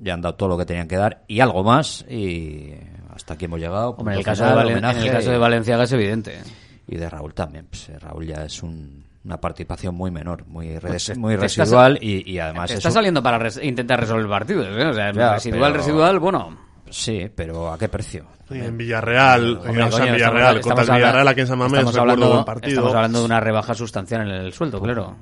ya 0.02 0.14
han 0.14 0.22
dado 0.22 0.36
todo 0.36 0.50
lo 0.50 0.58
que 0.60 0.66
tenían 0.68 0.88
que 0.88 0.98
dar 0.98 1.24
y 1.28 1.40
algo 1.40 1.64
más 1.64 2.06
y 2.08 2.76
hasta 3.12 3.34
aquí 3.34 3.46
hemos 3.46 3.60
llegado. 3.60 3.96
Hombre, 3.98 4.14
en 4.14 4.20
el 4.20 4.26
caso, 4.26 4.44
de, 4.44 4.50
final, 4.52 4.66
Valen- 4.66 4.70
en 4.70 4.78
homenaje 4.78 5.08
el 5.08 5.12
caso 5.12 5.30
y- 5.30 5.32
de 5.32 5.38
Valenciaga 5.40 5.84
es 5.86 5.92
evidente. 5.94 6.40
y 6.88 6.96
de 6.96 7.10
Raúl 7.10 7.34
también. 7.34 7.66
Pues, 7.66 7.90
Raúl 8.00 8.28
ya 8.28 8.46
es 8.46 8.62
un- 8.62 9.09
una 9.26 9.40
participación 9.42 9.96
muy 9.96 10.12
menor, 10.12 10.46
muy, 10.48 10.78
res- 10.80 11.06
Pues, 11.08 11.18
muy 11.18 11.36
te 11.38 11.46
estás- 11.46 11.58
residual 11.68 12.00
y, 12.02 12.30
y 12.32 12.40
además 12.40 12.70
te 12.70 12.76
está 12.78 12.90
un- 12.90 12.94
saliendo 12.94 13.22
para 13.24 13.38
res- 13.38 13.60
intentar 13.62 14.00
resolver 14.00 14.28
partidos. 14.30 14.68
¿eh? 14.68 14.86
O 14.88 14.94
sea, 14.94 15.12
Ya, 15.12 15.34
residual, 15.34 15.72
pero- 15.72 15.84
residual, 15.84 16.20
bueno. 16.20 16.58
Sí, 16.90 17.30
pero 17.36 17.72
¿a 17.72 17.78
qué 17.78 17.88
precio? 17.88 18.26
Sí, 18.50 18.56
en 18.58 18.76
Villarreal, 18.78 19.58
Hombre, 19.58 19.70
o 19.70 19.74
sea, 19.74 19.74
coño, 19.74 19.84
en 19.84 19.90
estamos- 19.92 20.12
Villarreal, 20.16 20.56
estamos 20.58 20.76
contra 20.78 20.96
el 20.96 21.02
Villarreal 21.02 21.28
aquí 21.28 21.42
en 21.42 21.48
San 21.48 21.58
Mamés, 21.60 21.74
estamos 21.80 21.98
hablando, 21.98 22.30
buen 22.34 22.46
partido. 22.46 22.70
Estamos 22.72 22.96
hablando 22.96 23.20
de 23.20 23.26
una 23.26 23.40
rebaja 23.40 23.74
sustancial 23.76 24.22
en 24.22 24.28
el 24.30 24.54
sueldo, 24.54 24.82
claro. 24.82 25.16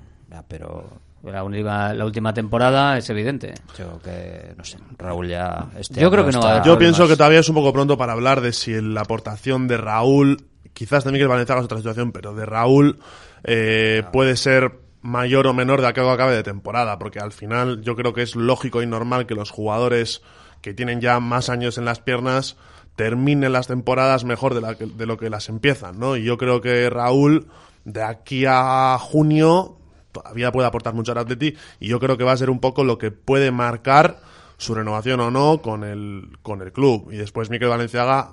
pero 0.48 0.90
la 1.24 1.44
última, 1.44 1.94
la 1.94 2.06
última 2.06 2.34
temporada 2.34 2.98
es 2.98 3.10
evidente. 3.10 3.54
Yo 3.78 4.00
que, 4.00 4.54
no 4.56 4.64
sé, 4.64 4.78
Raúl 4.98 5.28
ya... 5.28 5.66
Este 5.78 6.00
Yo 6.00 6.10
creo 6.12 6.26
que 6.26 6.32
no 6.32 6.40
va 6.42 6.60
a 6.60 6.64
Yo 6.64 6.78
pienso 6.78 7.06
que 7.08 7.18
todavía 7.18 7.40
es 7.40 7.50
un 7.50 7.56
poco 7.56 7.74
pronto 7.74 7.98
para 7.98 8.14
hablar 8.14 8.40
de 8.40 8.54
si 8.54 8.80
la 8.80 9.02
aportación 9.02 9.68
de 9.68 9.76
Raúl, 9.76 10.38
quizás 10.74 11.04
de 11.04 11.12
Miguel 11.12 11.28
Valenciaga 11.28 11.60
es 11.60 11.66
otra 11.66 11.80
situación, 11.80 12.14
pero 12.14 12.34
de 12.34 12.46
Raúl 12.46 13.00
eh, 13.48 14.04
puede 14.14 14.36
ser 14.38 14.80
mayor 15.02 15.48
o 15.48 15.54
menor 15.54 15.82
de 15.82 15.88
aquello 15.88 16.08
que 16.08 16.14
acabe 16.14 16.36
de 16.36 16.44
temporada, 16.44 17.00
porque 17.00 17.20
al 17.20 17.32
final 17.32 17.82
yo 17.82 17.96
creo 17.96 18.14
que 18.14 18.22
es 18.22 18.36
lógico 18.36 18.82
y 18.82 18.88
normal 18.88 19.26
que 19.26 19.36
los 19.36 19.52
jugadores 19.52 20.22
que 20.62 20.74
tienen 20.74 21.02
ya 21.02 21.20
más 21.20 21.50
años 21.50 21.78
en 21.78 21.86
las 21.86 22.00
piernas 22.00 22.58
terminen 22.96 23.54
las 23.54 23.68
temporadas 23.68 24.24
mejor 24.26 24.54
de, 24.54 24.62
la 24.62 24.76
que- 24.76 24.88
de 24.88 25.06
lo 25.06 25.18
que 25.18 25.30
las 25.30 25.50
empiezan, 25.50 26.00
¿no? 26.00 26.18
Y 26.18 26.24
yo 26.24 26.38
creo 26.38 26.62
que 26.62 26.90
Raúl, 26.90 27.48
de 27.86 28.04
aquí 28.04 28.46
a 28.48 28.98
junio, 29.00 29.78
todavía 30.12 30.52
puede 30.52 30.68
aportar 30.68 30.94
mucho 30.96 31.12
al 31.12 31.20
Atleti, 31.20 31.56
y 31.80 31.88
yo 31.88 32.00
creo 32.00 32.18
que 32.18 32.24
va 32.24 32.32
a 32.32 32.38
ser 32.38 32.50
un 32.50 32.60
poco 32.60 32.84
lo 32.84 32.98
que 32.98 33.12
puede 33.12 33.52
marcar 33.52 34.20
su 34.58 34.74
renovación 34.74 35.20
o 35.20 35.30
no 35.30 35.62
con 35.62 35.84
el, 35.84 36.38
con 36.42 36.62
el 36.64 36.74
club. 36.74 37.10
Y 37.12 37.18
después 37.18 37.52
Miquel 37.52 37.70
Valenciaga, 37.70 38.32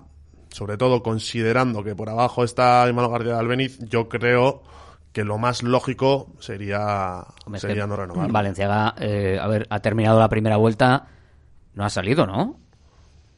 sobre 0.48 0.78
todo 0.78 1.02
considerando 1.02 1.84
que 1.84 1.94
por 1.94 2.08
abajo 2.08 2.42
está 2.42 2.88
Emmanuel 2.88 3.12
García 3.12 3.34
de 3.34 3.38
Albeniz, 3.40 3.78
yo 3.90 4.08
creo 4.08 4.62
que 5.14 5.24
lo 5.24 5.38
más 5.38 5.62
lógico 5.62 6.26
sería, 6.40 7.24
Hombre, 7.46 7.56
es 7.56 7.62
sería 7.62 7.84
que 7.84 7.88
no 7.88 7.96
renovar. 7.96 8.30
Valenciaga, 8.30 8.94
eh, 8.98 9.38
a 9.40 9.46
ver, 9.46 9.66
ha 9.70 9.80
terminado 9.80 10.18
la 10.20 10.28
primera 10.28 10.56
vuelta, 10.58 11.06
no 11.74 11.84
ha 11.84 11.88
salido, 11.88 12.26
¿no? 12.26 12.58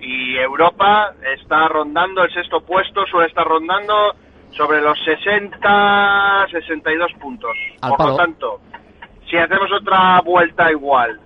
Y 0.00 0.38
Europa 0.38 1.12
está 1.36 1.68
rondando 1.68 2.24
el 2.24 2.32
sexto 2.32 2.62
puesto, 2.64 3.04
suele 3.10 3.26
estar 3.28 3.46
rondando 3.46 4.14
sobre 4.52 4.80
los 4.80 4.98
60, 5.04 6.46
62 6.50 7.12
puntos. 7.14 7.56
Al 7.80 7.90
Por 7.90 7.98
palo. 7.98 8.10
lo 8.10 8.16
tanto, 8.16 8.60
si 9.28 9.36
hacemos 9.36 9.70
otra 9.72 10.20
vuelta 10.20 10.70
igual, 10.70 11.20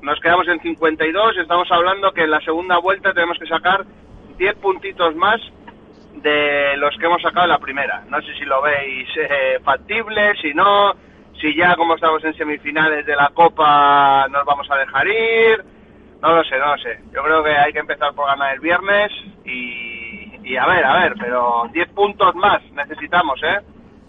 nos 0.00 0.18
quedamos 0.20 0.48
en 0.48 0.60
52, 0.60 1.38
estamos 1.38 1.70
hablando 1.70 2.12
que 2.12 2.22
en 2.22 2.30
la 2.30 2.40
segunda 2.40 2.78
vuelta 2.78 3.12
tenemos 3.12 3.38
que 3.38 3.46
sacar 3.46 3.84
10 4.36 4.56
puntitos 4.56 5.14
más 5.16 5.40
de 6.14 6.76
los 6.76 6.96
que 6.98 7.06
hemos 7.06 7.22
sacado 7.22 7.44
en 7.44 7.50
la 7.50 7.58
primera. 7.58 8.04
No 8.08 8.20
sé 8.22 8.34
si 8.34 8.44
lo 8.44 8.62
veis 8.62 9.08
eh, 9.16 9.58
factible, 9.64 10.34
si 10.40 10.54
no, 10.54 10.92
si 11.40 11.54
ya 11.56 11.74
como 11.76 11.94
estamos 11.94 12.22
en 12.24 12.34
semifinales 12.34 13.06
de 13.06 13.16
la 13.16 13.30
Copa 13.34 14.26
nos 14.28 14.44
vamos 14.44 14.70
a 14.70 14.76
dejar 14.76 15.06
ir. 15.06 15.64
No 16.20 16.36
lo 16.36 16.44
sé, 16.44 16.58
no 16.58 16.76
lo 16.76 16.82
sé. 16.82 17.00
Yo 17.12 17.22
creo 17.22 17.42
que 17.42 17.50
hay 17.50 17.72
que 17.72 17.80
empezar 17.80 18.14
por 18.14 18.26
ganar 18.26 18.54
el 18.54 18.60
viernes 18.60 19.10
y, 19.44 20.01
y 20.44 20.56
a 20.56 20.66
ver, 20.66 20.84
a 20.84 21.00
ver, 21.02 21.14
pero 21.18 21.64
10 21.72 21.88
puntos 21.90 22.34
más 22.34 22.60
necesitamos, 22.74 23.38
¿eh? 23.42 23.62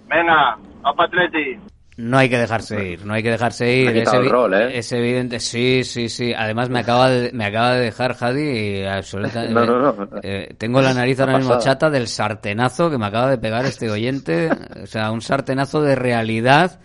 Venga, 0.07 0.57
a 0.83 0.93
Atleti. 0.97 1.59
No 1.95 2.17
hay 2.17 2.27
que 2.27 2.39
dejarse 2.39 2.83
ir, 2.89 3.05
no 3.05 3.13
hay 3.13 3.21
que 3.21 3.29
dejarse 3.29 3.71
ir. 3.71 3.95
Es, 3.97 4.11
evi- 4.11 4.27
rol, 4.29 4.53
¿eh? 4.55 4.79
es 4.79 4.91
evidente, 4.93 5.39
sí, 5.39 5.83
sí, 5.83 6.09
sí. 6.09 6.33
Además 6.35 6.69
me 6.69 6.79
acaba 6.79 7.07
de, 7.07 7.31
me 7.33 7.45
acaba 7.45 7.73
de 7.73 7.81
dejar 7.81 8.15
Jadi 8.15 8.83
absolutamente. 8.83 9.53
No, 9.65 9.65
no, 9.65 9.91
no. 9.93 10.07
Eh, 10.23 10.55
tengo 10.57 10.81
la 10.81 10.93
nariz 10.95 11.19
ahora 11.19 11.37
mismo 11.37 11.59
chata 11.59 11.91
del 11.91 12.07
sartenazo 12.07 12.89
que 12.89 12.97
me 12.97 13.05
acaba 13.05 13.29
de 13.29 13.37
pegar 13.37 13.63
este 13.65 13.91
oyente. 13.91 14.49
O 14.81 14.87
sea, 14.87 15.11
un 15.11 15.21
sartenazo 15.21 15.83
de 15.83 15.93
realidad 15.95 16.79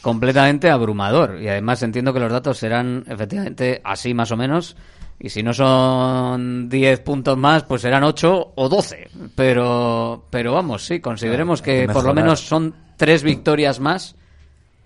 completamente 0.00 0.70
abrumador. 0.70 1.40
Y 1.40 1.48
además 1.48 1.82
entiendo 1.82 2.12
que 2.12 2.20
los 2.20 2.30
datos 2.30 2.56
serán 2.56 3.02
efectivamente 3.08 3.80
así 3.82 4.14
más 4.14 4.30
o 4.30 4.36
menos. 4.36 4.76
Y 5.18 5.30
si 5.30 5.42
no 5.42 5.54
son 5.54 6.68
10 6.68 7.00
puntos 7.00 7.38
más, 7.38 7.62
pues 7.64 7.82
serán 7.82 8.04
8 8.04 8.52
o 8.54 8.68
12. 8.68 9.08
Pero, 9.34 10.24
pero 10.30 10.52
vamos, 10.52 10.84
sí, 10.84 11.00
consideremos 11.00 11.62
Claro, 11.62 11.80
que 11.80 11.86
que 11.86 11.92
por 11.92 12.04
lo 12.04 12.12
menos 12.14 12.40
son 12.40 12.74
tres 12.96 13.22
victorias 13.22 13.80
más. 13.80 14.14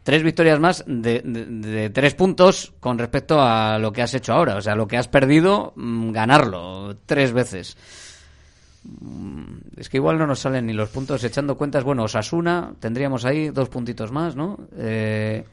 Tres 0.03 0.23
victorias 0.23 0.59
más 0.59 0.83
de, 0.87 1.21
de- 1.25 1.45
de 1.47 1.91
tres 1.91 2.15
puntos 2.15 2.73
con 2.81 2.97
respecto 2.99 3.41
a 3.41 3.79
lo 3.79 3.93
que 3.93 4.03
has 4.03 4.15
hecho 4.15 4.33
ahora. 4.33 4.57
O 4.57 4.61
sea, 4.63 4.75
lo 4.75 4.87
que 4.89 4.97
has 4.97 5.09
perdido, 5.09 5.73
mm, 5.77 6.11
ganarlo 6.13 6.97
tres 7.07 7.33
veces. 7.33 7.77
Mm, 8.85 9.59
Es 9.77 9.89
que 9.91 9.99
igual 9.99 10.19
no 10.19 10.27
nos 10.27 10.39
salen 10.41 10.67
ni 10.67 10.73
los 10.73 10.89
puntos 10.89 11.23
echando 11.25 11.57
cuentas. 11.57 11.85
Bueno, 11.85 12.05
Osasuna, 12.05 12.73
tendríamos 12.81 13.25
ahí 13.25 13.49
dos 13.51 13.69
puntitos 13.69 14.11
más, 14.11 14.37
¿no? 14.37 14.59
Eh, 14.77 15.45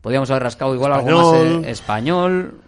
podríamos 0.00 0.30
haber 0.30 0.44
rascado 0.44 0.74
igual 0.74 0.92
algo 0.92 1.32
más 1.32 1.34
eh, 1.66 1.70
español. 1.70 2.60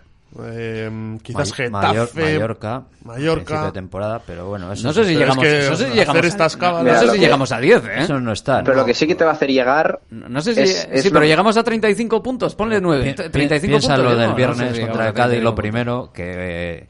Eh, 0.43 1.19
quizás 1.23 1.51
May- 1.51 1.67
Getafe. 1.69 1.71
Mayor- 1.71 2.11
Mallorca, 2.15 2.83
Mallorca. 3.05 3.67
de 3.67 3.73
temporada, 3.73 4.21
pero 4.27 4.49
bueno, 4.49 4.73
eso 4.73 4.87
No 4.89 4.93
sé 4.93 5.05
si 5.05 5.15
llegamos, 5.15 5.45
es 5.45 5.65
que 5.65 5.71
no 5.71 5.77
sé 5.77 5.77
si 5.77 5.85
hacer 5.85 5.95
llegamos, 5.95 6.25
estas 6.27 6.57
a, 6.57 6.59
cábalas- 6.59 6.85
no 6.85 6.89
sé 6.89 6.95
Mira, 6.95 7.01
si 7.01 7.07
lo 7.07 7.13
que- 7.13 7.19
llegamos 7.21 7.53
a 7.53 7.59
10, 7.61 7.85
¿eh? 7.85 7.91
Eso 7.99 8.21
no 8.21 8.33
está. 8.33 8.63
Pero 8.65 8.75
¿no? 8.75 8.81
lo 8.81 8.87
que 8.87 8.95
sí 8.95 9.07
que 9.07 9.15
te 9.15 9.25
va 9.25 9.31
a 9.31 9.35
hacer 9.35 9.51
llegar... 9.51 10.01
No 10.11 10.41
sé 10.43 10.55
si, 10.55 10.61
Es- 10.63 10.89
es 10.91 11.03
sí, 11.03 11.09
lo- 11.11 11.15
pero 11.15 11.27
llegamos 11.27 11.57
a 11.57 11.63
35 11.63 12.23
puntos, 12.23 12.55
ponle 12.57 12.81
9. 12.81 13.15
Pi- 13.17 13.29
35 13.31 13.71
piensa 13.71 13.95
puntos. 13.95 14.13
lo 14.13 14.19
del 14.19 14.31
no, 14.31 14.35
viernes 14.35 14.59
no 14.59 14.69
sé 14.69 14.75
si 14.75 14.81
contra 14.81 15.07
el 15.09 15.15
Cádiz, 15.15 15.31
35 15.41 15.45
lo 15.51 15.55
primero, 15.55 16.11
que, 16.13 16.87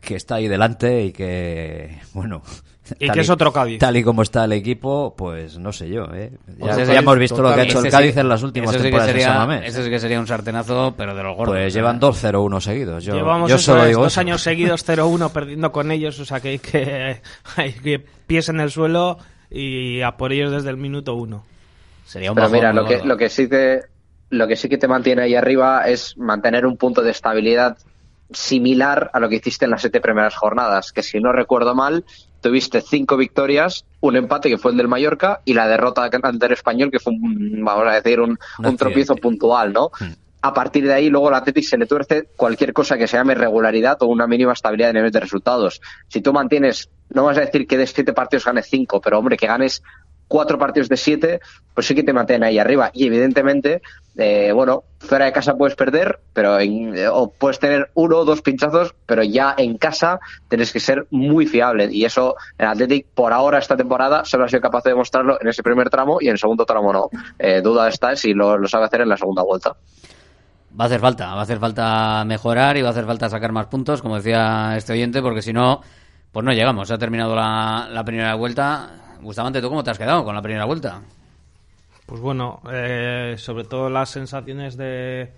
que 0.00 0.16
está 0.16 0.34
ahí 0.34 0.48
delante 0.48 1.04
y 1.04 1.12
que, 1.12 2.00
bueno... 2.14 2.42
Y 2.98 3.06
tal 3.06 3.14
que 3.14 3.20
es 3.20 3.30
otro 3.30 3.52
Cádiz. 3.52 3.78
Tal 3.78 3.96
y 3.96 4.02
como 4.02 4.22
está 4.22 4.44
el 4.44 4.52
equipo, 4.52 5.14
pues 5.16 5.58
no 5.58 5.72
sé 5.72 5.88
yo, 5.88 6.04
¿eh? 6.14 6.32
Ya, 6.58 6.96
hemos 6.98 7.18
visto 7.18 7.40
lo 7.42 7.54
que 7.54 7.60
ha 7.60 7.64
hecho 7.64 7.78
el 7.78 7.84
sí- 7.84 7.90
Cádiz 7.90 8.16
en 8.16 8.28
las 8.28 8.42
últimas 8.42 8.70
ese 8.70 8.78
sí 8.78 8.82
que 8.84 8.90
temporadas 8.90 9.06
de 9.06 9.12
sería- 9.62 9.84
sí 9.84 9.90
que 9.90 9.98
sería 10.00 10.20
un 10.20 10.26
sartenazo, 10.26 10.94
pero 10.96 11.14
de 11.14 11.22
los 11.22 11.36
gordos. 11.36 11.54
Pues 11.56 11.72
llevan 11.74 12.00
2-0-1 12.00 12.60
seguidos. 12.60 13.04
Yo, 13.04 13.14
Llevamos 13.14 13.48
yo 13.50 13.56
eso 13.56 13.72
solo 13.72 13.84
digo 13.86 14.02
dos 14.02 14.12
eso. 14.12 14.20
años 14.20 14.42
seguidos 14.42 14.84
0-1 14.86 15.30
perdiendo 15.30 15.70
con 15.72 15.90
ellos, 15.92 16.18
o 16.20 16.24
sea 16.24 16.40
que 16.40 16.48
hay 16.48 16.58
que, 16.58 17.20
hay 17.56 17.72
que 17.72 17.98
pies 18.26 18.48
en 18.48 18.60
el 18.60 18.70
suelo 18.70 19.18
y 19.50 20.00
a 20.02 20.16
por 20.16 20.32
ellos 20.32 20.50
desde 20.52 20.70
el 20.70 20.76
minuto 20.76 21.14
uno. 21.14 21.44
Sería 22.06 22.30
un 22.32 22.36
Pero 22.36 22.48
mira, 22.50 22.72
lo 22.72 22.84
que, 22.86 23.02
lo 23.04 23.16
que 23.16 23.28
sí 23.28 23.46
te 23.48 23.82
lo 24.30 24.46
que 24.46 24.54
sí 24.56 24.68
que 24.68 24.78
te 24.78 24.86
mantiene 24.86 25.22
ahí 25.22 25.34
arriba 25.34 25.88
es 25.88 26.16
mantener 26.16 26.64
un 26.64 26.76
punto 26.76 27.02
de 27.02 27.10
estabilidad 27.10 27.76
similar 28.32 29.10
a 29.12 29.20
lo 29.20 29.28
que 29.28 29.36
hiciste 29.36 29.64
en 29.64 29.72
las 29.72 29.80
siete 29.80 30.00
primeras 30.00 30.36
jornadas, 30.36 30.92
que 30.92 31.02
si 31.02 31.18
no 31.20 31.32
recuerdo 31.32 31.74
mal, 31.74 32.04
tuviste 32.40 32.80
cinco 32.80 33.16
victorias, 33.16 33.84
un 34.00 34.16
empate 34.16 34.48
que 34.48 34.58
fue 34.58 34.72
el 34.72 34.76
del 34.76 34.88
Mallorca 34.88 35.40
y 35.44 35.54
la 35.54 35.68
derrota 35.68 36.08
ante 36.22 36.46
el 36.46 36.52
Español 36.52 36.90
que 36.90 36.98
fue, 36.98 37.12
un, 37.12 37.62
vamos 37.64 37.86
a 37.86 38.00
decir, 38.00 38.20
un, 38.20 38.38
Un 38.58 38.76
tropiezo 38.76 39.16
puntual, 39.16 39.72
¿no? 39.72 39.90
A 40.42 40.54
partir 40.54 40.86
de 40.86 40.94
ahí, 40.94 41.10
luego 41.10 41.28
el 41.28 41.34
Athletic 41.34 41.64
se 41.64 41.76
le 41.76 41.86
tuerce 41.86 42.28
cualquier 42.34 42.72
cosa 42.72 42.96
que 42.96 43.06
se 43.06 43.18
llame 43.18 43.34
regularidad 43.34 43.98
o 44.00 44.06
una 44.06 44.26
mínima 44.26 44.54
estabilidad 44.54 44.88
de 44.88 44.94
nivel 44.94 45.10
de 45.10 45.20
resultados. 45.20 45.82
Si 46.08 46.22
tú 46.22 46.32
mantienes, 46.32 46.88
no 47.10 47.24
vas 47.24 47.36
a 47.36 47.42
decir 47.42 47.66
que 47.66 47.76
de 47.76 47.86
siete 47.86 48.14
partidos 48.14 48.46
ganes 48.46 48.66
cinco, 48.70 49.02
pero 49.02 49.18
hombre, 49.18 49.36
que 49.36 49.46
ganes 49.46 49.82
cuatro 50.30 50.58
partidos 50.60 50.88
de 50.88 50.96
siete, 50.96 51.40
pues 51.74 51.88
sí 51.88 51.94
que 51.96 52.04
te 52.04 52.12
mantienen 52.12 52.44
ahí 52.44 52.56
arriba. 52.56 52.90
Y 52.94 53.04
evidentemente, 53.06 53.82
eh, 54.16 54.52
bueno, 54.54 54.84
fuera 55.00 55.24
de 55.24 55.32
casa 55.32 55.56
puedes 55.56 55.74
perder, 55.74 56.20
pero 56.32 56.60
en- 56.60 56.96
eh, 56.96 57.08
o 57.08 57.32
puedes 57.32 57.58
tener 57.58 57.90
uno 57.94 58.18
o 58.18 58.24
dos 58.24 58.40
pinchazos, 58.40 58.94
pero 59.06 59.24
ya 59.24 59.56
en 59.58 59.76
casa 59.76 60.20
tienes 60.48 60.72
que 60.72 60.78
ser 60.78 61.08
muy 61.10 61.46
fiable. 61.46 61.88
Y 61.90 62.04
eso, 62.04 62.36
el 62.58 62.66
Athletic, 62.66 63.06
por 63.12 63.32
ahora, 63.32 63.58
esta 63.58 63.76
temporada, 63.76 64.24
solo 64.24 64.44
ha 64.44 64.48
sido 64.48 64.60
capaz 64.62 64.84
de 64.84 64.90
demostrarlo 64.90 65.36
en 65.40 65.48
ese 65.48 65.64
primer 65.64 65.90
tramo 65.90 66.18
y 66.20 66.26
en 66.26 66.32
el 66.32 66.38
segundo 66.38 66.64
tramo 66.64 66.92
no. 66.92 67.10
Eh, 67.36 67.60
duda 67.60 67.88
está 67.88 68.14
si 68.14 68.32
lo, 68.32 68.68
sabe 68.68 68.84
hacer 68.84 69.00
en 69.00 69.08
la 69.08 69.16
segunda 69.16 69.42
vuelta. 69.42 69.74
Va 70.80 70.84
a 70.84 70.86
hacer 70.86 71.00
falta, 71.00 71.26
va 71.34 71.40
a 71.40 71.42
hacer 71.42 71.58
falta 71.58 72.24
mejorar 72.24 72.76
y 72.76 72.82
va 72.82 72.88
a 72.88 72.92
hacer 72.92 73.04
falta 73.04 73.28
sacar 73.28 73.50
más 73.50 73.66
puntos, 73.66 74.00
como 74.00 74.14
decía 74.14 74.76
este 74.76 74.92
oyente, 74.92 75.20
porque 75.22 75.42
si 75.42 75.52
no, 75.52 75.80
pues 76.30 76.46
no 76.46 76.52
llegamos. 76.52 76.88
Ha 76.92 76.98
terminado 76.98 77.34
la 77.34 78.02
primera 78.04 78.36
vuelta. 78.36 78.90
Bustamante, 79.20 79.60
¿tú 79.60 79.68
cómo 79.68 79.82
te 79.84 79.90
has 79.90 79.98
quedado 79.98 80.24
con 80.24 80.34
la 80.34 80.42
primera 80.42 80.64
vuelta? 80.64 81.00
Pues 82.06 82.20
bueno, 82.20 82.60
eh, 82.72 83.34
sobre 83.38 83.64
todo 83.64 83.88
las 83.88 84.10
sensaciones 84.10 84.76
de, 84.76 85.30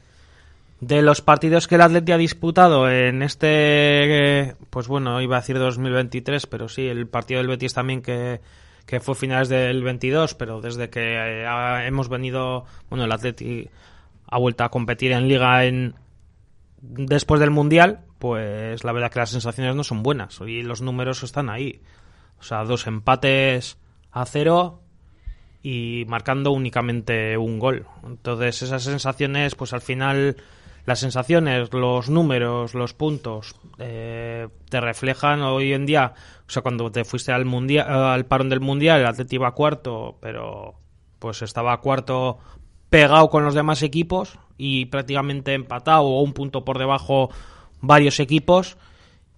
de 0.80 1.02
los 1.02 1.20
partidos 1.20 1.68
que 1.68 1.74
el 1.74 1.82
Atleti 1.82 2.12
ha 2.12 2.16
disputado 2.16 2.90
en 2.90 3.22
este, 3.22 3.48
eh, 4.48 4.54
pues 4.70 4.88
bueno, 4.88 5.20
iba 5.20 5.36
a 5.36 5.40
decir 5.40 5.58
2023, 5.58 6.46
pero 6.46 6.68
sí, 6.68 6.86
el 6.88 7.06
partido 7.08 7.38
del 7.38 7.48
Betis 7.48 7.74
también 7.74 8.00
que, 8.00 8.40
que 8.86 9.00
fue 9.00 9.14
finales 9.14 9.48
del 9.50 9.82
22, 9.82 10.34
pero 10.34 10.60
desde 10.62 10.88
que 10.88 11.14
eh, 11.14 11.46
ha- 11.46 11.86
hemos 11.86 12.08
venido, 12.08 12.64
bueno, 12.88 13.04
el 13.04 13.12
Atleti 13.12 13.68
ha 14.28 14.38
vuelto 14.38 14.64
a 14.64 14.70
competir 14.70 15.12
en 15.12 15.28
liga 15.28 15.64
en 15.66 15.94
después 16.80 17.38
del 17.38 17.50
Mundial, 17.50 18.00
pues 18.18 18.82
la 18.82 18.92
verdad 18.92 19.10
que 19.10 19.18
las 19.18 19.30
sensaciones 19.30 19.76
no 19.76 19.84
son 19.84 20.02
buenas 20.02 20.40
y 20.46 20.62
los 20.62 20.80
números 20.80 21.22
están 21.22 21.50
ahí. 21.50 21.80
O 22.42 22.44
sea, 22.44 22.64
dos 22.64 22.88
empates 22.88 23.78
a 24.10 24.26
cero 24.26 24.80
y 25.62 26.04
marcando 26.08 26.50
únicamente 26.50 27.38
un 27.38 27.60
gol. 27.60 27.86
Entonces 28.04 28.62
esas 28.62 28.82
sensaciones, 28.82 29.54
pues 29.54 29.72
al 29.72 29.80
final 29.80 30.36
las 30.84 30.98
sensaciones, 30.98 31.72
los 31.72 32.10
números, 32.10 32.74
los 32.74 32.94
puntos 32.94 33.54
eh, 33.78 34.48
te 34.68 34.80
reflejan 34.80 35.42
hoy 35.42 35.72
en 35.72 35.86
día. 35.86 36.14
O 36.48 36.50
sea, 36.50 36.62
cuando 36.62 36.90
te 36.90 37.04
fuiste 37.04 37.30
al 37.30 37.44
mundial, 37.44 37.88
al 37.88 38.26
parón 38.26 38.48
del 38.48 38.58
mundial, 38.58 38.98
el 38.98 39.06
Atleti 39.06 39.36
iba 39.36 39.54
cuarto, 39.54 40.18
pero 40.20 40.74
pues 41.20 41.42
estaba 41.42 41.80
cuarto 41.80 42.40
pegado 42.90 43.30
con 43.30 43.44
los 43.44 43.54
demás 43.54 43.84
equipos 43.84 44.36
y 44.58 44.86
prácticamente 44.86 45.54
empatado 45.54 46.06
o 46.06 46.22
un 46.22 46.32
punto 46.32 46.64
por 46.64 46.80
debajo 46.80 47.30
varios 47.80 48.18
equipos 48.18 48.76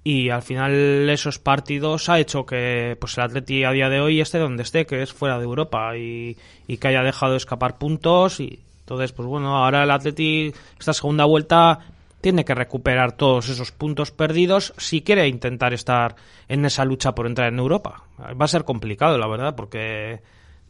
y 0.05 0.29
al 0.29 0.43
final 0.43 1.09
esos 1.09 1.39
partidos 1.39 2.11
ha 2.11 2.21
hecho 2.21 2.45
que 2.45 2.97
pues 3.01 3.17
el 3.17 3.25
Atleti 3.25 3.65
a 3.65 3.73
día 3.73 3.89
de 3.89 4.01
hoy 4.01 4.21
esté 4.21 4.39
donde 4.39 4.63
esté, 4.63 4.85
que 4.85 5.03
es 5.03 5.15
fuera 5.15 5.39
de 5.39 5.45
Europa 5.45 5.97
y, 5.97 6.37
y 6.69 6.77
que 6.77 6.89
haya 6.89 7.03
dejado 7.03 7.37
escapar 7.37 7.79
puntos 7.79 8.39
y 8.39 8.61
entonces 8.81 9.13
pues 9.13 9.27
bueno, 9.27 9.57
ahora 9.57 9.83
el 9.85 9.91
Atleti 9.91 10.53
esta 10.79 10.93
segunda 10.93 11.25
vuelta 11.25 11.81
tiene 12.21 12.45
que 12.45 12.55
recuperar 12.55 13.13
todos 13.13 13.49
esos 13.49 13.73
puntos 13.73 14.11
perdidos 14.11 14.75
si 14.77 15.01
quiere 15.03 15.27
intentar 15.27 15.73
estar 15.73 16.17
en 16.49 16.65
esa 16.67 16.85
lucha 16.85 17.15
por 17.15 17.27
entrar 17.27 17.53
en 17.53 17.59
Europa. 17.59 18.05
Va 18.19 18.47
a 18.47 18.49
ser 18.49 18.65
complicado, 18.65 19.19
la 19.19 19.27
verdad, 19.27 19.55
porque 19.55 20.21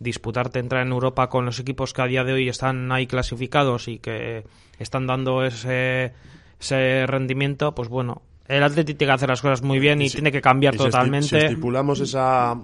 disputarte 0.00 0.58
entrar 0.58 0.84
en 0.84 0.90
Europa 0.90 1.28
con 1.28 1.44
los 1.44 1.60
equipos 1.60 1.92
que 1.92 2.02
a 2.02 2.06
día 2.06 2.24
de 2.24 2.32
hoy 2.32 2.48
están 2.48 2.90
ahí 2.90 3.06
clasificados 3.06 3.86
y 3.86 4.00
que 4.00 4.44
están 4.80 5.06
dando 5.06 5.44
ese, 5.44 6.12
ese 6.58 7.06
rendimiento, 7.06 7.72
pues 7.72 7.88
bueno, 7.88 8.22
el 8.48 8.62
Atleti 8.62 8.94
tiene 8.94 9.10
que 9.10 9.14
hacer 9.14 9.28
las 9.28 9.40
cosas 9.40 9.62
muy 9.62 9.78
bien 9.78 10.00
y, 10.02 10.08
si- 10.08 10.14
tiene 10.16 10.32
que 10.32 10.40
cambiar 10.40 10.74
y 10.74 10.78
totalmente. 10.78 11.28
Si 11.28 11.36
estipulamos 11.36 12.00
esa, 12.00 12.58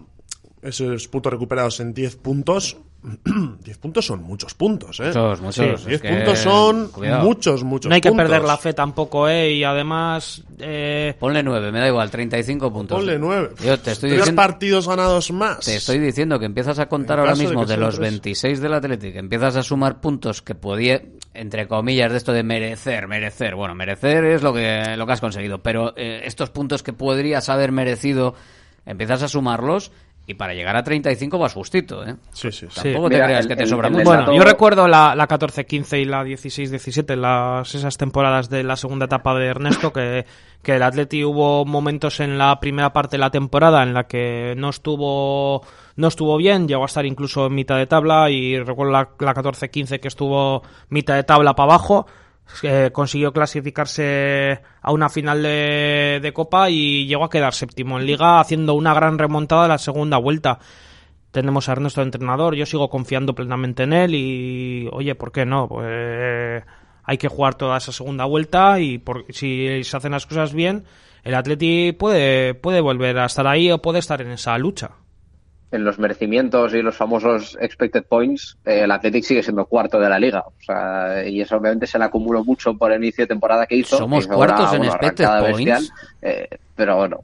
esos 0.63 1.09
puntos 1.09 1.33
recuperados 1.33 1.81
en 1.81 1.95
10 1.95 2.17
puntos, 2.17 2.77
10 3.65 3.79
puntos 3.79 4.05
son 4.07 4.23
muchos 4.23 4.55
puntos, 4.55 5.01
¿eh? 5.01 5.05
Muchos, 5.07 5.41
muchos, 5.41 5.55
Sí, 5.55 5.71
es 5.75 5.87
10 5.87 6.01
que- 6.03 6.09
puntos 6.11 6.39
son 6.39 6.89
cuidado. 6.89 7.25
muchos, 7.25 7.65
muchos 7.65 7.89
no 7.89 7.95
hay 7.95 8.01
que 8.01 8.11
puntos. 8.11 8.27
perder 8.29 8.43
la 8.47 8.57
fe 8.59 8.73
tampoco, 8.75 9.29
¿eh? 9.29 9.53
Y 9.55 9.65
además... 9.65 10.43
Eh... 10.59 11.15
Ponle 11.19 11.43
9, 11.43 11.73
me 11.73 11.81
da 11.81 11.89
igual, 11.89 12.11
35 12.11 12.73
puntos. 12.73 12.99
Ponle 12.99 13.19
9. 13.19 13.51
Yo 13.65 13.79
te 13.81 13.93
estoy 13.93 14.11
Tres 14.11 14.21
diciendo, 14.21 14.43
partidos 14.43 14.87
ganados 14.89 15.31
más. 15.33 15.61
te 15.65 15.77
estoy 15.77 15.99
diciendo 15.99 16.39
que 16.39 16.45
empiezas 16.47 16.79
a 16.79 16.87
contar 16.87 17.19
ahora 17.21 17.35
de 17.35 17.43
mismo 17.43 17.63
de, 17.63 17.69
sean 17.69 17.81
los 17.81 17.95
tres. 17.97 18.11
26 18.11 18.61
del 18.61 18.75
Atlético, 18.75 19.19
empiezas 19.19 19.57
a 19.57 19.63
sumar 19.63 20.01
puntos 20.01 20.43
que 20.43 20.55
podía, 20.55 21.01
entre 21.33 21.67
comillas, 21.69 22.11
de 22.13 22.19
esto 22.19 22.33
de 22.33 22.43
merecer, 22.43 23.09
merecer. 23.09 23.55
Bueno, 23.55 23.75
merecer 23.75 24.25
es 24.27 24.43
lo 24.43 24.53
que, 24.53 24.95
lo 24.97 25.07
que 25.07 25.13
has 25.13 25.21
conseguido, 25.21 25.63
pero 25.63 25.95
eh, 25.97 26.21
estos 26.25 26.51
puntos 26.51 26.83
que 26.83 26.93
podrías 26.93 27.49
haber 27.49 27.73
merecido, 27.73 28.35
empiezas 28.85 29.23
a 29.23 29.29
sumarlos 29.29 29.91
y 30.31 30.35
para 30.35 30.55
llegar 30.55 30.77
a 30.77 30.85
35 30.85 31.39
vas 31.39 31.53
justito, 31.53 32.07
¿eh? 32.07 32.15
Sí, 32.33 32.53
sí, 32.53 32.67
Tampoco 32.73 33.11
te 33.11 33.21
creas 33.21 33.47
que 33.47 33.57
te 33.57 33.67
sobra 33.67 33.91
mucho. 33.91 34.05
Bueno, 34.05 34.33
yo 34.33 34.45
recuerdo 34.45 34.87
la, 34.87 35.15
la 35.17 35.27
14-15 35.27 36.01
y 36.01 36.05
la 36.05 36.25
16-17, 36.25 37.17
las, 37.17 37.75
esas 37.75 37.97
temporadas 37.97 38.49
de 38.49 38.63
la 38.63 38.77
segunda 38.77 39.07
etapa 39.07 39.35
de 39.35 39.47
Ernesto, 39.47 39.93
que, 39.93 40.25
que 40.63 40.77
el 40.77 40.83
Atleti 40.85 41.25
hubo 41.25 41.65
momentos 41.65 42.21
en 42.21 42.39
la 42.39 42.61
primera 42.61 42.93
parte 42.93 43.17
de 43.17 43.21
la 43.21 43.31
temporada 43.31 43.83
en 43.83 43.93
la 43.93 44.05
que 44.05 44.55
no 44.57 44.71
estuvo 44.71 45.63
no 45.97 46.09
estuvo 46.09 46.37
bien, 46.37 46.69
llegó 46.69 46.85
a 46.85 46.87
estar 46.87 47.05
incluso 47.05 47.47
en 47.47 47.55
mitad 47.55 47.77
de 47.77 47.87
tabla 47.87 48.31
y 48.31 48.59
recuerdo 48.59 48.93
la, 48.93 49.11
la 49.19 49.35
14-15 49.35 49.99
que 49.99 50.09
estuvo 50.09 50.63
mitad 50.89 51.17
de 51.17 51.25
tabla 51.25 51.55
para 51.55 51.73
abajo, 51.73 52.07
consiguió 52.93 53.33
clasificarse 53.33 54.61
a 54.81 54.93
una 54.93 55.09
final 55.09 55.43
de, 55.43 56.21
de 56.23 56.33
Copa 56.33 56.71
y 56.71 57.07
llegó 57.07 57.25
a 57.25 57.31
quedar 57.31 57.55
séptimo 57.55 57.99
en 57.99 58.07
Liga 58.07 58.41
haciendo 58.41 58.75
una 58.75 58.95
gran 58.95 59.19
remontada 59.19 59.65
a 59.65 59.69
la 59.69 59.79
segunda 59.79 60.19
vuelta 60.19 60.59
tenemos 61.31 61.69
a 61.69 61.73
Ernesto 61.73 62.01
de 62.01 62.07
entrenador, 62.07 62.55
yo 62.55 62.67
sigo 62.67 62.91
confiando 62.91 63.35
plenamente 63.35 63.85
en 63.85 63.93
él 63.93 64.15
y, 64.15 64.89
oye, 64.93 65.15
¿por 65.15 65.33
qué 65.33 65.47
no? 65.47 65.69
Pues 65.69 66.65
hay 67.05 67.19
que 67.19 67.29
jugar 67.29 67.55
toda 67.55 67.79
esa 67.79 67.93
segunda 67.93 68.25
vuelta 68.25 68.81
y 68.81 68.99
por, 68.99 69.27
si 69.31 69.83
se 69.85 69.97
hacen 69.97 70.13
las 70.13 70.27
cosas 70.27 70.53
bien, 70.53 70.85
el 71.23 71.35
Atleti 71.35 71.93
puede, 71.93 72.55
puede 72.55 72.81
volver 72.81 73.19
a 73.19 73.27
estar 73.27 73.47
ahí 73.47 73.71
o 73.71 73.81
puede 73.81 73.99
estar 73.99 74.21
en 74.23 74.31
esa 74.31 74.57
lucha. 74.59 74.93
En 75.73 75.85
los 75.85 75.99
merecimientos 75.99 76.75
y 76.75 76.83
los 76.83 76.97
famosos 76.97 77.57
expected 77.61 78.05
points, 78.05 78.59
eh, 78.65 78.81
el 78.85 78.91
Athletic 78.91 79.23
sigue 79.25 79.43
siendo 79.43 79.67
cuarto 79.67 80.01
de 80.01 80.09
la 80.09 80.19
liga. 80.19 80.41
O 80.41 80.53
sea, 80.61 81.25
y 81.27 81.41
eso 81.41 81.57
obviamente 81.57 81.87
se 81.87 81.99
le 81.99 82.05
acumuló 82.07 82.45
mucho 82.45 82.75
por 82.75 82.91
el 82.93 83.03
inicio 83.03 83.25
de 83.25 83.29
temporada 83.29 83.67
que 83.67 83.77
hizo. 83.77 83.97
¿Somos 83.97 84.27
una- 84.27 84.35
cuartos 84.35 84.75
en 84.75 84.85
expected 84.85 85.27
points? 85.53 85.93
eh, 86.23 86.49
pero 86.75 86.97
bueno, 86.97 87.21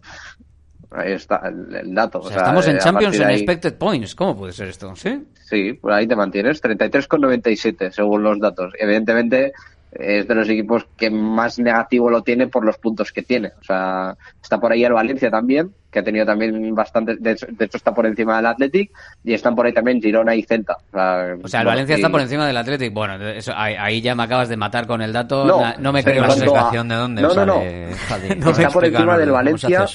ahí 0.93 1.13
está 1.13 1.43
el, 1.49 1.75
el 1.75 1.95
dato. 1.95 2.21
O 2.21 2.29
sea, 2.29 2.37
estamos 2.39 2.67
eh, 2.69 2.71
en 2.71 2.79
Champions 2.79 3.17
en 3.19 3.27
ahí- 3.27 3.35
expected 3.37 3.75
points. 3.75 4.15
¿Cómo 4.15 4.37
puede 4.37 4.53
ser 4.53 4.69
esto? 4.69 4.95
¿Sí? 4.95 5.25
Sí, 5.45 5.73
por 5.75 5.93
ahí 5.93 6.07
te 6.07 6.15
mantienes. 6.17 6.63
33,97 6.63 7.91
según 7.91 8.23
los 8.23 8.39
datos. 8.39 8.73
Evidentemente 8.79 9.53
es 9.99 10.29
de 10.29 10.35
los 10.35 10.49
equipos 10.49 10.87
que 10.97 11.11
más 11.11 11.59
negativo 11.59 12.11
lo 12.11 12.23
tiene 12.23 12.47
por 12.49 12.65
los 12.65 12.79
puntos 12.79 13.13
que 13.13 13.23
tiene. 13.23 13.53
O 13.61 13.65
sea, 13.65 14.17
está 14.43 14.59
por 14.59 14.73
ahí 14.73 14.85
el 14.85 14.93
Valencia 14.93 15.31
también, 15.31 15.73
que 15.91 15.99
ha 16.01 16.03
tenido 16.05 16.27
también 16.27 16.75
bastante, 16.75 17.17
de 17.17 17.31
hecho, 17.33 17.47
de 17.51 17.65
hecho 17.65 17.77
está 17.77 17.95
por 17.95 18.07
encima 18.07 18.37
del 18.37 18.47
Athletic, 18.47 18.91
y 19.25 19.33
están 19.35 19.55
por 19.57 19.67
ahí 19.67 19.73
también 19.73 20.01
Girona 20.01 20.35
y 20.35 20.43
Celta. 20.43 20.77
O 20.89 20.91
sea, 20.93 21.35
O 21.43 21.49
sea, 21.49 21.61
el 21.61 21.67
Valencia 21.67 21.95
y- 21.95 22.01
está 22.01 22.11
por 22.11 22.21
encima 22.21 22.47
del 22.47 22.57
Athletic. 22.57 22.93
Bueno, 22.93 23.15
eso, 23.29 23.53
ahí, 23.57 23.75
ahí 23.79 24.01
ya 24.01 24.15
me 24.15 24.23
acabas 24.25 24.49
de 24.49 24.57
matar 24.57 24.87
con 24.87 25.01
el 25.03 25.13
dato. 25.13 25.45
No, 25.45 25.63
no 25.79 25.93
me 25.93 26.05
creo 26.05 26.23
la 26.23 26.29
a- 26.29 26.31
explicación 26.33 26.89
de 26.89 26.95
dónde 26.95 27.23
no, 27.23 27.35
no, 27.35 27.47
no. 27.47 27.55
Javi. 28.09 28.29
Está 28.51 28.69
por 28.71 28.85
encima 28.85 29.17
del 29.19 29.31
Valencia. 29.31 29.87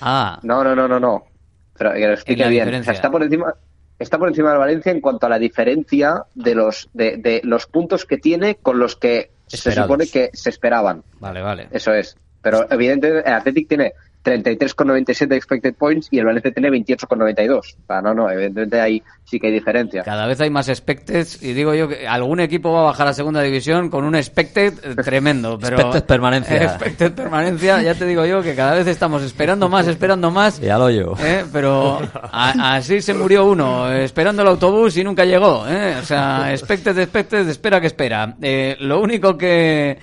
Ah, 0.00 0.38
No, 0.42 0.62
no, 0.62 0.74
no, 0.74 0.86
no, 0.88 1.00
no. 1.00 1.24
Pero 1.76 1.92
que 1.92 2.06
lo 2.06 2.12
explique 2.14 2.42
bien. 2.48 2.62
O 2.62 2.64
diferencia. 2.66 2.92
sea, 2.92 2.96
está 2.96 3.10
por 3.10 3.22
encima 3.22 3.54
está 4.00 4.16
por 4.16 4.28
encima 4.28 4.50
del 4.50 4.58
Valencia 4.60 4.92
en 4.92 5.00
cuanto 5.00 5.26
a 5.26 5.28
la 5.28 5.40
diferencia 5.40 6.22
de 6.34 6.54
los 6.54 6.88
de, 6.92 7.16
de 7.16 7.40
los 7.42 7.66
puntos 7.66 8.04
que 8.04 8.16
tiene 8.18 8.54
con 8.56 8.78
los 8.78 8.94
que 8.94 9.30
se 9.56 9.72
supone 9.72 10.06
que 10.06 10.30
se 10.32 10.50
esperaban. 10.50 11.02
vale, 11.20 11.40
vale. 11.42 11.68
Eso 11.70 11.92
es. 11.92 12.16
Pero 12.42 12.70
evidentemente 12.70 13.28
el 13.28 13.34
Athletic 13.34 13.68
tiene 13.68 13.92
33,97 14.28 15.32
expected 15.34 15.74
points 15.74 16.08
y 16.10 16.18
el 16.18 16.26
Valencia 16.26 16.52
tiene 16.52 16.70
28,92. 16.70 17.58
O 17.58 17.62
sea, 17.86 18.00
no, 18.02 18.14
no, 18.14 18.30
evidentemente 18.30 18.80
ahí 18.80 19.02
sí 19.24 19.38
que 19.38 19.48
hay 19.48 19.52
diferencia. 19.52 20.02
Cada 20.02 20.26
vez 20.26 20.40
hay 20.40 20.50
más 20.50 20.68
expected 20.68 21.26
y 21.40 21.52
digo 21.52 21.74
yo 21.74 21.88
que 21.88 22.06
algún 22.06 22.40
equipo 22.40 22.72
va 22.72 22.80
a 22.80 22.84
bajar 22.84 23.08
a 23.08 23.12
segunda 23.14 23.42
división 23.42 23.90
con 23.90 24.04
un 24.04 24.14
expected 24.14 24.74
tremendo. 25.02 25.58
Pero 25.58 25.76
Expected 25.76 26.04
permanencia. 26.04 26.56
Expected 26.64 27.12
permanencia, 27.12 27.82
ya 27.82 27.94
te 27.94 28.06
digo 28.06 28.24
yo 28.26 28.42
que 28.42 28.54
cada 28.54 28.74
vez 28.74 28.86
estamos 28.86 29.22
esperando 29.22 29.68
más, 29.68 29.86
esperando 29.86 30.30
más. 30.30 30.60
Ya 30.60 30.78
lo 30.78 30.90
yo. 30.90 31.14
¿eh? 31.20 31.44
Pero 31.52 32.00
a- 32.14 32.74
así 32.76 33.00
se 33.00 33.14
murió 33.14 33.44
uno, 33.46 33.90
esperando 33.92 34.42
el 34.42 34.48
autobús 34.48 34.96
y 34.96 35.04
nunca 35.04 35.24
llegó. 35.24 35.66
¿eh? 35.68 35.96
O 36.00 36.04
sea, 36.04 36.52
expected, 36.52 36.98
expected, 36.98 37.48
espera 37.48 37.80
que 37.80 37.86
espera. 37.88 38.36
Eh, 38.40 38.76
lo 38.80 39.00
único 39.00 39.36
que, 39.36 39.98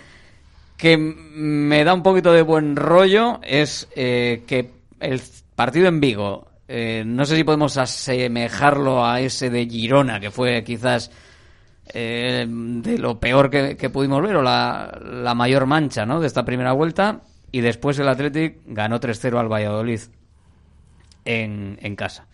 que 0.77 0.97
me 0.97 1.83
da 1.83 1.93
un 1.93 2.03
poquito 2.03 2.33
de 2.33 2.41
buen 2.41 2.75
rollo 2.75 3.39
es 3.41 3.87
eh, 3.95 4.43
que 4.47 4.71
el 4.99 5.21
partido 5.55 5.87
en 5.87 5.99
Vigo, 5.99 6.47
eh, 6.67 7.03
no 7.05 7.25
sé 7.25 7.35
si 7.35 7.43
podemos 7.43 7.77
asemejarlo 7.77 9.05
a 9.05 9.19
ese 9.21 9.49
de 9.49 9.65
Girona, 9.67 10.19
que 10.19 10.31
fue 10.31 10.63
quizás 10.63 11.11
eh, 11.93 12.45
de 12.47 12.97
lo 12.97 13.19
peor 13.19 13.49
que, 13.49 13.77
que 13.77 13.89
pudimos 13.89 14.21
ver, 14.21 14.35
o 14.35 14.41
la, 14.41 14.99
la 15.01 15.33
mayor 15.33 15.65
mancha 15.65 16.05
¿no? 16.05 16.19
de 16.19 16.27
esta 16.27 16.43
primera 16.43 16.73
vuelta, 16.73 17.21
y 17.51 17.61
después 17.61 17.97
el 17.99 18.09
Athletic 18.09 18.57
ganó 18.65 18.99
3-0 18.99 19.39
al 19.39 19.51
Valladolid 19.51 20.01
en, 21.23 21.79
en 21.81 21.95
casa, 21.95 22.27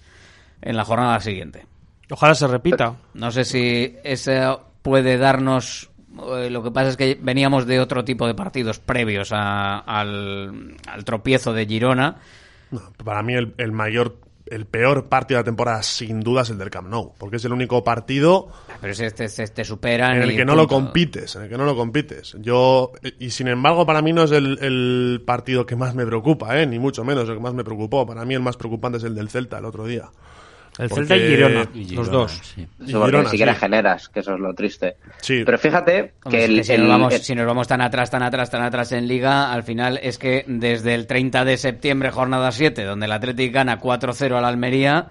en 0.61 0.75
la 0.75 0.83
jornada 0.83 1.19
siguiente. 1.19 1.67
Ojalá 2.11 2.35
se 2.35 2.47
repita. 2.47 2.95
No 3.13 3.31
sé 3.31 3.45
si 3.45 3.95
eso 4.03 4.65
puede 4.81 5.17
darnos. 5.17 5.90
Eh, 6.37 6.49
Lo 6.49 6.63
que 6.63 6.71
pasa 6.71 6.89
es 6.89 6.97
que 6.97 7.17
veníamos 7.21 7.65
de 7.67 7.79
otro 7.79 8.03
tipo 8.03 8.27
de 8.27 8.33
partidos 8.35 8.79
previos 8.79 9.31
a- 9.31 9.79
al, 9.79 10.75
al 10.87 11.03
tropiezo 11.05 11.53
de 11.53 11.65
Girona. 11.65 12.17
Para 13.03 13.21
mí 13.23 13.33
el, 13.33 13.53
el 13.57 13.71
mayor, 13.73 14.17
el 14.45 14.65
peor 14.65 15.07
partido 15.09 15.37
de 15.37 15.41
la 15.41 15.45
temporada 15.45 15.83
sin 15.83 16.21
duda 16.21 16.43
es 16.43 16.49
el 16.49 16.57
del 16.57 16.69
Camp 16.69 16.87
Nou, 16.89 17.13
porque 17.17 17.35
es 17.35 17.45
el 17.45 17.51
único 17.53 17.83
partido 17.83 18.47
Pero 18.79 18.93
si 18.93 19.03
te, 19.11 19.27
te, 19.27 19.47
te 19.47 19.63
superan. 19.65 20.15
en 20.17 20.23
el 20.23 20.35
que 20.35 20.45
no 20.45 20.55
lo 20.55 20.67
compites, 20.67 21.35
en 21.35 21.43
el 21.43 21.49
que 21.49 21.57
no 21.57 21.65
lo 21.65 21.75
compites. 21.75 22.35
Yo 22.39 22.91
y 23.19 23.29
sin 23.31 23.47
embargo 23.49 23.85
para 23.85 24.01
mí 24.01 24.13
no 24.13 24.23
es 24.23 24.31
el, 24.31 24.57
el 24.61 25.21
partido 25.25 25.65
que 25.65 25.75
más 25.75 25.95
me 25.95 26.05
preocupa, 26.05 26.59
¿eh? 26.61 26.65
ni 26.65 26.79
mucho 26.79 27.03
menos 27.03 27.27
el 27.27 27.35
que 27.35 27.41
más 27.41 27.53
me 27.53 27.63
preocupó. 27.63 28.05
Para 28.05 28.23
mí 28.25 28.33
el 28.35 28.41
más 28.41 28.55
preocupante 28.57 28.97
es 28.99 29.03
el 29.03 29.15
del 29.15 29.29
Celta 29.29 29.57
el 29.59 29.65
otro 29.65 29.85
día. 29.85 30.09
El 30.79 30.87
Porque- 30.89 31.05
Celta 31.05 31.17
y 31.17 31.27
Girona, 31.29 31.69
y 31.75 31.89
los 31.95 32.09
dos. 32.09 32.39
sí. 32.43 32.61
Y 32.61 32.63
Eso 32.89 32.99
porque 32.99 33.05
Girona, 33.11 33.23
ni 33.23 33.29
siquiera 33.29 33.53
sí. 33.53 33.59
generas, 33.59 34.09
que 34.09 34.19
eso 34.21 34.33
es 34.35 34.39
lo 34.39 34.53
triste. 34.53 34.95
Sí. 35.19 35.43
Pero 35.45 35.57
fíjate 35.57 36.13
que 36.29 36.37
es 36.43 36.49
el, 36.49 36.55
que 36.57 36.63
si, 36.63 36.73
el- 36.73 36.81
nos 36.81 36.89
vamos, 36.89 37.13
el- 37.13 37.21
si 37.21 37.35
nos 37.35 37.45
vamos 37.45 37.67
tan 37.67 37.81
atrás, 37.81 38.09
tan 38.09 38.23
atrás, 38.23 38.49
tan 38.49 38.63
atrás 38.63 38.91
en 38.93 39.07
Liga, 39.07 39.51
al 39.51 39.63
final 39.63 39.99
es 40.01 40.17
que 40.17 40.45
desde 40.47 40.95
el 40.95 41.07
30 41.07 41.43
de 41.45 41.57
septiembre, 41.57 42.09
jornada 42.11 42.51
7, 42.51 42.83
donde 42.85 43.05
el 43.05 43.11
Athletic 43.11 43.53
gana 43.53 43.79
4-0 43.79 44.37
al 44.37 44.45
Almería, 44.45 45.09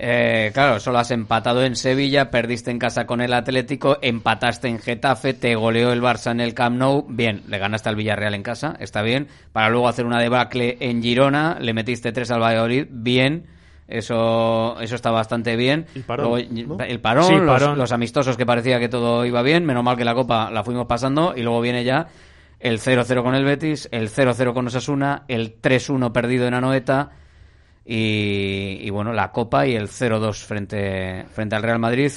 eh, 0.00 0.50
claro, 0.54 0.78
solo 0.78 0.98
has 0.98 1.10
empatado 1.10 1.64
en 1.64 1.74
Sevilla, 1.74 2.30
perdiste 2.30 2.70
en 2.70 2.78
casa 2.78 3.04
con 3.06 3.20
el 3.20 3.32
Atlético, 3.32 3.98
empataste 4.00 4.68
en 4.68 4.78
Getafe, 4.78 5.34
te 5.34 5.54
goleó 5.56 5.92
el 5.92 6.00
Barça 6.02 6.30
en 6.30 6.40
el 6.40 6.54
Camp 6.54 6.76
Nou, 6.76 7.04
bien, 7.08 7.42
le 7.48 7.58
ganaste 7.58 7.88
al 7.88 7.96
Villarreal 7.96 8.34
en 8.34 8.42
casa, 8.44 8.76
está 8.78 9.02
bien, 9.02 9.26
para 9.52 9.70
luego 9.70 9.88
hacer 9.88 10.06
una 10.06 10.20
debacle 10.20 10.76
en 10.80 11.02
Girona, 11.02 11.58
le 11.60 11.72
metiste 11.74 12.12
3 12.12 12.30
al 12.30 12.40
Valladolid, 12.42 12.86
bien, 12.90 13.46
Eso, 13.88 14.78
eso 14.80 14.94
está 14.94 15.10
bastante 15.10 15.56
bien. 15.56 15.86
El 15.94 16.02
parón, 16.02 16.30
Luego, 16.30 16.76
¿no? 16.76 16.84
el 16.84 17.00
parón, 17.00 17.24
Sí, 17.24 17.34
los- 17.36 17.46
parón. 17.46 17.78
Los, 17.78 17.90
amistosos 17.90 18.36
que 18.36 18.44
parecía 18.44 18.78
que 18.78 18.88
todo 18.90 19.24
iba 19.24 19.40
bien. 19.42 19.64
Menos 19.64 19.82
mal 19.82 19.96
que 19.96 20.04
la 20.04 20.14
Copa 20.14 20.50
la 20.50 20.62
fuimos 20.62 20.86
pasando. 20.86 21.32
Y 21.34 21.42
luego 21.42 21.60
viene 21.62 21.84
ya 21.84 22.06
el 22.60 22.78
0-0 22.80 23.22
con 23.22 23.34
el 23.34 23.44
Betis, 23.44 23.88
el 23.90 24.10
0-0 24.10 24.52
con 24.52 24.66
Osasuna, 24.66 25.24
el 25.26 25.60
3-1 25.60 26.12
perdido 26.12 26.46
en 26.46 26.54
Anoeta. 26.54 27.10
Y, 27.84 28.78
y 28.82 28.90
bueno, 28.90 29.12
la 29.14 29.32
Copa 29.32 29.66
y 29.66 29.74
el 29.74 29.88
0-2 29.88 30.44
frente, 30.44 31.24
frente 31.32 31.56
al 31.56 31.62
Real 31.62 31.78
Madrid. 31.78 32.12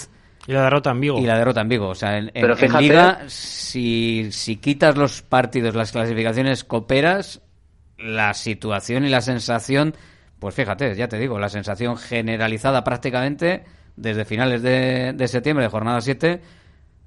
Y 0.48 0.52
la 0.52 0.64
derrota 0.64 0.92
en 0.92 1.00
Vigo. 1.00 1.20
Y 1.20 1.26
la 1.26 1.38
derrota 1.38 1.62
en 1.62 1.70
Vigo. 1.70 1.88
O 1.90 1.96
sea, 1.96 2.18
en, 2.18 2.26
en- 2.26 2.32
Pero 2.34 2.54
en 2.54 2.60
fíjate- 2.60 2.82
Liga, 2.82 3.20
si, 3.28 4.28
si 4.32 4.58
quitas 4.58 4.98
los 4.98 5.22
partidos, 5.22 5.76
las 5.76 5.92
clasificaciones 5.94 6.66
coperas, 6.66 7.42
la 7.98 8.34
situación 8.34 9.06
y 9.06 9.10
la 9.10 9.22
sensación, 9.22 9.96
pues 10.42 10.56
fíjate, 10.56 10.96
ya 10.96 11.08
te 11.08 11.20
digo, 11.20 11.38
la 11.38 11.50
sensación 11.50 11.98
generalizada 11.98 12.84
prácticamente 12.84 13.64
desde 13.96 14.26
finales 14.26 14.64
de, 14.64 15.14
septiembre, 15.28 15.66
de 15.66 15.70
jornada 15.70 16.02
7, 16.02 16.42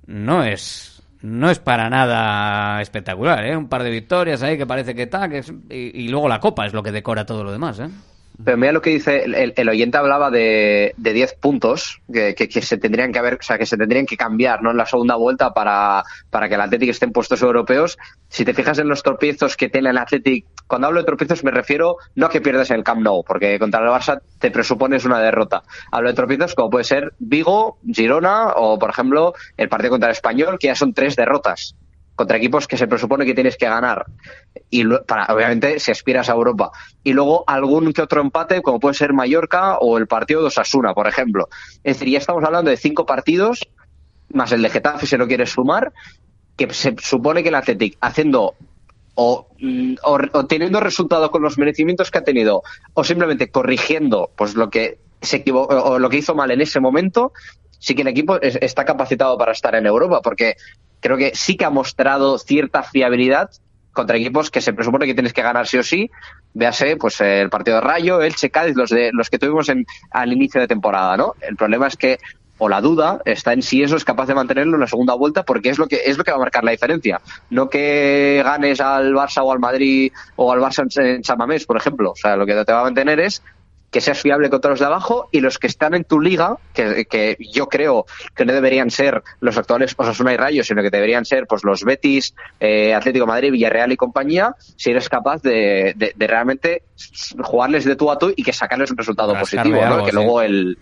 no 0.06 0.44
es 0.44 1.02
no 1.20 1.50
es 1.50 1.58
para 1.58 1.90
nada 1.90 2.80
espectacular, 2.80 3.44
¿eh? 3.44 3.56
Un 3.56 3.68
par 3.68 3.82
de 3.82 3.90
victorias 3.90 4.42
ahí 4.42 4.56
que 4.56 4.66
parece 4.66 4.94
que 5.28 5.38
es- 5.38 5.52
y, 5.68 6.04
y 6.04 6.08
luego 6.08 6.28
la 6.28 6.38
copa 6.38 6.64
es 6.64 6.72
lo 6.72 6.82
que 6.82 6.92
decora 6.92 7.26
todo 7.26 7.42
lo 7.42 7.50
demás, 7.50 7.80
¿eh? 7.80 7.88
Pero 8.42 8.56
mira 8.56 8.72
lo 8.72 8.82
que 8.82 8.90
dice, 8.90 9.22
el, 9.24 9.52
el- 9.56 9.68
oyente 9.68 9.96
hablaba 9.96 10.28
de, 10.28 10.92
de 10.96 11.12
10 11.12 11.34
puntos 11.34 12.00
que, 12.12 12.34
que- 12.34 12.48
que 12.48 12.62
se 12.62 12.78
tendrían 12.78 13.12
que 13.12 13.20
haber, 13.20 13.34
o 13.34 13.42
sea, 13.42 13.58
que 13.58 13.66
se 13.66 13.76
tendrían 13.76 14.06
que 14.06 14.16
cambiar, 14.16 14.60
¿no? 14.60 14.72
En 14.72 14.76
la 14.76 14.86
segunda 14.86 15.14
vuelta 15.14 15.54
para, 15.54 16.02
para 16.30 16.48
que 16.48 16.56
el 16.56 16.60
Athletic 16.60 16.90
esté 16.90 17.04
en 17.06 17.12
puestos 17.12 17.42
europeos. 17.42 17.96
Si 18.28 18.44
te 18.44 18.52
fijas 18.52 18.78
en 18.78 18.88
los 18.88 19.04
tropiezos 19.04 19.56
que 19.56 19.68
tiene 19.68 19.90
el 19.90 19.98
Athletic, 19.98 20.46
cuando 20.66 20.88
hablo 20.88 20.98
de 21.00 21.06
tropiezos 21.06 21.44
me 21.44 21.52
refiero 21.52 21.96
no 22.16 22.26
a 22.26 22.30
que 22.30 22.40
pierdas 22.40 22.70
en 22.70 22.78
el 22.78 22.84
Camp 22.84 23.02
Nou, 23.02 23.22
porque 23.22 23.56
contra 23.60 23.80
el 23.80 23.86
Barça 23.88 24.20
te 24.40 24.50
presupones 24.50 25.04
una 25.04 25.20
derrota. 25.20 25.62
Hablo 25.92 26.08
de 26.08 26.14
tropiezos 26.16 26.54
como 26.56 26.70
puede 26.70 26.84
ser 26.84 27.12
Vigo, 27.20 27.78
Girona 27.86 28.48
o, 28.56 28.78
por 28.80 28.90
ejemplo, 28.90 29.34
el 29.56 29.68
partido 29.68 29.90
contra 29.90 30.08
el 30.08 30.12
Español, 30.14 30.58
que 30.58 30.66
ya 30.66 30.74
son 30.74 30.92
tres 30.92 31.14
derrotas 31.14 31.76
contra 32.16 32.36
equipos 32.36 32.66
que 32.68 32.76
se 32.76 32.86
presupone 32.86 33.24
que 33.26 33.34
tienes 33.34 33.56
que 33.56 33.66
ganar 33.66 34.06
y 34.70 34.84
para 35.06 35.26
obviamente 35.34 35.80
si 35.80 35.90
aspiras 35.90 36.28
a 36.28 36.32
Europa. 36.32 36.70
Y 37.02 37.12
luego 37.12 37.44
algún 37.46 37.92
que 37.92 38.02
otro 38.02 38.20
empate 38.20 38.62
como 38.62 38.78
puede 38.80 38.94
ser 38.94 39.12
Mallorca 39.12 39.78
o 39.78 39.98
el 39.98 40.06
partido 40.06 40.40
de 40.40 40.46
Osasuna 40.48 40.94
por 40.94 41.06
ejemplo. 41.08 41.48
Es 41.82 41.96
decir 41.98 42.12
ya 42.12 42.18
estamos 42.18 42.44
hablando 42.44 42.70
de 42.70 42.76
cinco 42.76 43.04
partidos 43.06 43.66
más 44.30 44.52
el 44.52 44.62
de 44.62 44.70
Getafe 44.70 45.06
si 45.06 45.16
lo 45.16 45.26
quieres 45.26 45.50
sumar 45.50 45.92
que 46.56 46.72
se 46.72 46.94
supone 47.00 47.42
que 47.42 47.48
el 47.48 47.54
Athletic 47.56 47.96
haciendo 48.00 48.54
o, 49.16 49.48
mm, 49.60 49.94
o, 50.02 50.46
teniendo 50.46 50.80
resultado 50.80 51.30
con 51.30 51.42
los 51.42 51.58
merecimientos 51.58 52.10
que 52.10 52.18
ha 52.18 52.24
tenido 52.24 52.62
o 52.94 53.04
simplemente 53.04 53.50
corrigiendo 53.50 54.30
pues 54.36 54.54
lo 54.54 54.70
que 54.70 54.98
se 55.20 55.44
equivo- 55.44 55.66
o 55.68 55.98
lo 55.98 56.08
que 56.10 56.18
hizo 56.18 56.34
mal 56.34 56.50
en 56.50 56.60
ese 56.60 56.80
momento 56.80 57.32
sí 57.78 57.94
que 57.94 58.02
el 58.02 58.08
equipo 58.08 58.40
es- 58.40 58.58
está 58.60 58.84
capacitado 58.84 59.36
para 59.38 59.52
estar 59.52 59.74
en 59.74 59.86
Europa 59.86 60.20
porque 60.22 60.56
creo 61.04 61.18
que 61.18 61.32
sí 61.34 61.58
que 61.58 61.66
ha 61.66 61.70
mostrado 61.70 62.38
cierta 62.38 62.82
fiabilidad 62.82 63.50
contra 63.92 64.16
equipos 64.16 64.50
que 64.50 64.62
se 64.62 64.72
presupone 64.72 65.04
que 65.04 65.12
tienes 65.12 65.34
que 65.34 65.42
ganar 65.42 65.66
sí 65.66 65.76
o 65.76 65.82
sí. 65.82 66.10
Véase, 66.54 66.96
pues 66.96 67.20
el 67.20 67.50
partido 67.50 67.76
de 67.76 67.82
Rayo, 67.82 68.22
Elche, 68.22 68.48
Cádiz, 68.48 68.74
los 68.74 68.88
de 68.88 69.10
los 69.12 69.28
que 69.28 69.38
tuvimos 69.38 69.68
en, 69.68 69.84
al 70.10 70.32
inicio 70.32 70.62
de 70.62 70.66
temporada, 70.66 71.18
¿no? 71.18 71.34
El 71.42 71.56
problema 71.56 71.88
es 71.88 71.96
que 71.98 72.18
o 72.56 72.70
la 72.70 72.80
duda 72.80 73.20
está 73.26 73.52
en 73.52 73.60
si 73.60 73.82
eso 73.82 73.96
es 73.96 74.04
capaz 74.04 74.26
de 74.26 74.34
mantenerlo 74.34 74.76
en 74.76 74.80
la 74.80 74.86
segunda 74.86 75.12
vuelta 75.12 75.42
porque 75.42 75.68
es 75.68 75.78
lo 75.78 75.88
que 75.88 76.00
es 76.06 76.16
lo 76.16 76.24
que 76.24 76.30
va 76.30 76.36
a 76.36 76.40
marcar 76.40 76.62
la 76.62 76.70
diferencia 76.70 77.20
no 77.50 77.68
que 77.68 78.40
ganes 78.44 78.80
al 78.80 79.12
Barça 79.12 79.42
o 79.42 79.50
al 79.50 79.58
Madrid 79.58 80.12
o 80.36 80.52
al 80.52 80.60
Barça 80.60 80.88
en, 80.96 81.16
en 81.16 81.24
San 81.24 81.36
Mamés 81.36 81.66
por 81.66 81.76
ejemplo 81.76 82.12
o 82.12 82.16
sea 82.16 82.36
lo 82.36 82.46
que 82.46 82.54
te 82.64 82.72
va 82.72 82.82
a 82.82 82.84
mantener 82.84 83.18
es 83.18 83.42
que 83.94 84.00
seas 84.00 84.20
fiable 84.20 84.50
contra 84.50 84.72
los 84.72 84.80
de 84.80 84.86
abajo 84.86 85.28
y 85.30 85.38
los 85.40 85.60
que 85.60 85.68
están 85.68 85.94
en 85.94 86.02
tu 86.02 86.20
liga, 86.20 86.56
que, 86.72 87.04
que 87.04 87.36
yo 87.52 87.68
creo 87.68 88.06
que 88.34 88.44
no 88.44 88.52
deberían 88.52 88.90
ser 88.90 89.22
los 89.38 89.56
actuales 89.56 89.94
Osasuna 89.96 90.32
y 90.34 90.36
Rayo, 90.36 90.64
sino 90.64 90.82
que 90.82 90.90
deberían 90.90 91.24
ser 91.24 91.46
pues 91.46 91.62
los 91.62 91.84
Betis, 91.84 92.34
eh, 92.58 92.92
Atlético 92.92 93.24
de 93.24 93.28
Madrid, 93.32 93.52
Villarreal 93.52 93.92
y 93.92 93.96
compañía, 93.96 94.56
si 94.58 94.90
eres 94.90 95.08
capaz 95.08 95.42
de, 95.42 95.94
de- 95.96 96.12
de 96.16 96.26
realmente 96.26 96.82
jugarles 97.40 97.84
de 97.84 97.94
tú 97.94 98.10
a 98.10 98.18
tú 98.18 98.32
y 98.34 98.42
que 98.42 98.52
sacarles 98.52 98.90
un 98.90 98.96
resultado 98.96 99.32
positivo, 99.38 99.76
¿no? 99.76 99.86
algo, 99.86 100.04
que 100.04 100.10
sí. 100.10 100.16
luego 100.16 100.42
el, 100.42 100.76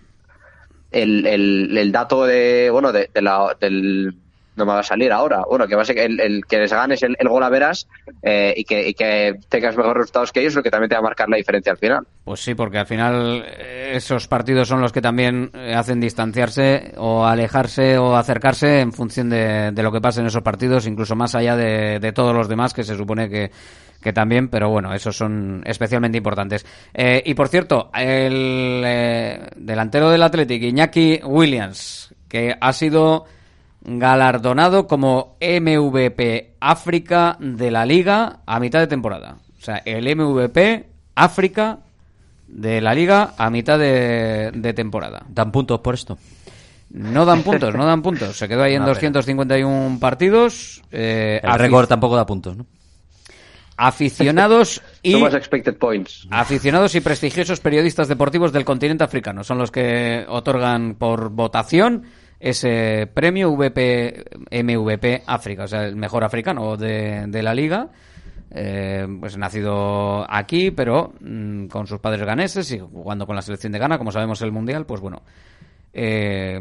el, 0.91 1.27
el, 1.27 1.77
el 1.77 1.91
dato 1.91 2.25
de, 2.25 2.69
bueno, 2.71 2.91
de, 2.91 3.11
de 3.13 3.21
la, 3.21 3.55
del, 3.59 4.15
no 4.55 4.65
me 4.65 4.73
va 4.73 4.79
a 4.79 4.83
salir 4.83 5.11
ahora, 5.11 5.43
bueno, 5.49 5.67
que 5.67 5.75
va 5.75 5.81
a 5.81 5.85
ser 5.85 5.95
que 5.95 6.05
el, 6.05 6.19
el 6.19 6.45
que 6.45 6.57
les 6.57 6.71
ganes 6.71 7.01
el, 7.03 7.15
el 7.17 7.27
gol 7.27 7.43
a 7.43 7.49
veras 7.49 7.87
eh, 8.21 8.53
y, 8.55 8.63
que, 8.63 8.89
y 8.89 8.93
que 8.93 9.35
tengas 9.49 9.75
mejores 9.75 9.97
resultados 9.97 10.31
que 10.31 10.41
ellos, 10.41 10.55
lo 10.55 10.63
que 10.63 10.71
también 10.71 10.89
te 10.89 10.95
va 10.95 10.99
a 10.99 11.03
marcar 11.03 11.29
la 11.29 11.37
diferencia 11.37 11.71
al 11.71 11.77
final. 11.77 12.05
Pues 12.23 12.39
sí, 12.39 12.53
porque 12.55 12.77
al 12.77 12.85
final 12.85 13.43
eh, 13.45 13.91
esos 13.95 14.27
partidos 14.27 14.67
son 14.67 14.81
los 14.81 14.91
que 14.91 15.01
también 15.01 15.51
eh, 15.53 15.73
hacen 15.75 15.99
distanciarse 15.99 16.93
o 16.97 17.25
alejarse 17.25 17.97
o 17.97 18.15
acercarse 18.15 18.79
en 18.79 18.93
función 18.93 19.29
de, 19.29 19.71
de 19.71 19.83
lo 19.83 19.91
que 19.91 20.01
pasa 20.01 20.21
en 20.21 20.27
esos 20.27 20.43
partidos, 20.43 20.87
incluso 20.87 21.15
más 21.15 21.35
allá 21.35 21.55
de, 21.55 21.99
de 21.99 22.13
todos 22.13 22.35
los 22.35 22.47
demás 22.47 22.73
que 22.73 22.83
se 22.83 22.95
supone 22.95 23.29
que, 23.29 23.51
que 24.01 24.13
también, 24.13 24.49
pero 24.49 24.69
bueno, 24.69 24.93
esos 24.93 25.15
son 25.15 25.63
especialmente 25.65 26.17
importantes. 26.17 26.65
Eh, 26.93 27.23
y 27.25 27.33
por 27.33 27.47
cierto, 27.47 27.89
el 27.93 28.83
eh, 28.85 29.47
delantero 29.55 30.09
del 30.09 30.23
Athletic, 30.23 30.61
Iñaki 30.61 31.21
Williams, 31.23 32.13
que 32.27 32.55
ha 32.59 32.73
sido 32.73 33.25
galardonado 33.85 34.87
como 34.87 35.35
MVP 35.41 36.55
África 36.59 37.37
de 37.39 37.69
la 37.69 37.85
Liga 37.85 38.39
a 38.45 38.59
mitad 38.59 38.79
de 38.79 38.87
temporada. 38.87 39.37
O 39.59 39.61
sea, 39.61 39.81
el 39.85 40.03
MVP 40.15 40.87
África 41.15 41.79
de 42.47 42.81
la 42.81 42.93
Liga 42.93 43.33
a 43.37 43.49
mitad 43.49 43.77
de, 43.77 44.51
de 44.53 44.73
temporada. 44.73 45.23
¿Dan 45.27 45.51
puntos 45.51 45.79
por 45.81 45.93
esto? 45.95 46.17
No 46.91 47.25
dan 47.25 47.41
puntos, 47.41 47.73
no 47.73 47.85
dan 47.85 48.01
puntos. 48.03 48.37
Se 48.37 48.47
quedó 48.47 48.63
ahí 48.63 48.75
en 48.75 48.83
Una 48.83 48.93
pena. 48.93 49.11
251 49.11 49.97
partidos. 49.99 50.81
eh, 50.91 51.39
El 51.43 51.53
récord 51.59 51.87
tampoco 51.87 52.15
da 52.15 52.25
puntos, 52.25 52.55
¿no? 52.55 52.65
Aficionados 53.75 54.81
y 55.01 55.15
points. 55.79 56.27
aficionados 56.29 56.93
y 56.93 57.01
prestigiosos 57.01 57.59
periodistas 57.59 58.07
deportivos 58.07 58.53
del 58.53 58.63
continente 58.63 59.03
africano 59.03 59.43
son 59.43 59.57
los 59.57 59.71
que 59.71 60.23
otorgan 60.29 60.93
por 60.95 61.29
votación 61.29 62.03
ese 62.43 63.07
premio 63.13 63.51
VP 63.51 64.25
MVP 64.51 65.23
África, 65.25 65.63
o 65.63 65.67
sea, 65.67 65.85
el 65.85 65.95
mejor 65.95 66.25
africano 66.25 66.75
de, 66.75 67.25
de 67.27 67.41
la 67.41 67.53
liga. 67.53 67.89
Eh, 68.55 69.07
pues 69.19 69.35
nacido 69.35 70.29
aquí, 70.29 70.69
pero 70.69 71.13
mm, 71.21 71.67
con 71.67 71.87
sus 71.87 71.99
padres 71.99 72.23
ganeses 72.23 72.71
y 72.71 72.77
jugando 72.77 73.25
con 73.25 73.35
la 73.35 73.41
selección 73.41 73.71
de 73.71 73.79
Ghana, 73.79 73.97
como 73.97 74.11
sabemos 74.11 74.41
el 74.41 74.51
mundial, 74.51 74.85
pues 74.85 74.99
bueno. 74.99 75.23
Eh, 75.93 76.59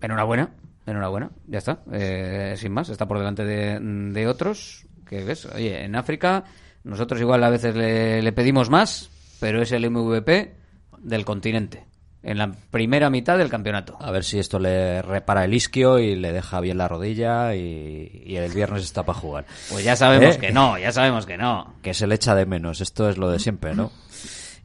enhorabuena, 0.00 0.50
enhorabuena, 0.86 1.30
ya 1.48 1.58
está. 1.58 1.80
Eh, 1.90 2.54
sin 2.56 2.72
más, 2.72 2.90
está 2.90 3.08
por 3.08 3.18
delante 3.18 3.44
de, 3.44 3.80
de 3.80 4.26
otros. 4.28 4.86
Que 5.08 5.24
ves, 5.24 5.46
oye, 5.46 5.84
en 5.84 5.96
África 5.96 6.44
nosotros 6.84 7.18
igual 7.20 7.42
a 7.42 7.50
veces 7.50 7.74
le, 7.74 8.20
le 8.20 8.32
pedimos 8.32 8.68
más, 8.68 9.10
pero 9.40 9.62
es 9.62 9.72
el 9.72 9.90
MVP 9.90 10.54
del 10.98 11.24
continente. 11.24 11.93
En 12.24 12.38
la 12.38 12.50
primera 12.70 13.10
mitad 13.10 13.36
del 13.36 13.50
campeonato. 13.50 13.96
A 14.00 14.10
ver 14.10 14.24
si 14.24 14.38
esto 14.38 14.58
le 14.58 15.02
repara 15.02 15.44
el 15.44 15.52
isquio 15.52 15.98
y 15.98 16.16
le 16.16 16.32
deja 16.32 16.58
bien 16.60 16.78
la 16.78 16.88
rodilla 16.88 17.54
y, 17.54 18.22
y 18.24 18.36
el 18.36 18.50
viernes 18.52 18.82
está 18.82 19.02
para 19.02 19.18
jugar. 19.18 19.44
Pues 19.70 19.84
ya 19.84 19.94
sabemos 19.94 20.36
¿Eh? 20.36 20.38
que 20.38 20.50
no, 20.50 20.78
ya 20.78 20.90
sabemos 20.90 21.26
que 21.26 21.36
no. 21.36 21.74
Que 21.82 21.92
se 21.92 22.06
le 22.06 22.14
echa 22.14 22.34
de 22.34 22.46
menos. 22.46 22.80
Esto 22.80 23.08
es 23.10 23.18
lo 23.18 23.30
de 23.30 23.38
siempre, 23.38 23.74
¿no? 23.74 23.90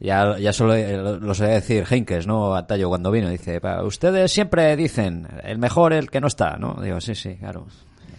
Ya, 0.00 0.38
ya 0.38 0.54
solo 0.54 0.74
lo, 0.74 1.18
lo 1.20 1.34
solía 1.34 1.52
decir 1.54 1.84
Heinkes, 1.90 2.26
¿no? 2.26 2.54
A 2.54 2.66
Tallo 2.66 2.88
cuando 2.88 3.10
vino. 3.10 3.28
Dice, 3.28 3.60
"Pa, 3.60 3.82
ustedes 3.82 4.32
siempre 4.32 4.74
dicen, 4.74 5.28
el 5.44 5.58
mejor 5.58 5.92
el 5.92 6.10
que 6.10 6.22
no 6.22 6.28
está, 6.28 6.56
¿no? 6.56 6.78
Digo, 6.82 6.98
sí, 7.02 7.14
sí, 7.14 7.36
claro. 7.36 7.66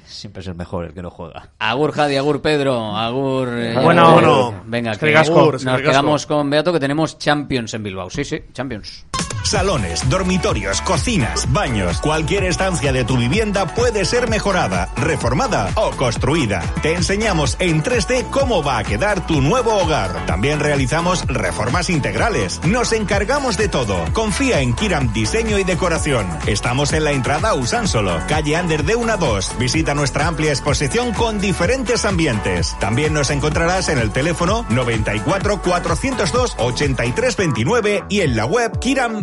Siempre 0.06 0.42
es 0.42 0.48
el 0.48 0.54
mejor 0.56 0.86
el 0.86 0.94
que 0.94 1.02
no 1.02 1.10
juega. 1.10 1.50
Agur 1.58 1.94
Jadi, 1.94 2.18
Agur 2.18 2.42
Pedro, 2.44 2.96
Agur. 2.96 3.48
eh, 3.58 3.74
Bueno, 3.82 4.10
eh, 4.10 4.14
bueno. 4.14 4.64
Venga, 4.68 4.96
que 4.98 5.12
nos 5.12 5.30
Agur, 5.30 5.54
ricasco. 5.58 5.78
quedamos 5.82 6.26
con 6.28 6.48
Beato 6.50 6.72
que 6.72 6.80
tenemos 6.80 7.18
Champions 7.18 7.74
en 7.74 7.82
Bilbao. 7.82 8.10
Sí, 8.12 8.24
sí, 8.24 8.40
Champions. 8.54 9.06
Salones, 9.44 10.08
dormitorios, 10.10 10.82
cocinas, 10.82 11.52
baños, 11.52 12.00
cualquier 12.00 12.44
estancia 12.44 12.94
de 12.94 13.04
tu 13.04 13.18
vivienda 13.18 13.66
puede 13.66 14.06
ser 14.06 14.30
mejorada, 14.30 14.90
reformada 14.96 15.70
o 15.76 15.92
construida. 15.92 16.62
Te 16.82 16.94
enseñamos 16.94 17.58
en 17.60 17.84
3D 17.84 18.30
cómo 18.30 18.64
va 18.64 18.78
a 18.78 18.84
quedar 18.84 19.26
tu 19.26 19.42
nuevo 19.42 19.76
hogar. 19.78 20.26
También 20.26 20.60
realizamos 20.60 21.26
reformas 21.28 21.90
integrales. 21.90 22.62
Nos 22.66 22.94
encargamos 22.94 23.58
de 23.58 23.68
todo. 23.68 24.06
Confía 24.14 24.62
en 24.62 24.74
Kiram 24.74 25.12
Diseño 25.12 25.58
y 25.58 25.64
Decoración. 25.64 26.28
Estamos 26.46 26.94
en 26.94 27.04
la 27.04 27.12
entrada 27.12 27.54
Usánsolo, 27.56 28.20
calle 28.28 28.56
Ander 28.56 28.84
de 28.84 28.96
1 28.96 29.14
a 29.14 29.18
2. 29.18 29.58
Visita 29.60 29.96
nuestra 29.96 30.28
amplia 30.28 30.52
exposición 30.52 31.14
con 31.14 31.42
diferentes 31.42 32.06
ambientes. 32.06 32.76
También 32.80 33.14
nos 33.14 33.30
encontrarás 33.32 33.90
en 33.90 33.98
el 33.98 34.12
teléfono 34.12 34.66
94 34.70 35.62
402 35.62 36.56
8329 36.58 38.06
y 38.08 38.22
en 38.22 38.36
la 38.36 38.46
web 38.46 38.80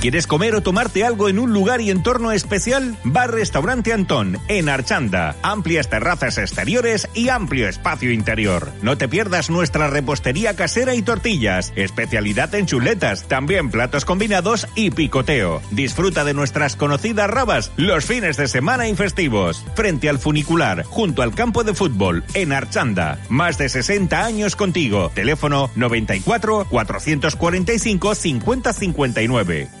¿Quieres 0.00 0.26
comer 0.26 0.54
o 0.54 0.62
tomarte 0.62 1.04
algo 1.04 1.28
en 1.28 1.38
un 1.38 1.52
lugar 1.52 1.82
y 1.82 1.90
entorno 1.90 2.32
especial? 2.32 2.96
Bar 3.04 3.32
Restaurante 3.32 3.92
Antón, 3.92 4.38
en 4.48 4.70
Archanda. 4.70 5.36
Amplias 5.42 5.90
terrazas 5.90 6.38
exteriores 6.38 7.06
y 7.12 7.28
amplio 7.28 7.68
espacio 7.68 8.10
interior. 8.10 8.72
No 8.80 8.96
te 8.96 9.08
pierdas 9.08 9.50
nuestra 9.50 9.88
repostería 9.88 10.56
casera 10.56 10.94
y 10.94 11.02
tortillas, 11.02 11.74
especialidad 11.76 12.54
en 12.54 12.64
chuletas, 12.64 13.28
también 13.28 13.70
platos 13.70 14.06
combinados 14.06 14.66
y 14.74 14.90
picoteo. 14.90 15.60
Disfruta 15.70 16.24
de 16.24 16.32
nuestras 16.32 16.76
conocidas 16.76 17.28
rabas 17.28 17.70
los 17.76 18.06
fines 18.06 18.38
de 18.38 18.48
semana 18.48 18.88
y 18.88 18.94
festivos. 18.94 19.66
Frente 19.74 20.08
al 20.08 20.18
funicular, 20.18 20.82
junto 20.84 21.20
al 21.20 21.34
campo 21.34 21.62
de 21.62 21.74
fútbol, 21.74 22.24
en 22.32 22.54
Archanda. 22.54 23.18
Más 23.28 23.58
de 23.58 23.68
60 23.68 24.24
años 24.24 24.56
contigo. 24.56 25.12
Teléfono 25.14 25.70
94 25.74 26.68
445 26.70 28.14
5059. 28.14 29.80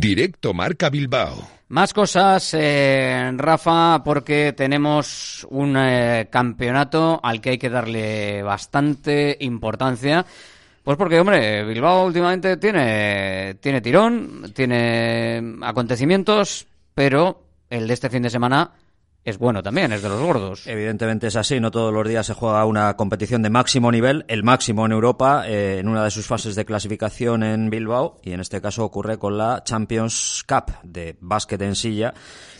Directo 0.00 0.54
Marca 0.54 0.88
Bilbao. 0.88 1.46
Más 1.68 1.92
cosas, 1.92 2.54
eh, 2.54 3.30
Rafa, 3.36 4.02
porque 4.02 4.54
tenemos 4.54 5.46
un 5.50 5.76
eh, 5.76 6.28
campeonato 6.30 7.20
al 7.22 7.42
que 7.42 7.50
hay 7.50 7.58
que 7.58 7.68
darle 7.68 8.42
bastante 8.42 9.36
importancia. 9.40 10.24
Pues 10.82 10.96
porque, 10.96 11.20
hombre, 11.20 11.62
Bilbao 11.64 12.06
últimamente 12.06 12.56
tiene, 12.56 13.56
tiene 13.60 13.82
tirón, 13.82 14.50
tiene 14.54 15.58
acontecimientos, 15.60 16.66
pero 16.94 17.42
el 17.68 17.86
de 17.86 17.92
este 17.92 18.08
fin 18.08 18.22
de 18.22 18.30
semana 18.30 18.70
es 19.24 19.38
bueno 19.38 19.62
también, 19.62 19.92
es 19.92 20.02
de 20.02 20.08
los 20.08 20.20
gordos. 20.20 20.66
Evidentemente 20.66 21.28
es 21.28 21.36
así, 21.36 21.60
no 21.60 21.70
todos 21.70 21.92
los 21.92 22.06
días 22.08 22.26
se 22.26 22.34
juega 22.34 22.64
una 22.64 22.96
competición 22.96 23.42
de 23.42 23.50
máximo 23.50 23.92
nivel, 23.92 24.24
el 24.28 24.42
máximo 24.42 24.84
en 24.84 24.92
Europa, 24.92 25.44
eh, 25.46 25.78
en 25.78 25.88
una 25.88 26.02
de 26.02 26.10
sus 26.10 26.26
fases 26.26 26.54
de 26.56 26.64
clasificación 26.64 27.44
en 27.44 27.70
Bilbao, 27.70 28.18
y 28.22 28.32
en 28.32 28.40
este 28.40 28.60
caso 28.60 28.84
ocurre 28.84 29.18
con 29.18 29.38
la 29.38 29.62
Champions 29.64 30.44
Cup 30.48 30.74
de 30.82 31.16
básquet 31.20 31.62
en 31.62 31.76
silla, 31.76 32.14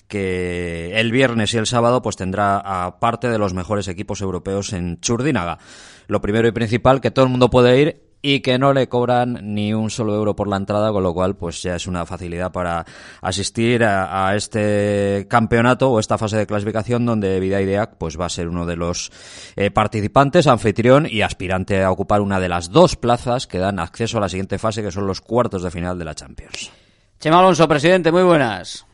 que 0.07 1.01
el 1.01 1.11
viernes 1.11 1.53
y 1.55 1.59
el 1.59 1.67
sábado 1.67 2.03
pues 2.03 2.17
tendrá 2.17 2.59
a 2.59 3.01
parte 3.01 3.29
de 3.29 3.39
los 3.39 3.55
mejores 3.55 3.89
equipos 3.89 4.21
europeos 4.21 4.73
en 4.73 5.01
Churdínaga. 5.01 5.59
Lo 6.07 6.21
primero 6.21 6.47
y 6.47 6.53
principal, 6.53 7.01
que 7.01 7.11
todo 7.11 7.25
el 7.25 7.31
mundo 7.31 7.51
puede 7.51 7.81
ir 7.81 8.12
y 8.23 8.41
que 8.41 8.57
no 8.59 8.73
le 8.73 8.89
cobran 8.89 9.41
ni 9.43 9.75
un 9.75 9.91
solo 9.91 10.15
euro 10.15 10.37
por 10.37 10.47
la 10.47 10.57
entrada, 10.57 10.93
con 10.93 11.03
lo 11.03 11.13
cual 11.13 11.35
pues 11.35 11.61
ya 11.63 11.75
es 11.75 11.89
una 11.89 12.07
facilidad 12.07 12.53
para 12.53 12.87
asistir 13.21 13.83
a, 13.83 14.29
a 14.29 14.37
este 14.37 15.27
campeonato 15.29 15.91
o 15.91 15.99
esta 15.99 16.17
fase 16.17 16.37
de 16.37 16.47
clasificación 16.47 17.05
donde 17.05 17.41
Vidaideac 17.41 17.97
pues 17.99 18.19
va 18.19 18.27
a 18.27 18.31
ser 18.31 18.49
uno 18.49 18.65
de 18.65 18.77
los 18.77 19.11
eh, 19.57 19.73
participantes, 19.73 20.47
anfitrión 20.47 21.07
y 21.11 21.23
aspirante 21.23 21.83
a 21.83 21.91
ocupar 21.91 22.21
una 22.21 22.39
de 22.39 22.49
las 22.49 22.71
dos 22.71 22.95
plazas 22.95 23.49
que 23.49 23.59
dan 23.59 23.81
acceso 23.81 24.19
a 24.19 24.21
la 24.21 24.29
siguiente 24.29 24.59
fase 24.59 24.83
que 24.83 24.93
son 24.93 25.07
los 25.07 25.21
cuartos 25.21 25.63
de 25.65 25.71
final 25.73 25.99
de 25.99 26.05
la 26.05 26.15
Champions. 26.15 26.71
Chema 27.19 27.41
Alonso, 27.41 27.67
presidente, 27.67 28.13
muy 28.13 28.23
buenas. 28.23 28.87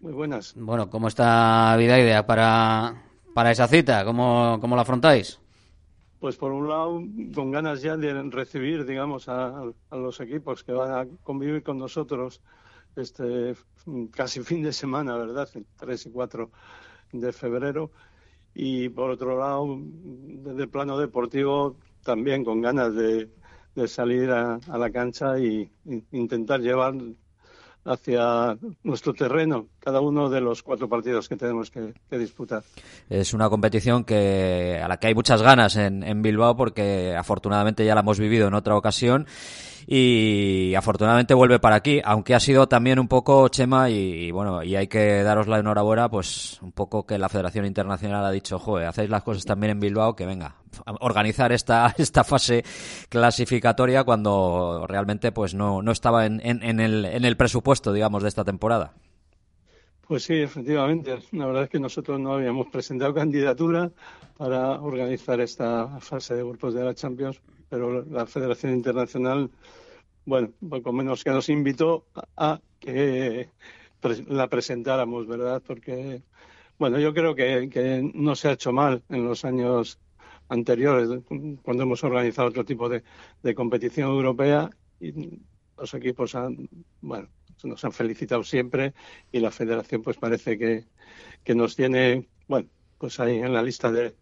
Muy 0.00 0.12
buenas. 0.12 0.54
Bueno, 0.56 0.90
¿cómo 0.90 1.08
está 1.08 1.76
Vidaideac 1.76 2.26
para, 2.26 3.02
para 3.34 3.50
esa 3.52 3.68
cita? 3.68 4.04
¿Cómo, 4.04 4.58
cómo 4.60 4.76
la 4.76 4.82
afrontáis? 4.82 5.40
Pues 6.20 6.36
por 6.36 6.50
un 6.50 6.68
lado, 6.68 7.00
con 7.32 7.52
ganas 7.52 7.80
ya 7.80 7.96
de 7.96 8.22
recibir, 8.24 8.84
digamos, 8.84 9.28
a, 9.28 9.70
los 9.92 10.20
equipos 10.20 10.64
que 10.64 10.72
van 10.72 10.92
a 10.92 11.06
convivir 11.22 11.62
con 11.62 11.78
nosotros 11.78 12.40
este 12.96 13.54
casi 14.10 14.40
fin 14.42 14.62
de 14.62 14.72
semana, 14.72 15.16
¿verdad? 15.16 15.48
El 15.54 15.64
3 15.76 16.06
y 16.06 16.10
4 16.10 16.50
de 17.12 17.32
febrero. 17.32 17.92
Y 18.52 18.88
por 18.88 19.10
otro 19.10 19.38
lado, 19.38 19.78
desde 19.80 20.62
el 20.62 20.68
plano 20.68 20.98
deportivo, 20.98 21.76
también 22.02 22.44
con 22.44 22.60
ganas 22.60 22.94
de, 22.94 23.28
salir 23.86 24.30
a, 24.32 24.56
a, 24.56 24.78
la 24.78 24.90
cancha 24.90 25.38
y 25.38 25.70
intentar 26.10 26.60
llevar 26.60 26.94
hacia 27.84 28.56
nuestro 28.82 29.14
terreno 29.14 29.66
cada 29.80 30.00
uno 30.00 30.28
de 30.28 30.40
los 30.40 30.62
cuatro 30.62 30.88
partidos 30.88 31.28
que 31.28 31.36
tenemos 31.36 31.70
que, 31.70 31.94
que, 32.10 32.18
disputar. 32.18 32.62
Es 33.08 33.32
una 33.32 33.48
competición 33.48 34.04
que 34.04 34.80
a 34.82 34.88
la 34.88 34.98
que 34.98 35.08
hay 35.08 35.14
muchas 35.14 35.42
ganas 35.42 35.76
en, 35.76 36.02
en 36.02 36.22
Bilbao 36.22 36.56
porque 36.56 37.14
afortunadamente 37.16 37.84
ya 37.84 37.94
la 37.94 38.00
hemos 38.02 38.18
vivido 38.18 38.48
en 38.48 38.54
otra 38.54 38.76
ocasión 38.76 39.26
y 39.90 40.74
afortunadamente 40.74 41.32
vuelve 41.32 41.58
para 41.60 41.76
aquí, 41.76 42.02
aunque 42.04 42.34
ha 42.34 42.40
sido 42.40 42.68
también 42.68 42.98
un 42.98 43.08
poco 43.08 43.48
Chema 43.48 43.88
y, 43.88 44.30
bueno, 44.30 44.62
y 44.62 44.76
hay 44.76 44.86
que 44.86 45.22
daros 45.22 45.48
la 45.48 45.60
enhorabuena, 45.60 46.10
pues 46.10 46.60
un 46.60 46.72
poco 46.72 47.06
que 47.06 47.16
la 47.16 47.30
Federación 47.30 47.64
Internacional 47.64 48.22
ha 48.22 48.30
dicho, 48.30 48.58
joder, 48.58 48.86
hacéis 48.86 49.08
las 49.08 49.22
cosas 49.22 49.46
también 49.46 49.70
en 49.70 49.80
Bilbao, 49.80 50.14
que 50.14 50.26
venga, 50.26 50.56
organizar 51.00 51.52
esta, 51.52 51.94
esta 51.96 52.22
fase 52.22 52.64
clasificatoria 53.08 54.04
cuando 54.04 54.84
realmente 54.86 55.32
pues 55.32 55.54
no, 55.54 55.80
no 55.80 55.90
estaba 55.90 56.26
en, 56.26 56.42
en, 56.44 56.62
en, 56.62 56.80
el, 56.80 57.06
en 57.06 57.24
el 57.24 57.38
presupuesto, 57.38 57.90
digamos, 57.90 58.22
de 58.22 58.28
esta 58.28 58.44
temporada. 58.44 58.92
Pues 60.06 60.24
sí, 60.24 60.34
efectivamente. 60.34 61.18
La 61.32 61.46
verdad 61.46 61.62
es 61.62 61.70
que 61.70 61.80
nosotros 61.80 62.20
no 62.20 62.34
habíamos 62.34 62.66
presentado 62.66 63.14
candidatura 63.14 63.90
para 64.36 64.82
organizar 64.82 65.40
esta 65.40 65.98
fase 66.00 66.34
de 66.34 66.42
grupos 66.42 66.74
de 66.74 66.84
la 66.84 66.94
Champions, 66.94 67.40
pero 67.68 68.04
la 68.04 68.26
Federación 68.26 68.72
Internacional, 68.72 69.50
bueno, 70.24 70.52
poco 70.68 70.92
menos 70.92 71.24
que 71.24 71.30
nos 71.30 71.48
invitó 71.48 72.06
a 72.36 72.60
que 72.80 73.50
la 74.28 74.48
presentáramos, 74.48 75.26
¿verdad? 75.26 75.62
Porque, 75.66 76.22
bueno, 76.78 76.98
yo 76.98 77.12
creo 77.12 77.34
que, 77.34 78.10
no 78.14 78.36
se 78.36 78.48
ha 78.48 78.52
hecho 78.52 78.72
mal 78.72 79.02
en 79.08 79.24
los 79.24 79.44
años 79.44 79.98
anteriores, 80.48 81.08
cuando 81.62 81.82
hemos 81.82 82.02
organizado 82.04 82.48
otro 82.48 82.64
tipo 82.64 82.88
de, 82.88 83.02
de 83.42 83.54
competición 83.54 84.08
europea 84.08 84.70
y 85.00 85.40
los 85.76 85.92
equipos 85.94 86.34
han, 86.34 86.68
bueno, 87.00 87.28
nos 87.64 87.84
han 87.84 87.92
felicitado 87.92 88.42
siempre 88.42 88.94
y 89.32 89.40
la 89.40 89.50
federación 89.50 90.02
pues 90.02 90.16
parece 90.16 90.58
que, 90.58 90.84
que 91.44 91.54
nos 91.54 91.76
tiene, 91.76 92.28
bueno, 92.46 92.68
pues 92.98 93.20
ahí 93.20 93.38
en 93.38 93.52
la 93.52 93.62
lista 93.62 93.90
de, 93.90 94.16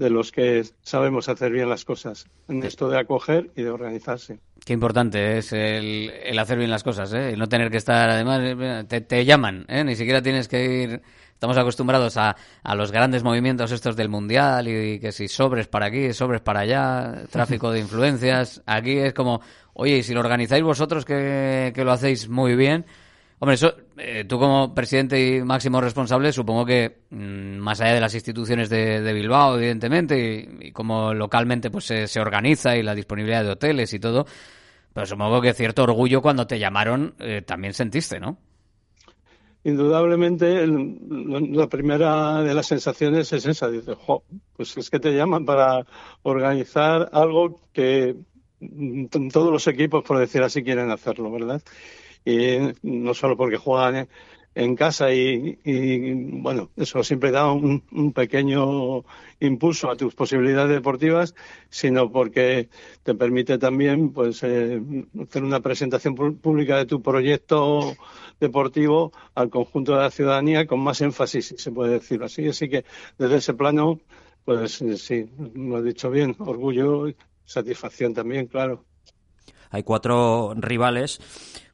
de 0.00 0.08
los 0.08 0.32
que 0.32 0.64
sabemos 0.82 1.28
hacer 1.28 1.52
bien 1.52 1.68
las 1.68 1.84
cosas, 1.84 2.26
en 2.48 2.62
esto 2.62 2.88
de 2.88 2.98
acoger 2.98 3.50
y 3.54 3.62
de 3.62 3.70
organizarse. 3.70 4.40
Qué 4.64 4.72
importante 4.72 5.36
es 5.36 5.52
el, 5.52 6.10
el 6.24 6.38
hacer 6.38 6.56
bien 6.56 6.70
las 6.70 6.82
cosas, 6.82 7.12
¿eh? 7.12 7.32
El 7.32 7.38
no 7.38 7.48
tener 7.48 7.70
que 7.70 7.76
estar, 7.76 8.08
además, 8.08 8.88
te, 8.88 9.02
te 9.02 9.24
llaman, 9.26 9.66
¿eh? 9.68 9.84
Ni 9.84 9.94
siquiera 9.94 10.22
tienes 10.22 10.48
que 10.48 10.64
ir 10.64 11.02
Estamos 11.40 11.56
acostumbrados 11.56 12.18
a, 12.18 12.36
a, 12.62 12.74
los 12.74 12.92
grandes 12.92 13.24
movimientos 13.24 13.72
estos 13.72 13.96
del 13.96 14.10
mundial 14.10 14.68
y, 14.68 14.72
y, 14.72 15.00
que 15.00 15.10
si 15.10 15.26
sobres 15.26 15.68
para 15.68 15.86
aquí, 15.86 16.12
sobres 16.12 16.42
para 16.42 16.60
allá, 16.60 17.24
tráfico 17.30 17.70
de 17.70 17.80
influencias. 17.80 18.62
Aquí 18.66 18.98
es 18.98 19.14
como, 19.14 19.40
oye, 19.72 19.96
y 19.96 20.02
si 20.02 20.12
lo 20.12 20.20
organizáis 20.20 20.62
vosotros 20.62 21.06
que, 21.06 21.72
que 21.74 21.82
lo 21.82 21.92
hacéis 21.92 22.28
muy 22.28 22.56
bien. 22.56 22.84
Hombre, 23.42 23.54
eso, 23.54 23.74
eh, 23.96 24.26
tú 24.28 24.38
como 24.38 24.74
presidente 24.74 25.18
y 25.18 25.42
máximo 25.42 25.80
responsable, 25.80 26.30
supongo 26.30 26.66
que 26.66 27.04
mmm, 27.08 27.56
más 27.56 27.80
allá 27.80 27.94
de 27.94 28.00
las 28.00 28.14
instituciones 28.14 28.68
de, 28.68 29.12
Bilbao, 29.14 29.56
evidentemente, 29.56 30.46
y, 30.60 30.68
y, 30.68 30.72
como 30.72 31.14
localmente 31.14 31.70
pues 31.70 31.86
se, 31.86 32.06
se, 32.06 32.20
organiza 32.20 32.76
y 32.76 32.82
la 32.82 32.94
disponibilidad 32.94 33.42
de 33.42 33.50
hoteles 33.50 33.94
y 33.94 33.98
todo, 33.98 34.26
pero 34.92 35.06
supongo 35.06 35.40
que 35.40 35.54
cierto 35.54 35.84
orgullo 35.84 36.20
cuando 36.20 36.46
te 36.46 36.58
llamaron 36.58 37.14
eh, 37.18 37.40
también 37.40 37.72
sentiste, 37.72 38.20
¿no? 38.20 38.36
indudablemente 39.64 40.66
la 40.66 41.66
primera 41.68 42.42
de 42.42 42.54
las 42.54 42.66
sensaciones 42.66 43.32
es 43.32 43.46
esa, 43.46 43.70
dice, 43.70 43.94
jo, 43.94 44.24
pues 44.56 44.76
es 44.76 44.88
que 44.90 44.98
te 45.00 45.14
llaman 45.14 45.44
para 45.44 45.86
organizar 46.22 47.10
algo 47.12 47.60
que 47.72 48.16
todos 49.32 49.52
los 49.52 49.66
equipos, 49.66 50.04
por 50.04 50.18
decir 50.18 50.42
así, 50.42 50.62
quieren 50.62 50.90
hacerlo, 50.90 51.30
¿verdad? 51.30 51.62
Y 52.24 52.58
no 52.82 53.14
solo 53.14 53.36
porque 53.36 53.56
juegan 53.56 54.08
en 54.54 54.74
casa 54.74 55.12
y, 55.12 55.58
bueno, 56.40 56.70
eso 56.76 57.04
siempre 57.04 57.30
da 57.30 57.52
un, 57.52 58.12
pequeño 58.12 59.04
impulso 59.38 59.90
a 59.90 59.96
tus 59.96 60.14
posibilidades 60.14 60.70
deportivas, 60.70 61.34
sino 61.68 62.10
porque 62.10 62.68
te 63.02 63.14
permite 63.14 63.58
también 63.58 64.12
pues 64.12 64.42
eh, 64.42 64.82
hacer 65.22 65.44
una 65.44 65.60
presentación 65.60 66.14
pública 66.14 66.78
de 66.78 66.86
tu 66.86 67.00
proyecto 67.00 67.96
deportivo 68.40 69.12
al 69.34 69.50
conjunto 69.50 69.94
de 69.94 70.00
la 70.00 70.10
ciudadanía 70.10 70.66
con 70.66 70.80
más 70.80 71.00
énfasis, 71.00 71.46
si 71.48 71.58
se 71.58 71.70
puede 71.70 71.92
decir 71.92 72.22
así. 72.22 72.48
Así 72.48 72.68
que 72.68 72.84
desde 73.18 73.36
ese 73.36 73.54
plano, 73.54 74.00
pues 74.44 74.82
sí, 74.96 75.30
lo 75.54 75.78
he 75.78 75.82
dicho 75.82 76.10
bien, 76.10 76.34
orgullo 76.38 77.08
y 77.08 77.16
satisfacción 77.44 78.14
también, 78.14 78.46
claro. 78.46 78.84
Hay 79.70 79.84
cuatro 79.84 80.54
rivales 80.56 81.20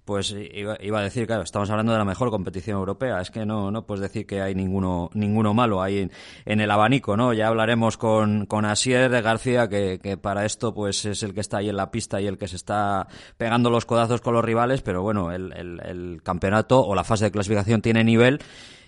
pues 0.07 0.35
iba, 0.53 1.01
a 1.01 1.03
decir, 1.03 1.27
claro, 1.27 1.43
estamos 1.43 1.69
hablando 1.69 1.91
de 1.91 1.99
la 1.99 2.05
mejor 2.05 2.31
competición 2.31 2.79
europea. 2.79 3.21
Es 3.21 3.33
que 3.33 3.45
no, 3.45 3.73
no 3.73 3.87
puedes 3.87 4.01
decir 4.01 4.25
que 4.25 4.41
hay 4.41 4.55
ninguno, 4.55 5.11
ninguno 5.15 5.53
malo 5.53 5.83
ahí 5.83 6.09
en, 6.45 6.61
el 6.61 6.71
abanico, 6.71 7.17
¿no? 7.17 7.33
Ya 7.33 7.49
hablaremos 7.49 7.99
con, 7.99 8.47
con 8.47 8.65
Asier 8.65 9.11
García, 9.21 9.69
que, 9.69 9.99
que, 10.01 10.17
para 10.17 10.47
esto 10.47 10.73
pues 10.73 11.05
es 11.07 11.25
el 11.25 11.35
que 11.35 11.41
está 11.41 11.59
ahí 11.59 11.69
en 11.69 11.77
la 11.77 11.91
pista 11.91 12.21
y 12.21 12.29
el 12.29 12.39
que 12.39 12.47
se 12.47 12.55
está 12.55 13.09
pegando 13.37 13.69
los 13.69 13.85
codazos 13.85 14.21
con 14.21 14.33
los 14.33 14.45
rivales, 14.45 14.81
pero 14.81 15.03
bueno, 15.03 15.33
el, 15.33 15.53
el, 15.53 16.23
campeonato 16.23 16.81
o 16.87 16.95
la 16.95 17.03
fase 17.03 17.25
de 17.25 17.33
clasificación 17.33 17.83
tiene 17.83 18.05
nivel 18.05 18.39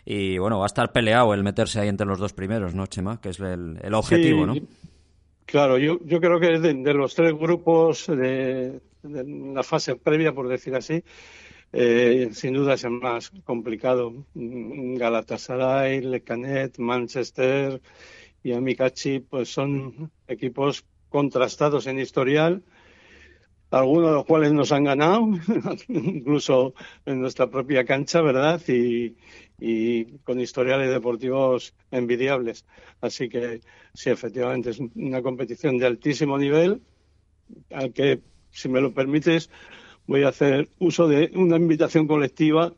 y 0.05 0.39
bueno, 0.39 0.59
va 0.59 0.66
a 0.66 0.69
estar 0.69 0.93
peleado 0.93 1.35
el 1.35 1.43
meterse 1.43 1.81
ahí 1.81 1.89
entre 1.89 2.07
los 2.07 2.20
dos 2.20 2.32
primeros, 2.32 2.77
¿no, 2.77 2.86
Chema? 2.86 3.20
Que 3.20 3.31
es 3.31 3.40
el, 3.40 3.81
el 3.82 3.95
objetivo, 3.95 4.47
¿no? 4.47 4.55
Claro, 5.47 5.78
yo, 5.78 5.99
yo 6.05 6.20
creo 6.20 6.39
que 6.39 6.61
de, 6.61 6.74
de 6.74 6.95
los 6.95 7.16
tres 7.16 7.32
grupos 7.32 8.07
de, 8.07 8.81
la 9.09 9.62
fase 9.62 9.97
previa, 9.97 10.32
por 10.32 10.48
decir 10.48 10.74
así, 10.74 11.02
eh, 11.72 12.30
sin 12.32 12.55
duda 12.55 12.74
es 12.74 12.85
el 12.85 12.93
más 12.93 13.30
complicado. 13.44 14.26
Galatasaray, 14.35 16.01
Lecanet, 16.01 16.78
Manchester 16.78 17.80
y 18.43 18.52
Amikachi, 18.52 19.20
pues 19.20 19.51
son 19.51 20.10
equipos 20.26 20.85
contrastados 21.09 21.86
en 21.86 21.98
historial, 21.98 22.62
algunos 23.70 24.10
de 24.10 24.14
los 24.16 24.24
cuales 24.24 24.52
nos 24.52 24.72
han 24.72 24.85
ganado, 24.85 25.28
incluso 25.89 26.74
en 27.05 27.20
nuestra 27.20 27.51
propia 27.51 27.85
cancha, 27.85 28.22
¿verdad? 28.22 28.60
Y, 28.68 29.16
y 29.60 30.05
con 30.18 30.40
historiales 30.40 30.90
deportivos 30.90 31.74
envidiables. 31.90 32.64
Así 33.01 33.28
que 33.28 33.60
sí, 33.93 34.10
efectivamente 34.10 34.70
es 34.70 34.80
una 34.80 35.20
competición 35.22 35.76
de 35.76 35.86
altísimo 35.86 36.39
nivel 36.39 36.80
al 37.70 37.93
que 37.93 38.20
si 38.50 38.68
me 38.68 38.80
lo 38.80 38.92
permites, 38.92 39.50
voy 40.06 40.24
a 40.24 40.28
hacer 40.28 40.68
uso 40.78 41.08
de 41.08 41.30
una 41.34 41.56
invitación 41.56 42.06
colectiva 42.06 42.74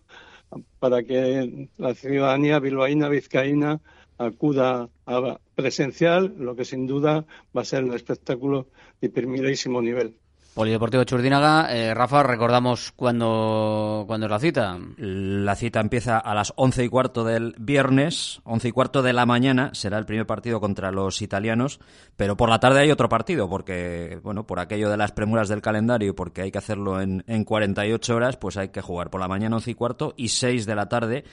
para 0.78 1.02
que 1.02 1.68
la 1.78 1.94
ciudadanía 1.94 2.58
bilbaína, 2.58 3.08
vizcaína, 3.08 3.80
acuda 4.18 4.90
a 5.06 5.40
presencial, 5.54 6.34
lo 6.38 6.54
que 6.54 6.64
sin 6.64 6.86
duda 6.86 7.24
va 7.56 7.62
a 7.62 7.64
ser 7.64 7.84
un 7.84 7.94
espectáculo 7.94 8.68
de 9.00 9.08
primerísimo 9.08 9.80
nivel. 9.80 10.19
Polideportivo 10.54 11.04
Churdínaga. 11.04 11.72
Eh, 11.72 11.94
Rafa, 11.94 12.24
recordamos 12.24 12.92
cuándo, 12.96 14.02
cuándo 14.08 14.26
es 14.26 14.30
la 14.30 14.40
cita. 14.40 14.78
La 14.96 15.54
cita 15.54 15.80
empieza 15.80 16.18
a 16.18 16.34
las 16.34 16.52
once 16.56 16.82
y 16.82 16.88
cuarto 16.88 17.22
del 17.22 17.54
viernes, 17.56 18.40
once 18.42 18.66
y 18.66 18.72
cuarto 18.72 19.00
de 19.02 19.12
la 19.12 19.26
mañana. 19.26 19.70
Será 19.74 19.96
el 19.98 20.06
primer 20.06 20.26
partido 20.26 20.60
contra 20.60 20.90
los 20.90 21.22
italianos, 21.22 21.78
pero 22.16 22.36
por 22.36 22.50
la 22.50 22.58
tarde 22.58 22.80
hay 22.80 22.90
otro 22.90 23.08
partido, 23.08 23.48
porque, 23.48 24.18
bueno, 24.24 24.44
por 24.44 24.58
aquello 24.58 24.90
de 24.90 24.96
las 24.96 25.12
premuras 25.12 25.48
del 25.48 25.62
calendario 25.62 26.16
porque 26.16 26.42
hay 26.42 26.50
que 26.50 26.58
hacerlo 26.58 27.00
en, 27.00 27.22
en 27.28 27.44
48 27.44 28.16
horas, 28.16 28.36
pues 28.36 28.56
hay 28.56 28.70
que 28.70 28.82
jugar 28.82 29.08
por 29.08 29.20
la 29.20 29.28
mañana 29.28 29.56
once 29.56 29.70
y 29.70 29.74
cuarto 29.74 30.14
y 30.16 30.30
seis 30.30 30.66
de 30.66 30.74
la 30.74 30.88
tarde 30.88 31.24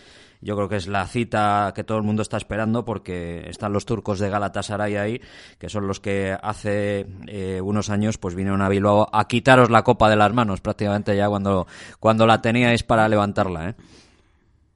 yo 0.42 0.56
creo 0.56 0.70
que 0.70 0.76
es 0.76 0.88
la 0.88 1.06
cita 1.08 1.72
que 1.76 1.84
todo 1.84 1.98
el 1.98 2.04
mundo 2.04 2.22
está 2.22 2.38
esperando 2.38 2.86
porque 2.86 3.50
están 3.50 3.74
los 3.74 3.86
turcos 3.86 4.20
de 4.20 4.30
Galatasaray 4.30 4.96
ahí, 4.96 5.22
que 5.58 5.70
son 5.70 5.88
los 5.88 6.00
que 6.00 6.36
hace 6.42 7.08
eh, 7.28 7.62
unos 7.62 7.90
años 7.90 8.18
pues 8.18 8.36
vinieron 8.36 8.62
a 8.62 8.70
Bilbao 8.70 9.10
a 9.12 9.28
quitaros 9.28 9.70
la 9.70 9.84
copa 9.84 10.10
de 10.10 10.16
las 10.16 10.34
manos 10.34 10.62
prácticamente 10.62 11.16
ya 11.16 11.30
cuando, 11.30 11.68
cuando 12.00 12.26
la 12.26 12.42
teníais 12.42 12.84
para 12.84 13.08
levantarla. 13.10 13.70
¿eh? 13.70 13.76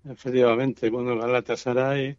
Efectivamente, 0.05 0.89
bueno, 0.89 1.17
Galatasaray 1.17 2.17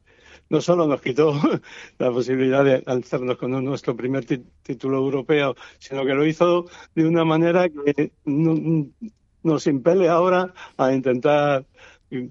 no 0.49 0.61
solo 0.61 0.87
nos 0.87 1.01
quitó 1.01 1.33
la 1.99 2.11
posibilidad 2.11 2.65
de 2.65 2.83
alzarnos 2.87 3.39
con 3.39 3.53
nuestro 3.65 3.97
primer 3.97 4.25
título 4.25 4.99
europeo, 4.99 5.57
sino 5.79 6.05
que 6.05 6.15
lo 6.15 6.27
hizo 6.27 6.67
de 6.95 7.07
una 7.07 7.25
manera 7.25 7.69
que 7.69 8.13
nos 8.25 9.67
impele 9.67 10.09
ahora 10.09 10.53
a 10.77 10.93
intentar 10.93 11.65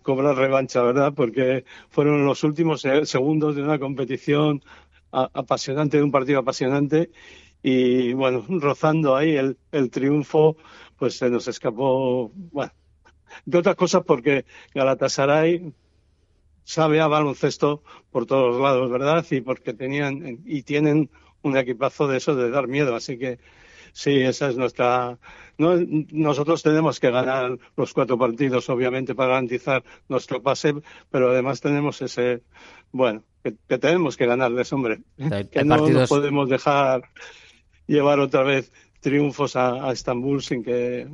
cobrar 0.01 0.35
revancha, 0.35 0.81
¿verdad? 0.81 1.13
Porque 1.13 1.65
fueron 1.89 2.25
los 2.25 2.43
últimos 2.43 2.81
segundos 3.03 3.55
de 3.55 3.63
una 3.63 3.79
competición 3.79 4.63
apasionante, 5.11 5.97
de 5.97 6.03
un 6.03 6.11
partido 6.11 6.39
apasionante 6.39 7.11
y 7.63 8.13
bueno, 8.13 8.43
rozando 8.49 9.15
ahí 9.15 9.35
el, 9.35 9.91
triunfo, 9.91 10.57
pues 10.97 11.17
se 11.17 11.29
nos 11.29 11.47
escapó, 11.47 12.31
bueno, 12.33 12.71
de 13.45 13.57
otras 13.57 13.75
cosas 13.75 14.03
porque 14.05 14.45
Galatasaray 14.73 15.73
sabe 16.63 17.01
a 17.01 17.07
baloncesto 17.07 17.83
por 18.11 18.25
todos 18.25 18.59
lados, 18.61 18.89
¿verdad? 18.89 19.25
Y 19.29 19.41
porque 19.41 19.73
tenían 19.73 20.41
y 20.45 20.63
tienen 20.63 21.09
un 21.43 21.57
equipazo 21.57 22.07
de 22.07 22.17
eso 22.17 22.35
de 22.35 22.49
dar 22.49 22.67
miedo, 22.67 22.95
así 22.95 23.17
que 23.17 23.39
sí, 23.93 24.21
esa 24.21 24.49
es 24.49 24.57
nuestra 24.57 25.19
nosotros 26.11 26.63
tenemos 26.63 26.99
que 26.99 27.11
ganar 27.11 27.57
los 27.77 27.93
cuatro 27.93 28.17
partidos, 28.17 28.69
obviamente, 28.69 29.15
para 29.15 29.29
garantizar 29.29 29.83
nuestro 30.09 30.41
pase, 30.41 30.73
pero 31.09 31.31
además 31.31 31.61
tenemos 31.61 32.01
ese, 32.01 32.41
bueno, 32.91 33.23
que, 33.43 33.77
tenemos 33.77 34.17
que 34.17 34.25
ganarles, 34.25 34.71
hombre. 34.73 35.01
que 35.51 35.63
no 35.63 35.87
nos 35.87 36.09
podemos 36.09 36.49
dejar 36.49 37.03
llevar 37.87 38.19
otra 38.19 38.43
vez 38.43 38.71
triunfos 38.99 39.55
a 39.55 39.91
Estambul 39.91 40.41
sin 40.41 40.63
que 40.63 41.07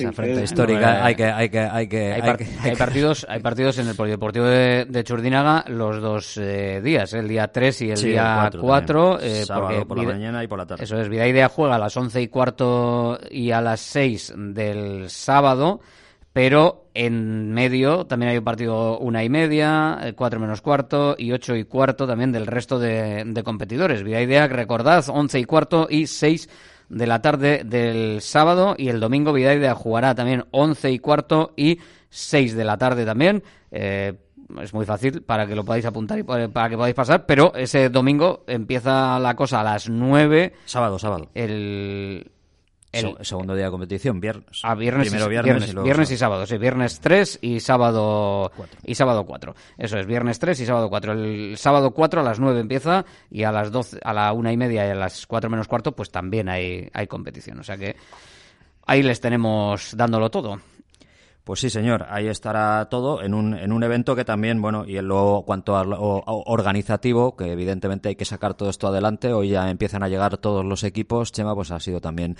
esa 0.00 0.12
frente 0.12 0.42
histórica 0.42 1.04
hay 1.04 1.14
que 1.14 1.24
hay 1.24 1.48
que 1.48 1.60
hay 1.60 1.88
que 1.88 2.12
hay, 2.12 2.76
partidos 2.76 3.26
hay 3.28 3.40
partidos 3.40 3.78
en 3.78 3.88
el 3.88 3.94
polideportivo 3.94 4.46
de, 4.46 4.84
de 4.86 5.04
Churdinaga 5.04 5.64
los 5.68 6.00
dos 6.00 6.36
eh, 6.38 6.80
días 6.82 7.12
el 7.14 7.28
día 7.28 7.48
3 7.48 7.82
y 7.82 7.90
el 7.90 8.02
día 8.02 8.50
4 8.58 9.18
eh, 9.20 9.44
por 9.86 9.98
la 9.98 10.04
mañana 10.04 10.44
y 10.44 10.46
por 10.46 10.58
la 10.58 10.66
tarde 10.66 10.84
eso 10.84 11.00
es 11.00 11.08
Vida 11.08 11.26
Idea 11.26 11.48
juega 11.48 11.76
a 11.76 11.78
las 11.78 11.96
11 11.96 12.20
y 12.22 12.28
cuarto 12.28 13.18
y 13.30 13.50
a 13.50 13.60
las 13.60 13.80
6 13.80 14.34
del 14.36 15.10
sábado 15.10 15.80
pero 16.36 16.90
en 16.92 17.50
medio 17.54 18.04
también 18.04 18.32
hay 18.32 18.36
un 18.36 18.44
partido 18.44 18.98
una 18.98 19.24
y 19.24 19.30
media, 19.30 19.98
eh, 20.02 20.12
cuatro 20.12 20.38
menos 20.38 20.60
cuarto 20.60 21.14
y 21.16 21.32
ocho 21.32 21.56
y 21.56 21.64
cuarto 21.64 22.06
también 22.06 22.30
del 22.30 22.46
resto 22.46 22.78
de, 22.78 23.24
de 23.24 23.42
competidores. 23.42 24.02
Vida 24.02 24.20
Idea, 24.20 24.46
recordad, 24.46 25.02
once 25.08 25.40
y 25.40 25.44
cuarto 25.44 25.86
y 25.88 26.06
seis 26.06 26.50
de 26.88 27.06
la 27.06 27.20
tarde 27.20 27.62
del 27.64 28.20
sábado 28.20 28.74
y 28.78 28.88
el 28.88 29.00
domingo 29.00 29.32
Vidaida 29.32 29.74
jugará 29.74 30.14
también 30.14 30.44
11 30.50 30.90
y 30.90 30.98
cuarto 30.98 31.52
y 31.56 31.80
6 32.10 32.54
de 32.56 32.64
la 32.64 32.78
tarde 32.78 33.04
también. 33.04 33.42
Eh, 33.70 34.14
es 34.62 34.72
muy 34.72 34.86
fácil 34.86 35.22
para 35.22 35.46
que 35.46 35.56
lo 35.56 35.64
podáis 35.64 35.84
apuntar 35.86 36.18
y 36.18 36.22
para 36.22 36.68
que 36.68 36.76
podáis 36.76 36.94
pasar, 36.94 37.26
pero 37.26 37.52
ese 37.54 37.88
domingo 37.88 38.44
empieza 38.46 39.18
la 39.18 39.34
cosa 39.34 39.60
a 39.60 39.64
las 39.64 39.88
9. 39.88 40.54
Sábado, 40.66 40.98
sábado. 40.98 41.30
El, 41.34 42.30
el, 42.98 43.16
segundo 43.24 43.54
día 43.54 43.66
de 43.66 43.70
competición, 43.70 44.20
viernes. 44.20 44.60
Ah, 44.62 44.74
viernes, 44.74 45.08
Primero 45.08 45.28
viernes, 45.28 45.74
viernes, 45.74 46.10
y, 46.10 46.16
sábado. 46.16 46.46
Sí, 46.46 46.58
viernes 46.58 47.00
3 47.00 47.38
y 47.42 47.60
sábado 47.60 48.50
y 48.84 48.94
sábado 48.94 49.24
4. 49.24 49.54
Eso 49.78 49.98
es, 49.98 50.06
viernes 50.06 50.38
3 50.38 50.60
y 50.60 50.66
sábado 50.66 50.88
4. 50.88 51.12
El 51.12 51.56
sábado 51.56 51.90
4 51.92 52.20
a 52.20 52.24
las 52.24 52.40
9 52.40 52.60
empieza 52.60 53.04
y 53.30 53.44
a 53.44 53.52
las 53.52 53.70
12, 53.70 54.00
a 54.02 54.12
la 54.12 54.32
una 54.32 54.52
y 54.52 54.56
media 54.56 54.86
y 54.86 54.90
a 54.90 54.94
las 54.94 55.26
4 55.26 55.50
menos 55.50 55.68
cuarto, 55.68 55.92
pues 55.92 56.10
también 56.10 56.48
hay, 56.48 56.88
hay 56.92 57.06
competición. 57.06 57.58
O 57.58 57.62
sea 57.62 57.76
que 57.76 57.96
ahí 58.86 59.02
les 59.02 59.20
tenemos 59.20 59.96
dándolo 59.96 60.30
todo. 60.30 60.60
Pues 61.46 61.60
sí, 61.60 61.70
señor, 61.70 62.06
ahí 62.10 62.26
estará 62.26 62.88
todo 62.90 63.22
en 63.22 63.32
un, 63.32 63.56
en 63.56 63.70
un 63.70 63.84
evento 63.84 64.16
que 64.16 64.24
también, 64.24 64.60
bueno, 64.60 64.84
y 64.84 64.96
en 64.96 65.06
lo 65.06 65.44
cuanto 65.46 65.76
a 65.76 65.84
lo 65.84 66.00
organizativo, 66.26 67.36
que 67.36 67.52
evidentemente 67.52 68.08
hay 68.08 68.16
que 68.16 68.24
sacar 68.24 68.54
todo 68.54 68.68
esto 68.68 68.88
adelante, 68.88 69.32
hoy 69.32 69.50
ya 69.50 69.70
empiezan 69.70 70.02
a 70.02 70.08
llegar 70.08 70.38
todos 70.38 70.64
los 70.64 70.82
equipos, 70.82 71.30
Chema, 71.30 71.54
pues 71.54 71.70
ha 71.70 71.78
sido 71.78 72.00
también 72.00 72.36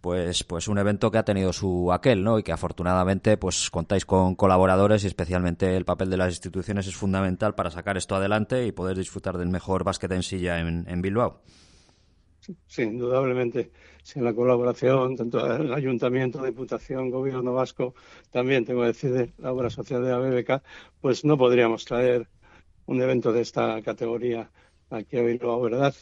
pues, 0.00 0.44
pues 0.44 0.68
un 0.68 0.78
evento 0.78 1.10
que 1.10 1.18
ha 1.18 1.24
tenido 1.24 1.52
su 1.52 1.92
aquel, 1.92 2.22
¿no? 2.22 2.38
Y 2.38 2.42
que 2.42 2.52
afortunadamente 2.52 3.36
pues 3.36 3.70
contáis 3.70 4.06
con 4.06 4.34
colaboradores 4.34 5.04
y 5.04 5.06
especialmente 5.06 5.76
el 5.76 5.84
papel 5.84 6.10
de 6.10 6.16
las 6.16 6.32
instituciones 6.32 6.86
es 6.86 6.96
fundamental 6.96 7.54
para 7.54 7.70
sacar 7.70 7.96
esto 7.96 8.14
adelante 8.14 8.66
y 8.66 8.72
poder 8.72 8.96
disfrutar 8.96 9.38
del 9.38 9.48
mejor 9.48 9.84
básquet 9.84 10.12
en 10.12 10.22
silla 10.22 10.58
en, 10.60 11.02
Bilbao. 11.02 11.40
Sí, 12.66 12.82
indudablemente. 12.82 13.72
Sin 14.02 14.22
la 14.22 14.32
colaboración, 14.32 15.16
tanto 15.16 15.44
del 15.44 15.74
Ayuntamiento, 15.74 16.40
Diputación, 16.44 17.10
Gobierno 17.10 17.52
Vasco, 17.52 17.94
también 18.30 18.64
tengo 18.64 18.82
que 18.82 18.88
decir 18.88 19.12
de 19.12 19.32
la 19.38 19.52
obra 19.52 19.68
social 19.68 20.04
de 20.04 20.10
la 20.10 20.18
BBK, 20.18 20.62
pues 21.00 21.24
no 21.24 21.36
podríamos 21.36 21.84
traer 21.84 22.28
un 22.86 23.02
evento 23.02 23.32
de 23.32 23.40
esta 23.40 23.82
categoría 23.82 24.48
aquí 24.90 25.16
a 25.16 25.22
Bilbao, 25.22 25.60
¿verdad? 25.60 25.94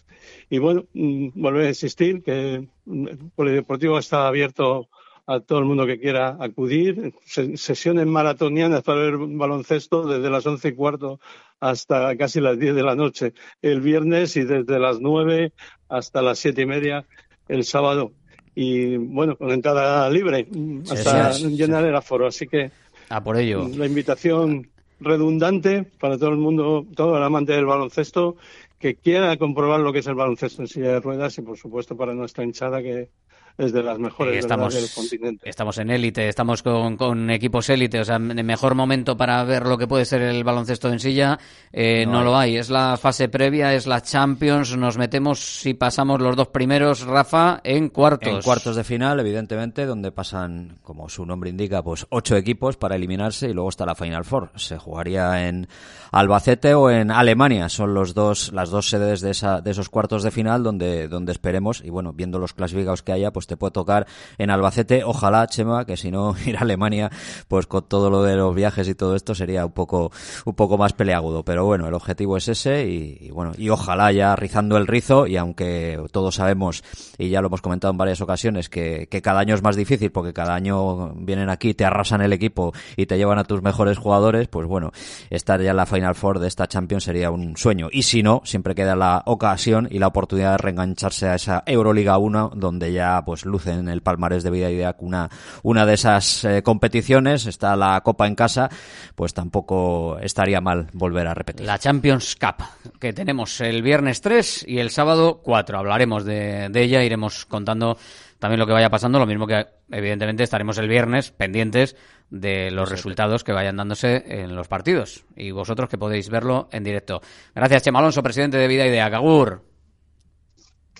Y 0.50 0.58
bueno, 0.58 0.84
mm, 0.94 1.28
volver 1.34 1.66
a 1.66 1.68
insistir 1.68 2.22
que 2.22 2.66
el 2.86 3.18
Polideportivo 3.34 3.98
está 3.98 4.26
abierto 4.26 4.88
a 5.26 5.40
todo 5.40 5.58
el 5.58 5.64
mundo 5.64 5.86
que 5.86 5.98
quiera 5.98 6.36
acudir. 6.38 7.14
Sesiones 7.24 8.06
maratonianas 8.06 8.82
para 8.82 9.00
ver 9.00 9.16
baloncesto 9.16 10.06
desde 10.06 10.30
las 10.30 10.46
once 10.46 10.68
y 10.68 10.72
cuarto 10.72 11.20
hasta 11.60 12.14
casi 12.16 12.40
las 12.40 12.58
diez 12.58 12.74
de 12.74 12.82
la 12.82 12.94
noche 12.94 13.32
el 13.62 13.80
viernes 13.80 14.36
y 14.36 14.44
desde 14.44 14.78
las 14.78 15.00
nueve 15.00 15.52
hasta 15.88 16.20
las 16.20 16.38
siete 16.38 16.62
y 16.62 16.66
media 16.66 17.06
el 17.48 17.64
sábado. 17.64 18.12
Y 18.54 18.96
bueno, 18.96 19.36
con 19.36 19.50
entrada 19.50 20.08
libre 20.10 20.46
hasta 20.90 21.32
llenar 21.32 21.84
el 21.84 21.96
aforo. 21.96 22.26
Así 22.26 22.46
que 22.46 22.70
a 23.08 23.22
por 23.22 23.36
ello. 23.36 23.68
la 23.74 23.86
invitación 23.86 24.68
redundante 25.00 25.84
para 26.00 26.18
todo 26.18 26.30
el 26.30 26.36
mundo, 26.36 26.86
todo 26.94 27.16
el 27.16 27.22
amante 27.22 27.52
del 27.52 27.66
baloncesto 27.66 28.36
que 28.84 28.96
quiera 28.96 29.34
comprobar 29.38 29.80
lo 29.80 29.94
que 29.94 30.00
es 30.00 30.06
el 30.08 30.14
baloncesto 30.14 30.60
en 30.60 30.68
silla 30.68 30.88
de 30.88 31.00
ruedas 31.00 31.38
y 31.38 31.40
por 31.40 31.56
supuesto 31.56 31.96
para 31.96 32.12
nuestra 32.12 32.44
hinchada 32.44 32.82
que 32.82 33.08
es 33.56 33.72
de 33.72 33.82
las 33.82 33.98
mejores 33.98 34.38
estamos, 34.38 34.74
del 34.74 34.88
continente. 34.92 35.48
Estamos 35.48 35.78
en 35.78 35.90
élite, 35.90 36.28
estamos 36.28 36.62
con, 36.62 37.30
equipos 37.30 37.70
élite, 37.70 38.00
o 38.00 38.04
sea, 38.04 38.16
el 38.16 38.44
mejor 38.44 38.74
momento 38.74 39.16
para 39.16 39.42
ver 39.44 39.66
lo 39.66 39.78
que 39.78 39.86
puede 39.86 40.04
ser 40.04 40.22
el 40.22 40.42
baloncesto 40.42 40.90
en 40.90 40.98
silla 40.98 41.38
eh, 41.72 42.04
no, 42.06 42.22
lo 42.22 42.36
hay. 42.36 42.56
Es 42.56 42.70
la 42.70 42.96
fase 42.96 43.28
previa, 43.28 43.74
es 43.74 43.86
la 43.86 44.00
Champions, 44.00 44.76
nos 44.76 44.98
metemos 44.98 45.40
si 45.40 45.74
pasamos 45.74 46.20
los 46.20 46.36
dos 46.36 46.48
primeros, 46.48 47.02
Rafa, 47.02 47.60
en 47.62 47.88
cuartos. 47.90 48.32
En 48.32 48.42
cuartos 48.42 48.76
de 48.76 48.84
final, 48.84 49.20
evidentemente, 49.20 49.86
donde 49.86 50.10
pasan, 50.10 50.78
como 50.82 51.08
su 51.08 51.24
nombre 51.24 51.50
indica, 51.50 51.82
pues 51.82 52.06
ocho 52.10 52.36
equipos 52.36 52.76
para 52.76 52.96
eliminarse 52.96 53.48
y 53.48 53.52
luego 53.52 53.68
está 53.68 53.86
la 53.86 53.94
Final 53.94 54.24
Four. 54.24 54.50
Se 54.56 54.78
jugaría 54.78 55.48
en 55.48 55.68
Albacete 56.10 56.74
o 56.74 56.90
en 56.90 57.10
Alemania, 57.10 57.68
son 57.68 57.94
los 57.94 58.14
dos, 58.14 58.52
las 58.52 58.70
dos 58.70 58.88
sedes 58.88 59.20
de, 59.20 59.30
esa, 59.30 59.60
de 59.60 59.72
esos 59.72 59.88
cuartos 59.88 60.22
de 60.22 60.30
final 60.30 60.62
donde, 60.62 61.08
donde 61.08 61.32
esperemos, 61.32 61.82
y 61.84 61.90
bueno, 61.90 62.12
viendo 62.12 62.38
los 62.38 62.52
clasificados 62.52 63.02
que 63.02 63.12
haya, 63.12 63.32
pues 63.32 63.43
pues 63.44 63.46
te 63.46 63.56
puede 63.56 63.72
tocar 63.72 64.06
en 64.38 64.50
Albacete. 64.50 65.04
Ojalá, 65.04 65.46
Chema, 65.46 65.84
que 65.84 65.96
si 65.96 66.10
no 66.10 66.34
ir 66.46 66.56
a 66.56 66.60
Alemania, 66.60 67.10
pues 67.48 67.66
con 67.66 67.86
todo 67.86 68.10
lo 68.10 68.22
de 68.22 68.36
los 68.36 68.54
viajes 68.54 68.88
y 68.88 68.94
todo 68.94 69.14
esto 69.16 69.34
sería 69.34 69.66
un 69.66 69.72
poco, 69.72 70.10
un 70.44 70.54
poco 70.54 70.78
más 70.78 70.92
peleagudo. 70.94 71.44
Pero 71.44 71.64
bueno, 71.64 71.86
el 71.86 71.94
objetivo 71.94 72.36
es 72.36 72.48
ese 72.48 72.86
y, 72.86 73.30
bueno, 73.30 73.52
y 73.56 73.68
ojalá 73.68 74.12
ya 74.12 74.34
rizando 74.36 74.76
el 74.76 74.86
rizo 74.86 75.26
y 75.26 75.36
aunque 75.36 76.00
todos 76.10 76.36
sabemos 76.36 76.82
y 77.18 77.28
ya 77.28 77.40
lo 77.40 77.48
hemos 77.48 77.60
comentado 77.60 77.90
en 77.92 77.98
varias 77.98 78.20
ocasiones 78.20 78.68
que, 78.68 79.08
que 79.10 79.22
cada 79.22 79.40
año 79.40 79.54
es 79.54 79.62
más 79.62 79.76
difícil 79.76 80.10
porque 80.10 80.32
cada 80.32 80.54
año 80.54 81.14
vienen 81.16 81.50
aquí, 81.50 81.74
te 81.74 81.84
arrasan 81.84 82.22
el 82.22 82.32
equipo 82.32 82.72
y 82.96 83.06
te 83.06 83.18
llevan 83.18 83.38
a 83.38 83.44
tus 83.44 83.62
mejores 83.62 83.98
jugadores, 83.98 84.48
pues 84.48 84.66
bueno, 84.66 84.92
estar 85.30 85.60
ya 85.60 85.70
en 85.70 85.76
la 85.76 85.86
Final 85.86 86.14
Four 86.14 86.38
de 86.38 86.48
esta 86.48 86.66
Champions 86.66 87.04
sería 87.04 87.30
un 87.30 87.56
sueño. 87.56 87.88
Y 87.92 88.02
si 88.02 88.22
no, 88.22 88.42
siempre 88.44 88.74
queda 88.74 88.96
la 88.96 89.22
ocasión 89.26 89.88
y 89.90 89.98
la 89.98 90.06
oportunidad 90.06 90.52
de 90.52 90.58
reengancharse 90.58 91.28
a 91.28 91.34
esa 91.34 91.62
Euroliga 91.66 92.18
1 92.18 92.52
donde 92.54 92.92
ya 92.92 93.22
pues 93.24 93.33
pues 93.34 93.46
luce 93.46 93.72
en 93.72 93.88
el 93.88 94.00
palmarés 94.00 94.44
de 94.44 94.50
Vida 94.50 94.70
Idea 94.70 94.94
una, 95.00 95.28
una 95.64 95.84
de 95.84 95.94
esas 95.94 96.44
eh, 96.44 96.62
competiciones, 96.62 97.46
está 97.46 97.74
la 97.74 98.00
Copa 98.02 98.28
en 98.28 98.36
casa, 98.36 98.70
pues 99.16 99.34
tampoco 99.34 100.20
estaría 100.20 100.60
mal 100.60 100.86
volver 100.92 101.26
a 101.26 101.34
repetir. 101.34 101.66
La 101.66 101.80
Champions 101.80 102.36
Cup, 102.36 102.64
que 103.00 103.12
tenemos 103.12 103.60
el 103.60 103.82
viernes 103.82 104.20
3 104.20 104.66
y 104.68 104.78
el 104.78 104.90
sábado 104.90 105.40
4. 105.42 105.76
Hablaremos 105.76 106.24
de, 106.24 106.70
ella, 106.72 107.02
iremos 107.02 107.44
contando 107.44 107.98
también 108.38 108.60
lo 108.60 108.68
que 108.68 108.72
vaya 108.72 108.88
pasando, 108.88 109.18
lo 109.18 109.26
mismo 109.26 109.48
que 109.48 109.66
evidentemente 109.90 110.44
estaremos 110.44 110.78
el 110.78 110.86
viernes 110.86 111.32
pendientes 111.32 111.96
de 112.30 112.70
los 112.70 112.88
resultados 112.88 113.42
que 113.42 113.50
vayan 113.50 113.76
dándose 113.76 114.22
en 114.28 114.54
los 114.54 114.68
partidos 114.68 115.24
y 115.34 115.50
vosotros 115.50 115.88
que 115.88 115.98
podéis 115.98 116.28
verlo 116.30 116.68
en 116.70 116.84
directo. 116.84 117.20
Gracias, 117.52 117.82
Chema 117.82 117.98
Alonso, 117.98 118.22
presidente 118.22 118.58
de 118.58 118.68
Vida 118.68 118.86
Idea. 118.86 119.10
Cagur. 119.10 119.73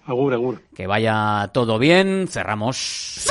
Agur, 0.07 0.35
agur. 0.35 0.63
Que 0.75 0.87
vaya 0.87 1.51
todo 1.53 1.79
bien. 1.79 2.29
Cerramos. 2.29 3.27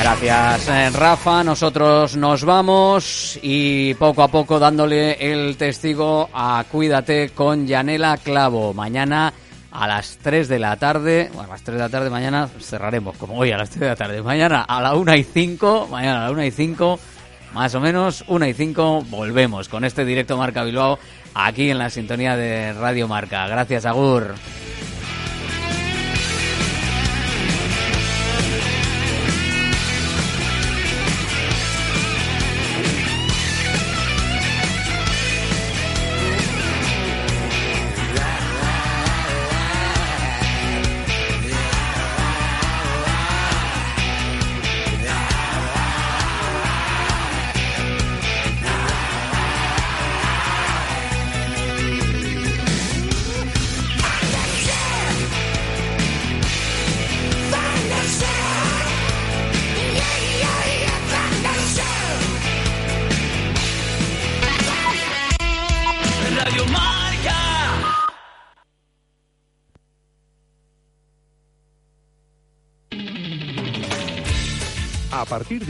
Gracias, 0.00 0.68
eh, 0.68 0.90
Rafa. 0.90 1.44
Nosotros 1.44 2.16
nos 2.16 2.44
vamos 2.44 3.38
y 3.42 3.92
poco 3.94 4.22
a 4.22 4.28
poco 4.28 4.58
dándole 4.58 5.12
el 5.20 5.58
testigo 5.58 6.28
a 6.32 6.64
Cuídate 6.70 7.30
con 7.34 7.66
Yanela 7.66 8.16
Clavo. 8.16 8.72
Mañana 8.72 9.32
a 9.70 9.86
las 9.86 10.16
3 10.18 10.48
de 10.48 10.58
la 10.58 10.76
tarde, 10.76 11.30
bueno, 11.34 11.50
a 11.50 11.52
las 11.52 11.62
3 11.62 11.76
de 11.76 11.82
la 11.82 11.88
tarde 11.90 12.10
mañana 12.10 12.48
cerraremos, 12.60 13.16
como 13.18 13.36
hoy 13.36 13.52
a 13.52 13.58
las 13.58 13.70
3 13.70 13.80
de 13.80 13.86
la 13.88 13.96
tarde. 13.96 14.22
Mañana 14.22 14.62
a 14.62 14.80
la 14.80 14.94
1 14.94 15.16
y 15.16 15.22
5, 15.22 15.88
mañana 15.90 16.22
a 16.22 16.24
la 16.24 16.30
1 16.30 16.44
y 16.44 16.50
5 16.50 16.98
más 17.52 17.74
o 17.74 17.80
menos, 17.80 18.24
una 18.28 18.48
y 18.48 18.54
cinco, 18.54 19.02
volvemos 19.08 19.68
con 19.68 19.84
este 19.84 20.04
directo 20.04 20.36
Marca 20.36 20.64
Bilbao 20.64 20.98
aquí 21.34 21.70
en 21.70 21.78
la 21.78 21.90
sintonía 21.90 22.36
de 22.36 22.72
Radio 22.72 23.08
Marca. 23.08 23.46
Gracias, 23.46 23.86
Agur. 23.86 24.34